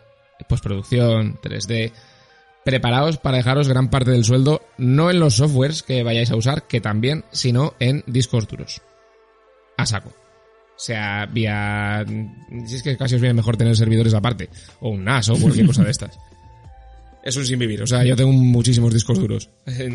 postproducción, 0.47 1.37
3D, 1.41 1.91
preparaos 2.63 3.17
para 3.17 3.37
dejaros 3.37 3.67
gran 3.67 3.89
parte 3.89 4.11
del 4.11 4.23
sueldo, 4.23 4.61
no 4.77 5.11
en 5.11 5.19
los 5.19 5.35
softwares 5.35 5.83
que 5.83 6.01
vayáis 6.03 6.31
a 6.31 6.35
usar, 6.37 6.63
que 6.67 6.79
también, 6.81 7.25
sino 7.31 7.73
en 7.79 8.03
discos 8.07 8.47
duros. 8.47 8.81
A 9.77 9.85
saco. 9.85 10.13
O 10.75 10.79
sea, 10.79 11.25
vía... 11.25 12.05
Si 12.65 12.75
es 12.75 12.83
que 12.83 12.97
casi 12.97 13.15
os 13.15 13.21
viene 13.21 13.33
mejor 13.33 13.55
tener 13.57 13.75
servidores 13.77 14.13
aparte. 14.13 14.49
O 14.81 14.89
un 14.89 15.03
NAS 15.05 15.29
o 15.29 15.37
cualquier 15.37 15.65
cosa 15.67 15.83
de 15.83 15.91
estas. 15.91 16.17
Es 17.23 17.35
un 17.37 17.43
sin 17.43 17.57
vivir. 17.57 17.81
O 17.81 17.87
sea, 17.87 18.05
yo 18.05 18.15
tengo 18.15 18.31
muchísimos 18.31 18.93
discos 18.93 19.17
duros. 19.17 19.49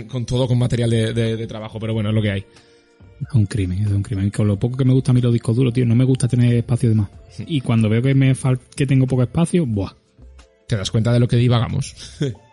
Con 0.09 0.27
todo 0.27 0.49
con 0.49 0.59
material 0.59 0.91
de, 0.91 1.13
de- 1.13 1.37
de 1.37 1.47
trabajo. 1.47 1.79
Pero 1.79 1.95
bueno, 1.95 2.09
es 2.09 2.15
lo 2.17 2.21
que 2.21 2.31
hay. 2.33 2.41
Es 2.41 3.33
un 3.35 3.47
crimen, 3.47 3.85
es 3.85 3.93
un 3.93 4.03
crimen. 4.03 4.27
Y 4.27 4.31
con 4.33 4.49
lo 4.49 4.59
poco 4.59 4.77
que 4.77 4.85
me 4.85 4.93
gusta 4.93 5.13
a 5.13 5.15
mí 5.15 5.21
los 5.21 5.33
discos 5.33 5.55
duros, 5.55 5.73
tío, 5.73 5.87
no 5.87 5.95
me 5.95 6.03
gusta 6.03 6.27
tener 6.27 6.53
espacio 6.57 6.89
de 6.89 6.97
más. 6.97 7.09
Y 7.47 7.61
cuando 7.61 7.89
veo 7.89 8.03
que 8.03 8.17
me 8.17 8.35
fal 8.35 8.59
que 8.75 8.85
tengo 8.85 9.07
poco 9.07 9.23
espacio, 9.23 9.65
buah. 9.65 9.93
te 10.67 10.77
das 10.77 10.91
cuenta 10.91 11.13
de 11.13 11.21
lo 11.21 11.29
que 11.29 11.37
divagamos. 11.37 11.95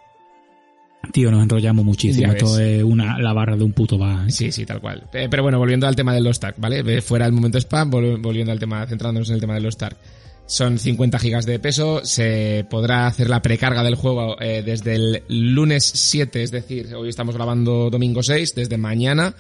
Tío, 1.11 1.31
nos 1.31 1.43
enrollamos 1.43 1.85
muchísimo. 1.85 2.31
Esto 2.33 2.59
es 2.59 2.83
una, 2.83 3.17
la 3.19 3.33
barra 3.33 3.55
de 3.55 3.63
un 3.63 3.73
puto 3.73 3.97
bar. 3.97 4.27
¿eh? 4.27 4.31
Sí, 4.31 4.51
sí, 4.51 4.65
tal 4.65 4.79
cual. 4.81 5.03
Eh, 5.13 5.27
Pero 5.29 5.43
bueno, 5.43 5.57
volviendo 5.59 5.87
al 5.87 5.95
tema 5.95 6.13
de 6.13 6.21
los 6.21 6.39
TARC, 6.39 6.55
¿vale? 6.59 7.01
Fuera 7.01 7.25
el 7.25 7.31
momento 7.31 7.57
spam, 7.57 7.91
vol- 7.91 8.21
volviendo 8.21 8.51
al 8.51 8.59
tema, 8.59 8.85
centrándonos 8.87 9.29
en 9.29 9.35
el 9.35 9.41
tema 9.41 9.53
de 9.55 9.61
los 9.61 9.77
TARC. 9.77 9.97
Son 10.45 10.79
50 10.79 11.19
gigas 11.19 11.45
de 11.45 11.59
peso, 11.59 12.05
se 12.05 12.65
podrá 12.69 13.05
hacer 13.07 13.29
la 13.29 13.41
precarga 13.41 13.83
del 13.83 13.95
juego 13.95 14.39
eh, 14.39 14.63
desde 14.65 14.95
el 14.95 15.23
lunes 15.27 15.83
7, 15.83 16.41
es 16.41 16.51
decir, 16.51 16.95
hoy 16.95 17.09
estamos 17.09 17.35
grabando 17.35 17.89
domingo 17.89 18.23
6, 18.23 18.55
desde 18.55 18.77
mañana, 18.77 19.33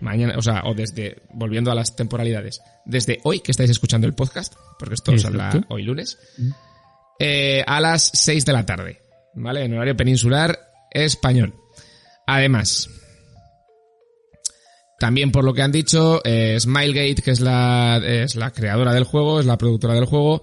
mañana, 0.00 0.34
o 0.36 0.42
sea, 0.42 0.62
o 0.64 0.74
desde, 0.74 1.22
volviendo 1.32 1.70
a 1.70 1.76
las 1.76 1.94
temporalidades, 1.94 2.60
desde 2.84 3.20
hoy 3.22 3.38
que 3.38 3.52
estáis 3.52 3.70
escuchando 3.70 4.08
el 4.08 4.14
podcast, 4.14 4.54
porque 4.80 4.94
esto 4.94 5.16
saldrá 5.16 5.46
Exacto. 5.46 5.66
hoy 5.74 5.84
lunes, 5.84 6.18
eh, 7.20 7.62
a 7.64 7.80
las 7.80 8.10
6 8.12 8.44
de 8.44 8.52
la 8.52 8.66
tarde, 8.66 8.98
¿vale? 9.34 9.64
En 9.64 9.74
horario 9.74 9.96
peninsular 9.96 10.58
español. 10.94 11.54
Además, 12.26 12.88
también 14.98 15.32
por 15.32 15.44
lo 15.44 15.52
que 15.52 15.62
han 15.62 15.72
dicho, 15.72 16.20
eh, 16.24 16.56
Smilegate, 16.60 17.22
que 17.22 17.32
es 17.32 17.40
la, 17.40 18.00
es 18.04 18.36
la 18.36 18.52
creadora 18.52 18.94
del 18.94 19.04
juego, 19.04 19.40
es 19.40 19.46
la 19.46 19.58
productora 19.58 19.94
del 19.94 20.04
juego, 20.04 20.42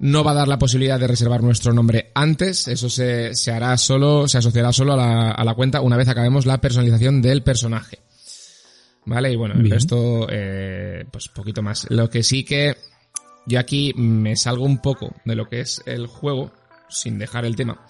no 0.00 0.22
va 0.22 0.32
a 0.32 0.34
dar 0.34 0.48
la 0.48 0.58
posibilidad 0.58 1.00
de 1.00 1.06
reservar 1.06 1.42
nuestro 1.42 1.72
nombre 1.72 2.10
antes, 2.14 2.68
eso 2.68 2.90
se, 2.90 3.34
se 3.34 3.52
hará 3.52 3.76
solo, 3.78 4.28
se 4.28 4.38
asociará 4.38 4.72
solo 4.72 4.92
a 4.92 4.96
la, 4.96 5.30
a 5.30 5.44
la 5.44 5.54
cuenta 5.54 5.80
una 5.80 5.96
vez 5.96 6.08
acabemos 6.08 6.44
la 6.44 6.60
personalización 6.60 7.22
del 7.22 7.42
personaje. 7.42 8.00
Vale, 9.06 9.32
y 9.32 9.36
bueno, 9.36 9.54
el 9.54 9.62
Bien. 9.62 9.74
resto, 9.74 10.26
eh, 10.30 11.04
pues 11.10 11.28
poquito 11.28 11.62
más. 11.62 11.86
Lo 11.90 12.08
que 12.08 12.22
sí 12.22 12.44
que 12.44 12.76
yo 13.46 13.58
aquí 13.58 13.92
me 13.96 14.36
salgo 14.36 14.64
un 14.64 14.82
poco 14.82 15.14
de 15.24 15.34
lo 15.34 15.48
que 15.48 15.60
es 15.60 15.82
el 15.86 16.06
juego, 16.06 16.52
sin 16.88 17.18
dejar 17.18 17.44
el 17.44 17.56
tema, 17.56 17.86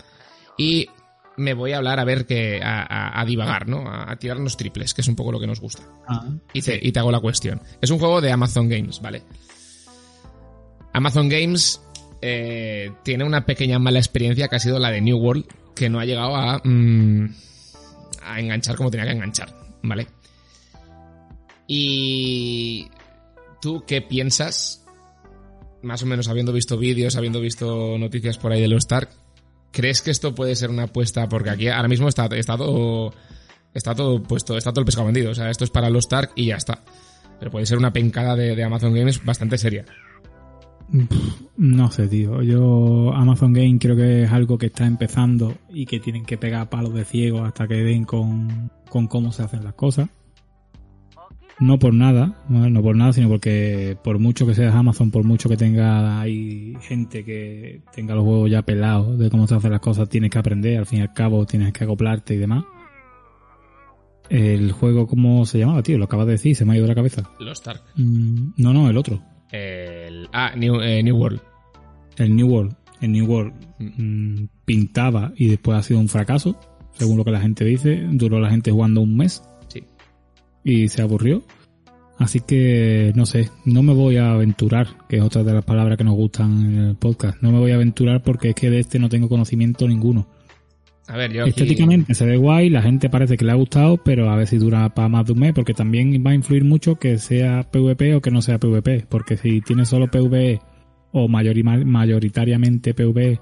y 0.59 0.89
me 1.37 1.55
voy 1.55 1.73
a 1.73 1.79
hablar 1.79 1.99
a 2.01 2.05
ver 2.05 2.27
que, 2.27 2.61
a, 2.63 2.83
a- 2.83 3.21
a 3.21 3.25
divagar, 3.25 3.69
¿no? 3.69 3.89
A, 3.89 4.11
a 4.13 4.17
tirarnos 4.17 4.57
triples, 4.57 4.95
que 4.95 5.01
es 5.01 5.09
un 5.09 5.17
poco 5.17 5.33
lo 5.33 5.41
que 5.41 5.47
nos 5.47 5.61
gusta. 5.61 5.83
Ah, 6.07 6.27
Y 6.53 6.63
te, 6.63 6.79
y 6.81 6.93
te 6.93 6.99
hago 7.01 7.11
la 7.11 7.21
cuestión. 7.21 7.61
Es 7.81 7.91
un 7.91 7.99
juego 7.99 8.21
de 8.21 8.31
Amazon 8.33 8.69
Games, 8.69 9.01
¿vale? 9.01 9.23
Amazon 10.93 11.29
Games 11.29 11.81
eh, 12.23 12.93
tiene 13.03 13.25
una 13.25 13.45
pequeña 13.45 13.79
mala 13.79 13.99
experiencia 13.99 14.49
que 14.49 14.57
ha 14.57 14.61
sido 14.61 14.79
la 14.79 14.91
de 14.91 15.01
New 15.01 15.17
World, 15.19 15.45
que 15.75 15.89
no 15.89 15.99
ha 15.99 16.05
llegado 16.05 16.37
a, 16.37 16.61
mm, 16.63 17.35
a 18.23 18.41
enganchar 18.41 18.77
como 18.77 18.91
tenía 18.91 19.07
que 19.07 19.13
enganchar, 19.13 19.53
¿vale? 19.83 20.07
Y 21.67 22.89
tú 23.61 23.85
qué 23.87 24.01
piensas, 24.03 24.85
más 25.83 26.03
o 26.03 26.07
menos 26.07 26.29
habiendo 26.29 26.53
visto 26.53 26.77
vídeos, 26.79 27.17
habiendo 27.17 27.41
visto 27.41 27.99
noticias 27.99 28.39
por 28.39 28.53
ahí 28.53 28.61
de 28.61 28.69
los 28.69 28.85
Stark, 28.85 29.11
¿crees 29.75 30.01
que 30.01 30.11
esto 30.11 30.35
puede 30.35 30.57
ser 30.57 30.71
una 30.71 30.85
apuesta? 30.85 31.29
Porque 31.29 31.51
aquí 31.51 31.69
ahora 31.69 31.89
mismo 31.89 32.09
está, 32.09 32.29
todo 32.29 33.13
está 33.75 33.95
todo 33.95 34.23
puesto, 34.23 34.57
está 34.57 34.73
todo 34.73 34.81
el 34.81 34.87
pescado 34.87 35.07
vendido. 35.07 35.33
O 35.33 35.35
sea, 35.35 35.51
esto 35.51 35.65
es 35.65 35.71
para 35.71 35.91
los 35.91 36.05
Stark 36.05 36.31
y 36.37 36.47
ya 36.47 36.57
está. 36.57 36.83
Pero 37.39 37.51
puede 37.51 37.67
ser 37.67 37.77
una 37.77 37.93
pencada 37.93 38.37
de, 38.37 38.55
de 38.55 38.65
Amazon 38.65 38.95
Games 38.95 39.23
bastante 39.25 39.59
seria. 39.59 39.85
No 41.57 41.91
sé, 41.91 42.07
tío. 42.09 42.43
Yo, 42.43 43.13
Amazon 43.13 43.53
Game 43.53 43.79
creo 43.79 43.97
que 43.97 44.25
es 44.25 44.33
algo 44.33 44.59
que 44.59 44.67
está 44.67 44.87
empezando 44.87 45.55
y 45.69 45.87
que 45.87 45.99
tienen 45.99 46.25
que 46.25 46.39
pegar 46.39 46.69
palos 46.69 46.95
de 46.95 47.05
ciego 47.05 47.45
hasta 47.45 47.67
que 47.67 47.75
den 47.75 48.05
con, 48.05 48.71
con 48.89 49.09
cómo 49.09 49.33
se 49.33 49.43
hacen 49.43 49.65
las 49.65 49.75
cosas. 49.75 50.09
No 51.61 51.79
por 51.79 51.95
nada, 51.95 52.37
no 52.49 52.83
por 52.83 52.97
nada, 52.97 53.13
sino 53.13 53.29
porque 53.29 53.97
por 54.03 54.19
mucho 54.19 54.47
que 54.47 54.55
seas 54.55 54.75
Amazon, 54.75 55.11
por 55.13 55.25
mucho 55.25 55.49
que 55.49 55.57
tenga 55.57 56.21
hay 56.21 56.77
gente 56.81 57.25
que 57.25 57.81
tenga 57.95 58.15
los 58.15 58.25
juegos 58.25 58.51
ya 58.51 58.63
pelados 58.63 59.19
de 59.19 59.31
cómo 59.31 59.47
se 59.47 59.55
hacen 59.55 59.71
las 59.71 59.81
cosas, 59.81 60.09
tienes 60.09 60.31
que 60.31 60.39
aprender, 60.39 60.79
al 60.79 60.87
fin 60.87 60.99
y 60.99 61.03
al 61.03 61.13
cabo 61.13 61.47
tienes 61.47 61.73
que 61.73 61.85
acoplarte 61.85 62.35
y 62.35 62.39
demás. 62.39 62.65
El 64.29 64.73
juego, 64.73 65.07
¿cómo 65.07 65.45
se 65.45 65.59
llamaba, 65.59 65.83
tío? 65.83 65.99
Lo 65.99 66.07
acabas 66.07 66.27
de 66.27 66.33
decir, 66.33 66.57
se 66.57 66.65
me 66.65 66.73
ha 66.73 66.77
ido 66.77 66.85
de 66.85 66.89
la 66.89 66.95
cabeza. 66.95 67.31
Los 67.39 67.59
Stark. 67.59 67.83
Mm, 67.97 68.53
no, 68.57 68.73
no, 68.73 68.89
el 68.89 68.97
otro. 68.97 69.23
El, 69.53 70.29
ah, 70.33 70.53
New, 70.57 70.81
eh, 70.81 71.03
New 71.03 71.17
World. 71.17 71.41
El 72.17 72.35
New 72.35 72.49
World, 72.49 72.75
el 73.01 73.13
New 73.13 73.27
World 73.27 73.53
mm, 73.79 74.45
pintaba 74.65 75.33
y 75.37 75.49
después 75.49 75.79
ha 75.79 75.83
sido 75.83 76.01
un 76.01 76.09
fracaso, 76.09 76.59
según 76.93 77.19
lo 77.19 77.25
que 77.25 77.33
la 77.33 77.41
gente 77.41 77.65
dice. 77.65 78.07
Duró 78.13 78.41
la 78.41 78.51
gente 78.51 78.71
jugando 78.71 79.03
un 79.03 79.17
mes. 79.17 79.43
Y 80.65 80.89
se 80.89 81.03
aburrió. 81.03 81.43
Así 82.19 82.41
que 82.41 83.13
no 83.15 83.27
sé, 83.27 83.51
no 83.65 83.83
me 83.83 83.93
voy 83.93 84.17
a 84.17 84.33
aventurar, 84.33 84.87
que 85.09 85.17
es 85.17 85.23
otra 85.23 85.43
de 85.43 85.53
las 85.53 85.65
palabras 85.65 85.99
que 85.99 86.05
nos 86.05 86.15
gustan 86.15 86.65
en 86.65 86.79
el 86.79 86.97
podcast. 86.97 87.43
No 87.43 87.51
me 87.53 87.59
voy 87.59 87.73
a 87.73 87.75
aventurar 87.75 88.23
porque 88.23 88.51
es 88.51 88.55
que 88.55 88.71
de 88.71 88.81
este 88.81 88.99
no 88.99 89.09
tengo 89.09 89.29
conocimiento 89.29 89.89
ninguno. 89.89 90.29
A 91.09 91.17
ver, 91.17 91.33
yo 91.33 91.43
aquí... 91.43 91.51
Estéticamente 91.51 92.15
se 92.15 92.25
ve 92.25 92.37
guay, 92.37 92.71
la 92.71 92.83
gente 92.83 93.11
parece 93.11 93.37
que 93.37 93.45
le 93.45 93.51
ha 93.51 93.57
gustado, 93.57 93.99
pero 93.99 94.31
a 94.31 94.37
ver 94.37 94.47
si 94.47 94.59
dura 94.59 94.89
para 94.95 95.09
más 95.09 95.27
de 95.27 95.33
un 95.33 95.41
mes, 95.41 95.53
porque 95.53 95.75
también 95.75 96.23
va 96.25 96.31
a 96.31 96.35
influir 96.35 96.65
mucho 96.65 96.95
que 96.97 97.19
sea 97.19 97.65
PvP 97.71 98.15
o 98.15 98.23
que 98.23 98.31
no 98.31 98.41
sea 98.41 98.59
PvP, 98.59 99.07
porque 99.09 99.37
si 99.37 99.61
tiene 99.61 99.85
solo 99.85 100.09
PvE 100.09 100.61
o 101.13 101.29
mayori- 101.29 101.85
mayoritariamente 101.85 102.95
PvE 102.95 103.39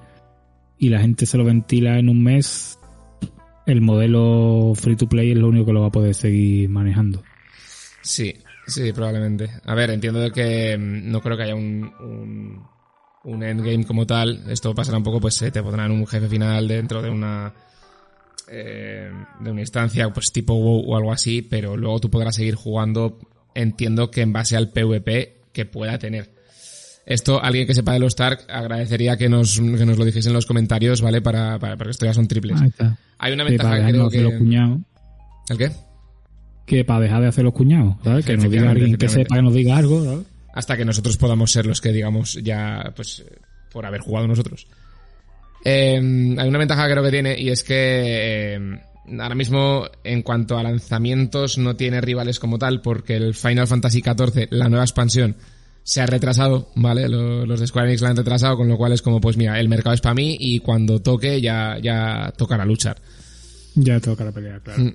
y 0.79 0.89
la 0.89 1.01
gente 1.01 1.27
se 1.27 1.39
lo 1.39 1.45
ventila 1.45 1.99
en 1.99 2.09
un 2.09 2.23
mes, 2.23 2.81
el 3.67 3.81
modelo 3.81 4.73
free 4.75 4.97
to 4.97 5.09
play 5.09 5.33
es 5.33 5.37
lo 5.39 5.49
único 5.49 5.67
que 5.67 5.73
lo 5.73 5.83
va 5.83 5.89
a 5.89 5.93
poder 5.93 6.15
seguir 6.15 6.69
manejando. 6.69 7.23
Sí, 8.03 8.35
sí, 8.67 8.93
probablemente. 8.93 9.51
A 9.65 9.75
ver, 9.75 9.91
entiendo 9.91 10.31
que 10.33 10.77
mm, 10.77 11.11
no 11.11 11.21
creo 11.21 11.37
que 11.37 11.45
haya 11.45 11.55
un, 11.55 11.93
un, 12.01 12.67
un 13.25 13.43
endgame 13.43 13.85
como 13.85 14.07
tal. 14.07 14.45
Esto 14.51 14.75
pasará 14.75 14.99
un 14.99 15.05
poco, 15.05 15.21
pues 15.21 15.41
eh, 15.43 15.51
te 15.51 15.63
pondrán 15.63 15.91
un 15.91 16.07
jefe 16.07 16.29
final 16.29 16.67
dentro 16.67 17.01
de 17.03 17.11
una 17.11 17.55
eh, 18.49 19.11
de 19.41 19.51
una 19.51 19.61
instancia, 19.61 20.13
pues 20.13 20.33
tipo 20.33 20.55
WoW 20.55 20.91
o 20.91 20.97
algo 20.97 21.13
así, 21.13 21.43
pero 21.43 21.77
luego 21.77 22.01
tú 22.01 22.11
podrás 22.11 22.35
seguir 22.35 22.55
jugando, 22.55 23.19
entiendo 23.55 24.11
que 24.11 24.21
en 24.21 24.33
base 24.33 24.57
al 24.57 24.71
PvP 24.71 25.43
que 25.53 25.65
pueda 25.65 25.99
tener. 25.99 26.42
Esto, 27.05 27.43
alguien 27.43 27.67
que 27.67 27.75
sepa 27.75 27.93
de 27.95 27.99
los 27.99 28.13
Stark, 28.13 28.45
agradecería 28.49 29.17
que 29.17 29.29
nos, 29.29 29.59
que 29.59 29.87
nos 29.87 29.99
lo 29.99 30.05
dijese 30.05 30.29
en 30.29 30.35
los 30.35 30.47
comentarios, 30.47 31.01
¿vale? 31.01 31.21
Para, 31.21 31.59
para, 31.59 31.77
porque 31.77 31.91
esto 31.91 32.07
ya 32.07 32.15
son 32.15 32.29
triples. 32.29 32.61
Ahí 32.61 32.69
está. 32.69 32.97
Hay 33.19 33.33
una 33.33 33.45
Que 33.45 33.51
ventaja 33.51 33.77
que 33.85 33.91
creo 33.93 34.07
hacer 34.07 34.23
los 34.23 34.33
que... 34.33 34.39
cuñados. 34.39 34.79
¿El 35.49 35.59
qué? 35.59 35.73
Que 36.65 36.85
para 36.85 37.01
dejar 37.01 37.23
de 37.23 37.29
hacer 37.29 37.45
los 37.45 37.53
cuñados, 37.55 37.97
¿sabes? 38.05 38.25
Que 38.25 38.37
nos 38.37 38.51
diga 38.51 38.71
alguien 38.71 38.97
que 38.97 39.09
sepa 39.09 39.37
que 39.37 39.43
nos 39.43 39.55
diga 39.55 39.77
algo, 39.77 40.05
¿sabes? 40.05 40.27
hasta 40.55 40.77
que 40.77 40.85
nosotros 40.85 41.17
podamos 41.17 41.51
ser 41.51 41.65
los 41.65 41.81
que 41.81 41.93
digamos 41.93 42.35
ya 42.43 42.93
pues 42.95 43.25
por 43.73 43.87
haber 43.87 44.03
jugado 44.03 44.29
nosotros 44.29 44.67
Eh, 45.65 45.97
hay 45.97 46.49
una 46.49 46.59
ventaja 46.59 46.87
que 46.87 46.93
creo 46.93 47.05
que 47.05 47.11
tiene 47.11 47.41
y 47.41 47.49
es 47.49 47.65
que 47.65 48.55
eh, 48.55 48.81
ahora 49.19 49.35
mismo 49.35 49.87
en 50.05 50.21
cuanto 50.23 50.59
a 50.59 50.63
lanzamientos 50.63 51.57
no 51.57 51.75
tiene 51.77 52.01
rivales 52.03 52.39
como 52.39 52.59
tal 52.59 52.83
porque 52.83 53.17
el 53.17 53.35
Final 53.35 53.67
Fantasy 53.67 54.03
XIV 54.03 54.49
la 54.51 54.69
nueva 54.69 54.85
expansión 54.85 55.37
se 55.85 56.01
ha 56.01 56.07
retrasado, 56.07 56.69
¿vale? 56.77 57.09
Lo- 57.09 57.45
Los 57.47 57.61
de 57.61 57.67
Square 57.67 57.89
Enix 57.89 58.03
la 58.03 58.11
han 58.11 58.17
retrasado, 58.17 58.57
con 58.57 58.69
lo 58.69 58.77
cual 58.77 58.93
es 58.93 59.03
como, 59.03 59.21
pues 59.21 59.37
mira, 59.37 59.59
el 59.61 59.69
mercado 59.69 59.95
es 59.95 60.01
para 60.01 60.15
mí 60.15 60.37
y 60.39 60.61
cuando 60.61 61.01
toque 61.01 61.41
ya, 61.41 61.79
ya 61.83 62.33
tocará 62.37 62.65
luchar. 62.65 62.97
Ya 63.75 63.99
toca 64.01 64.25
la 64.25 64.33
pelea, 64.33 64.61
claro. 64.61 64.85
Mm. 64.85 64.95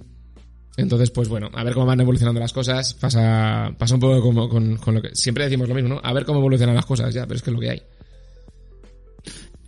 Entonces, 0.78 1.10
pues 1.10 1.28
bueno, 1.28 1.50
a 1.54 1.64
ver 1.64 1.74
cómo 1.74 1.88
van 1.88 2.00
evolucionando 2.00 2.40
las 2.40 2.54
cosas. 2.54 2.94
Pasa, 2.94 3.74
pasa 3.80 3.96
un 3.96 4.00
poco 4.00 4.22
como 4.22 4.48
con, 4.48 4.78
con 4.78 4.94
lo 4.94 5.02
que 5.02 5.16
siempre 5.16 5.44
decimos 5.46 5.68
lo 5.68 5.74
mismo, 5.74 5.90
¿no? 5.90 6.02
A 6.04 6.14
ver 6.14 6.24
cómo 6.26 6.38
evolucionan 6.40 6.76
las 6.76 6.86
cosas 6.86 7.12
ya, 7.14 7.26
pero 7.26 7.36
es 7.38 7.42
que 7.42 7.50
es 7.50 7.54
lo 7.56 7.60
que 7.60 7.70
hay. 7.72 7.82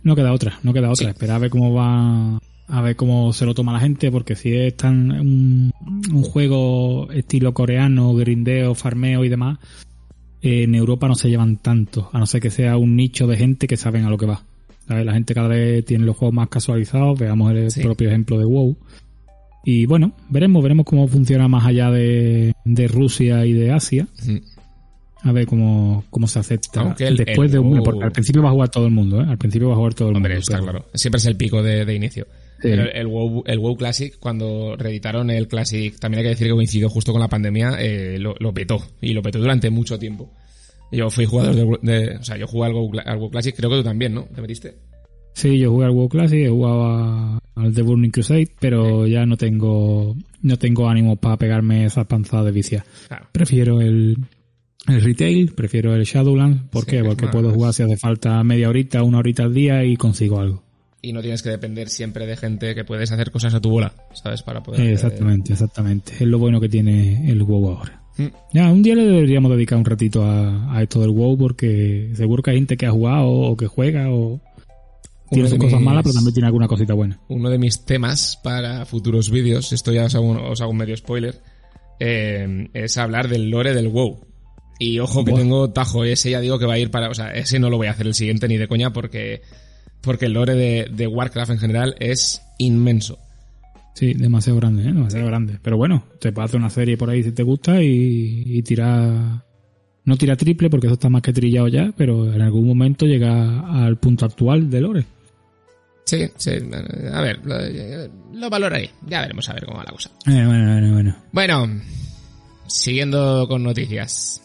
No 0.02 0.16
queda 0.16 0.32
otra, 0.32 0.58
no 0.62 0.72
queda 0.72 0.90
otra. 0.90 1.06
Sí. 1.06 1.10
Esperar 1.10 1.36
a 1.36 1.40
ver 1.40 1.50
cómo 1.50 1.74
va, 1.74 2.38
a 2.68 2.80
ver 2.82 2.96
cómo 2.96 3.32
se 3.32 3.44
lo 3.44 3.54
toma 3.54 3.72
la 3.72 3.80
gente, 3.80 4.10
porque 4.10 4.36
si 4.36 4.54
es 4.54 4.76
tan 4.76 5.10
un, 5.10 5.72
un 6.12 6.22
juego 6.22 7.10
estilo 7.12 7.52
coreano, 7.52 8.14
grindeo, 8.14 8.74
farmeo 8.74 9.24
y 9.24 9.28
demás, 9.28 9.58
en 10.42 10.74
Europa 10.74 11.06
no 11.08 11.14
se 11.14 11.28
llevan 11.28 11.56
tanto, 11.58 12.08
a 12.12 12.18
no 12.18 12.26
ser 12.26 12.40
que 12.40 12.50
sea 12.50 12.76
un 12.76 12.96
nicho 12.96 13.26
de 13.26 13.36
gente 13.36 13.66
que 13.66 13.76
saben 13.76 14.04
a 14.04 14.10
lo 14.10 14.16
que 14.18 14.26
va. 14.26 14.42
¿Sabes? 14.88 15.04
La 15.06 15.12
gente 15.12 15.34
cada 15.34 15.48
vez 15.48 15.84
tiene 15.84 16.04
los 16.04 16.16
juegos 16.16 16.34
más 16.34 16.48
casualizados, 16.48 17.18
veamos 17.18 17.52
el 17.52 17.70
Sí. 17.70 17.80
propio 17.82 18.08
ejemplo 18.08 18.38
de 18.38 18.44
WoW. 18.44 18.76
Y 19.64 19.84
bueno, 19.86 20.12
veremos, 20.30 20.62
veremos 20.62 20.86
cómo 20.86 21.06
funciona 21.06 21.46
más 21.46 21.66
allá 21.66 21.90
de, 21.90 22.54
de 22.64 22.88
Rusia 22.88 23.44
y 23.44 23.52
de 23.52 23.70
Asia. 23.72 24.08
A 25.22 25.32
ver 25.32 25.46
cómo, 25.46 26.04
cómo 26.08 26.26
se 26.26 26.38
acepta 26.38 26.96
el- 26.98 27.18
después 27.18 27.46
el 27.48 27.52
de 27.52 27.58
un 27.58 27.72
WoW- 27.78 27.84
porque 27.84 28.04
al 28.04 28.12
principio 28.12 28.42
va 28.42 28.48
a 28.48 28.52
jugar 28.52 28.70
todo 28.70 28.86
el 28.86 28.92
mundo, 28.92 29.20
¿eh? 29.20 29.26
Al 29.28 29.36
principio 29.36 29.68
va 29.68 29.74
a 29.74 29.76
jugar 29.76 29.92
todo 29.94 30.08
el 30.08 30.16
Hombre, 30.16 30.32
mundo. 30.32 30.40
está 30.40 30.54
pero- 30.54 30.64
claro. 30.72 30.86
Siempre 30.94 31.18
es 31.18 31.26
el 31.26 31.36
pico 31.36 31.62
de, 31.62 31.84
de 31.84 31.94
inicio. 31.94 32.26
Pero 32.62 32.90
el 32.90 33.06
WoW, 33.06 33.42
el 33.46 33.58
WoW 33.58 33.76
Classic, 33.76 34.16
cuando 34.18 34.76
reeditaron 34.76 35.30
el 35.30 35.48
Classic, 35.48 35.98
también 35.98 36.18
hay 36.18 36.24
que 36.24 36.30
decir 36.30 36.46
que 36.48 36.52
coincidió 36.54 36.88
justo 36.88 37.12
con 37.12 37.20
la 37.20 37.28
pandemia, 37.28 37.76
eh, 37.78 38.18
lo, 38.18 38.34
lo 38.38 38.52
petó. 38.52 38.82
Y 39.00 39.12
lo 39.14 39.22
petó 39.22 39.38
durante 39.38 39.70
mucho 39.70 39.98
tiempo. 39.98 40.30
Yo 40.92 41.08
fui 41.10 41.24
jugador 41.24 41.54
de, 41.54 41.78
de- 41.92 42.16
o 42.16 42.22
sea, 42.24 42.36
yo 42.36 42.46
jugué 42.46 42.66
al 42.66 42.72
WoW, 42.74 42.90
Cla- 42.92 43.02
al 43.06 43.18
WoW 43.18 43.30
Classic, 43.30 43.54
creo 43.56 43.70
que 43.70 43.76
tú 43.76 43.82
también, 43.84 44.12
¿no? 44.14 44.24
¿Te 44.24 44.40
metiste? 44.42 44.74
Sí, 45.32 45.58
yo 45.58 45.70
jugué 45.70 45.86
al 45.86 45.92
WoW 45.92 46.08
Classic, 46.08 46.40
he 46.40 46.48
jugado 46.48 47.40
al 47.54 47.74
The 47.74 47.82
Burning 47.82 48.10
Crusade, 48.10 48.48
pero 48.58 49.06
ya 49.06 49.24
no 49.26 49.36
tengo 49.36 50.16
no 50.42 50.58
tengo 50.58 50.88
ánimo 50.88 51.16
para 51.16 51.36
pegarme 51.36 51.84
esa 51.84 52.04
panzada 52.08 52.44
de 52.44 52.50
vicia. 52.52 52.84
Claro. 53.08 53.26
Prefiero 53.30 53.80
el, 53.80 54.16
el 54.88 55.00
retail, 55.02 55.52
prefiero 55.52 55.94
el 55.94 56.02
Shadowlands. 56.04 56.64
¿Por 56.70 56.84
Sí, 56.84 56.90
qué? 56.90 57.04
Porque 57.04 57.28
puedo 57.28 57.50
jugar 57.52 57.72
si 57.72 57.82
hace 57.84 57.96
falta 57.96 58.42
media 58.42 58.68
horita, 58.68 59.02
una 59.04 59.18
horita 59.18 59.44
al 59.44 59.54
día 59.54 59.84
y 59.84 59.96
consigo 59.96 60.40
algo. 60.40 60.64
Y 61.02 61.12
no 61.12 61.22
tienes 61.22 61.42
que 61.42 61.48
depender 61.50 61.88
siempre 61.88 62.26
de 62.26 62.36
gente 62.36 62.74
que 62.74 62.84
puedes 62.84 63.10
hacer 63.10 63.30
cosas 63.30 63.54
a 63.54 63.60
tu 63.60 63.70
bola, 63.70 63.94
¿sabes? 64.12 64.42
Para 64.42 64.62
poder... 64.62 64.82
Eh, 64.82 64.92
exactamente, 64.92 65.52
exactamente. 65.54 66.12
Es 66.14 66.20
lo 66.22 66.38
bueno 66.38 66.60
que 66.60 66.68
tiene 66.68 67.30
el 67.30 67.42
WoW 67.42 67.70
ahora. 67.70 68.02
Mm. 68.18 68.26
Ya, 68.52 68.70
un 68.70 68.82
día 68.82 68.94
le 68.96 69.04
deberíamos 69.06 69.50
dedicar 69.52 69.78
un 69.78 69.84
ratito 69.86 70.22
a, 70.24 70.76
a 70.76 70.82
esto 70.82 71.00
del 71.00 71.10
WoW 71.10 71.38
porque 71.38 72.10
seguro 72.14 72.42
que 72.42 72.50
hay 72.50 72.56
gente 72.58 72.76
que 72.76 72.84
ha 72.86 72.90
jugado 72.90 73.28
o 73.28 73.56
que 73.56 73.66
juega 73.66 74.10
o 74.10 74.40
tiene 75.30 75.48
sus 75.48 75.58
cosas 75.58 75.78
mis- 75.78 75.84
malas, 75.86 76.02
pero 76.02 76.14
también 76.14 76.34
tiene 76.34 76.46
alguna 76.48 76.66
cosita 76.68 76.92
buena. 76.92 77.18
uno 77.28 77.48
de 77.48 77.56
mis 77.58 77.84
temas 77.86 78.38
para 78.42 78.84
futuros 78.84 79.30
vídeos, 79.30 79.72
esto 79.72 79.92
ya 79.92 80.04
os 80.06 80.14
hago, 80.14 80.28
un- 80.28 80.36
os 80.38 80.60
hago 80.60 80.70
un 80.72 80.76
medio 80.76 80.96
spoiler, 80.96 81.40
eh, 81.98 82.68
es 82.74 82.98
hablar 82.98 83.28
del 83.28 83.48
lore 83.48 83.72
del 83.74 83.88
WoW. 83.88 84.26
Y 84.78 84.98
ojo 84.98 85.24
que 85.24 85.32
tengo 85.32 85.70
tajo, 85.70 86.04
ese 86.04 86.30
ya 86.30 86.40
digo 86.40 86.58
que 86.58 86.66
va 86.66 86.74
a 86.74 86.78
ir 86.78 86.90
para, 86.90 87.10
o 87.10 87.14
sea, 87.14 87.30
ese 87.32 87.58
no 87.58 87.70
lo 87.70 87.76
voy 87.76 87.86
a 87.86 87.90
hacer 87.92 88.06
el 88.06 88.14
siguiente 88.14 88.48
ni 88.48 88.56
de 88.56 88.66
coña 88.66 88.92
porque, 88.92 89.42
porque 90.00 90.26
el 90.26 90.32
lore 90.32 90.54
de, 90.54 90.88
de 90.90 91.06
Warcraft 91.06 91.52
en 91.52 91.58
general 91.58 91.94
es 91.98 92.42
inmenso. 92.58 93.18
Sí, 93.94 94.14
demasiado 94.14 94.58
grande, 94.58 94.82
¿eh? 94.84 94.92
demasiado 94.92 95.26
grande. 95.26 95.58
Pero 95.62 95.76
bueno, 95.76 96.04
te 96.20 96.32
puedes 96.32 96.50
hacer 96.50 96.60
una 96.60 96.70
serie 96.70 96.96
por 96.96 97.10
ahí 97.10 97.22
si 97.22 97.32
te 97.32 97.42
gusta 97.42 97.82
y, 97.82 98.44
y 98.46 98.62
tira... 98.62 99.44
No 100.02 100.16
tira 100.16 100.34
triple 100.36 100.70
porque 100.70 100.86
eso 100.86 100.94
está 100.94 101.10
más 101.10 101.22
que 101.22 101.32
trillado 101.32 101.68
ya, 101.68 101.92
pero 101.96 102.32
en 102.32 102.40
algún 102.40 102.66
momento 102.66 103.04
llega 103.04 103.84
al 103.84 103.98
punto 103.98 104.24
actual 104.24 104.70
de 104.70 104.80
Lore. 104.80 105.04
Sí, 106.04 106.26
sí, 106.36 106.52
a 107.12 107.20
ver, 107.20 107.40
lo, 107.44 107.56
lo 108.32 108.50
valoraré, 108.50 108.90
ya 109.06 109.20
veremos 109.20 109.48
a 109.48 109.52
ver 109.52 109.64
cómo 109.66 109.78
va 109.78 109.84
la 109.84 109.92
cosa. 109.92 110.10
Eh, 110.26 110.44
bueno, 110.44 110.72
bueno, 110.72 110.92
bueno. 110.94 111.16
Bueno, 111.30 111.80
siguiendo 112.66 113.46
con 113.46 113.62
noticias. 113.62 114.42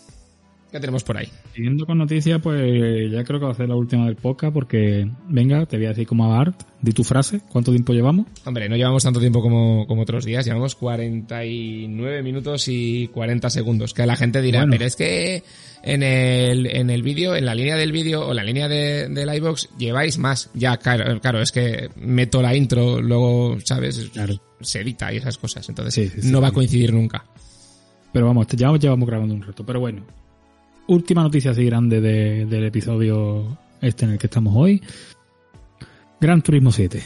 ¿Qué 0.76 0.82
tenemos 0.82 1.05
por 1.05 1.15
ahí? 1.15 1.30
Siguiendo 1.53 1.86
con 1.86 1.97
noticias, 1.97 2.41
pues 2.41 3.09
ya 3.09 3.23
creo 3.23 3.39
que 3.39 3.45
va 3.45 3.53
a 3.53 3.55
ser 3.55 3.69
la 3.69 3.78
última 3.78 4.07
del 4.07 4.17
podcast 4.17 4.53
porque, 4.53 5.09
venga, 5.30 5.65
te 5.65 5.78
voy 5.78 5.86
a 5.86 5.89
decir 5.89 6.05
como 6.05 6.26
a 6.34 6.41
Art, 6.41 6.63
di 6.82 6.91
tu 6.91 7.05
frase, 7.05 7.39
¿cuánto 7.49 7.71
tiempo 7.71 7.93
llevamos? 7.93 8.26
Hombre, 8.43 8.67
no 8.67 8.76
llevamos 8.76 9.01
tanto 9.01 9.21
tiempo 9.21 9.41
como, 9.41 9.88
como 9.88 10.01
otros 10.01 10.26
días, 10.26 10.43
llevamos 10.45 10.76
49 10.76 12.23
minutos 12.23 12.67
y 12.67 13.07
40 13.07 13.49
segundos. 13.49 13.93
Que 13.93 14.05
la 14.05 14.17
gente 14.17 14.41
dirá, 14.41 14.59
Bueno. 14.63 14.71
pero 14.71 14.84
es 14.86 14.97
que 14.97 15.43
en 15.82 16.03
el, 16.03 16.65
en 16.67 16.89
el 16.89 17.03
vídeo, 17.03 17.38
en 17.38 17.45
la 17.45 17.55
línea 17.55 17.78
del 17.78 17.93
vídeo 17.93 18.28
o 18.28 18.34
la 18.34 18.43
línea 18.43 18.67
de, 18.67 19.07
del 19.07 19.34
iVox 19.34 19.69
lleváis 19.78 20.17
más. 20.17 20.49
Ya, 20.55 20.76
claro, 20.76 21.21
claro, 21.21 21.41
es 21.41 21.53
que 21.53 21.89
meto 21.95 22.41
la 22.41 22.53
intro, 22.53 23.01
luego, 23.01 23.57
¿sabes? 23.63 24.09
Claro. 24.11 24.34
Se 24.59 24.82
edita 24.82 25.13
y 25.13 25.17
esas 25.19 25.38
cosas, 25.38 25.69
entonces 25.69 25.93
Sí, 25.93 26.09
sí, 26.09 26.21
sí, 26.28 26.32
no 26.34 26.41
va 26.41 26.49
a 26.49 26.51
coincidir 26.51 26.91
nunca. 26.93 27.23
Pero 28.11 28.26
vamos, 28.26 28.45
ya 28.47 28.73
llevamos 28.73 29.07
grabando 29.07 29.34
un 29.36 29.41
rato, 29.41 29.65
pero 29.65 29.80
bueno. 29.80 30.03
Última 30.88 31.24
noticia 31.24 31.52
así 31.52 31.66
grande 31.66 32.00
de- 32.02 32.46
del 32.46 32.66
episodio 32.66 33.58
este 33.82 34.06
en 34.06 34.12
el 34.12 34.18
que 34.20 34.28
estamos 34.28 34.54
hoy. 34.56 34.82
Gran 36.22 36.42
Turismo 36.42 36.72
7. 36.72 37.02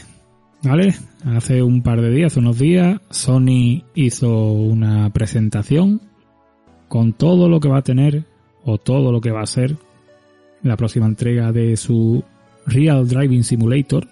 ¿Vale? 0.62 0.94
Hace 1.24 1.62
un 1.62 1.82
par 1.82 2.02
de 2.02 2.10
días, 2.10 2.36
unos 2.36 2.58
días, 2.58 3.00
Sony 3.08 3.82
hizo 3.94 4.52
una 4.52 5.08
presentación 5.10 6.02
con 6.88 7.14
todo 7.14 7.48
lo 7.48 7.60
que 7.60 7.68
va 7.68 7.78
a 7.78 7.82
tener 7.82 8.24
o 8.64 8.76
todo 8.76 9.10
lo 9.10 9.22
que 9.22 9.30
va 9.30 9.40
a 9.40 9.46
ser 9.46 9.76
la 10.62 10.76
próxima 10.76 11.06
entrega 11.06 11.50
de 11.52 11.78
su 11.78 12.22
Real 12.66 13.08
Driving 13.08 13.42
Simulator, 13.42 14.06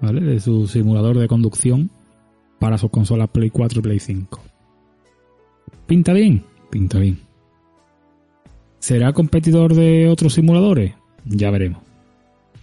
¿vale? 0.00 0.20
De 0.22 0.40
su 0.40 0.66
simulador 0.66 1.16
de 1.18 1.28
conducción 1.28 1.90
para 2.58 2.78
sus 2.78 2.90
consolas 2.90 3.28
Play 3.30 3.50
4 3.50 3.78
y 3.78 3.82
Play 3.82 3.98
5. 4.00 4.40
¿Pinta 5.86 6.12
bien? 6.12 6.44
Pinta 6.70 6.98
bien. 6.98 7.20
¿Será 8.82 9.12
competidor 9.12 9.74
de 9.74 10.08
otros 10.08 10.34
simuladores? 10.34 10.92
Ya 11.24 11.50
veremos. 11.52 11.82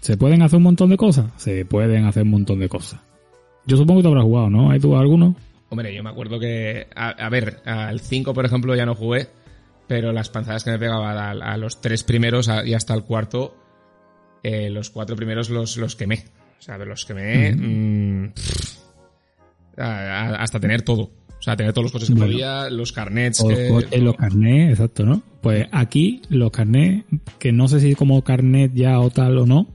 ¿Se 0.02 0.18
pueden 0.18 0.42
hacer 0.42 0.58
un 0.58 0.64
montón 0.64 0.90
de 0.90 0.98
cosas? 0.98 1.28
Se 1.38 1.64
pueden 1.64 2.04
hacer 2.04 2.24
un 2.24 2.32
montón 2.32 2.60
de 2.60 2.68
cosas. 2.68 3.00
Yo 3.66 3.78
supongo 3.78 4.00
que 4.00 4.04
te 4.04 4.08
habrás 4.10 4.26
jugado, 4.26 4.50
¿no? 4.50 4.70
¿Hay 4.70 4.82
tú 4.82 4.98
alguno? 4.98 5.34
Hombre, 5.70 5.96
yo 5.96 6.04
me 6.04 6.10
acuerdo 6.10 6.38
que, 6.38 6.88
a, 6.94 7.12
a 7.12 7.30
ver, 7.30 7.62
al 7.66 8.02
5 8.02 8.34
por 8.34 8.46
ejemplo 8.46 8.76
ya 8.76 8.86
no 8.86 8.96
jugué, 8.96 9.28
pero 9.88 10.12
las 10.12 10.30
panzadas 10.30 10.66
que 10.66 10.72
me 10.72 10.80
pegaba 10.80 11.12
a, 11.14 11.32
a 11.32 11.58
los 11.58 11.80
tres 11.80 12.04
primeros 12.04 12.50
a- 12.50 12.66
y 12.66 12.74
hasta 12.74 12.94
el 12.94 13.04
cuarto, 13.04 13.56
eh, 14.44 14.70
los 14.70 14.90
cuatro 14.90 15.16
primeros 15.16 15.50
los, 15.50 15.78
los 15.78 15.96
quemé. 15.96 16.26
O 16.60 16.62
sea, 16.62 16.78
los 16.80 17.06
quemé 17.06 17.54
mm, 17.56 18.34
hasta 19.78 20.60
tener 20.60 20.82
todo. 20.82 21.12
O 21.40 21.42
sea, 21.42 21.56
tener 21.56 21.72
todos 21.72 21.84
los 21.86 21.92
coches 21.94 22.10
que 22.10 22.16
Bueno. 22.16 22.32
podía, 22.34 22.70
los 22.70 22.92
carnets. 22.92 23.40
Los 23.42 23.54
que- 23.58 23.68
coches, 23.70 24.02
los 24.02 24.16
carnets, 24.16 24.72
exacto, 24.72 25.06
¿no? 25.06 25.22
Pues 25.42 25.68
aquí 25.72 26.22
los 26.30 26.52
carnets, 26.52 27.06
que 27.40 27.52
no 27.54 27.68
sé 27.70 27.80
si 27.80 27.96
como 27.96 28.22
carnet 28.24 28.74
ya 28.74 29.00
o 29.00 29.10
tal 29.10 29.38
o 29.38 29.46
no, 29.46 29.68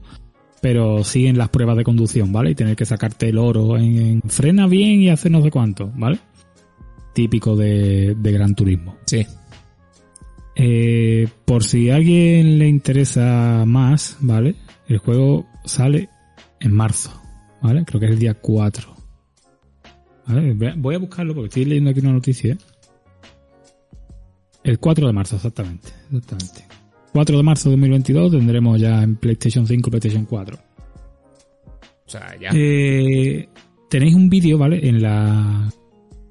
pero 0.61 1.03
siguen 1.03 1.37
las 1.37 1.49
pruebas 1.49 1.75
de 1.77 1.83
conducción, 1.83 2.31
¿vale? 2.31 2.51
Y 2.51 2.55
tener 2.55 2.75
que 2.75 2.85
sacarte 2.85 3.29
el 3.29 3.37
oro 3.39 3.77
en, 3.77 3.97
en 3.97 4.21
frena 4.27 4.67
bien 4.67 5.01
y 5.01 5.09
hacer 5.09 5.31
no 5.31 5.41
sé 5.41 5.49
cuánto, 5.49 5.91
¿vale? 5.95 6.19
Típico 7.13 7.55
de, 7.55 8.15
de 8.15 8.31
Gran 8.31 8.53
Turismo. 8.55 8.95
Sí. 9.05 9.25
Eh, 10.55 11.27
por 11.45 11.63
si 11.63 11.89
a 11.89 11.95
alguien 11.95 12.59
le 12.59 12.67
interesa 12.67 13.63
más, 13.65 14.17
¿vale? 14.21 14.55
El 14.87 14.99
juego 14.99 15.45
sale 15.65 16.09
en 16.59 16.71
marzo, 16.71 17.11
¿vale? 17.61 17.83
Creo 17.85 17.99
que 17.99 18.05
es 18.05 18.11
el 18.13 18.19
día 18.19 18.35
4. 18.35 18.94
Voy 20.77 20.95
a 20.95 20.97
buscarlo 20.97 21.33
porque 21.33 21.47
estoy 21.47 21.65
leyendo 21.65 21.91
aquí 21.91 21.99
una 21.99 22.13
noticia. 22.13 22.57
El 24.63 24.79
4 24.79 25.07
de 25.07 25.13
marzo, 25.13 25.35
exactamente. 25.35 25.89
Exactamente. 26.11 26.65
4 27.13 27.37
de 27.37 27.43
marzo 27.43 27.69
de 27.69 27.75
2022 27.75 28.31
tendremos 28.31 28.81
ya 28.81 29.03
en 29.03 29.15
PlayStation 29.15 29.67
5 29.67 29.89
PlayStation 29.89 30.25
4. 30.25 30.57
O 32.07 32.09
sea, 32.09 32.35
ya. 32.39 32.49
Eh, 32.53 33.47
tenéis 33.89 34.15
un 34.15 34.29
vídeo, 34.29 34.57
¿vale? 34.57 34.87
En 34.87 35.01
la 35.01 35.71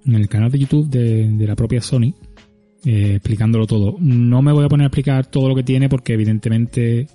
en 0.07 0.15
el 0.15 0.29
canal 0.29 0.51
de 0.51 0.59
YouTube 0.59 0.89
de, 0.89 1.29
de 1.29 1.47
la 1.47 1.57
propia 1.57 1.81
Sony 1.81 2.13
eh, 2.85 3.15
explicándolo 3.15 3.67
todo. 3.67 3.97
No 3.99 4.43
me 4.43 4.53
voy 4.53 4.65
a 4.65 4.69
poner 4.69 4.85
a 4.85 4.89
explicar 4.89 5.27
todo 5.27 5.49
lo 5.49 5.55
que 5.55 5.63
tiene 5.63 5.89
porque 5.89 6.13
evidentemente 6.13 7.07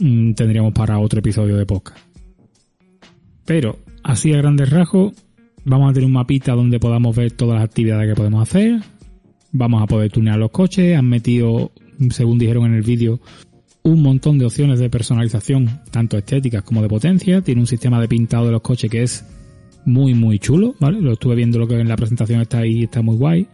mm, 0.00 0.32
tendríamos 0.32 0.72
para 0.72 0.98
otro 0.98 1.20
episodio 1.20 1.56
de 1.56 1.64
podcast. 1.64 1.98
Pero 3.44 3.78
así 4.02 4.32
a 4.32 4.38
grandes 4.38 4.70
rasgos 4.70 5.12
vamos 5.64 5.90
a 5.90 5.94
tener 5.94 6.06
un 6.06 6.12
mapita 6.12 6.52
donde 6.52 6.80
podamos 6.80 7.14
ver 7.16 7.32
todas 7.32 7.56
las 7.56 7.64
actividades 7.64 8.08
que 8.08 8.14
podemos 8.14 8.42
hacer. 8.42 8.80
Vamos 9.52 9.82
a 9.82 9.86
poder 9.86 10.10
tunear 10.10 10.38
los 10.38 10.50
coches. 10.50 10.96
Han 10.96 11.08
metido, 11.08 11.72
según 12.10 12.38
dijeron 12.38 12.66
en 12.66 12.74
el 12.74 12.82
vídeo, 12.82 13.20
un 13.82 14.02
montón 14.02 14.38
de 14.38 14.46
opciones 14.46 14.78
de 14.78 14.90
personalización, 14.90 15.80
tanto 15.90 16.18
estéticas 16.18 16.62
como 16.62 16.82
de 16.82 16.88
potencia. 16.88 17.40
Tiene 17.42 17.60
un 17.60 17.66
sistema 17.66 18.00
de 18.00 18.08
pintado 18.08 18.46
de 18.46 18.52
los 18.52 18.62
coches 18.62 18.90
que 18.90 19.02
es 19.02 19.24
muy, 19.84 20.14
muy 20.14 20.38
chulo, 20.38 20.74
¿vale? 20.78 21.00
Lo 21.00 21.12
estuve 21.12 21.34
viendo 21.34 21.58
lo 21.58 21.66
que 21.66 21.78
en 21.78 21.88
la 21.88 21.96
presentación 21.96 22.40
está 22.40 22.58
ahí, 22.58 22.84
está 22.84 23.02
muy 23.02 23.16
guay. 23.16 23.48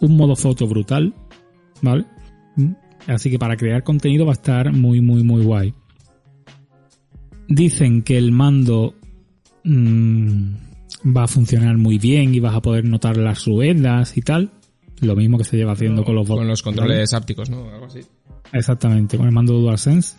Un 0.00 0.16
modo 0.16 0.36
foto 0.36 0.66
brutal, 0.66 1.14
¿vale? 1.80 2.04
Mm. 2.56 2.72
Así 3.08 3.30
que 3.30 3.38
para 3.38 3.56
crear 3.56 3.82
contenido 3.82 4.26
va 4.26 4.32
a 4.32 4.34
estar 4.34 4.72
muy, 4.72 5.00
muy, 5.00 5.22
muy 5.24 5.44
guay. 5.44 5.74
Dicen 7.48 8.02
que 8.02 8.16
el 8.16 8.32
mando 8.32 8.94
mmm, 9.64 10.54
va 11.04 11.24
a 11.24 11.28
funcionar 11.28 11.76
muy 11.76 11.98
bien 11.98 12.34
y 12.34 12.40
vas 12.40 12.54
a 12.54 12.62
poder 12.62 12.84
notar 12.84 13.16
las 13.16 13.44
ruedas 13.44 14.16
y 14.16 14.22
tal. 14.22 14.50
Lo 15.00 15.16
mismo 15.16 15.36
que 15.36 15.44
se 15.44 15.56
lleva 15.56 15.72
haciendo 15.72 16.04
con 16.04 16.14
los 16.14 16.28
Con 16.28 16.46
los 16.46 16.62
controles 16.62 17.12
ápticos, 17.12 17.50
¿no? 17.50 17.68
Algo 17.68 17.86
así. 17.86 18.00
Exactamente, 18.52 19.16
con 19.16 19.26
el 19.26 19.32
mando 19.32 19.54
DualSense. 19.54 20.16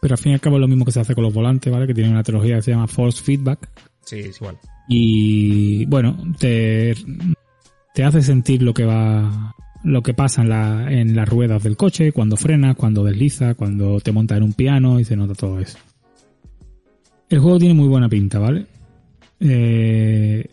Pero 0.00 0.14
al 0.14 0.18
fin 0.18 0.32
y 0.32 0.34
al 0.34 0.40
cabo 0.40 0.56
es 0.56 0.60
lo 0.60 0.68
mismo 0.68 0.84
que 0.84 0.92
se 0.92 1.00
hace 1.00 1.14
con 1.14 1.24
los 1.24 1.32
volantes, 1.32 1.72
¿vale? 1.72 1.86
Que 1.86 1.94
tienen 1.94 2.12
una 2.12 2.22
tecnología 2.22 2.56
que 2.56 2.62
se 2.62 2.70
llama 2.72 2.86
Force 2.86 3.22
Feedback. 3.22 3.70
Sí, 4.04 4.18
es 4.20 4.36
igual. 4.36 4.58
Y 4.88 5.86
bueno, 5.86 6.16
te, 6.38 6.94
te 7.94 8.04
hace 8.04 8.22
sentir 8.22 8.62
lo 8.62 8.74
que 8.74 8.84
va, 8.84 9.54
lo 9.82 10.02
que 10.02 10.14
pasa 10.14 10.42
en, 10.42 10.48
la, 10.50 10.86
en 10.90 11.16
las 11.16 11.28
ruedas 11.28 11.62
del 11.62 11.76
coche, 11.76 12.12
cuando 12.12 12.36
frena, 12.36 12.74
cuando 12.74 13.02
desliza, 13.04 13.54
cuando 13.54 14.00
te 14.00 14.12
monta 14.12 14.36
en 14.36 14.44
un 14.44 14.52
piano 14.52 15.00
y 15.00 15.04
se 15.04 15.16
nota 15.16 15.34
todo 15.34 15.58
eso. 15.58 15.78
El 17.28 17.40
juego 17.40 17.58
tiene 17.58 17.74
muy 17.74 17.88
buena 17.88 18.08
pinta, 18.08 18.38
¿vale? 18.38 18.66
Eh, 19.40 20.46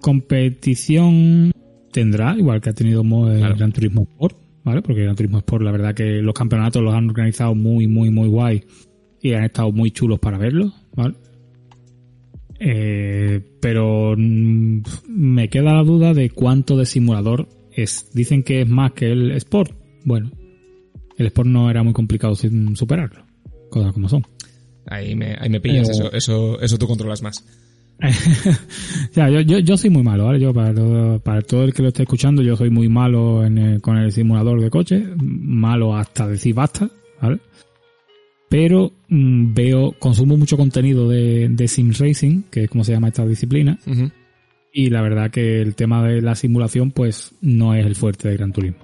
competición 0.00 1.52
tendrá, 1.92 2.36
igual 2.36 2.60
que 2.60 2.70
ha 2.70 2.72
tenido 2.72 3.02
el 3.02 3.38
Claro. 3.38 3.56
Gran 3.56 3.72
Turismo 3.72 4.02
Sport, 4.02 4.36
¿vale? 4.64 4.82
Porque 4.82 5.00
el 5.00 5.04
Gran 5.06 5.16
Turismo 5.16 5.38
Sport, 5.38 5.62
la 5.64 5.72
verdad 5.72 5.94
que 5.94 6.22
los 6.22 6.34
campeonatos 6.34 6.82
los 6.82 6.94
han 6.94 7.08
organizado 7.08 7.54
muy, 7.54 7.86
muy, 7.86 8.10
muy 8.10 8.28
guay 8.28 8.64
y 9.20 9.32
han 9.32 9.44
estado 9.44 9.70
muy 9.72 9.90
chulos 9.90 10.18
para 10.18 10.38
verlos, 10.38 10.72
¿vale? 10.94 11.14
Eh, 12.58 13.40
pero 13.60 14.14
mm, 14.16 14.82
me 15.08 15.48
queda 15.48 15.72
la 15.74 15.82
duda 15.82 16.12
de 16.12 16.30
cuánto 16.30 16.76
de 16.76 16.86
simulador 16.86 17.48
es. 17.72 18.10
Dicen 18.12 18.42
que 18.42 18.62
es 18.62 18.68
más 18.68 18.92
que 18.92 19.10
el 19.10 19.30
Sport. 19.32 19.72
Bueno, 20.04 20.30
el 21.16 21.26
Sport 21.26 21.48
no 21.48 21.70
era 21.70 21.82
muy 21.82 21.92
complicado 21.92 22.34
sin 22.34 22.76
superarlo. 22.76 23.24
Cosas 23.70 23.92
como 23.92 24.08
son. 24.08 24.26
Ahí 24.86 25.14
me, 25.14 25.36
ahí 25.38 25.48
me 25.48 25.60
pillas, 25.60 25.88
eso, 25.88 26.12
eso, 26.12 26.60
eso 26.60 26.78
tú 26.78 26.86
controlas 26.86 27.22
más. 27.22 27.44
o 29.10 29.12
sea, 29.12 29.28
yo, 29.30 29.40
yo, 29.40 29.58
yo 29.58 29.76
soy 29.76 29.90
muy 29.90 30.02
malo, 30.02 30.24
¿vale? 30.26 30.40
Yo, 30.40 30.52
para 30.54 30.74
todo, 30.74 31.18
para 31.20 31.42
todo 31.42 31.64
el 31.64 31.74
que 31.74 31.82
lo 31.82 31.88
esté 31.88 32.02
escuchando, 32.04 32.42
yo 32.42 32.56
soy 32.56 32.70
muy 32.70 32.88
malo 32.88 33.44
en 33.44 33.58
el- 33.58 33.80
con 33.80 33.96
el 33.98 34.10
simulador 34.12 34.60
de 34.60 34.70
coche. 34.70 35.04
Malo 35.22 35.94
hasta 35.96 36.26
decir 36.26 36.54
basta, 36.54 36.88
¿vale? 37.20 37.38
Pero 38.48 38.92
mm, 39.08 39.54
veo, 39.54 39.92
consumo 39.98 40.36
mucho 40.36 40.56
contenido 40.56 41.08
de, 41.08 41.48
de 41.50 41.68
Sim 41.68 41.92
Racing, 41.96 42.42
que 42.50 42.64
es 42.64 42.70
como 42.70 42.84
se 42.84 42.92
llama 42.92 43.08
esta 43.08 43.24
disciplina. 43.26 43.78
Y 44.72 44.88
la 44.90 45.02
verdad 45.02 45.30
que 45.30 45.60
el 45.60 45.74
tema 45.74 46.02
de 46.06 46.22
la 46.22 46.34
simulación, 46.34 46.90
pues, 46.92 47.32
no 47.42 47.74
es 47.74 47.84
el 47.86 47.94
fuerte 47.96 48.28
de 48.28 48.36
Gran 48.36 48.52
Turismo. 48.52 48.78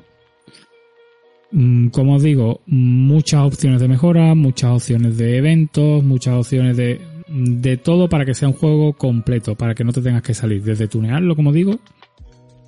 Mm, 1.52 1.88
Como 1.88 2.14
os 2.16 2.22
digo, 2.22 2.60
muchas 2.66 3.42
opciones 3.42 3.80
de 3.80 3.88
mejora, 3.88 4.34
muchas 4.34 4.70
opciones 4.72 5.16
de 5.16 5.36
eventos, 5.38 6.02
muchas 6.04 6.34
opciones 6.34 6.76
de, 6.76 7.00
de 7.28 7.76
todo 7.76 8.08
para 8.08 8.24
que 8.24 8.34
sea 8.34 8.48
un 8.48 8.54
juego 8.54 8.92
completo, 8.92 9.54
para 9.54 9.74
que 9.74 9.84
no 9.84 9.92
te 9.92 10.02
tengas 10.02 10.22
que 10.22 10.34
salir. 10.34 10.62
Desde 10.62 10.88
tunearlo, 10.88 11.34
como 11.34 11.52
digo, 11.52 11.78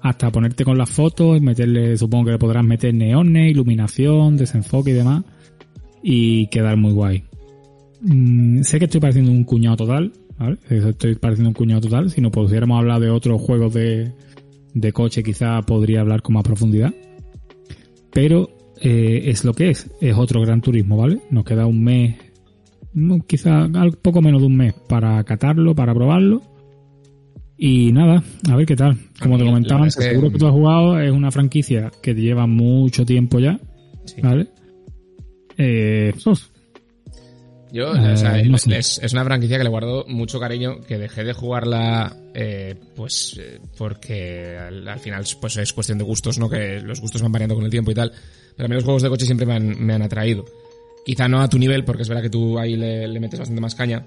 hasta 0.01 0.31
ponerte 0.31 0.65
con 0.65 0.79
las 0.79 0.91
fotos, 0.91 1.41
meterle, 1.41 1.97
supongo 1.97 2.27
que 2.27 2.31
le 2.33 2.39
podrás 2.39 2.65
meter 2.65 2.95
neones, 2.95 3.51
iluminación, 3.51 4.37
desenfoque 4.37 4.91
y 4.91 4.95
demás, 4.95 5.25
y 6.03 6.47
quedar 6.49 6.77
muy 6.77 6.93
guay. 6.93 7.25
Mm, 8.01 8.63
sé 8.63 8.79
que 8.79 8.85
estoy 8.85 9.01
pareciendo 9.01 9.31
un 9.31 9.45
cuñado 9.45 9.77
total, 9.77 10.13
¿vale? 10.39 10.59
Estoy 10.69 11.15
pareciendo 11.17 11.51
un 11.51 11.55
cuñado 11.55 11.81
total. 11.83 12.11
Si 12.11 12.21
no 12.21 12.31
pudiéramos 12.31 12.79
hablar 12.79 13.01
de 13.01 13.11
otros 13.11 13.41
juegos 13.41 13.75
de, 13.75 14.13
de 14.75 14.93
coche, 14.93 15.23
quizá 15.23 15.63
podría 15.63 16.01
hablar 16.01 16.23
con 16.23 16.35
más 16.35 16.45
profundidad. 16.45 16.95
Pero 18.13 18.51
eh, 18.81 19.23
es 19.27 19.45
lo 19.45 19.53
que 19.53 19.71
es. 19.71 19.91
Es 20.01 20.17
otro 20.17 20.41
Gran 20.41 20.61
Turismo, 20.61 20.97
¿vale? 20.97 21.21
Nos 21.31 21.45
queda 21.45 21.67
un 21.67 21.83
mes, 21.83 22.17
quizá 23.27 23.65
al- 23.65 23.99
poco 24.03 24.21
menos 24.23 24.41
de 24.41 24.47
un 24.47 24.57
mes 24.57 24.75
para 24.89 25.23
catarlo, 25.25 25.75
para 25.75 25.95
probarlo. 25.95 26.43
Y 27.57 27.91
nada, 27.93 28.23
a 28.49 28.57
ver 28.57 28.67
qué 28.67 28.77
tal. 28.77 28.97
Como 29.21 29.37
te 29.37 29.45
comentaba 29.45 29.81
antes, 29.81 29.95
seguro 29.97 30.31
que 30.31 30.39
tú 30.39 30.47
has 30.47 30.53
jugado. 30.53 31.01
Es 31.01 31.11
una 31.11 31.31
franquicia 31.33 31.91
que 32.03 32.15
lleva 32.15 32.47
mucho 32.47 33.05
tiempo 33.05 33.41
ya, 33.41 33.59
Sí. 34.05 34.21
¿vale? 34.23 34.47
Eh, 35.57 36.13
Yo, 37.71 37.95
Eh, 37.95 38.13
o 38.13 38.17
sea, 38.17 38.43
no 38.45 38.57
sé. 38.57 38.79
es, 38.79 38.99
es 39.03 39.13
una 39.13 39.25
franquicia 39.25 39.59
que 39.59 39.65
le 39.65 39.69
guardo 39.69 40.07
mucho 40.09 40.41
cariño, 40.41 40.81
que 40.87 40.97
dejé 40.97 41.23
de 41.25 41.35
jugarla, 41.35 42.17
eh, 42.33 42.77
pues, 42.97 43.39
eh, 43.39 43.61
porque 43.77 44.57
al, 44.57 44.89
al 44.89 44.99
final, 45.01 45.25
pues 45.41 45.57
es 45.59 45.73
cuestión 45.75 45.99
de 45.99 46.05
gustos, 46.05 46.39
¿no? 46.39 46.49
Que 46.49 46.81
los 46.81 47.01
gustos 47.01 47.21
van 47.21 47.33
variando 47.33 47.55
con 47.57 47.65
el 47.65 47.71
tiempo 47.71 47.91
y 47.91 47.95
tal. 47.95 48.11
Pero 48.57 48.67
a 48.67 48.69
mí 48.69 48.75
los 48.75 48.85
juegos 48.85 49.03
de 49.03 49.09
coche 49.11 49.27
siempre 49.27 49.47
me 49.47 49.55
han, 49.55 49.85
me 49.85 49.93
han 49.95 50.03
atraído. 50.03 50.45
Quizá 51.09 51.27
no 51.27 51.41
a 51.41 51.49
tu 51.49 51.59
nivel, 51.59 51.85
porque 51.87 52.03
es 52.03 52.09
verdad 52.11 52.23
que 52.23 52.29
tú 52.29 52.59
ahí 52.59 52.77
le, 52.77 53.09
le 53.09 53.19
metes 53.19 53.39
bastante 53.39 53.63
más 53.63 53.75
caña. 53.75 54.05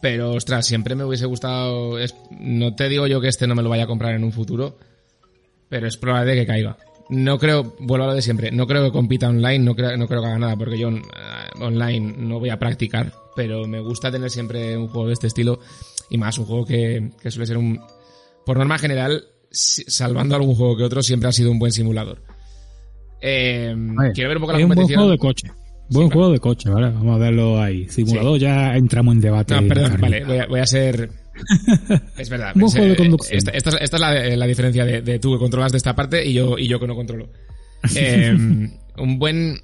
Pero, 0.00 0.32
ostras, 0.32 0.66
siempre 0.66 0.94
me 0.94 1.04
hubiese 1.04 1.26
gustado, 1.26 1.98
es- 1.98 2.14
no 2.40 2.74
te 2.74 2.88
digo 2.88 3.06
yo 3.06 3.20
que 3.20 3.28
este 3.28 3.46
no 3.46 3.54
me 3.54 3.62
lo 3.62 3.68
vaya 3.68 3.84
a 3.84 3.86
comprar 3.86 4.14
en 4.14 4.24
un 4.24 4.32
futuro, 4.32 4.78
pero 5.68 5.86
es 5.86 5.98
probable 5.98 6.34
que 6.34 6.46
caiga. 6.46 6.78
No 7.10 7.38
creo, 7.38 7.76
vuelvo 7.78 8.04
a 8.04 8.08
lo 8.08 8.14
de 8.14 8.22
siempre, 8.22 8.50
no 8.52 8.66
creo 8.66 8.84
que 8.84 8.90
compita 8.90 9.28
online, 9.28 9.58
no 9.58 9.74
creo, 9.76 9.96
no 9.98 10.08
creo 10.08 10.22
que 10.22 10.26
haga 10.28 10.38
nada, 10.38 10.56
porque 10.56 10.78
yo 10.78 10.88
eh, 10.88 11.02
online 11.60 12.14
no 12.18 12.38
voy 12.40 12.48
a 12.48 12.58
practicar, 12.58 13.12
pero 13.36 13.66
me 13.66 13.80
gusta 13.80 14.10
tener 14.10 14.30
siempre 14.30 14.78
un 14.78 14.88
juego 14.88 15.08
de 15.08 15.12
este 15.12 15.26
estilo, 15.26 15.60
y 16.08 16.16
más 16.16 16.38
un 16.38 16.46
juego 16.46 16.64
que, 16.64 17.10
que 17.20 17.30
suele 17.30 17.46
ser 17.46 17.58
un... 17.58 17.80
Por 18.46 18.56
norma 18.56 18.78
general, 18.78 19.24
si- 19.50 19.84
salvando 19.88 20.36
algún 20.36 20.54
juego 20.54 20.76
que 20.76 20.84
otro, 20.84 21.02
siempre 21.02 21.28
ha 21.28 21.32
sido 21.32 21.50
un 21.50 21.58
buen 21.58 21.72
simulador. 21.72 22.22
Eh, 23.20 23.74
ver, 23.76 24.12
quiero 24.12 24.28
ver 24.28 24.36
un 24.38 24.42
poco 24.42 24.52
la 24.52 24.58
es 24.58 24.64
un 24.64 24.68
buen 24.68 24.76
competición. 24.78 25.00
juego 25.00 25.10
de 25.12 25.18
coche. 25.18 25.50
Buen 25.88 26.08
Sí, 26.08 26.12
juego 26.14 26.32
de 26.32 26.38
coche, 26.40 26.68
¿vale? 26.70 26.86
Vamos 26.90 27.14
a 27.16 27.18
verlo 27.18 27.60
ahí. 27.62 27.88
Simulador, 27.88 28.38
ya 28.40 28.74
entramos 28.76 29.14
en 29.14 29.20
debate. 29.20 29.54
No, 29.60 29.68
perdón, 29.68 29.96
vale, 30.00 30.24
voy 30.24 30.38
a, 30.38 30.46
voy 30.46 30.60
a 30.60 30.66
ser... 30.66 31.10
Es 32.16 32.28
verdad. 32.30 32.52
Buen 32.54 32.70
juego 32.72 32.86
de 32.88 32.96
conducción. 32.96 33.36
Esta, 33.38 33.50
esta 33.52 33.70
es- 33.70 33.76
esta 33.82 33.96
es 33.96 34.00
la, 34.00 34.16
eh, 34.26 34.36
la 34.36 34.46
diferencia 34.46 34.84
de, 34.84 35.02
de 35.02 35.18
tú 35.18 35.32
que 35.34 35.38
controlas 35.38 35.70
de 35.72 35.78
esta 35.78 35.94
parte 35.94 36.24
y 36.26 36.32
yo, 36.32 36.58
y 36.58 36.66
yo 36.66 36.80
que 36.80 36.86
no 36.86 36.94
controlo. 36.96 37.28
Eh, 37.94 38.34
un 38.98 39.18
buen... 39.18 39.60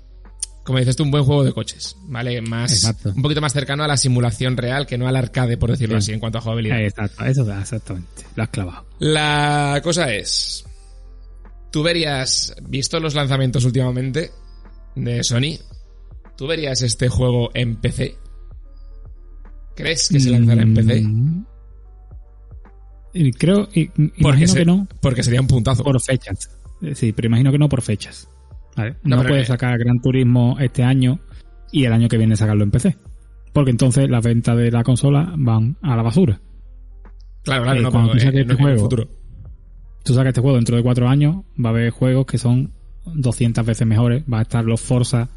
Como 0.64 0.78
dices 0.78 0.94
tú, 0.94 1.02
un 1.02 1.10
buen 1.10 1.24
juego 1.24 1.42
de 1.42 1.52
coches, 1.52 1.96
¿vale? 2.04 2.40
Más, 2.40 2.72
Exacto. 2.72 3.12
un 3.16 3.20
poquito 3.20 3.40
más 3.40 3.52
cercano 3.52 3.82
a 3.82 3.88
la 3.88 3.96
simulación 3.96 4.56
real 4.56 4.86
que 4.86 4.96
no 4.96 5.08
al 5.08 5.16
arcade, 5.16 5.56
por 5.56 5.70
decirlo 5.72 5.96
Sí. 6.00 6.04
así, 6.04 6.12
en 6.12 6.20
cuanto 6.20 6.38
a 6.38 6.40
jugabilidad. 6.40 6.80
Exacto, 6.82 7.24
eso 7.24 7.44
da, 7.44 7.60
exactamente. 7.62 8.22
Lo 8.36 8.44
has 8.44 8.48
clavado. 8.50 8.86
La 9.00 9.80
cosa 9.82 10.14
es, 10.14 10.64
tú 11.72 11.82
verías, 11.82 12.54
visto 12.68 13.00
los 13.00 13.14
lanzamientos 13.16 13.64
últimamente 13.64 14.30
de 14.94 15.24
Sony, 15.24 15.58
tú 16.36 16.46
verías 16.46 16.82
este 16.82 17.08
juego 17.08 17.50
en 17.54 17.76
PC. 17.76 18.16
¿Crees 19.74 20.08
que 20.08 20.20
se 20.20 20.30
lanzará 20.30 20.62
en 20.62 20.74
PC? 20.74 21.00
Mm. 21.02 21.44
Creo, 23.38 23.68
imagino 24.16 24.48
se- 24.48 24.58
que 24.58 24.64
no 24.64 24.88
porque 25.00 25.22
sería 25.22 25.40
un 25.40 25.46
puntazo. 25.46 25.84
por 25.84 26.00
fechas. 26.00 26.50
Sí, 26.94 27.12
pero 27.12 27.26
imagino 27.26 27.52
que 27.52 27.58
no 27.58 27.68
por 27.68 27.82
fechas. 27.82 28.28
¿Vale? 28.76 28.96
No, 29.04 29.16
No, 29.16 29.28
puedes 29.28 29.48
sacar 29.48 29.78
Gran 29.78 30.00
Turismo 30.00 30.56
este 30.58 30.82
año 30.82 31.20
y 31.70 31.84
el 31.84 31.92
año 31.92 32.08
que 32.08 32.16
viene 32.16 32.36
sacarlo 32.36 32.64
en 32.64 32.70
PC. 32.70 32.96
Porque 33.52 33.70
entonces 33.70 34.08
las 34.08 34.24
ventas 34.24 34.56
de 34.56 34.70
la 34.70 34.82
consola 34.82 35.32
van 35.36 35.76
a 35.82 35.94
la 35.94 36.02
basura. 36.02 36.40
Claro, 37.44 37.64
claro, 37.64 37.80
eh, 37.80 37.82
no, 37.82 37.90
cuando 37.90 38.12
tú 38.12 38.18
saques 38.18 38.34
eh, 38.34 38.40
este 38.42 38.54
juego, 38.54 38.80
futuro. 38.80 39.08
Tú 40.04 40.14
sacas 40.14 40.28
este 40.28 40.40
juego 40.40 40.56
dentro 40.56 40.76
de 40.76 40.82
cuatro 40.82 41.06
años, 41.08 41.36
va 41.62 41.68
a 41.68 41.72
haber 41.72 41.90
juegos 41.90 42.24
que 42.24 42.38
son 42.38 42.72
200 43.04 43.64
veces 43.66 43.86
mejores. 43.86 44.24
Va 44.32 44.38
a 44.38 44.42
estar 44.42 44.64
los 44.64 44.80
Forza 44.80 45.28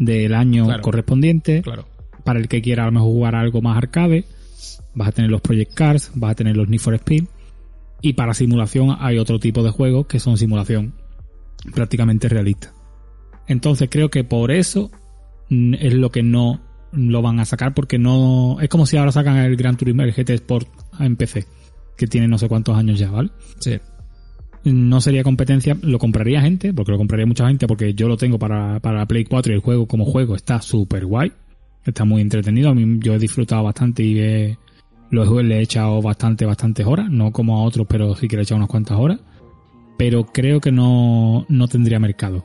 del 0.00 0.34
año 0.34 0.64
Claro. 0.66 0.82
correspondiente. 0.82 1.62
Claro. 1.62 1.86
para 2.24 2.38
el 2.38 2.48
que 2.48 2.60
quiera 2.60 2.82
a 2.82 2.86
lo 2.86 2.92
mejor 2.92 3.08
jugar 3.08 3.34
algo 3.34 3.62
más 3.62 3.76
arcade, 3.78 4.24
vas 4.94 5.08
a 5.08 5.12
tener 5.12 5.30
los 5.30 5.40
Project 5.40 5.72
Cars, 5.72 6.10
vas 6.14 6.32
a 6.32 6.34
tener 6.34 6.54
los 6.56 6.68
Need 6.68 6.80
for 6.80 6.94
Speed, 6.94 7.24
y 8.02 8.12
para 8.12 8.34
simulación 8.34 8.94
hay 9.00 9.16
otro 9.18 9.38
tipo 9.38 9.62
de 9.62 9.70
juegos 9.70 10.06
que 10.06 10.20
son 10.20 10.36
simulación 10.36 10.92
prácticamente 11.74 12.28
realista. 12.28 12.72
Entonces 13.46 13.88
creo 13.90 14.10
que 14.10 14.22
por 14.22 14.50
eso 14.50 14.90
mm, 15.48 15.74
es 15.80 15.94
lo 15.94 16.10
que 16.10 16.22
no 16.22 16.60
lo 16.92 17.22
van 17.22 17.40
a 17.40 17.44
sacar 17.46 17.72
porque 17.72 17.98
no 17.98 18.58
es 18.60 18.68
como 18.68 18.84
si 18.84 18.96
ahora 18.96 19.12
sacan 19.12 19.36
el 19.38 19.56
Gran 19.56 19.76
Turismo 19.76 20.02
el 20.02 20.12
GT 20.12 20.30
Sport 20.34 20.68
en 20.98 21.16
PC 21.16 21.46
que 21.96 22.06
tiene 22.06 22.28
no 22.28 22.36
sé 22.38 22.48
cuántos 22.48 22.76
años 22.76 22.98
ya, 22.98 23.10
¿vale? 23.10 23.30
Sí. 23.60 23.78
No 24.64 25.00
sería 25.00 25.22
competencia, 25.22 25.76
lo 25.80 25.98
compraría 25.98 26.42
gente, 26.42 26.74
porque 26.74 26.92
lo 26.92 26.98
compraría 26.98 27.26
mucha 27.26 27.46
gente 27.48 27.66
porque 27.66 27.94
yo 27.94 28.08
lo 28.08 28.16
tengo 28.16 28.38
para, 28.38 28.78
para 28.80 29.06
Play 29.06 29.24
4 29.24 29.52
y 29.52 29.56
el 29.56 29.62
juego 29.62 29.86
como 29.86 30.04
juego 30.04 30.36
está 30.36 30.60
súper 30.60 31.06
guay, 31.06 31.32
está 31.84 32.04
muy 32.04 32.20
entretenido, 32.20 32.70
a 32.70 32.74
mí 32.74 32.98
yo 33.00 33.14
he 33.14 33.18
disfrutado 33.18 33.62
bastante 33.62 34.02
y 34.02 34.18
he, 34.18 34.58
lo 35.10 35.42
le 35.42 35.58
he 35.58 35.62
echado 35.62 36.02
bastante, 36.02 36.44
bastantes 36.44 36.86
horas, 36.86 37.10
no 37.10 37.32
como 37.32 37.58
a 37.58 37.64
otros, 37.64 37.86
pero 37.88 38.14
sí 38.14 38.28
que 38.28 38.36
le 38.36 38.42
he 38.42 38.44
echado 38.44 38.58
unas 38.58 38.68
cuantas 38.68 38.98
horas, 38.98 39.20
pero 39.96 40.26
creo 40.26 40.60
que 40.60 40.72
no, 40.72 41.46
no 41.48 41.68
tendría 41.68 41.98
mercado. 41.98 42.44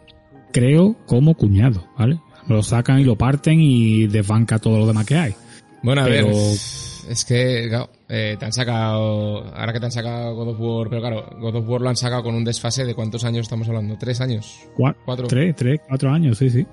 Creo 0.52 0.96
como 1.06 1.36
cuñado, 1.36 1.86
¿vale? 1.98 2.20
Lo 2.48 2.64
sacan 2.64 3.00
y 3.00 3.04
lo 3.04 3.18
parten 3.18 3.60
y 3.60 4.08
desbanca 4.08 4.60
todo 4.60 4.80
lo 4.80 4.88
demás 4.88 5.06
que 5.06 5.16
hay. 5.16 5.36
Bueno, 5.84 6.02
a 6.02 6.06
ver, 6.06 6.26
es 6.26 7.26
que, 7.28 7.68
claro, 7.70 7.90
eh, 8.08 8.36
te 8.38 8.46
han 8.46 8.54
sacado, 8.54 9.46
ahora 9.56 9.74
que 9.74 9.80
te 9.80 9.86
han 9.86 9.92
sacado 9.92 10.36
God 10.36 10.50
of 10.50 10.60
War, 10.60 10.90
pero 10.90 11.02
claro, 11.02 11.26
God 11.40 11.56
of 11.56 11.70
War 11.70 11.82
lo 11.82 11.90
han 11.90 11.96
sacado 11.96 12.24
con 12.24 12.36
un 12.36 12.44
desfase 12.44 12.86
de 12.86 12.94
cuántos 12.94 13.24
años 13.24 13.44
estamos 13.44 13.68
hablando, 13.68 13.98
tres 13.98 14.22
años, 14.22 14.68
cuatro, 14.76 15.28
tres, 15.28 15.56
tres, 15.56 15.80
cuatro 15.88 16.12
años, 16.12 16.38
sí, 16.38 16.50
sí. 16.50 16.66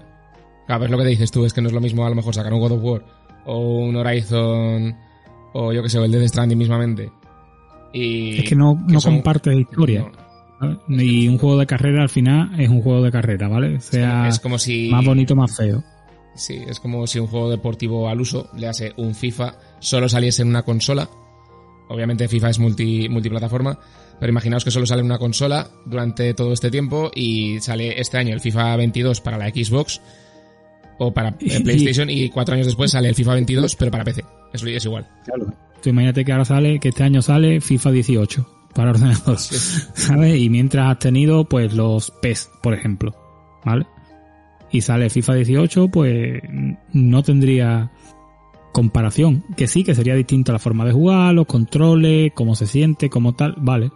Claro, 0.67 0.85
es 0.85 0.91
lo 0.91 0.99
que 0.99 1.05
dices 1.05 1.31
tú, 1.31 1.45
es 1.45 1.53
que 1.53 1.61
no 1.61 1.69
es 1.69 1.75
lo 1.75 1.81
mismo 1.81 2.07
a 2.07 2.11
lo 2.11 2.15
mejor 2.15 2.35
sacar 2.35 2.53
un 2.53 2.61
God 2.61 2.73
of 2.73 2.83
War 2.83 3.05
o 3.47 3.59
un 3.79 3.97
Horizon 3.97 4.97
o 5.55 5.73
yo 5.73 5.83
que 5.83 5.89
sé, 5.89 5.99
o 5.99 6.05
el 6.05 6.13
Death 6.13 6.29
Stranding 6.29 6.59
mismamente. 6.59 7.11
Y 7.93 8.39
es 8.39 8.49
que 8.49 8.55
no, 8.55 8.83
no 8.89 9.01
comparte 9.01 9.55
historia. 9.55 10.11
Y 10.89 11.29
un 11.29 11.39
juego 11.39 11.59
de 11.59 11.67
carrera 11.67 12.03
al 12.03 12.09
final 12.09 12.59
es 12.61 12.69
un 12.69 12.83
juego 12.83 13.03
de 13.03 13.11
carrera, 13.11 13.49
¿vale? 13.49 13.81
sea 13.81 14.29
es 14.29 14.39
como 14.39 14.59
si... 14.59 14.89
más 14.89 15.05
bonito, 15.05 15.35
más 15.35 15.57
feo. 15.57 15.83
Sí, 16.35 16.63
es 16.67 16.81
como 16.81 17.07
si 17.07 17.19
un 17.19 17.27
juego 17.27 17.51
deportivo 17.51 18.09
al 18.09 18.21
uso, 18.21 18.49
le 18.57 18.69
hace 18.69 18.93
un 18.97 19.15
FIFA, 19.15 19.55
solo 19.81 20.09
saliese 20.09 20.43
en 20.43 20.49
una 20.49 20.63
consola. 20.63 21.09
Obviamente 21.93 22.27
FIFA 22.27 22.51
es 22.51 22.59
multi, 22.59 23.09
multiplataforma, 23.09 23.79
pero 24.19 24.31
imaginaos 24.31 24.65
que 24.65 24.71
solo 24.71 24.87
sale 24.87 25.01
en 25.01 25.07
una 25.07 25.19
consola 25.19 25.69
durante 25.85 26.33
todo 26.33 26.53
este 26.53 26.71
tiempo 26.71 27.11
y 27.15 27.61
sale 27.61 28.01
este 28.01 28.17
año 28.17 28.33
el 28.33 28.41
FIFA 28.41 28.77
22 28.77 29.21
para 29.21 29.37
la 29.37 29.51
Xbox 29.51 30.01
o 30.99 31.13
para 31.13 31.37
PlayStation 31.39 32.09
y 32.09 32.31
cuatro 32.31 32.55
años 32.55 32.67
después 32.67 32.93
sale 32.93 33.09
el 33.09 33.15
FIFA 33.15 33.35
22 33.35 33.77
pero 33.77 33.91
para 33.91 34.05
PC. 34.05 34.25
Eso 34.55 34.67
es 34.67 34.85
igual. 34.85 35.07
Claro. 35.25 35.53
Tú 35.83 35.91
imagínate 35.91 36.25
que 36.25 36.33
ahora 36.33 36.45
sale, 36.45 36.79
que 36.79 36.89
este 36.89 37.03
año 37.03 37.21
sale 37.21 37.61
FIFA 37.61 37.91
18 37.91 38.49
para 38.75 38.91
ordenador, 38.91 39.39
¿sabes? 39.39 40.41
Y 40.41 40.49
mientras 40.49 40.93
has 40.93 40.99
tenido, 40.99 41.45
pues, 41.45 41.75
los 41.75 42.11
PES, 42.23 42.51
por 42.63 42.73
ejemplo, 42.73 43.15
¿vale? 43.65 43.87
Y 44.71 44.81
sale 44.81 45.11
FIFA 45.11 45.35
18, 45.35 45.89
pues, 45.89 46.41
no 46.93 47.23
tendría 47.23 47.91
comparación. 48.73 49.45
Que 49.57 49.67
sí, 49.67 49.85
que 49.85 49.95
sería 49.95 50.15
distinta 50.15 50.53
la 50.53 50.59
forma 50.59 50.85
de 50.85 50.93
jugar, 50.93 51.35
los 51.35 51.47
controles, 51.47 52.33
cómo 52.35 52.55
se 52.55 52.67
siente, 52.67 53.11
como 53.11 53.35
tal, 53.35 53.55
vale. 53.59 53.93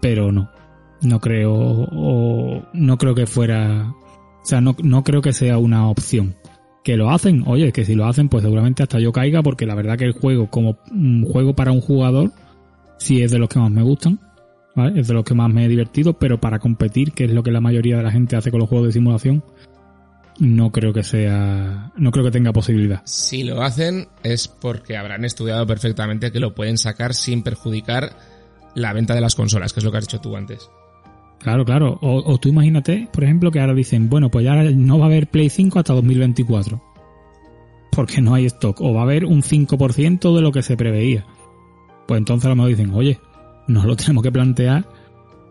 Pero 0.00 0.32
no. 0.32 0.50
No 1.02 1.20
creo, 1.20 1.54
o 1.54 2.62
no 2.72 2.98
creo 2.98 3.14
que 3.14 3.26
fuera, 3.26 3.94
o 4.42 4.44
sea, 4.44 4.60
no, 4.60 4.74
no 4.82 5.04
creo 5.04 5.20
que 5.20 5.32
sea 5.32 5.58
una 5.58 5.88
opción. 5.88 6.36
Que 6.82 6.96
lo 6.96 7.10
hacen, 7.10 7.44
oye, 7.46 7.72
que 7.72 7.84
si 7.84 7.94
lo 7.94 8.06
hacen, 8.06 8.28
pues 8.28 8.42
seguramente 8.42 8.82
hasta 8.82 8.98
yo 8.98 9.12
caiga, 9.12 9.42
porque 9.42 9.66
la 9.66 9.74
verdad 9.74 9.98
que 9.98 10.04
el 10.04 10.12
juego, 10.12 10.48
como 10.48 10.78
un 10.90 11.24
juego 11.24 11.54
para 11.54 11.72
un 11.72 11.80
jugador, 11.80 12.32
sí 12.98 13.22
es 13.22 13.30
de 13.30 13.38
los 13.38 13.48
que 13.48 13.58
más 13.58 13.70
me 13.70 13.82
gustan, 13.82 14.20
¿vale? 14.74 15.00
Es 15.00 15.08
de 15.08 15.14
los 15.14 15.24
que 15.24 15.34
más 15.34 15.52
me 15.52 15.64
he 15.64 15.68
divertido, 15.68 16.14
pero 16.14 16.40
para 16.40 16.58
competir, 16.60 17.12
que 17.12 17.24
es 17.24 17.32
lo 17.32 17.42
que 17.42 17.50
la 17.50 17.60
mayoría 17.60 17.96
de 17.96 18.04
la 18.04 18.12
gente 18.12 18.36
hace 18.36 18.50
con 18.50 18.60
los 18.60 18.68
juegos 18.68 18.86
de 18.86 18.92
simulación, 18.92 19.42
no 20.38 20.70
creo 20.72 20.92
que 20.92 21.02
sea, 21.02 21.92
no 21.96 22.10
creo 22.10 22.24
que 22.24 22.30
tenga 22.30 22.52
posibilidad. 22.52 23.02
Si 23.04 23.44
lo 23.44 23.62
hacen 23.62 24.08
es 24.22 24.48
porque 24.48 24.96
habrán 24.96 25.24
estudiado 25.24 25.66
perfectamente 25.66 26.32
que 26.32 26.40
lo 26.40 26.54
pueden 26.54 26.78
sacar 26.78 27.14
sin 27.14 27.42
perjudicar 27.42 28.16
la 28.74 28.92
venta 28.92 29.14
de 29.14 29.20
las 29.20 29.34
consolas, 29.34 29.72
que 29.72 29.80
es 29.80 29.84
lo 29.84 29.90
que 29.90 29.98
has 29.98 30.06
dicho 30.06 30.20
tú 30.20 30.36
antes. 30.36 30.70
Claro, 31.40 31.64
claro. 31.64 31.98
O, 32.02 32.32
o, 32.32 32.38
tú 32.38 32.48
imagínate, 32.48 33.08
por 33.12 33.24
ejemplo, 33.24 33.50
que 33.50 33.60
ahora 33.60 33.74
dicen, 33.74 34.08
bueno, 34.08 34.30
pues 34.30 34.44
ya 34.44 34.54
no 34.54 34.98
va 34.98 35.04
a 35.04 35.08
haber 35.08 35.28
Play 35.28 35.48
5 35.48 35.78
hasta 35.78 35.94
2024. 35.94 36.82
Porque 37.92 38.20
no 38.20 38.34
hay 38.34 38.46
stock. 38.46 38.80
O 38.80 38.92
va 38.92 39.00
a 39.00 39.04
haber 39.04 39.24
un 39.24 39.42
5% 39.42 40.34
de 40.34 40.42
lo 40.42 40.52
que 40.52 40.62
se 40.62 40.76
preveía 40.76 41.24
pues 42.06 42.18
entonces 42.18 42.46
a 42.46 42.50
lo 42.50 42.56
mejor 42.56 42.70
dicen, 42.70 42.92
oye, 42.94 43.18
nos 43.66 43.84
lo 43.84 43.96
tenemos 43.96 44.22
que 44.22 44.32
plantear 44.32 44.86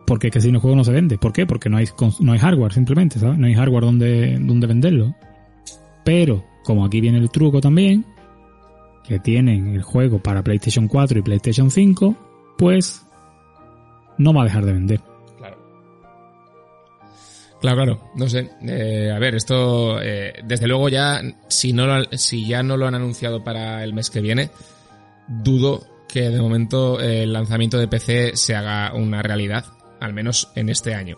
porque 0.05 0.27
es 0.27 0.33
que 0.33 0.41
si 0.41 0.51
no 0.51 0.59
juego 0.59 0.75
no 0.75 0.83
se 0.83 0.91
vende. 0.91 1.17
¿Por 1.17 1.33
qué? 1.33 1.45
Porque 1.45 1.69
no 1.69 1.77
hay, 1.77 1.87
no 2.19 2.33
hay 2.33 2.39
hardware 2.39 2.73
simplemente, 2.73 3.19
¿sabes? 3.19 3.37
No 3.37 3.47
hay 3.47 3.53
hardware 3.53 3.83
donde, 3.83 4.37
donde 4.39 4.67
venderlo. 4.67 5.15
Pero, 6.03 6.45
como 6.63 6.85
aquí 6.85 7.01
viene 7.01 7.17
el 7.17 7.29
truco 7.29 7.61
también, 7.61 8.05
que 9.03 9.19
tienen 9.19 9.75
el 9.75 9.81
juego 9.81 10.19
para 10.19 10.43
PlayStation 10.43 10.87
4 10.87 11.19
y 11.19 11.21
PlayStation 11.21 11.71
5, 11.71 12.15
pues 12.57 13.05
no 14.17 14.33
va 14.33 14.41
a 14.41 14.45
dejar 14.45 14.65
de 14.65 14.73
vender. 14.73 15.01
Claro. 15.37 15.57
Claro, 17.61 17.77
claro. 17.77 18.11
No 18.15 18.29
sé. 18.29 18.49
Eh, 18.61 19.11
a 19.11 19.19
ver, 19.19 19.35
esto, 19.35 20.01
eh, 20.01 20.33
desde 20.43 20.67
luego 20.67 20.89
ya, 20.89 21.21
si, 21.47 21.73
no 21.73 22.03
si 22.11 22.47
ya 22.47 22.63
no 22.63 22.77
lo 22.77 22.87
han 22.87 22.95
anunciado 22.95 23.43
para 23.43 23.83
el 23.83 23.93
mes 23.93 24.09
que 24.09 24.21
viene, 24.21 24.51
dudo 25.27 25.83
que 26.07 26.29
de 26.29 26.41
momento 26.41 26.99
el 26.99 27.33
lanzamiento 27.33 27.77
de 27.77 27.87
PC 27.87 28.35
se 28.35 28.55
haga 28.55 28.93
una 28.93 29.21
realidad, 29.21 29.65
al 29.99 30.13
menos 30.13 30.51
en 30.55 30.69
este 30.69 30.93
año. 30.93 31.17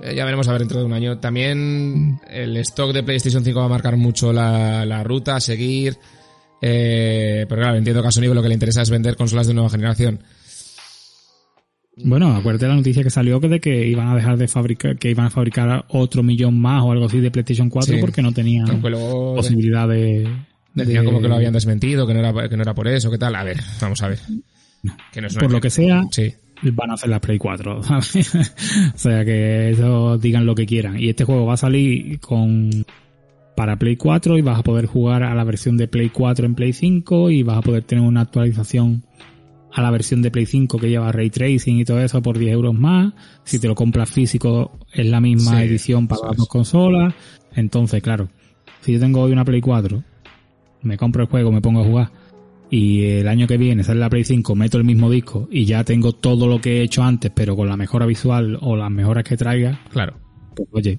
Eh, 0.00 0.14
ya 0.14 0.24
veremos 0.24 0.48
a 0.48 0.52
ver 0.52 0.60
dentro 0.60 0.80
de 0.80 0.86
un 0.86 0.92
año. 0.92 1.18
También 1.18 2.20
el 2.28 2.56
stock 2.58 2.92
de 2.92 3.02
PlayStation 3.02 3.44
5 3.44 3.58
va 3.58 3.66
a 3.66 3.68
marcar 3.68 3.96
mucho 3.96 4.32
la, 4.32 5.02
ruta 5.04 5.36
a 5.36 5.40
seguir. 5.40 5.96
Eh, 6.60 7.46
pero 7.48 7.62
claro, 7.62 7.76
entiendo 7.76 8.02
que 8.02 8.08
a 8.08 8.10
Sony 8.10 8.32
lo 8.32 8.42
que 8.42 8.48
le 8.48 8.54
interesa 8.54 8.82
es 8.82 8.90
vender 8.90 9.16
consolas 9.16 9.46
de 9.46 9.54
nueva 9.54 9.70
generación. 9.70 10.20
Bueno, 11.96 12.34
acuérdate 12.34 12.66
la 12.66 12.74
noticia 12.74 13.04
que 13.04 13.10
salió 13.10 13.40
que 13.40 13.48
de 13.48 13.60
que 13.60 13.86
iban 13.86 14.08
a 14.08 14.16
dejar 14.16 14.36
de 14.36 14.48
fabricar, 14.48 14.98
que 14.98 15.10
iban 15.10 15.26
a 15.26 15.30
fabricar 15.30 15.84
otro 15.90 16.24
millón 16.24 16.60
más 16.60 16.82
o 16.82 16.90
algo 16.90 17.06
así 17.06 17.20
de 17.20 17.30
PlayStation 17.30 17.70
4 17.70 17.98
porque 18.00 18.20
no 18.20 18.32
tenían 18.32 18.82
posibilidad 18.82 19.86
de, 19.86 20.28
Decían 20.74 21.04
como 21.04 21.20
que 21.20 21.28
lo 21.28 21.36
habían 21.36 21.52
desmentido, 21.52 22.06
que 22.06 22.14
no 22.14 22.20
era, 22.20 22.48
que 22.48 22.56
no 22.56 22.62
era 22.62 22.74
por 22.74 22.88
eso, 22.88 23.10
¿qué 23.10 23.18
tal? 23.18 23.36
A 23.36 23.44
ver, 23.44 23.60
vamos 23.80 24.02
a 24.02 24.08
ver. 24.08 24.18
Que 25.12 25.20
no 25.20 25.28
es 25.28 25.36
por 25.36 25.50
lo 25.50 25.60
que 25.60 25.70
sea, 25.70 26.02
sí. 26.10 26.34
Van 26.62 26.90
a 26.90 26.94
hacer 26.94 27.10
las 27.10 27.20
Play 27.20 27.38
4. 27.38 27.80
o 27.80 28.02
sea 28.02 29.24
que 29.24 29.70
eso 29.70 30.18
digan 30.18 30.46
lo 30.46 30.54
que 30.54 30.66
quieran. 30.66 30.98
Y 30.98 31.08
este 31.08 31.24
juego 31.24 31.46
va 31.46 31.54
a 31.54 31.58
salir 31.58 32.20
con 32.20 32.70
para 33.56 33.76
Play 33.76 33.96
4 33.96 34.38
y 34.38 34.42
vas 34.42 34.58
a 34.58 34.62
poder 34.62 34.86
jugar 34.86 35.22
a 35.22 35.34
la 35.34 35.44
versión 35.44 35.76
de 35.76 35.86
Play 35.86 36.10
4 36.10 36.46
en 36.46 36.54
Play 36.54 36.72
5 36.72 37.30
y 37.30 37.42
vas 37.42 37.58
a 37.58 37.62
poder 37.62 37.84
tener 37.84 38.04
una 38.04 38.22
actualización 38.22 39.04
a 39.72 39.82
la 39.82 39.90
versión 39.90 40.22
de 40.22 40.30
Play 40.30 40.46
5 40.46 40.78
que 40.78 40.88
lleva 40.88 41.12
Ray 41.12 41.30
Tracing 41.30 41.78
y 41.78 41.84
todo 41.84 42.00
eso 42.00 42.22
por 42.22 42.38
10 42.38 42.52
euros 42.52 42.74
más. 42.74 43.12
Si 43.44 43.58
te 43.58 43.68
lo 43.68 43.74
compras 43.74 44.10
físico 44.10 44.78
es 44.92 45.06
la 45.06 45.20
misma 45.20 45.62
edición 45.62 46.08
para 46.08 46.28
las 46.28 46.36
dos 46.36 46.48
consolas. 46.48 47.14
Entonces, 47.54 48.02
claro, 48.02 48.28
si 48.80 48.92
yo 48.92 49.00
tengo 49.00 49.20
hoy 49.20 49.32
una 49.32 49.44
Play 49.44 49.60
4 49.60 50.02
me 50.82 50.98
compro 50.98 51.22
el 51.22 51.28
juego, 51.28 51.50
me 51.50 51.60
pongo 51.60 51.80
a 51.80 51.84
jugar 51.84 52.10
y 52.74 53.04
el 53.04 53.28
año 53.28 53.46
que 53.46 53.56
viene 53.56 53.84
sale 53.84 54.00
la 54.00 54.10
Play 54.10 54.24
5, 54.24 54.56
meto 54.56 54.78
el 54.78 54.84
mismo 54.84 55.08
disco 55.08 55.46
y 55.48 55.64
ya 55.64 55.84
tengo 55.84 56.12
todo 56.12 56.48
lo 56.48 56.60
que 56.60 56.80
he 56.80 56.82
hecho 56.82 57.04
antes, 57.04 57.30
pero 57.32 57.54
con 57.54 57.68
la 57.68 57.76
mejora 57.76 58.04
visual 58.04 58.58
o 58.60 58.74
las 58.74 58.90
mejoras 58.90 59.22
que 59.22 59.36
traiga, 59.36 59.78
claro. 59.92 60.16
Pues 60.56 60.68
oye, 60.72 60.98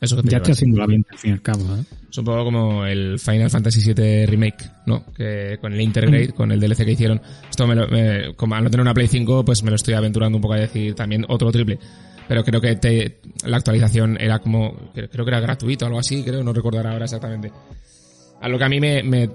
Eso 0.00 0.20
que 0.20 0.28
ya 0.28 0.38
estoy 0.38 0.54
haciendo 0.54 0.78
la 0.78 0.86
bien 0.88 1.06
al 1.08 1.18
fin 1.18 1.30
y 1.30 1.34
al 1.34 1.42
cabo. 1.42 1.60
¿eh? 1.76 1.84
Es 2.10 2.18
un 2.18 2.24
poco 2.24 2.44
como 2.46 2.84
el 2.84 3.20
Final 3.20 3.48
Fantasy 3.48 3.92
VII 3.92 4.26
Remake, 4.26 4.70
¿no? 4.86 5.04
Que 5.12 5.58
con 5.60 5.72
el 5.72 5.80
Intergrade, 5.80 6.30
mm. 6.30 6.32
con 6.32 6.50
el 6.50 6.58
DLC 6.58 6.84
que 6.84 6.92
hicieron, 6.92 7.20
esto 7.48 7.64
me, 7.68 7.76
lo, 7.76 8.34
como 8.34 8.56
al 8.56 8.64
no 8.64 8.70
tener 8.70 8.82
una 8.82 8.92
Play 8.92 9.06
5, 9.06 9.44
pues 9.44 9.62
me 9.62 9.70
lo 9.70 9.76
estoy 9.76 9.94
aventurando 9.94 10.36
un 10.38 10.42
poco 10.42 10.54
a 10.54 10.58
decir 10.58 10.96
también 10.96 11.24
otro 11.28 11.52
triple. 11.52 11.78
Pero 12.26 12.42
creo 12.42 12.60
que 12.60 12.74
te, 12.74 13.20
la 13.46 13.58
actualización 13.58 14.20
era 14.20 14.40
como, 14.40 14.90
creo 14.92 15.24
que 15.24 15.30
era 15.30 15.38
gratuito 15.38 15.84
o 15.84 15.86
algo 15.86 16.00
así, 16.00 16.24
creo, 16.24 16.42
no 16.42 16.52
recordar 16.52 16.88
ahora 16.88 17.04
exactamente. 17.04 17.52
A 18.40 18.48
lo 18.48 18.58
que 18.58 18.64
a 18.64 18.68
mí 18.68 18.78
me, 18.78 19.02
me, 19.02 19.28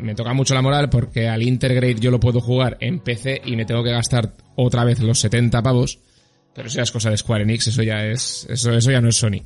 me, 0.00 0.14
toca 0.14 0.32
mucho 0.32 0.54
la 0.54 0.62
moral 0.62 0.90
porque 0.90 1.28
al 1.28 1.42
Intergrade 1.42 2.00
yo 2.00 2.10
lo 2.10 2.18
puedo 2.18 2.40
jugar 2.40 2.76
en 2.80 2.98
PC 2.98 3.42
y 3.44 3.54
me 3.54 3.64
tengo 3.64 3.84
que 3.84 3.92
gastar 3.92 4.34
otra 4.56 4.84
vez 4.84 4.98
los 5.00 5.20
70 5.20 5.62
pavos. 5.62 6.00
Pero 6.54 6.66
eso 6.66 6.78
ya 6.78 6.82
es 6.82 6.90
cosa 6.90 7.10
de 7.10 7.16
Square 7.16 7.44
Enix, 7.44 7.68
eso 7.68 7.82
ya 7.84 8.04
es, 8.04 8.46
eso, 8.50 8.72
eso 8.72 8.90
ya 8.90 9.00
no 9.00 9.08
es 9.08 9.16
Sony. 9.16 9.42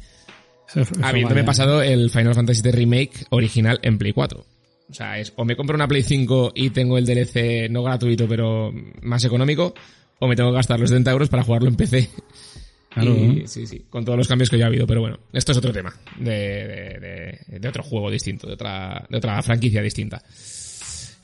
Habiéndome 1.03 1.45
pasado 1.45 1.83
el 1.83 2.09
Final 2.11 2.35
Fantasy 2.35 2.63
VII 2.63 2.73
Remake 2.73 3.27
original 3.31 3.79
en 3.83 3.99
Play 3.99 4.13
4. 4.13 4.47
O 4.89 4.95
sea, 4.95 5.19
es 5.19 5.33
o 5.37 5.45
me 5.45 5.57
compro 5.57 5.75
una 5.75 5.89
Play 5.89 6.03
5 6.03 6.53
y 6.55 6.71
tengo 6.71 6.97
el 6.97 7.07
DLC 7.07 7.71
no 7.71 7.83
gratuito 7.83 8.27
pero 8.27 8.73
más 9.03 9.25
económico, 9.25 9.75
o 10.19 10.27
me 10.27 10.37
tengo 10.37 10.51
que 10.51 10.57
gastar 10.57 10.81
los 10.81 10.91
70 10.91 11.11
euros 11.11 11.29
para 11.29 11.43
jugarlo 11.43 11.69
en 11.69 11.77
PC. 11.77 12.09
Claro. 12.95 13.14
Y, 13.14 13.47
sí, 13.47 13.66
sí, 13.66 13.86
con 13.88 14.05
todos 14.05 14.18
los 14.18 14.28
cambios 14.28 14.51
que 14.51 14.59
ya 14.59 14.64
ha 14.64 14.68
habido, 14.68 14.86
pero 14.86 15.01
bueno, 15.01 15.18
esto 15.32 15.53
es 15.53 15.59
otro 15.59 15.72
tema, 15.72 15.95
de, 16.18 16.30
de, 16.30 17.38
de, 17.49 17.59
de 17.59 17.68
otro 17.68 17.82
juego 17.82 18.11
distinto, 18.11 18.47
de 18.47 18.55
otra, 18.55 19.07
de 19.09 19.16
otra 19.16 19.40
franquicia 19.43 19.80
distinta. 19.80 20.22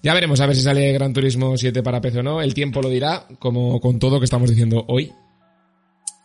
Ya 0.02 0.14
veremos 0.14 0.40
a 0.40 0.46
ver 0.46 0.54
si 0.54 0.62
sale 0.62 0.92
Gran 0.92 1.12
Turismo 1.12 1.56
7 1.56 1.82
para 1.82 2.00
PC 2.00 2.20
o 2.20 2.22
no, 2.22 2.40
el 2.40 2.54
tiempo 2.54 2.80
lo 2.80 2.88
dirá, 2.88 3.26
como 3.38 3.80
con 3.80 3.98
todo 3.98 4.18
que 4.20 4.24
estamos 4.24 4.48
diciendo 4.48 4.84
hoy. 4.88 5.12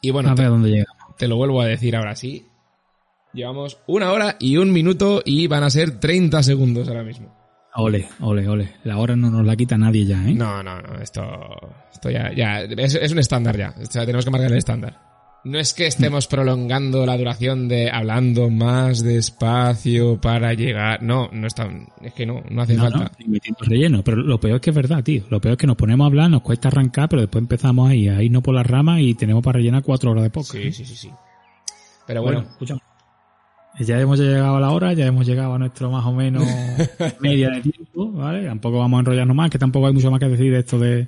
Y 0.01 0.11
bueno, 0.11 0.29
A 0.29 0.35
ver 0.35 0.45
a 0.45 0.49
dónde 0.49 0.69
llega. 0.69 0.85
te 1.17 1.27
lo 1.27 1.37
vuelvo 1.37 1.61
a 1.61 1.65
decir 1.65 1.95
ahora 1.95 2.15
sí. 2.15 2.45
Llevamos 3.33 3.79
una 3.87 4.11
hora 4.11 4.35
y 4.39 4.57
un 4.57 4.71
minuto 4.71 5.23
y 5.25 5.47
van 5.47 5.63
a 5.63 5.69
ser 5.71 5.99
30 5.99 6.43
segundos 6.43 6.87
ahora 6.87 7.03
mismo. 7.03 7.35
Ole, 7.75 8.07
ole, 8.19 8.47
ole. 8.47 8.75
La 8.83 8.97
hora 8.99 9.15
no 9.15 9.31
nos 9.31 9.43
la 9.43 9.55
quita 9.55 9.75
nadie 9.77 10.05
ya, 10.05 10.17
¿eh? 10.29 10.33
No, 10.35 10.61
no, 10.61 10.79
no, 10.79 11.01
esto, 11.01 11.23
esto 11.91 12.11
ya, 12.11 12.31
ya, 12.35 12.61
es, 12.61 12.93
es 12.93 13.11
un 13.11 13.17
estándar 13.17 13.57
ya. 13.57 13.73
O 13.81 13.85
sea, 13.85 14.05
tenemos 14.05 14.23
que 14.25 14.29
marcar 14.31 14.51
el 14.51 14.57
estándar. 14.59 14.99
No 15.45 15.59
es 15.59 15.73
que 15.73 15.87
estemos 15.87 16.27
prolongando 16.27 17.05
la 17.05 17.17
duración 17.17 17.67
de 17.67 17.91
hablando 17.91 18.49
más 18.49 19.03
despacio 19.03 20.21
para 20.21 20.53
llegar. 20.53 21.03
No, 21.03 21.29
no 21.33 21.47
está, 21.47 21.69
es 22.01 22.13
que 22.13 22.25
no, 22.25 22.41
no 22.49 22.61
hace 22.61 22.75
No, 22.75 22.83
falta. 22.83 23.11
no, 23.19 23.27
metiendo 23.27 23.59
relleno. 23.65 24.03
Pero 24.03 24.17
lo 24.17 24.39
peor 24.39 24.55
es 24.55 24.61
que 24.61 24.69
es 24.69 24.75
verdad, 24.75 25.03
tío. 25.03 25.23
Lo 25.29 25.41
peor 25.41 25.53
es 25.53 25.57
que 25.57 25.67
nos 25.67 25.75
ponemos 25.75 26.05
a 26.05 26.07
hablar, 26.07 26.29
nos 26.29 26.43
cuesta 26.43 26.69
arrancar, 26.69 27.09
pero 27.09 27.21
después 27.23 27.41
empezamos 27.41 27.89
ahí 27.89 28.07
a 28.07 28.23
irnos 28.23 28.41
por 28.41 28.55
las 28.55 28.65
ramas 28.65 29.01
y 29.01 29.15
tenemos 29.15 29.43
para 29.43 29.57
rellenar 29.57 29.83
cuatro 29.83 30.11
horas 30.11 30.23
de 30.23 30.29
podcast. 30.29 30.63
Sí, 30.63 30.71
sí, 30.71 30.85
sí, 30.85 30.95
sí. 30.95 31.09
Pero 32.07 32.21
bueno, 32.21 32.45
escucha. 32.49 32.77
Ya 33.79 33.99
hemos 33.99 34.19
llegado 34.19 34.55
a 34.55 34.59
la 34.61 34.69
hora, 34.69 34.93
ya 34.93 35.07
hemos 35.07 35.25
llegado 35.25 35.55
a 35.55 35.57
nuestro 35.57 35.89
más 35.91 36.05
o 36.05 36.13
menos 36.13 36.45
media 37.19 37.49
de 37.49 37.61
tiempo, 37.61 38.11
¿vale? 38.11 38.45
Tampoco 38.45 38.77
vamos 38.77 38.97
a 38.97 38.99
enrollarnos 39.01 39.35
más, 39.35 39.49
que 39.49 39.57
tampoco 39.57 39.87
hay 39.87 39.93
mucho 39.93 40.09
más 40.11 40.19
que 40.19 40.29
decir 40.29 40.53
de 40.53 40.59
esto 40.59 40.77
de, 40.79 41.07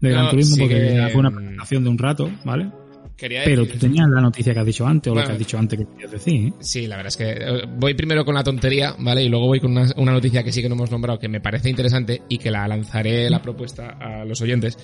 de 0.00 0.10
Gran 0.10 0.30
Turismo, 0.30 0.54
sí 0.54 0.60
porque 0.62 0.76
que, 0.76 1.08
fue 1.10 1.20
una 1.20 1.30
mm, 1.30 1.34
presentación 1.34 1.84
de 1.84 1.90
un 1.90 1.98
rato, 1.98 2.30
¿vale? 2.44 2.70
Quería 3.16 3.42
Pero 3.44 3.66
tú 3.66 3.78
tenías 3.78 4.08
la 4.08 4.20
noticia 4.20 4.52
que 4.52 4.60
has 4.60 4.66
dicho 4.66 4.86
antes, 4.86 5.10
o 5.10 5.14
lo 5.14 5.24
que 5.24 5.32
has 5.32 5.38
dicho 5.38 5.58
antes 5.58 5.78
que 5.78 5.86
querías 5.86 6.10
decir, 6.10 6.48
¿eh? 6.48 6.52
Sí, 6.60 6.86
la 6.86 6.96
verdad 6.96 7.08
es 7.08 7.16
que 7.16 7.30
eh, 7.30 7.64
voy 7.76 7.94
primero 7.94 8.24
con 8.24 8.34
la 8.34 8.44
tontería, 8.44 8.94
¿vale? 8.98 9.22
Y 9.22 9.28
luego 9.28 9.46
voy 9.46 9.60
con 9.60 9.72
una, 9.72 9.86
una 9.96 10.12
noticia 10.12 10.42
que 10.42 10.52
sí 10.52 10.62
que 10.62 10.68
no 10.68 10.74
hemos 10.74 10.90
nombrado, 10.90 11.18
que 11.18 11.28
me 11.28 11.40
parece 11.40 11.70
interesante 11.70 12.22
y 12.28 12.38
que 12.38 12.50
la 12.50 12.66
lanzaré 12.66 13.30
la 13.30 13.40
propuesta 13.42 13.96
a 14.00 14.24
los 14.24 14.40
oyentes. 14.40 14.78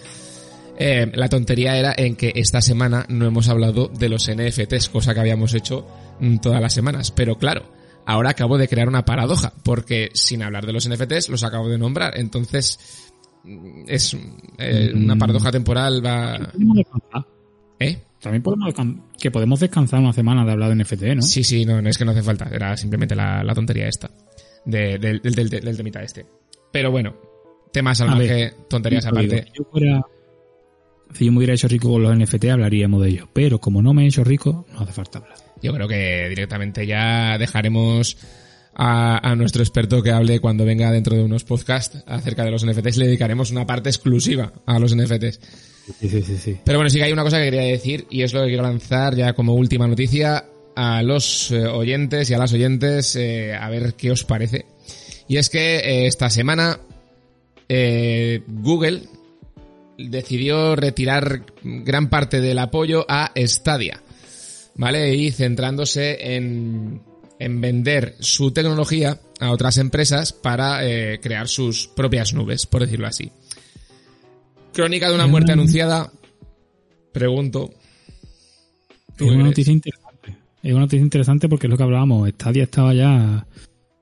Eh, 0.83 1.11
la 1.15 1.29
tontería 1.29 1.77
era 1.77 1.93
en 1.95 2.17
que 2.17 2.33
esta 2.35 2.63
semana 2.63 3.05
no 3.11 3.27
hemos 3.27 3.51
hablado 3.51 3.89
de 3.89 4.09
los 4.09 4.31
NFTs, 4.31 4.89
cosa 4.89 5.13
que 5.13 5.21
habíamos 5.21 5.53
hecho 5.53 5.87
mm, 6.21 6.39
todas 6.39 6.61
las 6.63 6.73
semanas. 6.73 7.11
Pero 7.11 7.37
claro, 7.37 7.71
ahora 8.07 8.31
acabo 8.31 8.57
de 8.57 8.67
crear 8.67 8.89
una 8.89 9.05
paradoja, 9.05 9.53
porque 9.63 10.09
sin 10.15 10.43
hablar 10.43 10.65
de 10.65 10.73
los 10.73 10.89
NFTs 10.89 11.29
los 11.29 11.45
acabo 11.45 11.69
de 11.69 11.77
nombrar. 11.77 12.19
Entonces, 12.19 13.13
mm, 13.45 13.83
es 13.89 14.17
eh, 14.59 14.93
una 14.95 15.17
Mm. 15.17 15.19
paradoja 15.19 15.53
temporal, 15.53 16.03
va... 16.05 16.51
¿Eh? 17.79 18.03
También 18.21 18.43
podemos 18.43 18.75
que 19.19 19.31
podemos 19.31 19.61
descansar 19.61 20.01
una 20.01 20.13
semana 20.13 20.45
de 20.45 20.53
hablar 20.53 20.69
de 20.77 20.85
NFT, 20.85 21.03
¿no? 21.17 21.23
Sí, 21.23 21.43
sí, 21.43 21.65
no, 21.65 21.81
no 21.81 21.89
es 21.89 21.97
que 21.97 22.05
no 22.05 22.11
hace 22.13 22.23
falta, 22.23 22.49
era 22.53 22.77
simplemente 22.77 23.15
la, 23.17 23.43
la 23.43 23.55
tontería 23.55 23.89
esta, 23.89 24.11
de- 24.65 24.99
del, 24.99 25.21
del, 25.23 25.35
del, 25.35 25.49
del 25.65 25.77
temita 25.77 26.03
este. 26.03 26.27
Pero 26.73 26.91
bueno, 26.91 27.17
temas 27.73 28.01
al 28.03 28.09
margen, 28.11 28.55
tonterías 28.69 29.07
aparte. 29.07 29.45
si 29.45 29.59
yo 29.59 29.65
fuera- 29.71 30.03
si 31.15 31.25
yo 31.25 31.33
me 31.33 31.39
hubiera 31.39 31.55
hecho 31.55 31.67
rico 31.67 31.91
con 31.91 32.03
los 32.03 32.17
NFT, 32.17 32.45
hablaríamos 32.51 33.03
de 33.03 33.09
ellos. 33.09 33.29
Pero 33.33 33.59
como 33.59 33.83
no 33.83 33.93
me 33.95 34.05
he 34.05 34.07
hecho 34.07 34.23
rico, 34.23 34.67
no 34.73 34.81
hace 34.81 34.93
falta 34.93 35.19
hablar. 35.19 35.35
Yo 35.63 35.73
creo 35.75 35.89
que 35.89 36.29
directamente 36.29 36.87
ya 36.87 37.37
dejaremos 37.39 38.17
a, 38.75 39.29
a 39.31 39.35
nuestro 39.35 39.63
experto 39.63 40.03
que 40.03 40.13
hable 40.13 40.39
cuando 40.41 40.65
venga 40.65 40.91
dentro 40.93 41.17
de 41.17 41.25
unos 41.25 41.43
podcasts 41.45 42.03
acerca 42.07 42.45
de 42.45 42.51
los 42.53 42.65
NFTs, 42.65 42.97
le 42.99 43.07
dedicaremos 43.07 43.51
una 43.51 43.67
parte 43.67 43.89
exclusiva 43.89 44.53
a 44.67 44.79
los 44.79 44.95
NFTs. 44.97 45.41
Sí, 45.99 46.23
sí. 46.23 46.57
Pero 46.65 46.79
bueno, 46.79 46.91
sí 46.91 46.99
que 46.99 47.05
hay 47.05 47.13
una 47.13 47.23
cosa 47.23 47.39
que 47.39 47.45
quería 47.45 47.63
decir 47.63 48.07
y 48.11 48.23
es 48.23 48.33
lo 48.33 48.43
que 48.43 48.49
quiero 48.49 48.63
lanzar 48.63 49.15
ya 49.17 49.33
como 49.33 49.55
última 49.55 49.87
noticia 49.87 50.45
a 50.75 51.03
los 51.03 51.51
eh, 51.51 51.67
oyentes 51.67 52.31
y 52.31 52.35
a 52.35 52.39
las 52.39 52.53
oyentes 52.53 53.17
eh, 53.17 53.55
a 53.55 53.69
ver 53.69 53.95
qué 53.95 54.11
os 54.11 54.25
parece. 54.25 54.67
Y 55.29 55.37
es 55.37 55.49
que 55.49 55.77
eh, 55.77 56.07
esta 56.07 56.31
semana 56.31 56.81
Google 58.49 59.03
decidió 59.97 60.75
retirar 60.75 61.47
gran 61.63 62.09
parte 62.09 62.41
del 62.41 62.59
apoyo 62.59 63.07
a 63.09 63.31
Stadia, 63.37 64.03
¿vale? 64.75 65.15
Y 65.15 65.31
centrándose 65.31 66.35
en, 66.35 67.01
en 67.39 67.61
vender 67.61 68.17
su 68.19 68.51
tecnología 68.51 69.21
a 69.39 69.53
otras 69.53 69.79
empresas 69.79 70.33
para 70.33 70.81
crear 71.21 71.47
sus 71.47 71.87
propias 71.87 72.35
nubes, 72.35 72.67
por 72.67 72.81
decirlo 72.81 73.07
así. 73.07 73.31
Crónica 74.73 75.09
de 75.09 75.15
una 75.15 75.27
muerte 75.27 75.53
anunciada. 75.53 76.11
Pregunto. 77.13 77.71
¿Tú 79.17 79.27
Es 79.27 79.33
una 79.33 79.45
noticia 79.45 79.73
interesante. 79.73 80.37
Es 80.63 80.73
una 80.73 80.83
noticia 80.83 81.03
interesante 81.03 81.49
porque 81.49 81.67
es 81.67 81.71
lo 81.71 81.77
que 81.77 81.83
hablábamos. 81.83 82.29
Stadia 82.31 82.65
estaba 82.65 82.95
ya. 82.95 83.47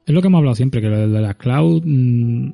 Es 0.06 0.14
lo 0.14 0.20
que 0.20 0.28
hemos 0.28 0.38
hablado 0.38 0.54
siempre, 0.54 0.80
que 0.80 0.88
lo 0.88 1.08
de 1.08 1.20
las 1.20 1.36
cloud 1.36 1.82
mm, 1.84 2.52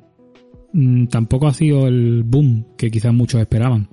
mm, 0.73 1.07
tampoco 1.07 1.47
ha 1.47 1.53
sido 1.53 1.87
el 1.87 2.23
boom 2.23 2.75
que 2.77 2.91
quizás 2.91 3.13
muchos 3.13 3.41
esperaban. 3.41 3.89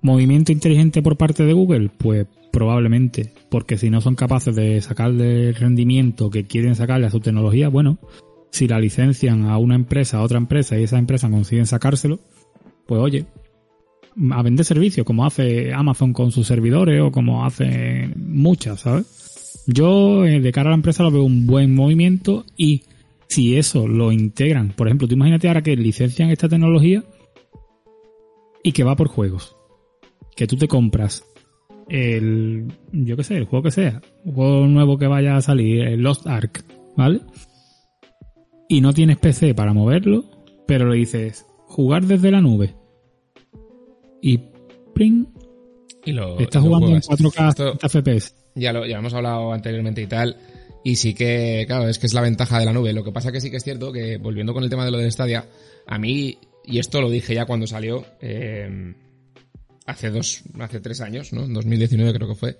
¿Movimiento 0.00 0.52
inteligente 0.52 1.02
por 1.02 1.16
parte 1.16 1.44
de 1.44 1.52
Google? 1.52 1.90
Pues 1.96 2.26
probablemente, 2.52 3.32
porque 3.50 3.76
si 3.76 3.90
no 3.90 4.00
son 4.00 4.14
capaces 4.14 4.54
de 4.54 4.80
sacarle 4.80 5.48
el 5.48 5.54
rendimiento 5.54 6.30
que 6.30 6.44
quieren 6.44 6.74
sacarle 6.74 7.06
a 7.06 7.10
su 7.10 7.20
tecnología, 7.20 7.68
bueno, 7.68 7.98
si 8.50 8.68
la 8.68 8.80
licencian 8.80 9.44
a 9.44 9.58
una 9.58 9.74
empresa, 9.74 10.18
a 10.18 10.22
otra 10.22 10.38
empresa 10.38 10.78
y 10.78 10.84
esa 10.84 10.98
empresa 10.98 11.28
consiguen 11.28 11.66
sacárselo, 11.66 12.20
pues 12.86 13.00
oye, 13.00 13.26
a 14.30 14.42
vender 14.42 14.64
servicios 14.64 15.06
como 15.06 15.26
hace 15.26 15.72
Amazon 15.72 16.12
con 16.12 16.32
sus 16.32 16.46
servidores 16.46 17.02
o 17.02 17.10
como 17.10 17.44
hacen 17.44 18.14
muchas, 18.16 18.80
¿sabes? 18.80 19.64
Yo 19.66 20.24
eh, 20.24 20.40
de 20.40 20.52
cara 20.52 20.68
a 20.68 20.72
la 20.72 20.76
empresa 20.76 21.02
lo 21.02 21.10
veo 21.10 21.24
un 21.24 21.46
buen 21.46 21.74
movimiento 21.74 22.44
y 22.56 22.84
si 23.28 23.56
eso 23.56 23.88
lo 23.88 24.12
integran, 24.12 24.70
por 24.70 24.86
ejemplo, 24.86 25.08
tú 25.08 25.14
imagínate 25.14 25.48
ahora 25.48 25.62
que 25.62 25.76
licencian 25.76 26.30
esta 26.30 26.48
tecnología 26.48 27.04
y 28.62 28.72
que 28.72 28.84
va 28.84 28.96
por 28.96 29.08
juegos. 29.08 29.56
Que 30.36 30.46
tú 30.46 30.56
te 30.56 30.68
compras 30.68 31.24
el, 31.88 32.66
yo 32.92 33.16
qué 33.16 33.24
sé, 33.24 33.36
el 33.36 33.44
juego 33.44 33.64
que 33.64 33.70
sea, 33.70 34.02
un 34.24 34.34
juego 34.34 34.66
nuevo 34.66 34.98
que 34.98 35.06
vaya 35.06 35.36
a 35.36 35.42
salir, 35.42 35.82
el 35.82 36.02
Lost 36.02 36.26
Ark, 36.26 36.64
¿vale? 36.96 37.20
Y 38.68 38.80
no 38.80 38.92
tienes 38.92 39.18
PC 39.18 39.54
para 39.54 39.72
moverlo, 39.72 40.24
pero 40.66 40.88
le 40.88 40.96
dices, 40.96 41.46
jugar 41.66 42.04
desde 42.06 42.30
la 42.30 42.40
nube. 42.40 42.74
Y 44.22 44.38
¡pring! 44.94 45.26
Y 46.04 46.12
lo, 46.12 46.38
Estás 46.38 46.62
lo 46.62 46.68
jugando 46.68 46.88
en 46.94 47.02
juegas. 47.02 47.20
4K 47.20 47.48
Esto 47.48 47.76
30 47.76 47.88
FPS. 47.88 48.34
ya 48.54 48.72
lo 48.72 48.86
ya 48.86 48.98
hemos 48.98 49.12
hablado 49.14 49.52
anteriormente 49.52 50.02
y 50.02 50.06
tal. 50.06 50.36
Y 50.84 50.96
sí 50.96 51.14
que, 51.14 51.64
claro, 51.66 51.88
es 51.88 51.98
que 51.98 52.06
es 52.06 52.14
la 52.14 52.20
ventaja 52.20 52.60
de 52.60 52.64
la 52.64 52.72
nube. 52.72 52.92
Lo 52.92 53.02
que 53.02 53.10
pasa 53.10 53.32
que 53.32 53.40
sí 53.40 53.50
que 53.50 53.56
es 53.56 53.64
cierto 53.64 53.92
que, 53.92 54.18
volviendo 54.18 54.54
con 54.54 54.62
el 54.62 54.70
tema 54.70 54.84
de 54.84 54.92
lo 54.92 54.98
de 54.98 55.10
Stadia, 55.10 55.44
a 55.86 55.98
mí, 55.98 56.38
y 56.64 56.78
esto 56.78 57.00
lo 57.00 57.10
dije 57.10 57.34
ya 57.34 57.44
cuando 57.44 57.66
salió, 57.66 58.04
eh, 58.20 58.94
hace 59.84 60.10
dos, 60.10 60.42
hace 60.60 60.78
tres 60.80 61.00
años, 61.00 61.32
¿no? 61.32 61.44
En 61.44 61.54
2019 61.54 62.12
creo 62.14 62.28
que 62.28 62.34
fue. 62.36 62.56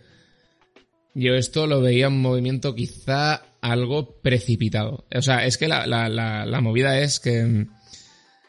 Yo 1.14 1.34
esto 1.34 1.68
lo 1.68 1.80
veía 1.80 2.08
un 2.08 2.20
movimiento 2.20 2.74
quizá 2.74 3.42
algo 3.60 4.20
precipitado. 4.20 5.06
O 5.14 5.22
sea, 5.22 5.46
es 5.46 5.56
que 5.56 5.68
la, 5.68 5.86
la, 5.86 6.08
la, 6.08 6.46
la 6.46 6.60
movida 6.60 6.98
es 7.00 7.20
que 7.20 7.44
mm, 7.44 7.68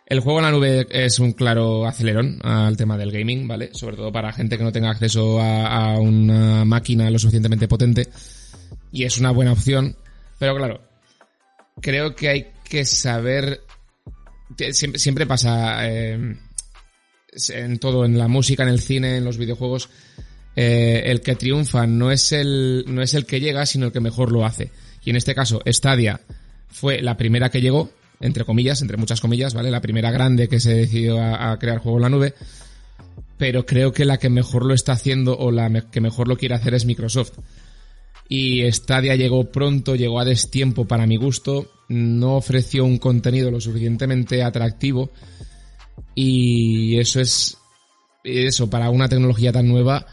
el 0.10 0.22
juego 0.22 0.40
en 0.40 0.46
la 0.46 0.52
nube 0.52 0.88
es 0.90 1.20
un 1.20 1.34
claro 1.34 1.86
acelerón 1.86 2.40
al 2.42 2.78
tema 2.78 2.98
del 2.98 3.12
gaming, 3.12 3.46
¿vale? 3.46 3.72
Sobre 3.74 3.98
todo 3.98 4.10
para 4.10 4.32
gente 4.32 4.58
que 4.58 4.64
no 4.64 4.72
tenga 4.72 4.90
acceso 4.90 5.42
a, 5.42 6.00
una 6.00 6.64
máquina 6.64 7.12
lo 7.12 7.20
suficientemente 7.20 7.68
potente. 7.68 8.08
Y 8.94 9.04
es 9.04 9.18
una 9.18 9.32
buena 9.32 9.52
opción. 9.52 9.98
Pero 10.40 10.56
claro, 10.56 10.82
creo 11.82 12.16
que 12.16 12.30
hay 12.30 12.48
que 12.64 12.86
saber... 12.86 13.62
Siempre, 14.72 14.98
siempre 14.98 15.26
pasa 15.26 15.90
eh, 15.90 16.38
en 17.50 17.80
todo, 17.80 18.06
en 18.06 18.18
la 18.18 18.30
música, 18.30 18.64
en 18.64 18.70
el 18.70 18.80
cine, 18.80 19.18
en 19.18 19.26
los 19.26 19.38
videojuegos. 19.38 19.90
eh, 20.56 21.04
el 21.08 21.20
que 21.20 21.36
triunfa 21.36 21.86
no 21.86 22.12
es 22.12 22.32
el, 22.32 22.86
no 22.88 23.02
es 23.02 23.14
el 23.14 23.26
que 23.26 23.42
llega, 23.42 23.66
sino 23.66 23.88
el 23.88 23.92
que 23.92 24.00
mejor 24.00 24.32
lo 24.32 24.46
hace. 24.46 24.72
Y 25.04 25.10
en 25.10 25.18
este 25.18 25.36
caso, 25.36 25.62
Stadia 25.68 26.22
fue 26.70 27.02
la 27.02 27.18
primera 27.18 27.50
que 27.50 27.60
llegó, 27.60 27.92
entre 28.20 28.46
comillas, 28.46 28.82
entre 28.82 28.98
muchas 28.98 29.22
comillas, 29.22 29.54
¿vale? 29.54 29.72
La 29.72 29.82
primera 29.82 30.12
grande 30.12 30.48
que 30.48 30.60
se 30.60 30.74
decidió 30.74 31.20
a, 31.20 31.52
a 31.52 31.60
crear 31.60 31.80
juego 31.80 31.98
en 31.98 32.02
la 32.04 32.10
nube. 32.10 32.34
Pero 33.38 33.66
creo 33.66 33.94
que 33.94 34.06
la 34.06 34.18
que 34.18 34.30
mejor 34.30 34.66
lo 34.66 34.74
está 34.74 34.94
haciendo 34.94 35.38
o 35.38 35.52
la 35.52 35.70
que 35.92 36.02
mejor 36.02 36.28
lo 36.28 36.38
quiere 36.38 36.56
hacer 36.56 36.74
es 36.74 36.86
Microsoft. 36.86 37.34
Y 38.30 38.70
Stadia 38.72 39.16
llegó 39.16 39.52
pronto, 39.52 39.96
llegó 39.96 40.20
a 40.20 40.26
destiempo 40.26 40.86
para 40.86 41.08
mi 41.08 41.18
gusto, 41.18 41.72
no 41.88 42.36
ofreció 42.36 42.84
un 42.84 42.98
contenido 42.98 43.52
lo 43.52 43.62
suficientemente 43.62 44.44
atractivo 44.44 45.12
y 46.14 47.00
eso 47.00 47.22
es 47.22 47.58
eso 48.24 48.70
para 48.70 48.90
una 48.90 49.08
tecnología 49.08 49.54
tan 49.54 49.68
nueva 49.68 50.06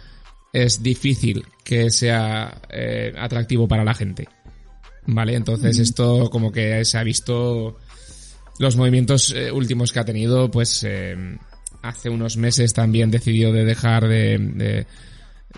es 0.53 0.83
difícil 0.83 1.45
que 1.65 1.91
sea 1.91 2.63
eh, 2.71 3.13
atractivo 3.19 3.67
para 3.67 3.85
la 3.85 3.95
gente. 3.95 4.29
Vale, 5.07 5.35
entonces 5.35 5.79
esto 5.79 6.31
como 6.31 6.51
que 6.51 6.85
se 6.85 6.99
ha 6.99 7.03
visto 7.03 7.77
los 8.59 8.77
movimientos 8.77 9.33
eh, 9.37 9.53
últimos 9.53 9.93
que 9.93 9.99
ha 9.99 10.05
tenido, 10.05 10.51
pues 10.51 10.85
eh, 10.85 11.17
hace 11.83 12.09
unos 12.09 12.37
meses 12.37 12.73
también 12.73 13.11
decidió 13.11 13.53
de 13.53 13.65
dejar 13.65 14.09
de, 14.09 14.39
de, 14.39 14.87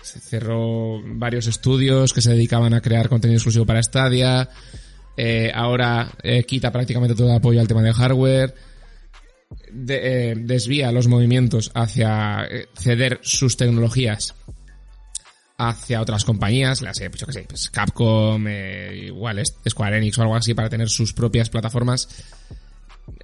se 0.01 0.19
cerró 0.19 1.01
varios 1.03 1.47
estudios 1.47 2.13
que 2.13 2.21
se 2.21 2.31
dedicaban 2.31 2.73
a 2.73 2.81
crear 2.81 3.07
contenido 3.07 3.37
exclusivo 3.37 3.65
para 3.65 3.83
Stadia. 3.83 4.49
Eh, 5.15 5.51
ahora 5.53 6.11
eh, 6.21 6.43
quita 6.43 6.71
prácticamente 6.71 7.15
todo 7.15 7.29
el 7.29 7.37
apoyo 7.37 7.61
al 7.61 7.67
tema 7.67 7.81
de 7.81 7.93
hardware. 7.93 8.53
De, 9.71 10.35
desvía 10.43 10.91
los 10.91 11.07
movimientos 11.07 11.71
hacia 11.73 12.45
ceder 12.75 13.19
sus 13.21 13.55
tecnologías 13.55 14.35
hacia 15.57 16.01
otras 16.01 16.23
compañías, 16.23 16.81
las 16.81 16.99
pues, 16.99 17.19
yo 17.19 17.25
qué 17.27 17.33
sé, 17.33 17.45
pues 17.47 17.69
Capcom, 17.69 18.45
eh, 18.47 19.05
igual 19.07 19.41
Square 19.67 19.97
Enix 19.97 20.17
o 20.19 20.21
algo 20.21 20.35
así 20.35 20.53
para 20.53 20.69
tener 20.69 20.89
sus 20.89 21.13
propias 21.13 21.49
plataformas. 21.49 22.07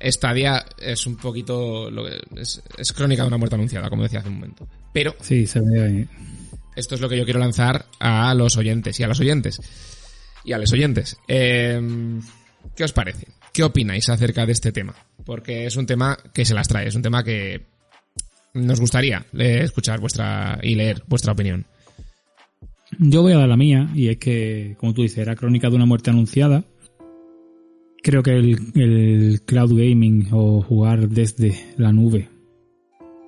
Stadia 0.01 0.65
es 0.79 1.05
un 1.05 1.17
poquito 1.17 1.91
lo 1.91 2.05
que- 2.05 2.21
es, 2.41 2.61
es 2.77 2.91
crónica 2.93 3.21
de 3.23 3.27
una 3.27 3.37
muerte 3.37 3.55
anunciada, 3.55 3.89
como 3.89 4.03
decía 4.03 4.19
hace 4.19 4.29
un 4.29 4.35
momento. 4.35 4.67
Pero 4.93 5.15
Sí, 5.21 5.45
se 5.45 5.59
ve 5.59 5.83
ahí. 5.83 6.09
esto 6.75 6.95
es 6.95 7.01
lo 7.01 7.09
que 7.09 7.17
yo 7.17 7.25
quiero 7.25 7.39
lanzar 7.39 7.85
a 7.99 8.33
los 8.33 8.57
oyentes 8.57 8.99
y 8.99 9.03
a 9.03 9.07
los 9.07 9.19
oyentes. 9.19 9.59
Y 10.43 10.53
a 10.53 10.57
los 10.57 10.71
oyentes. 10.73 11.17
Eh, 11.27 11.79
¿Qué 12.75 12.83
os 12.83 12.93
parece? 12.93 13.27
¿Qué 13.51 13.63
opináis 13.63 14.09
acerca 14.09 14.45
de 14.45 14.53
este 14.53 14.71
tema? 14.71 14.95
Porque 15.25 15.65
es 15.67 15.75
un 15.75 15.85
tema 15.85 16.17
que 16.33 16.45
se 16.45 16.53
las 16.53 16.67
trae, 16.67 16.87
es 16.87 16.95
un 16.95 17.01
tema 17.01 17.23
que 17.23 17.65
nos 18.53 18.79
gustaría 18.79 19.25
eh, 19.37 19.61
escuchar 19.63 19.99
vuestra 19.99 20.59
y 20.63 20.75
leer 20.75 21.03
vuestra 21.07 21.33
opinión. 21.33 21.65
Yo 22.99 23.21
voy 23.21 23.33
a 23.33 23.37
dar 23.37 23.49
la 23.49 23.57
mía, 23.57 23.89
y 23.95 24.09
es 24.09 24.17
que, 24.17 24.75
como 24.77 24.93
tú 24.93 25.01
dices, 25.01 25.19
era 25.19 25.35
crónica 25.35 25.69
de 25.69 25.75
una 25.75 25.85
muerte 25.85 26.09
anunciada. 26.09 26.65
Creo 28.01 28.21
que 28.21 28.31
el, 28.31 29.41
cloud 29.45 29.77
gaming 29.77 30.27
o 30.31 30.61
jugar 30.61 31.07
desde 31.07 31.55
la 31.77 31.93
nube 31.93 32.29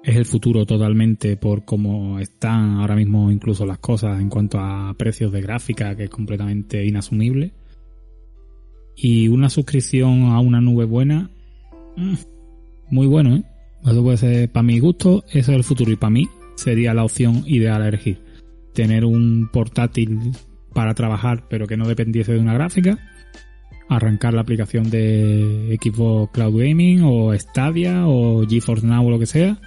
es 0.03 0.16
el 0.18 0.26
futuro 0.26 0.66
totalmente 0.66 1.38
por 1.38 1.66
cómo 1.66 2.20
están 2.20 2.80
ahora 2.80 2.95
mismo 2.95 3.32
incluso 3.32 3.66
las 3.66 3.80
cosas 3.80 4.20
en 4.20 4.30
cuanto 4.30 4.59
a 4.59 4.93
precios 4.97 5.32
de 5.32 5.41
gráfica, 5.41 5.95
que 5.95 6.03
es 6.03 6.09
completamente 6.09 6.86
inasumible. 6.86 7.53
Y 8.97 9.30
una 9.30 9.49
suscripción 9.49 10.24
a 10.24 10.39
una 10.39 10.61
nube 10.61 10.86
buena, 10.86 11.32
mm, 11.95 12.13
muy 12.91 13.07
bueno, 13.07 13.38
¿eh? 13.38 13.43
Eso 13.86 14.03
puede 14.03 14.18
ser, 14.18 14.51
para 14.51 14.63
mi 14.63 14.80
gusto, 14.80 15.24
eso 15.30 15.51
es 15.51 15.57
el 15.57 15.63
futuro 15.63 15.91
y 15.91 15.95
para 15.95 16.09
mí 16.09 16.28
sería 16.55 16.93
la 16.93 17.03
opción 17.03 17.43
ideal 17.45 17.82
a 17.82 17.88
elegir 17.88 18.24
tener 18.76 19.05
un 19.05 19.49
portátil 19.51 20.34
para 20.73 20.93
trabajar 20.93 21.45
pero 21.49 21.65
que 21.65 21.78
no 21.78 21.88
dependiese 21.88 22.34
de 22.34 22.39
una 22.39 22.53
gráfica, 22.53 22.99
arrancar 23.89 24.34
la 24.34 24.41
aplicación 24.41 24.89
de 24.91 25.80
Xbox 25.82 26.34
Cloud 26.34 26.59
Gaming 26.59 27.01
o 27.03 27.34
Stadia 27.34 28.05
o 28.05 28.45
GeForce 28.47 28.86
Now 28.86 29.07
o 29.07 29.09
lo 29.09 29.17
que 29.17 29.26
sea 29.26 29.57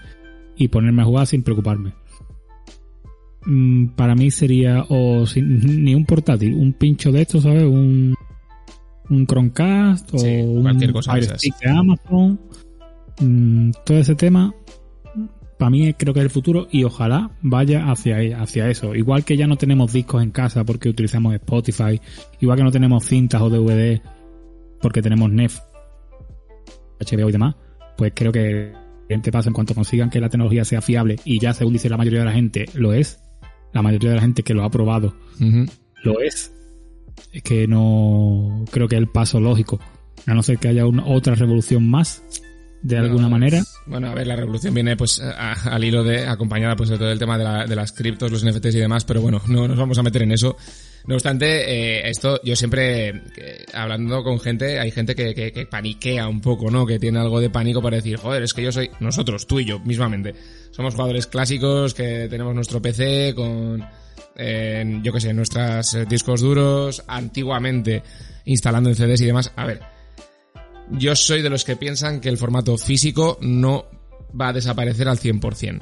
y 0.57 0.69
ponerme 0.69 1.03
a 1.03 1.07
jugar 1.07 1.27
sin 1.27 1.43
preocuparme. 1.43 1.93
Mm, 3.47 3.89
Para 3.97 4.15
mí 4.15 4.31
sería 4.31 4.85
o 4.89 5.27
sin, 5.27 5.59
ni 5.85 5.95
un 5.95 6.05
portátil, 6.05 6.55
un 6.55 6.73
pincho 6.75 7.11
de 7.11 7.23
esto, 7.23 7.41
¿sabes? 7.41 7.65
Un, 7.65 8.15
un 9.09 9.27
Chromecast 9.27 10.15
o 10.15 10.19
Sí, 10.19 10.29
un 10.29 10.93
cosa 10.93 11.15
de 11.15 11.71
Amazon. 11.71 12.39
Mm, 13.21 13.71
todo 13.85 13.99
ese 13.99 14.15
tema 14.15 14.55
para 15.59 15.71
mí 15.71 15.93
creo 15.95 16.15
que 16.15 16.21
es 16.21 16.25
el 16.25 16.31
futuro 16.31 16.69
y 16.71 16.85
ojalá 16.85 17.31
vaya 17.43 17.91
hacia, 17.91 18.41
hacia 18.41 18.71
eso. 18.71 18.95
Igual 18.95 19.25
que 19.25 19.37
ya 19.37 19.47
no 19.47 19.57
tenemos 19.57 19.93
discos 19.93 20.23
en 20.23 20.31
casa 20.31 20.65
porque 20.65 20.89
utilizamos 20.89 21.35
Spotify, 21.35 22.01
igual 22.41 22.59
que 22.59 22.65
no 22.65 22.71
tenemos 22.71 23.05
cintas 23.05 23.43
o 23.43 23.51
DVD 23.51 24.01
porque 24.81 25.03
tenemos 25.03 25.31
Nef, 25.31 25.59
HBO 27.01 27.29
y 27.29 27.33
demás, 27.33 27.57
pues 27.97 28.13
creo 28.15 28.33
que 28.33 28.73
el 29.09 29.21
paso 29.23 29.49
en 29.49 29.55
cuanto 29.55 29.75
consigan 29.75 30.11
que 30.11 30.21
la 30.21 30.29
tecnología 30.29 30.65
sea 30.65 30.81
fiable 30.81 31.17
y 31.25 31.39
ya 31.41 31.53
según 31.55 31.73
dice 31.73 31.89
la 31.89 31.97
mayoría 31.97 32.21
de 32.21 32.27
la 32.27 32.33
gente 32.33 32.67
lo 32.75 32.93
es, 32.93 33.21
la 33.73 33.83
mayoría 33.83 34.11
de 34.11 34.17
la 34.17 34.23
gente 34.23 34.43
que 34.43 34.55
lo 34.55 34.65
ha 34.65 34.71
probado 34.71 35.15
lo 36.05 36.21
es, 36.21 36.53
es 37.33 37.43
que 37.43 37.67
no 37.67 38.65
creo 38.71 38.87
que 38.87 38.95
es 38.97 39.01
el 39.01 39.09
paso 39.09 39.41
lógico, 39.41 39.81
a 40.27 40.35
no 40.35 40.43
ser 40.43 40.59
que 40.59 40.69
haya 40.69 40.87
una, 40.87 41.05
otra 41.07 41.35
revolución 41.35 41.89
más 41.89 42.23
de 42.83 42.99
alguna 42.99 43.25
No, 43.25 43.31
manera. 43.31 43.63
Bueno, 43.89 44.09
a 44.11 44.15
ver, 44.15 44.27
la 44.27 44.37
revolución 44.37 44.75
viene 44.75 44.97
pues 44.97 45.19
a- 45.21 45.53
al 45.53 45.83
hilo 45.83 46.05
de, 46.05 46.27
acompañada 46.27 46.77
pues 46.77 46.91
de 46.91 46.99
todo 46.99 47.11
el 47.11 47.19
tema 47.19 47.39
de, 47.39 47.45
la- 47.45 47.65
de 47.67 47.75
las 47.75 47.93
criptos, 47.93 48.31
los 48.31 48.45
NFTs 48.45 48.75
y 48.75 48.79
demás, 48.81 49.05
pero 49.05 49.21
bueno, 49.23 49.41
no 49.49 49.67
nos 49.67 49.79
vamos 49.79 49.97
a 49.99 50.03
meter 50.03 50.23
en 50.23 50.33
eso. 50.33 50.57
No 51.07 51.15
obstante, 51.15 51.47
eh, 51.97 52.11
esto 52.11 52.39
yo 52.45 52.55
siempre, 52.55 53.09
eh, 53.09 53.65
hablando 53.73 54.23
con 54.23 54.39
gente, 54.41 54.79
hay 54.79 54.91
gente 54.91 55.15
que, 55.15 55.35
que, 55.35 55.53
que 55.53 55.65
paniquea 55.65 56.29
un 56.29 56.43
poco, 56.43 56.71
¿no? 56.71 56.85
Que 56.85 56.99
tiene 56.99 57.19
algo 57.19 57.41
de 57.41 57.49
pánico 57.49 57.81
para 57.81 57.97
decir, 57.97 58.19
joder, 58.19 58.43
es 58.43 58.53
que 58.53 58.63
yo 58.63 58.73
soy, 58.73 58.91
nosotros, 59.01 59.47
tú 59.47 59.59
y 59.61 59.65
yo, 59.65 59.79
mismamente, 59.81 60.35
somos 60.71 60.95
jugadores 60.95 61.27
clásicos 61.27 61.95
que 61.95 62.27
tenemos 62.29 62.55
nuestro 62.55 62.83
PC 62.83 63.33
con, 63.35 63.83
eh, 64.37 65.01
yo 65.03 65.13
qué 65.15 65.21
sé, 65.21 65.33
nuestros 65.33 65.97
discos 66.11 66.43
duros, 66.43 67.03
antiguamente 67.09 68.03
instalando 68.45 68.91
en 68.91 68.97
CDs 68.97 69.23
y 69.23 69.27
demás. 69.27 69.51
A 69.57 69.65
ver, 69.65 69.81
yo 70.93 71.15
soy 71.17 71.43
de 71.43 71.51
los 71.51 71.65
que 71.65 71.77
piensan 71.77 72.21
que 72.21 72.29
el 72.29 72.39
formato 72.39 72.77
físico 72.79 73.39
no 73.41 73.87
va 74.39 74.49
a 74.49 74.53
desaparecer 74.53 75.09
al 75.09 75.19
100%. 75.19 75.81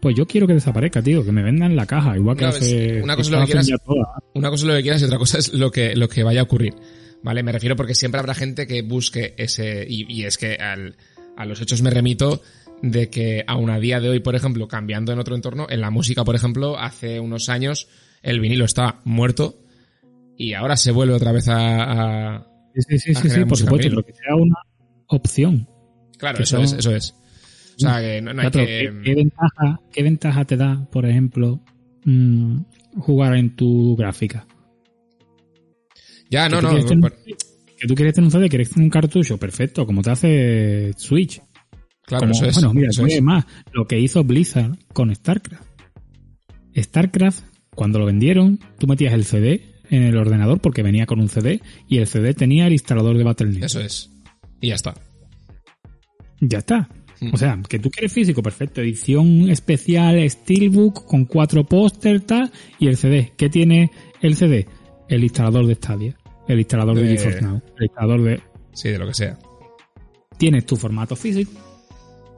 Pues 0.00 0.14
yo 0.16 0.26
quiero 0.26 0.46
que 0.46 0.54
desaparezca, 0.54 1.02
tío, 1.02 1.24
que 1.24 1.32
me 1.32 1.42
vendan 1.42 1.74
la 1.74 1.84
caja, 1.84 2.16
igual 2.16 2.36
que 2.36 2.44
No, 2.44 2.48
hace... 2.50 3.02
una 3.02 3.16
cosa 3.16 3.22
es 3.22 3.28
que 3.28 3.40
lo 3.40 3.46
que 3.46 3.52
quieras. 3.66 3.80
Una 4.34 4.50
cosa 4.50 4.62
es 4.62 4.68
lo 4.68 4.74
que 4.76 4.82
quieras 4.82 5.02
y 5.02 5.04
otra 5.04 5.18
cosa 5.18 5.38
es 5.38 5.52
lo 5.52 5.70
que, 5.72 5.96
lo 5.96 6.08
que 6.08 6.22
vaya 6.22 6.40
a 6.40 6.44
ocurrir. 6.44 6.74
¿Vale? 7.22 7.42
Me 7.42 7.52
refiero 7.52 7.76
porque 7.76 7.94
siempre 7.94 8.20
habrá 8.20 8.34
gente 8.34 8.66
que 8.66 8.82
busque 8.82 9.34
ese, 9.36 9.84
y, 9.88 10.06
y 10.10 10.24
es 10.24 10.38
que 10.38 10.54
al, 10.54 10.96
a 11.36 11.44
los 11.44 11.60
hechos 11.60 11.82
me 11.82 11.90
remito 11.90 12.40
de 12.82 13.10
que 13.10 13.44
aún 13.46 13.68
a 13.68 13.78
día 13.80 14.00
de 14.00 14.08
hoy, 14.08 14.20
por 14.20 14.36
ejemplo, 14.36 14.68
cambiando 14.68 15.12
en 15.12 15.18
otro 15.18 15.34
entorno, 15.34 15.66
en 15.68 15.80
la 15.82 15.90
música, 15.90 16.24
por 16.24 16.34
ejemplo, 16.36 16.78
hace 16.78 17.20
unos 17.20 17.48
años 17.50 17.88
el 18.22 18.40
vinilo 18.40 18.64
estaba 18.64 19.00
muerto 19.04 19.58
y 20.38 20.54
ahora 20.54 20.76
se 20.76 20.92
vuelve 20.92 21.14
otra 21.14 21.32
vez 21.32 21.48
a, 21.48 22.36
a- 22.36 22.46
Sí, 22.74 22.98
sí, 22.98 23.14
sí, 23.14 23.28
sí, 23.30 23.44
por 23.44 23.56
supuesto, 23.58 23.88
pero 23.88 24.04
que 24.04 24.12
sea 24.14 24.34
una 24.36 24.56
opción. 25.06 25.68
Claro, 26.18 26.42
eso 26.42 26.56
son- 26.56 26.64
es, 26.64 26.72
eso 26.74 26.94
es. 26.94 27.14
O 27.76 27.80
sea, 27.80 28.00
que 28.00 28.20
no, 28.20 28.32
no 28.34 28.42
hay 28.42 28.50
que... 28.50 28.66
¿qué, 28.66 29.00
qué 29.04 29.14
ventaja, 29.14 29.80
¿Qué 29.92 30.02
ventaja 30.02 30.44
te 30.44 30.56
da, 30.56 30.86
por 30.90 31.06
ejemplo, 31.06 31.60
mm, 32.04 32.60
jugar 32.98 33.36
en 33.36 33.56
tu 33.56 33.96
gráfica? 33.96 34.46
Ya, 36.30 36.48
no, 36.48 36.60
no. 36.60 36.70
por- 37.00 37.16
Que 37.24 37.86
tú 37.88 37.94
quieres 37.94 38.14
tener 38.14 38.26
un 38.26 38.30
CD, 38.30 38.48
quieres 38.48 38.70
tener 38.70 38.84
un 38.84 38.90
cartucho, 38.90 39.38
perfecto, 39.38 39.86
como 39.86 40.02
te 40.02 40.10
hace 40.10 40.92
Switch. 40.96 41.40
Claro, 42.04 42.20
Como- 42.26 42.32
eso 42.32 42.44
es. 42.46 42.54
bueno, 42.54 42.74
mira, 42.74 42.88
eso 42.90 43.06
es. 43.06 43.22
más, 43.22 43.46
lo 43.72 43.86
que 43.86 43.98
hizo 43.98 44.22
Blizzard 44.24 44.76
con 44.92 45.14
StarCraft. 45.14 45.64
StarCraft, 46.76 47.42
cuando 47.74 47.98
lo 47.98 48.06
vendieron, 48.06 48.58
tú 48.78 48.86
metías 48.86 49.14
el 49.14 49.24
CD 49.24 49.69
en 49.90 50.02
el 50.04 50.16
ordenador 50.16 50.60
porque 50.60 50.82
venía 50.82 51.04
con 51.06 51.20
un 51.20 51.28
CD 51.28 51.60
y 51.88 51.98
el 51.98 52.06
CD 52.06 52.32
tenía 52.32 52.66
el 52.66 52.72
instalador 52.72 53.18
de 53.18 53.24
Battle.net. 53.24 53.64
Eso 53.64 53.80
es. 53.80 54.10
Y 54.60 54.68
ya 54.68 54.74
está. 54.76 54.94
Ya 56.40 56.58
está. 56.58 56.88
Mm. 57.20 57.34
O 57.34 57.36
sea, 57.36 57.60
que 57.68 57.78
tú 57.78 57.90
quieres 57.90 58.12
físico, 58.12 58.42
perfecto. 58.42 58.80
Edición 58.80 59.50
especial 59.50 60.28
Steelbook 60.30 61.04
con 61.06 61.26
cuatro 61.26 61.64
póster 61.64 62.20
tal 62.22 62.50
y 62.78 62.86
el 62.86 62.96
CD. 62.96 63.32
¿Qué 63.36 63.50
tiene 63.50 63.90
el 64.22 64.36
CD? 64.36 64.66
El 65.08 65.22
instalador 65.24 65.66
de 65.66 65.74
Stadia, 65.74 66.16
el 66.48 66.58
instalador 66.60 66.94
de, 66.96 67.02
De- 67.02 67.16
GeForce 67.18 67.42
Now, 67.42 67.60
el 67.78 67.84
instalador 67.84 68.22
de... 68.22 68.40
Sí, 68.72 68.88
de 68.90 68.98
lo 68.98 69.06
que 69.08 69.14
sea. 69.14 69.38
Tienes 70.38 70.64
tu 70.64 70.76
formato 70.76 71.16
físico 71.16 71.50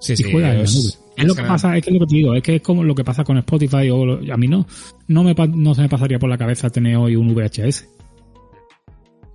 Sí, 0.00 0.14
y 0.14 0.16
sí. 0.16 0.32
juegas 0.32 0.52
en 0.52 0.58
la 0.58 0.64
es-. 0.64 0.98
Es 1.16 1.24
lo 1.26 1.34
que 1.34 1.42
pasa, 1.42 1.76
es 1.76 1.84
que 1.84 1.90
es 1.90 1.94
lo 1.94 2.00
que 2.00 2.06
te 2.10 2.16
digo, 2.16 2.34
es 2.34 2.42
que 2.42 2.56
es 2.56 2.62
como 2.62 2.82
lo 2.84 2.94
que 2.94 3.04
pasa 3.04 3.22
con 3.24 3.36
Spotify 3.38 3.90
o 3.90 4.04
lo- 4.06 4.32
a 4.32 4.36
mí 4.36 4.48
no, 4.48 4.66
no 5.08 5.22
me 5.22 5.34
no 5.34 5.74
se 5.74 5.82
me 5.82 5.88
pasaría 5.88 6.18
por 6.18 6.30
la 6.30 6.38
cabeza 6.38 6.70
tener 6.70 6.96
hoy 6.96 7.16
un 7.16 7.34
VHS 7.34 7.86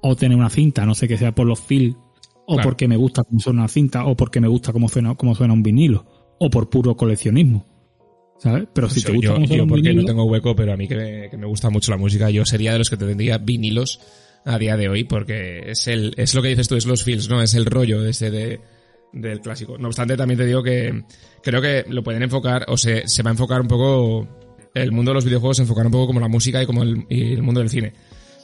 o 0.01 0.15
tener 0.15 0.37
una 0.37 0.49
cinta, 0.49 0.85
no 0.85 0.95
sé 0.95 1.07
que 1.07 1.17
sea 1.17 1.33
por 1.33 1.45
los 1.47 1.59
feels 1.59 1.95
o 2.45 2.53
Claro. 2.55 2.69
porque 2.69 2.87
me 2.87 2.95
gusta 2.97 3.23
cómo 3.23 3.39
suena 3.39 3.61
una 3.61 3.67
cinta 3.67 4.05
o 4.05 4.15
porque 4.15 4.39
me 4.39 4.47
gusta 4.47 4.71
cómo 4.71 4.87
suena 4.89 5.15
cómo 5.15 5.35
suena 5.35 5.53
un 5.53 5.63
vinilo 5.63 6.05
o 6.39 6.49
por 6.49 6.69
puro 6.69 6.95
coleccionismo, 6.95 7.65
¿sabes? 8.39 8.67
Pero 8.73 8.89
si 8.89 9.01
Yo- 9.01 9.07
te 9.07 9.11
gusta 9.13 9.27
yo, 9.27 9.33
cómo 9.35 9.47
suena 9.47 9.57
yo 9.57 9.63
un 9.63 9.69
porque 9.69 9.81
vinilo, 9.81 10.01
no 10.01 10.07
tengo 10.07 10.23
hueco, 10.25 10.55
pero 10.55 10.73
a 10.73 10.77
mí 10.77 10.87
que 10.87 10.95
me, 10.95 11.29
que 11.29 11.37
me 11.37 11.45
gusta 11.47 11.69
mucho 11.69 11.91
la 11.91 11.97
música, 11.97 12.29
yo 12.29 12.45
sería 12.45 12.71
de 12.73 12.79
los 12.79 12.89
que 12.89 12.97
tendría 12.97 13.37
vinilos 13.37 13.99
a 14.45 14.57
día 14.57 14.77
de 14.77 14.87
hoy, 14.87 15.03
porque 15.03 15.71
es 15.71 15.87
el, 15.87 16.13
es 16.17 16.33
lo 16.35 16.41
que 16.41 16.47
dices 16.49 16.67
tú, 16.69 16.75
es 16.75 16.85
los 16.85 17.03
feels, 17.03 17.27
¿no? 17.29 17.41
Es 17.41 17.53
el 17.53 17.65
rollo 17.65 18.05
ese 18.05 18.31
de, 18.31 18.61
del 19.13 19.39
clásico. 19.41 19.77
No 19.77 19.87
obstante, 19.87 20.15
también 20.17 20.37
te 20.37 20.45
digo 20.45 20.61
que 20.63 21.03
creo 21.43 21.61
que 21.61 21.85
lo 21.89 22.03
pueden 22.03 22.23
enfocar, 22.23 22.65
o 22.67 22.77
se, 22.77 23.07
se 23.07 23.23
va 23.23 23.29
a 23.31 23.33
enfocar 23.33 23.61
un 23.61 23.67
poco, 23.67 24.27
el 24.73 24.91
mundo 24.91 25.11
de 25.11 25.15
los 25.15 25.25
videojuegos 25.25 25.57
se 25.57 25.63
enfocará 25.63 25.87
un 25.87 25.93
poco 25.93 26.07
como 26.07 26.19
la 26.19 26.27
música 26.27 26.61
y 26.61 26.65
como 26.65 26.83
el, 26.83 27.05
y 27.09 27.33
el 27.33 27.41
mundo 27.43 27.59
del 27.61 27.69
cine. 27.69 27.93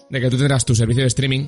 De 0.09 0.19
que 0.21 0.29
tú 0.29 0.37
tendrás 0.37 0.65
tu 0.65 0.75
servicio 0.75 1.01
de 1.03 1.07
streaming, 1.07 1.47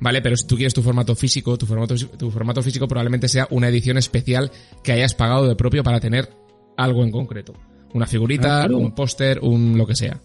¿vale? 0.00 0.20
Pero 0.22 0.36
si 0.36 0.46
tú 0.46 0.56
quieres 0.56 0.74
tu 0.74 0.82
formato 0.82 1.14
físico, 1.14 1.56
tu 1.58 1.66
formato, 1.66 1.94
tu 1.96 2.30
formato 2.30 2.62
físico 2.62 2.86
probablemente 2.88 3.28
sea 3.28 3.46
una 3.50 3.68
edición 3.68 3.98
especial 3.98 4.50
que 4.82 4.92
hayas 4.92 5.14
pagado 5.14 5.46
de 5.48 5.56
propio 5.56 5.82
para 5.82 6.00
tener 6.00 6.28
algo 6.76 7.02
en 7.04 7.10
concreto. 7.10 7.54
Una 7.92 8.06
figurita, 8.06 8.62
Ah, 8.62 8.66
claro. 8.66 8.78
un 8.78 8.94
póster, 8.94 9.38
un 9.42 9.78
lo 9.78 9.86
que 9.86 9.94
sea. 9.94 10.20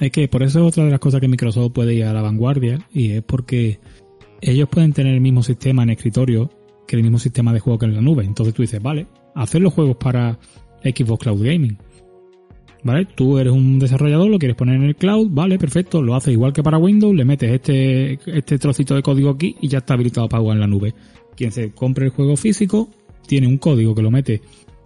Es 0.00 0.10
que 0.10 0.28
por 0.28 0.42
eso 0.42 0.58
es 0.60 0.64
otra 0.66 0.84
de 0.84 0.90
las 0.90 1.00
cosas 1.00 1.20
que 1.20 1.28
Microsoft 1.28 1.72
puede 1.72 1.94
ir 1.94 2.04
a 2.04 2.12
la 2.12 2.20
vanguardia 2.20 2.86
y 2.92 3.12
es 3.12 3.22
porque 3.22 3.78
ellos 4.42 4.68
pueden 4.68 4.92
tener 4.92 5.14
el 5.14 5.20
mismo 5.20 5.42
sistema 5.42 5.82
en 5.84 5.90
escritorio 5.90 6.50
que 6.86 6.96
el 6.96 7.02
mismo 7.02 7.18
sistema 7.18 7.52
de 7.52 7.60
juego 7.60 7.78
que 7.78 7.86
en 7.86 7.94
la 7.94 8.00
nube. 8.00 8.24
Entonces 8.24 8.54
tú 8.54 8.62
dices, 8.62 8.82
vale, 8.82 9.06
hacer 9.34 9.60
los 9.62 9.72
juegos 9.72 9.96
para 9.96 10.38
Xbox 10.82 11.22
Cloud 11.22 11.42
Gaming. 11.44 11.78
¿Vale? 12.82 13.06
Tú 13.14 13.38
eres 13.38 13.52
un 13.52 13.78
desarrollador, 13.78 14.28
lo 14.28 14.38
quieres 14.38 14.56
poner 14.56 14.76
en 14.76 14.82
el 14.82 14.96
cloud, 14.96 15.28
vale, 15.30 15.58
perfecto, 15.58 16.02
lo 16.02 16.14
haces 16.14 16.34
igual 16.34 16.52
que 16.52 16.62
para 16.62 16.76
Windows, 16.76 17.14
le 17.16 17.24
metes 17.24 17.50
este, 17.50 18.18
este 18.26 18.58
trocito 18.58 18.94
de 18.94 19.02
código 19.02 19.30
aquí 19.30 19.56
y 19.62 19.68
ya 19.68 19.78
está 19.78 19.94
habilitado 19.94 20.28
para 20.28 20.42
jugar 20.42 20.56
en 20.56 20.60
la 20.60 20.66
nube. 20.66 20.94
Quien 21.34 21.50
se 21.50 21.72
compre 21.72 22.04
el 22.04 22.10
juego 22.10 22.36
físico 22.36 22.90
tiene 23.26 23.46
un 23.46 23.56
código 23.56 23.94
que 23.94 24.02
lo 24.02 24.10
mete 24.10 24.42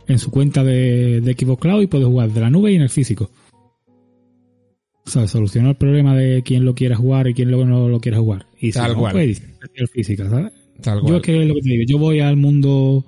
en 0.06 0.20
su 0.20 0.30
cuenta 0.30 0.62
de, 0.62 1.20
de 1.20 1.32
Xbox 1.32 1.60
Cloud 1.60 1.82
y 1.82 1.86
puede 1.88 2.04
jugar 2.04 2.30
de 2.30 2.40
la 2.40 2.50
nube 2.50 2.70
y 2.70 2.76
en 2.76 2.82
el 2.82 2.88
físico. 2.88 3.32
O 5.04 5.10
sea, 5.10 5.26
soluciona 5.26 5.70
el 5.70 5.76
problema 5.76 6.14
de 6.14 6.42
quién 6.42 6.64
lo 6.64 6.74
quiera 6.74 6.94
jugar 6.94 7.26
y 7.28 7.34
quién 7.34 7.50
no 7.50 7.88
lo 7.88 7.98
quiera 7.98 8.18
jugar. 8.18 8.46
Y 8.60 8.72
si 8.72 8.78
Tal 8.78 8.92
no, 8.92 8.98
cual. 9.00 9.12
pues, 9.12 9.42
el 9.74 9.88
física, 9.88 10.28
¿sabes? 10.28 10.52
Tal 10.82 11.00
Yo 11.06 11.16
es 11.16 11.22
que 11.22 11.44
lo 11.44 11.54
que 11.54 11.60
te 11.62 11.68
digo, 11.70 11.84
yo 11.86 11.98
voy 11.98 12.20
al 12.20 12.36
mundo 12.36 13.04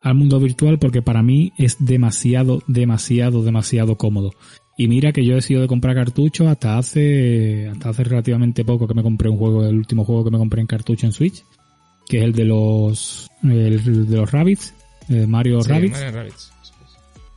al 0.00 0.14
mundo 0.14 0.38
virtual 0.40 0.78
porque 0.78 1.02
para 1.02 1.22
mí 1.22 1.52
es 1.58 1.76
demasiado, 1.80 2.62
demasiado, 2.66 3.42
demasiado 3.42 3.96
cómodo. 3.96 4.32
Y 4.76 4.86
mira 4.86 5.12
que 5.12 5.24
yo 5.24 5.36
he 5.36 5.42
sido 5.42 5.60
de 5.60 5.66
comprar 5.66 5.96
cartuchos 5.96 6.46
hasta 6.46 6.78
hace 6.78 7.68
hasta 7.68 7.88
hace 7.90 8.04
relativamente 8.04 8.64
poco 8.64 8.86
que 8.86 8.94
me 8.94 9.02
compré 9.02 9.28
un 9.28 9.36
juego, 9.36 9.66
el 9.66 9.76
último 9.76 10.04
juego 10.04 10.24
que 10.24 10.30
me 10.30 10.38
compré 10.38 10.60
en 10.60 10.68
cartucho 10.68 11.06
en 11.06 11.12
Switch, 11.12 11.44
que 12.08 12.18
es 12.18 12.24
el 12.24 12.32
de 12.32 12.44
los 12.44 13.28
el 13.42 14.06
de 14.08 14.16
los 14.16 14.30
Rabbits, 14.30 14.72
Mario 15.26 15.62
Sí, 15.62 15.68
Rabbids. 15.70 16.00
Mario. 16.00 16.32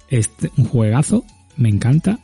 Este, 0.10 0.52
un 0.57 0.65
juegazo, 0.65 1.23
me 1.57 1.69
encanta. 1.69 2.19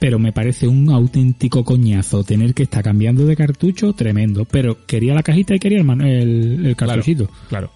Pero 0.00 0.18
me 0.18 0.32
parece 0.32 0.68
un 0.68 0.90
auténtico 0.90 1.64
coñazo 1.64 2.22
tener 2.22 2.54
que 2.54 2.62
estar 2.62 2.84
cambiando 2.84 3.26
de 3.26 3.34
cartucho 3.34 3.92
tremendo. 3.94 4.44
Pero 4.44 4.86
quería 4.86 5.14
la 5.14 5.22
cajita 5.24 5.54
y 5.54 5.58
quería 5.58 5.78
el, 5.78 5.84
man- 5.84 6.00
el, 6.02 6.66
el 6.66 6.76
Claro. 6.76 6.92
cartuchito. 6.94 7.28
Claro. 7.48 7.70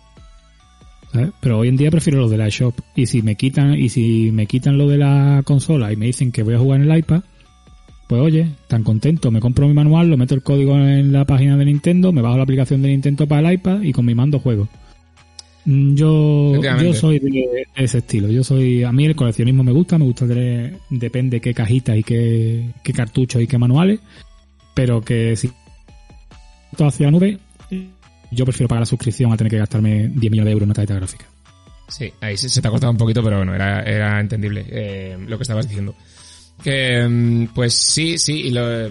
¿sabes? 1.12 1.31
Pero 1.40 1.59
hoy 1.59 1.69
en 1.69 1.77
día 1.77 1.90
prefiero 1.90 2.20
lo 2.20 2.28
de 2.28 2.39
la 2.39 2.49
shop. 2.49 2.74
Y 2.94 3.07
si 3.07 3.23
me 3.23 3.35
quitan, 3.35 3.74
y 3.74 3.89
si 3.89 4.31
me 4.32 4.47
quitan 4.47 4.78
lo 4.78 4.89
de 4.89 4.99
la 4.99 5.43
consola 5.44 5.93
y 5.93 5.97
me 5.97 6.07
dicen 6.07 6.32
que 6.32 6.43
voy 6.43 6.55
a 6.55 6.59
jugar 6.59 6.81
en 6.81 6.90
el 6.90 6.99
iPad, 6.99 7.23
pues 8.07 8.20
oye, 8.23 8.49
tan 8.69 8.82
contento, 8.85 9.31
me 9.31 9.40
compro 9.40 9.66
mi 9.66 9.74
manual, 9.74 10.09
lo 10.09 10.16
meto 10.16 10.35
el 10.35 10.43
código 10.43 10.77
en 10.78 11.12
la 11.12 11.24
página 11.24 11.57
de 11.57 11.65
Nintendo, 11.65 12.12
me 12.12 12.20
bajo 12.23 12.36
la 12.36 12.43
aplicación 12.44 12.82
de 12.82 12.89
Nintendo 12.89 13.27
para 13.27 13.49
el 13.49 13.55
iPad 13.55 13.82
y 13.82 13.93
con 13.93 14.05
mi 14.07 14.15
mando 14.15 14.39
juego. 14.39 14.69
Mm, 15.64 15.94
Yo, 15.94 16.60
yo 16.60 16.93
soy 16.94 17.18
de, 17.18 17.66
ese 17.74 17.98
estilo. 17.98 18.28
Yo 18.28 18.43
soy, 18.43 18.82
a 18.82 18.93
mí 18.93 19.05
el 19.06 19.14
coleccionismo 19.14 19.62
me 19.62 19.72
gusta, 19.72 19.98
me 19.98 20.05
gusta 20.05 20.26
tener, 20.26 20.78
depende 20.90 21.40
qué 21.40 21.55
cajitas 21.55 21.97
y 21.97 22.02
qué, 22.02 22.70
qué 22.82 22.93
cartuchos 22.93 23.40
y 23.43 23.47
qué 23.47 23.59
manuales, 23.59 24.01
pero 24.74 25.01
que 25.01 25.36
si 25.36 25.51
todo 26.76 26.89
hacia 26.89 27.06
la 27.06 27.12
nube, 27.12 27.39
yo 28.30 28.44
prefiero 28.44 28.68
pagar 28.68 28.82
la 28.82 28.86
suscripción 28.86 29.32
a 29.32 29.36
tener 29.36 29.51
que 29.51 29.59
gastarme 29.59 30.09
10 30.09 30.30
millones 30.30 30.47
de 30.47 30.52
euros 30.52 30.62
en 30.62 30.68
una 30.68 30.74
tarjeta 30.74 30.94
gráfica. 30.94 31.26
Sí, 31.89 32.10
ahí 32.20 32.36
se, 32.36 32.48
se 32.48 32.62
te 32.62 32.68
ha 32.68 32.70
cortado 32.70 32.90
un 32.90 32.98
poquito, 32.98 33.22
pero 33.22 33.36
bueno, 33.36 33.55
era, 33.55 33.82
era 33.82 34.18
entendible 34.18 34.64
eh, 34.68 35.18
lo 35.26 35.36
que 35.36 35.43
estabas 35.43 35.68
diciendo. 35.68 35.94
Que, 36.62 37.06
mm, 37.06 37.48
pues 37.55 37.74
sí, 37.74 38.18
sí, 38.18 38.47
y 38.47 38.51
lo, 38.51 38.90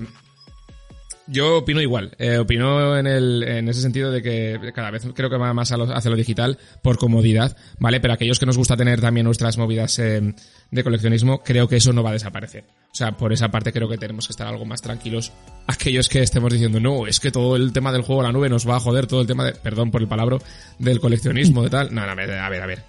yo 1.27 1.57
opino 1.59 1.81
igual. 1.81 2.11
Eh, 2.19 2.37
opino 2.37 2.97
en, 2.97 3.07
el, 3.07 3.43
en 3.43 3.69
ese 3.69 3.81
sentido 3.81 4.11
de 4.11 4.21
que 4.21 4.59
cada 4.73 4.91
vez 4.91 5.03
creo 5.15 5.29
que 5.29 5.37
va 5.37 5.53
más 5.53 5.71
a 5.71 5.77
lo- 5.77 5.95
hacia 5.95 6.11
lo 6.11 6.17
digital 6.17 6.57
por 6.81 6.97
comodidad, 6.97 7.55
¿vale? 7.79 7.99
Pero 7.99 8.13
aquellos 8.13 8.39
que 8.39 8.45
nos 8.45 8.57
gusta 8.57 8.75
tener 8.75 8.99
también 9.01 9.25
nuestras 9.25 9.57
movidas 9.57 9.97
eh, 9.99 10.33
de 10.71 10.83
coleccionismo, 10.83 11.41
creo 11.43 11.67
que 11.67 11.77
eso 11.77 11.93
no 11.93 12.03
va 12.03 12.09
a 12.11 12.13
desaparecer. 12.13 12.63
O 12.91 12.95
sea, 12.95 13.15
por 13.15 13.31
esa 13.31 13.49
parte 13.49 13.71
creo 13.71 13.87
que 13.87 13.97
tenemos 13.97 14.27
que 14.27 14.31
estar 14.33 14.47
algo 14.47 14.65
más 14.65 14.81
tranquilos. 14.81 15.31
Aquellos 15.67 16.09
que 16.09 16.21
estemos 16.21 16.51
diciendo, 16.51 16.79
no, 16.79 17.07
es 17.07 17.19
que 17.19 17.31
todo 17.31 17.55
el 17.55 17.71
tema 17.71 17.91
del 17.93 18.01
juego 18.01 18.21
a 18.21 18.25
la 18.25 18.31
nube 18.33 18.49
nos 18.49 18.67
va 18.67 18.75
a 18.75 18.79
joder, 18.81 19.07
todo 19.07 19.21
el 19.21 19.27
tema 19.27 19.45
de, 19.45 19.53
perdón 19.53 19.91
por 19.91 20.01
el 20.01 20.07
palabra, 20.09 20.37
del 20.79 20.99
coleccionismo, 20.99 21.63
de 21.63 21.69
tal. 21.69 21.93
No, 21.95 22.05
no, 22.05 22.11
a 22.11 22.15
ver, 22.15 22.31
a 22.31 22.49
ver, 22.49 22.61
a 22.61 22.65
ver. 22.65 22.83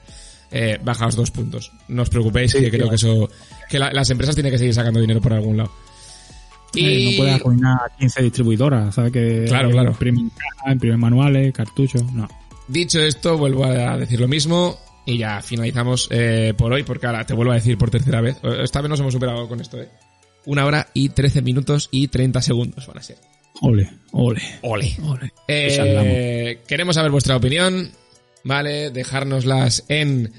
Eh, 0.50 0.78
bajaos 0.82 1.16
dos 1.16 1.30
puntos. 1.30 1.70
No 1.88 2.02
os 2.02 2.10
preocupéis, 2.10 2.52
que 2.54 2.70
creo 2.70 2.88
que 2.88 2.96
eso, 2.96 3.30
que 3.70 3.78
la- 3.78 3.92
las 3.92 4.10
empresas 4.10 4.34
tienen 4.34 4.52
que 4.52 4.58
seguir 4.58 4.74
sacando 4.74 5.00
dinero 5.00 5.20
por 5.20 5.32
algún 5.32 5.56
lado. 5.56 5.72
Eh, 6.74 7.10
no 7.10 7.16
puedes 7.16 7.34
arruinar 7.34 7.78
15 7.98 8.22
distribuidoras, 8.22 8.94
¿sabes? 8.94 9.12
Que 9.12 9.44
Claro, 9.46 9.70
claro. 9.70 9.90
Imprimen 9.90 10.30
imprimen 10.70 11.00
manuales, 11.00 11.52
cartuchos, 11.52 12.10
no. 12.12 12.28
Dicho 12.68 13.00
esto, 13.00 13.36
vuelvo 13.36 13.64
a 13.64 13.96
decir 13.98 14.20
lo 14.20 14.28
mismo 14.28 14.78
y 15.04 15.18
ya 15.18 15.42
finalizamos 15.42 16.08
eh, 16.10 16.54
por 16.56 16.72
hoy, 16.72 16.84
porque 16.84 17.06
ahora 17.06 17.26
te 17.26 17.34
vuelvo 17.34 17.52
a 17.52 17.56
decir 17.56 17.76
por 17.76 17.90
tercera 17.90 18.20
vez. 18.20 18.36
Esta 18.62 18.80
vez 18.80 18.88
nos 18.88 19.00
hemos 19.00 19.12
superado 19.12 19.48
con 19.48 19.60
esto, 19.60 19.80
¿eh? 19.80 19.88
Una 20.44 20.64
hora 20.64 20.88
y 20.94 21.10
13 21.10 21.42
minutos 21.42 21.88
y 21.90 22.08
30 22.08 22.42
segundos 22.42 22.86
van 22.86 22.98
a 22.98 23.02
ser. 23.02 23.16
Ole, 23.60 23.88
ole, 24.12 24.42
Ole. 24.62 24.96
ole. 25.04 25.32
Eh, 25.46 26.60
queremos 26.66 26.96
saber 26.96 27.10
vuestra 27.10 27.36
opinión, 27.36 27.90
¿vale? 28.42 28.90
Dejárnoslas 28.90 29.84
en 29.88 30.32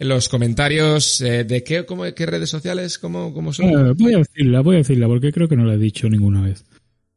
los 0.00 0.28
comentarios 0.28 1.20
eh, 1.20 1.44
de 1.44 1.62
qué, 1.62 1.84
cómo, 1.84 2.04
qué 2.14 2.26
redes 2.26 2.50
sociales, 2.50 2.98
cómo, 2.98 3.32
cómo 3.32 3.52
son. 3.52 3.68
Eh, 3.68 3.94
voy 3.96 4.14
a 4.14 4.18
decirla, 4.18 4.60
voy 4.62 4.76
a 4.76 4.78
decirla, 4.78 5.06
porque 5.06 5.32
creo 5.32 5.48
que 5.48 5.56
no 5.56 5.64
la 5.64 5.74
he 5.74 5.78
dicho 5.78 6.08
ninguna 6.08 6.42
vez. 6.42 6.64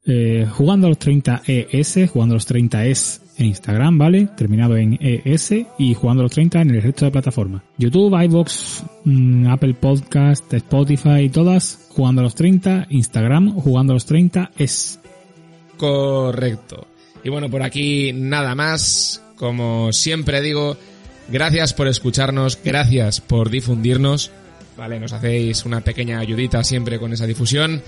Eh, 0.05 0.45
jugando 0.51 0.87
a 0.87 0.89
los 0.89 0.99
30 0.99 1.43
ES, 1.47 2.09
jugando 2.11 2.33
a 2.33 2.35
los 2.35 2.45
30 2.45 2.85
ES 2.87 3.21
en 3.37 3.45
Instagram, 3.45 3.97
¿vale? 3.97 4.27
Terminado 4.35 4.75
en 4.75 4.97
ES 4.99 5.51
y 5.79 5.93
jugando 5.93 6.21
a 6.21 6.23
los 6.23 6.33
30 6.33 6.61
en 6.61 6.71
el 6.71 6.81
resto 6.81 7.05
de 7.05 7.11
plataformas. 7.11 7.63
YouTube, 7.77 8.21
iVoox, 8.21 8.83
mm, 9.05 9.47
Apple 9.47 9.75
Podcast, 9.75 10.53
Spotify 10.53 11.21
y 11.21 11.29
todas, 11.29 11.87
jugando 11.89 12.19
a 12.19 12.25
los 12.25 12.35
30, 12.35 12.87
Instagram, 12.89 13.55
jugando 13.55 13.93
a 13.93 13.95
los 13.95 14.05
30 14.05 14.51
ES. 14.57 14.99
Correcto. 15.77 16.87
Y 17.23 17.29
bueno, 17.29 17.49
por 17.49 17.63
aquí 17.63 18.11
nada 18.13 18.55
más. 18.55 19.21
Como 19.37 19.91
siempre 19.91 20.41
digo, 20.41 20.77
gracias 21.27 21.73
por 21.73 21.87
escucharnos, 21.87 22.59
gracias 22.63 23.21
por 23.21 23.49
difundirnos. 23.49 24.31
Vale, 24.77 24.99
nos 24.99 25.13
hacéis 25.13 25.65
una 25.65 25.81
pequeña 25.81 26.19
ayudita 26.19 26.63
siempre 26.63 26.99
con 26.99 27.13
esa 27.13 27.27
difusión. 27.27 27.81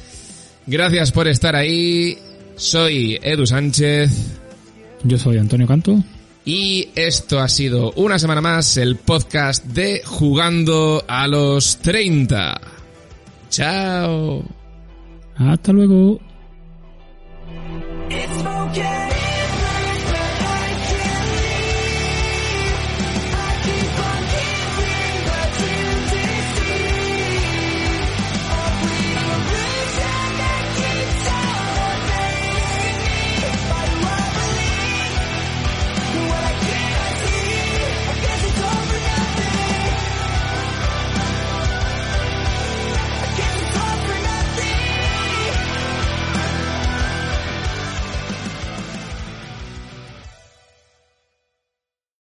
Gracias 0.68 1.12
por 1.12 1.28
estar 1.28 1.56
ahí. 1.56 2.18
Soy 2.56 3.20
Edu 3.22 3.46
Sánchez. 3.46 4.12
Yo 5.04 5.18
soy 5.18 5.38
Antonio 5.38 5.68
Canto. 5.68 6.04
Y 6.46 6.90
esto 6.96 7.40
ha 7.40 7.50
sido 7.50 7.92
una 7.96 8.20
semana 8.20 8.40
más 8.40 8.78
el 8.78 8.98
podcast 8.98 9.66
de 9.66 10.04
Jugando 10.06 11.04
a 11.08 11.28
los 11.28 11.78
30. 11.78 12.62
Chao. 13.50 14.44
Hasta 15.38 15.74
luego. 15.74 16.20
It's 18.10 18.40
smoking. 18.40 19.15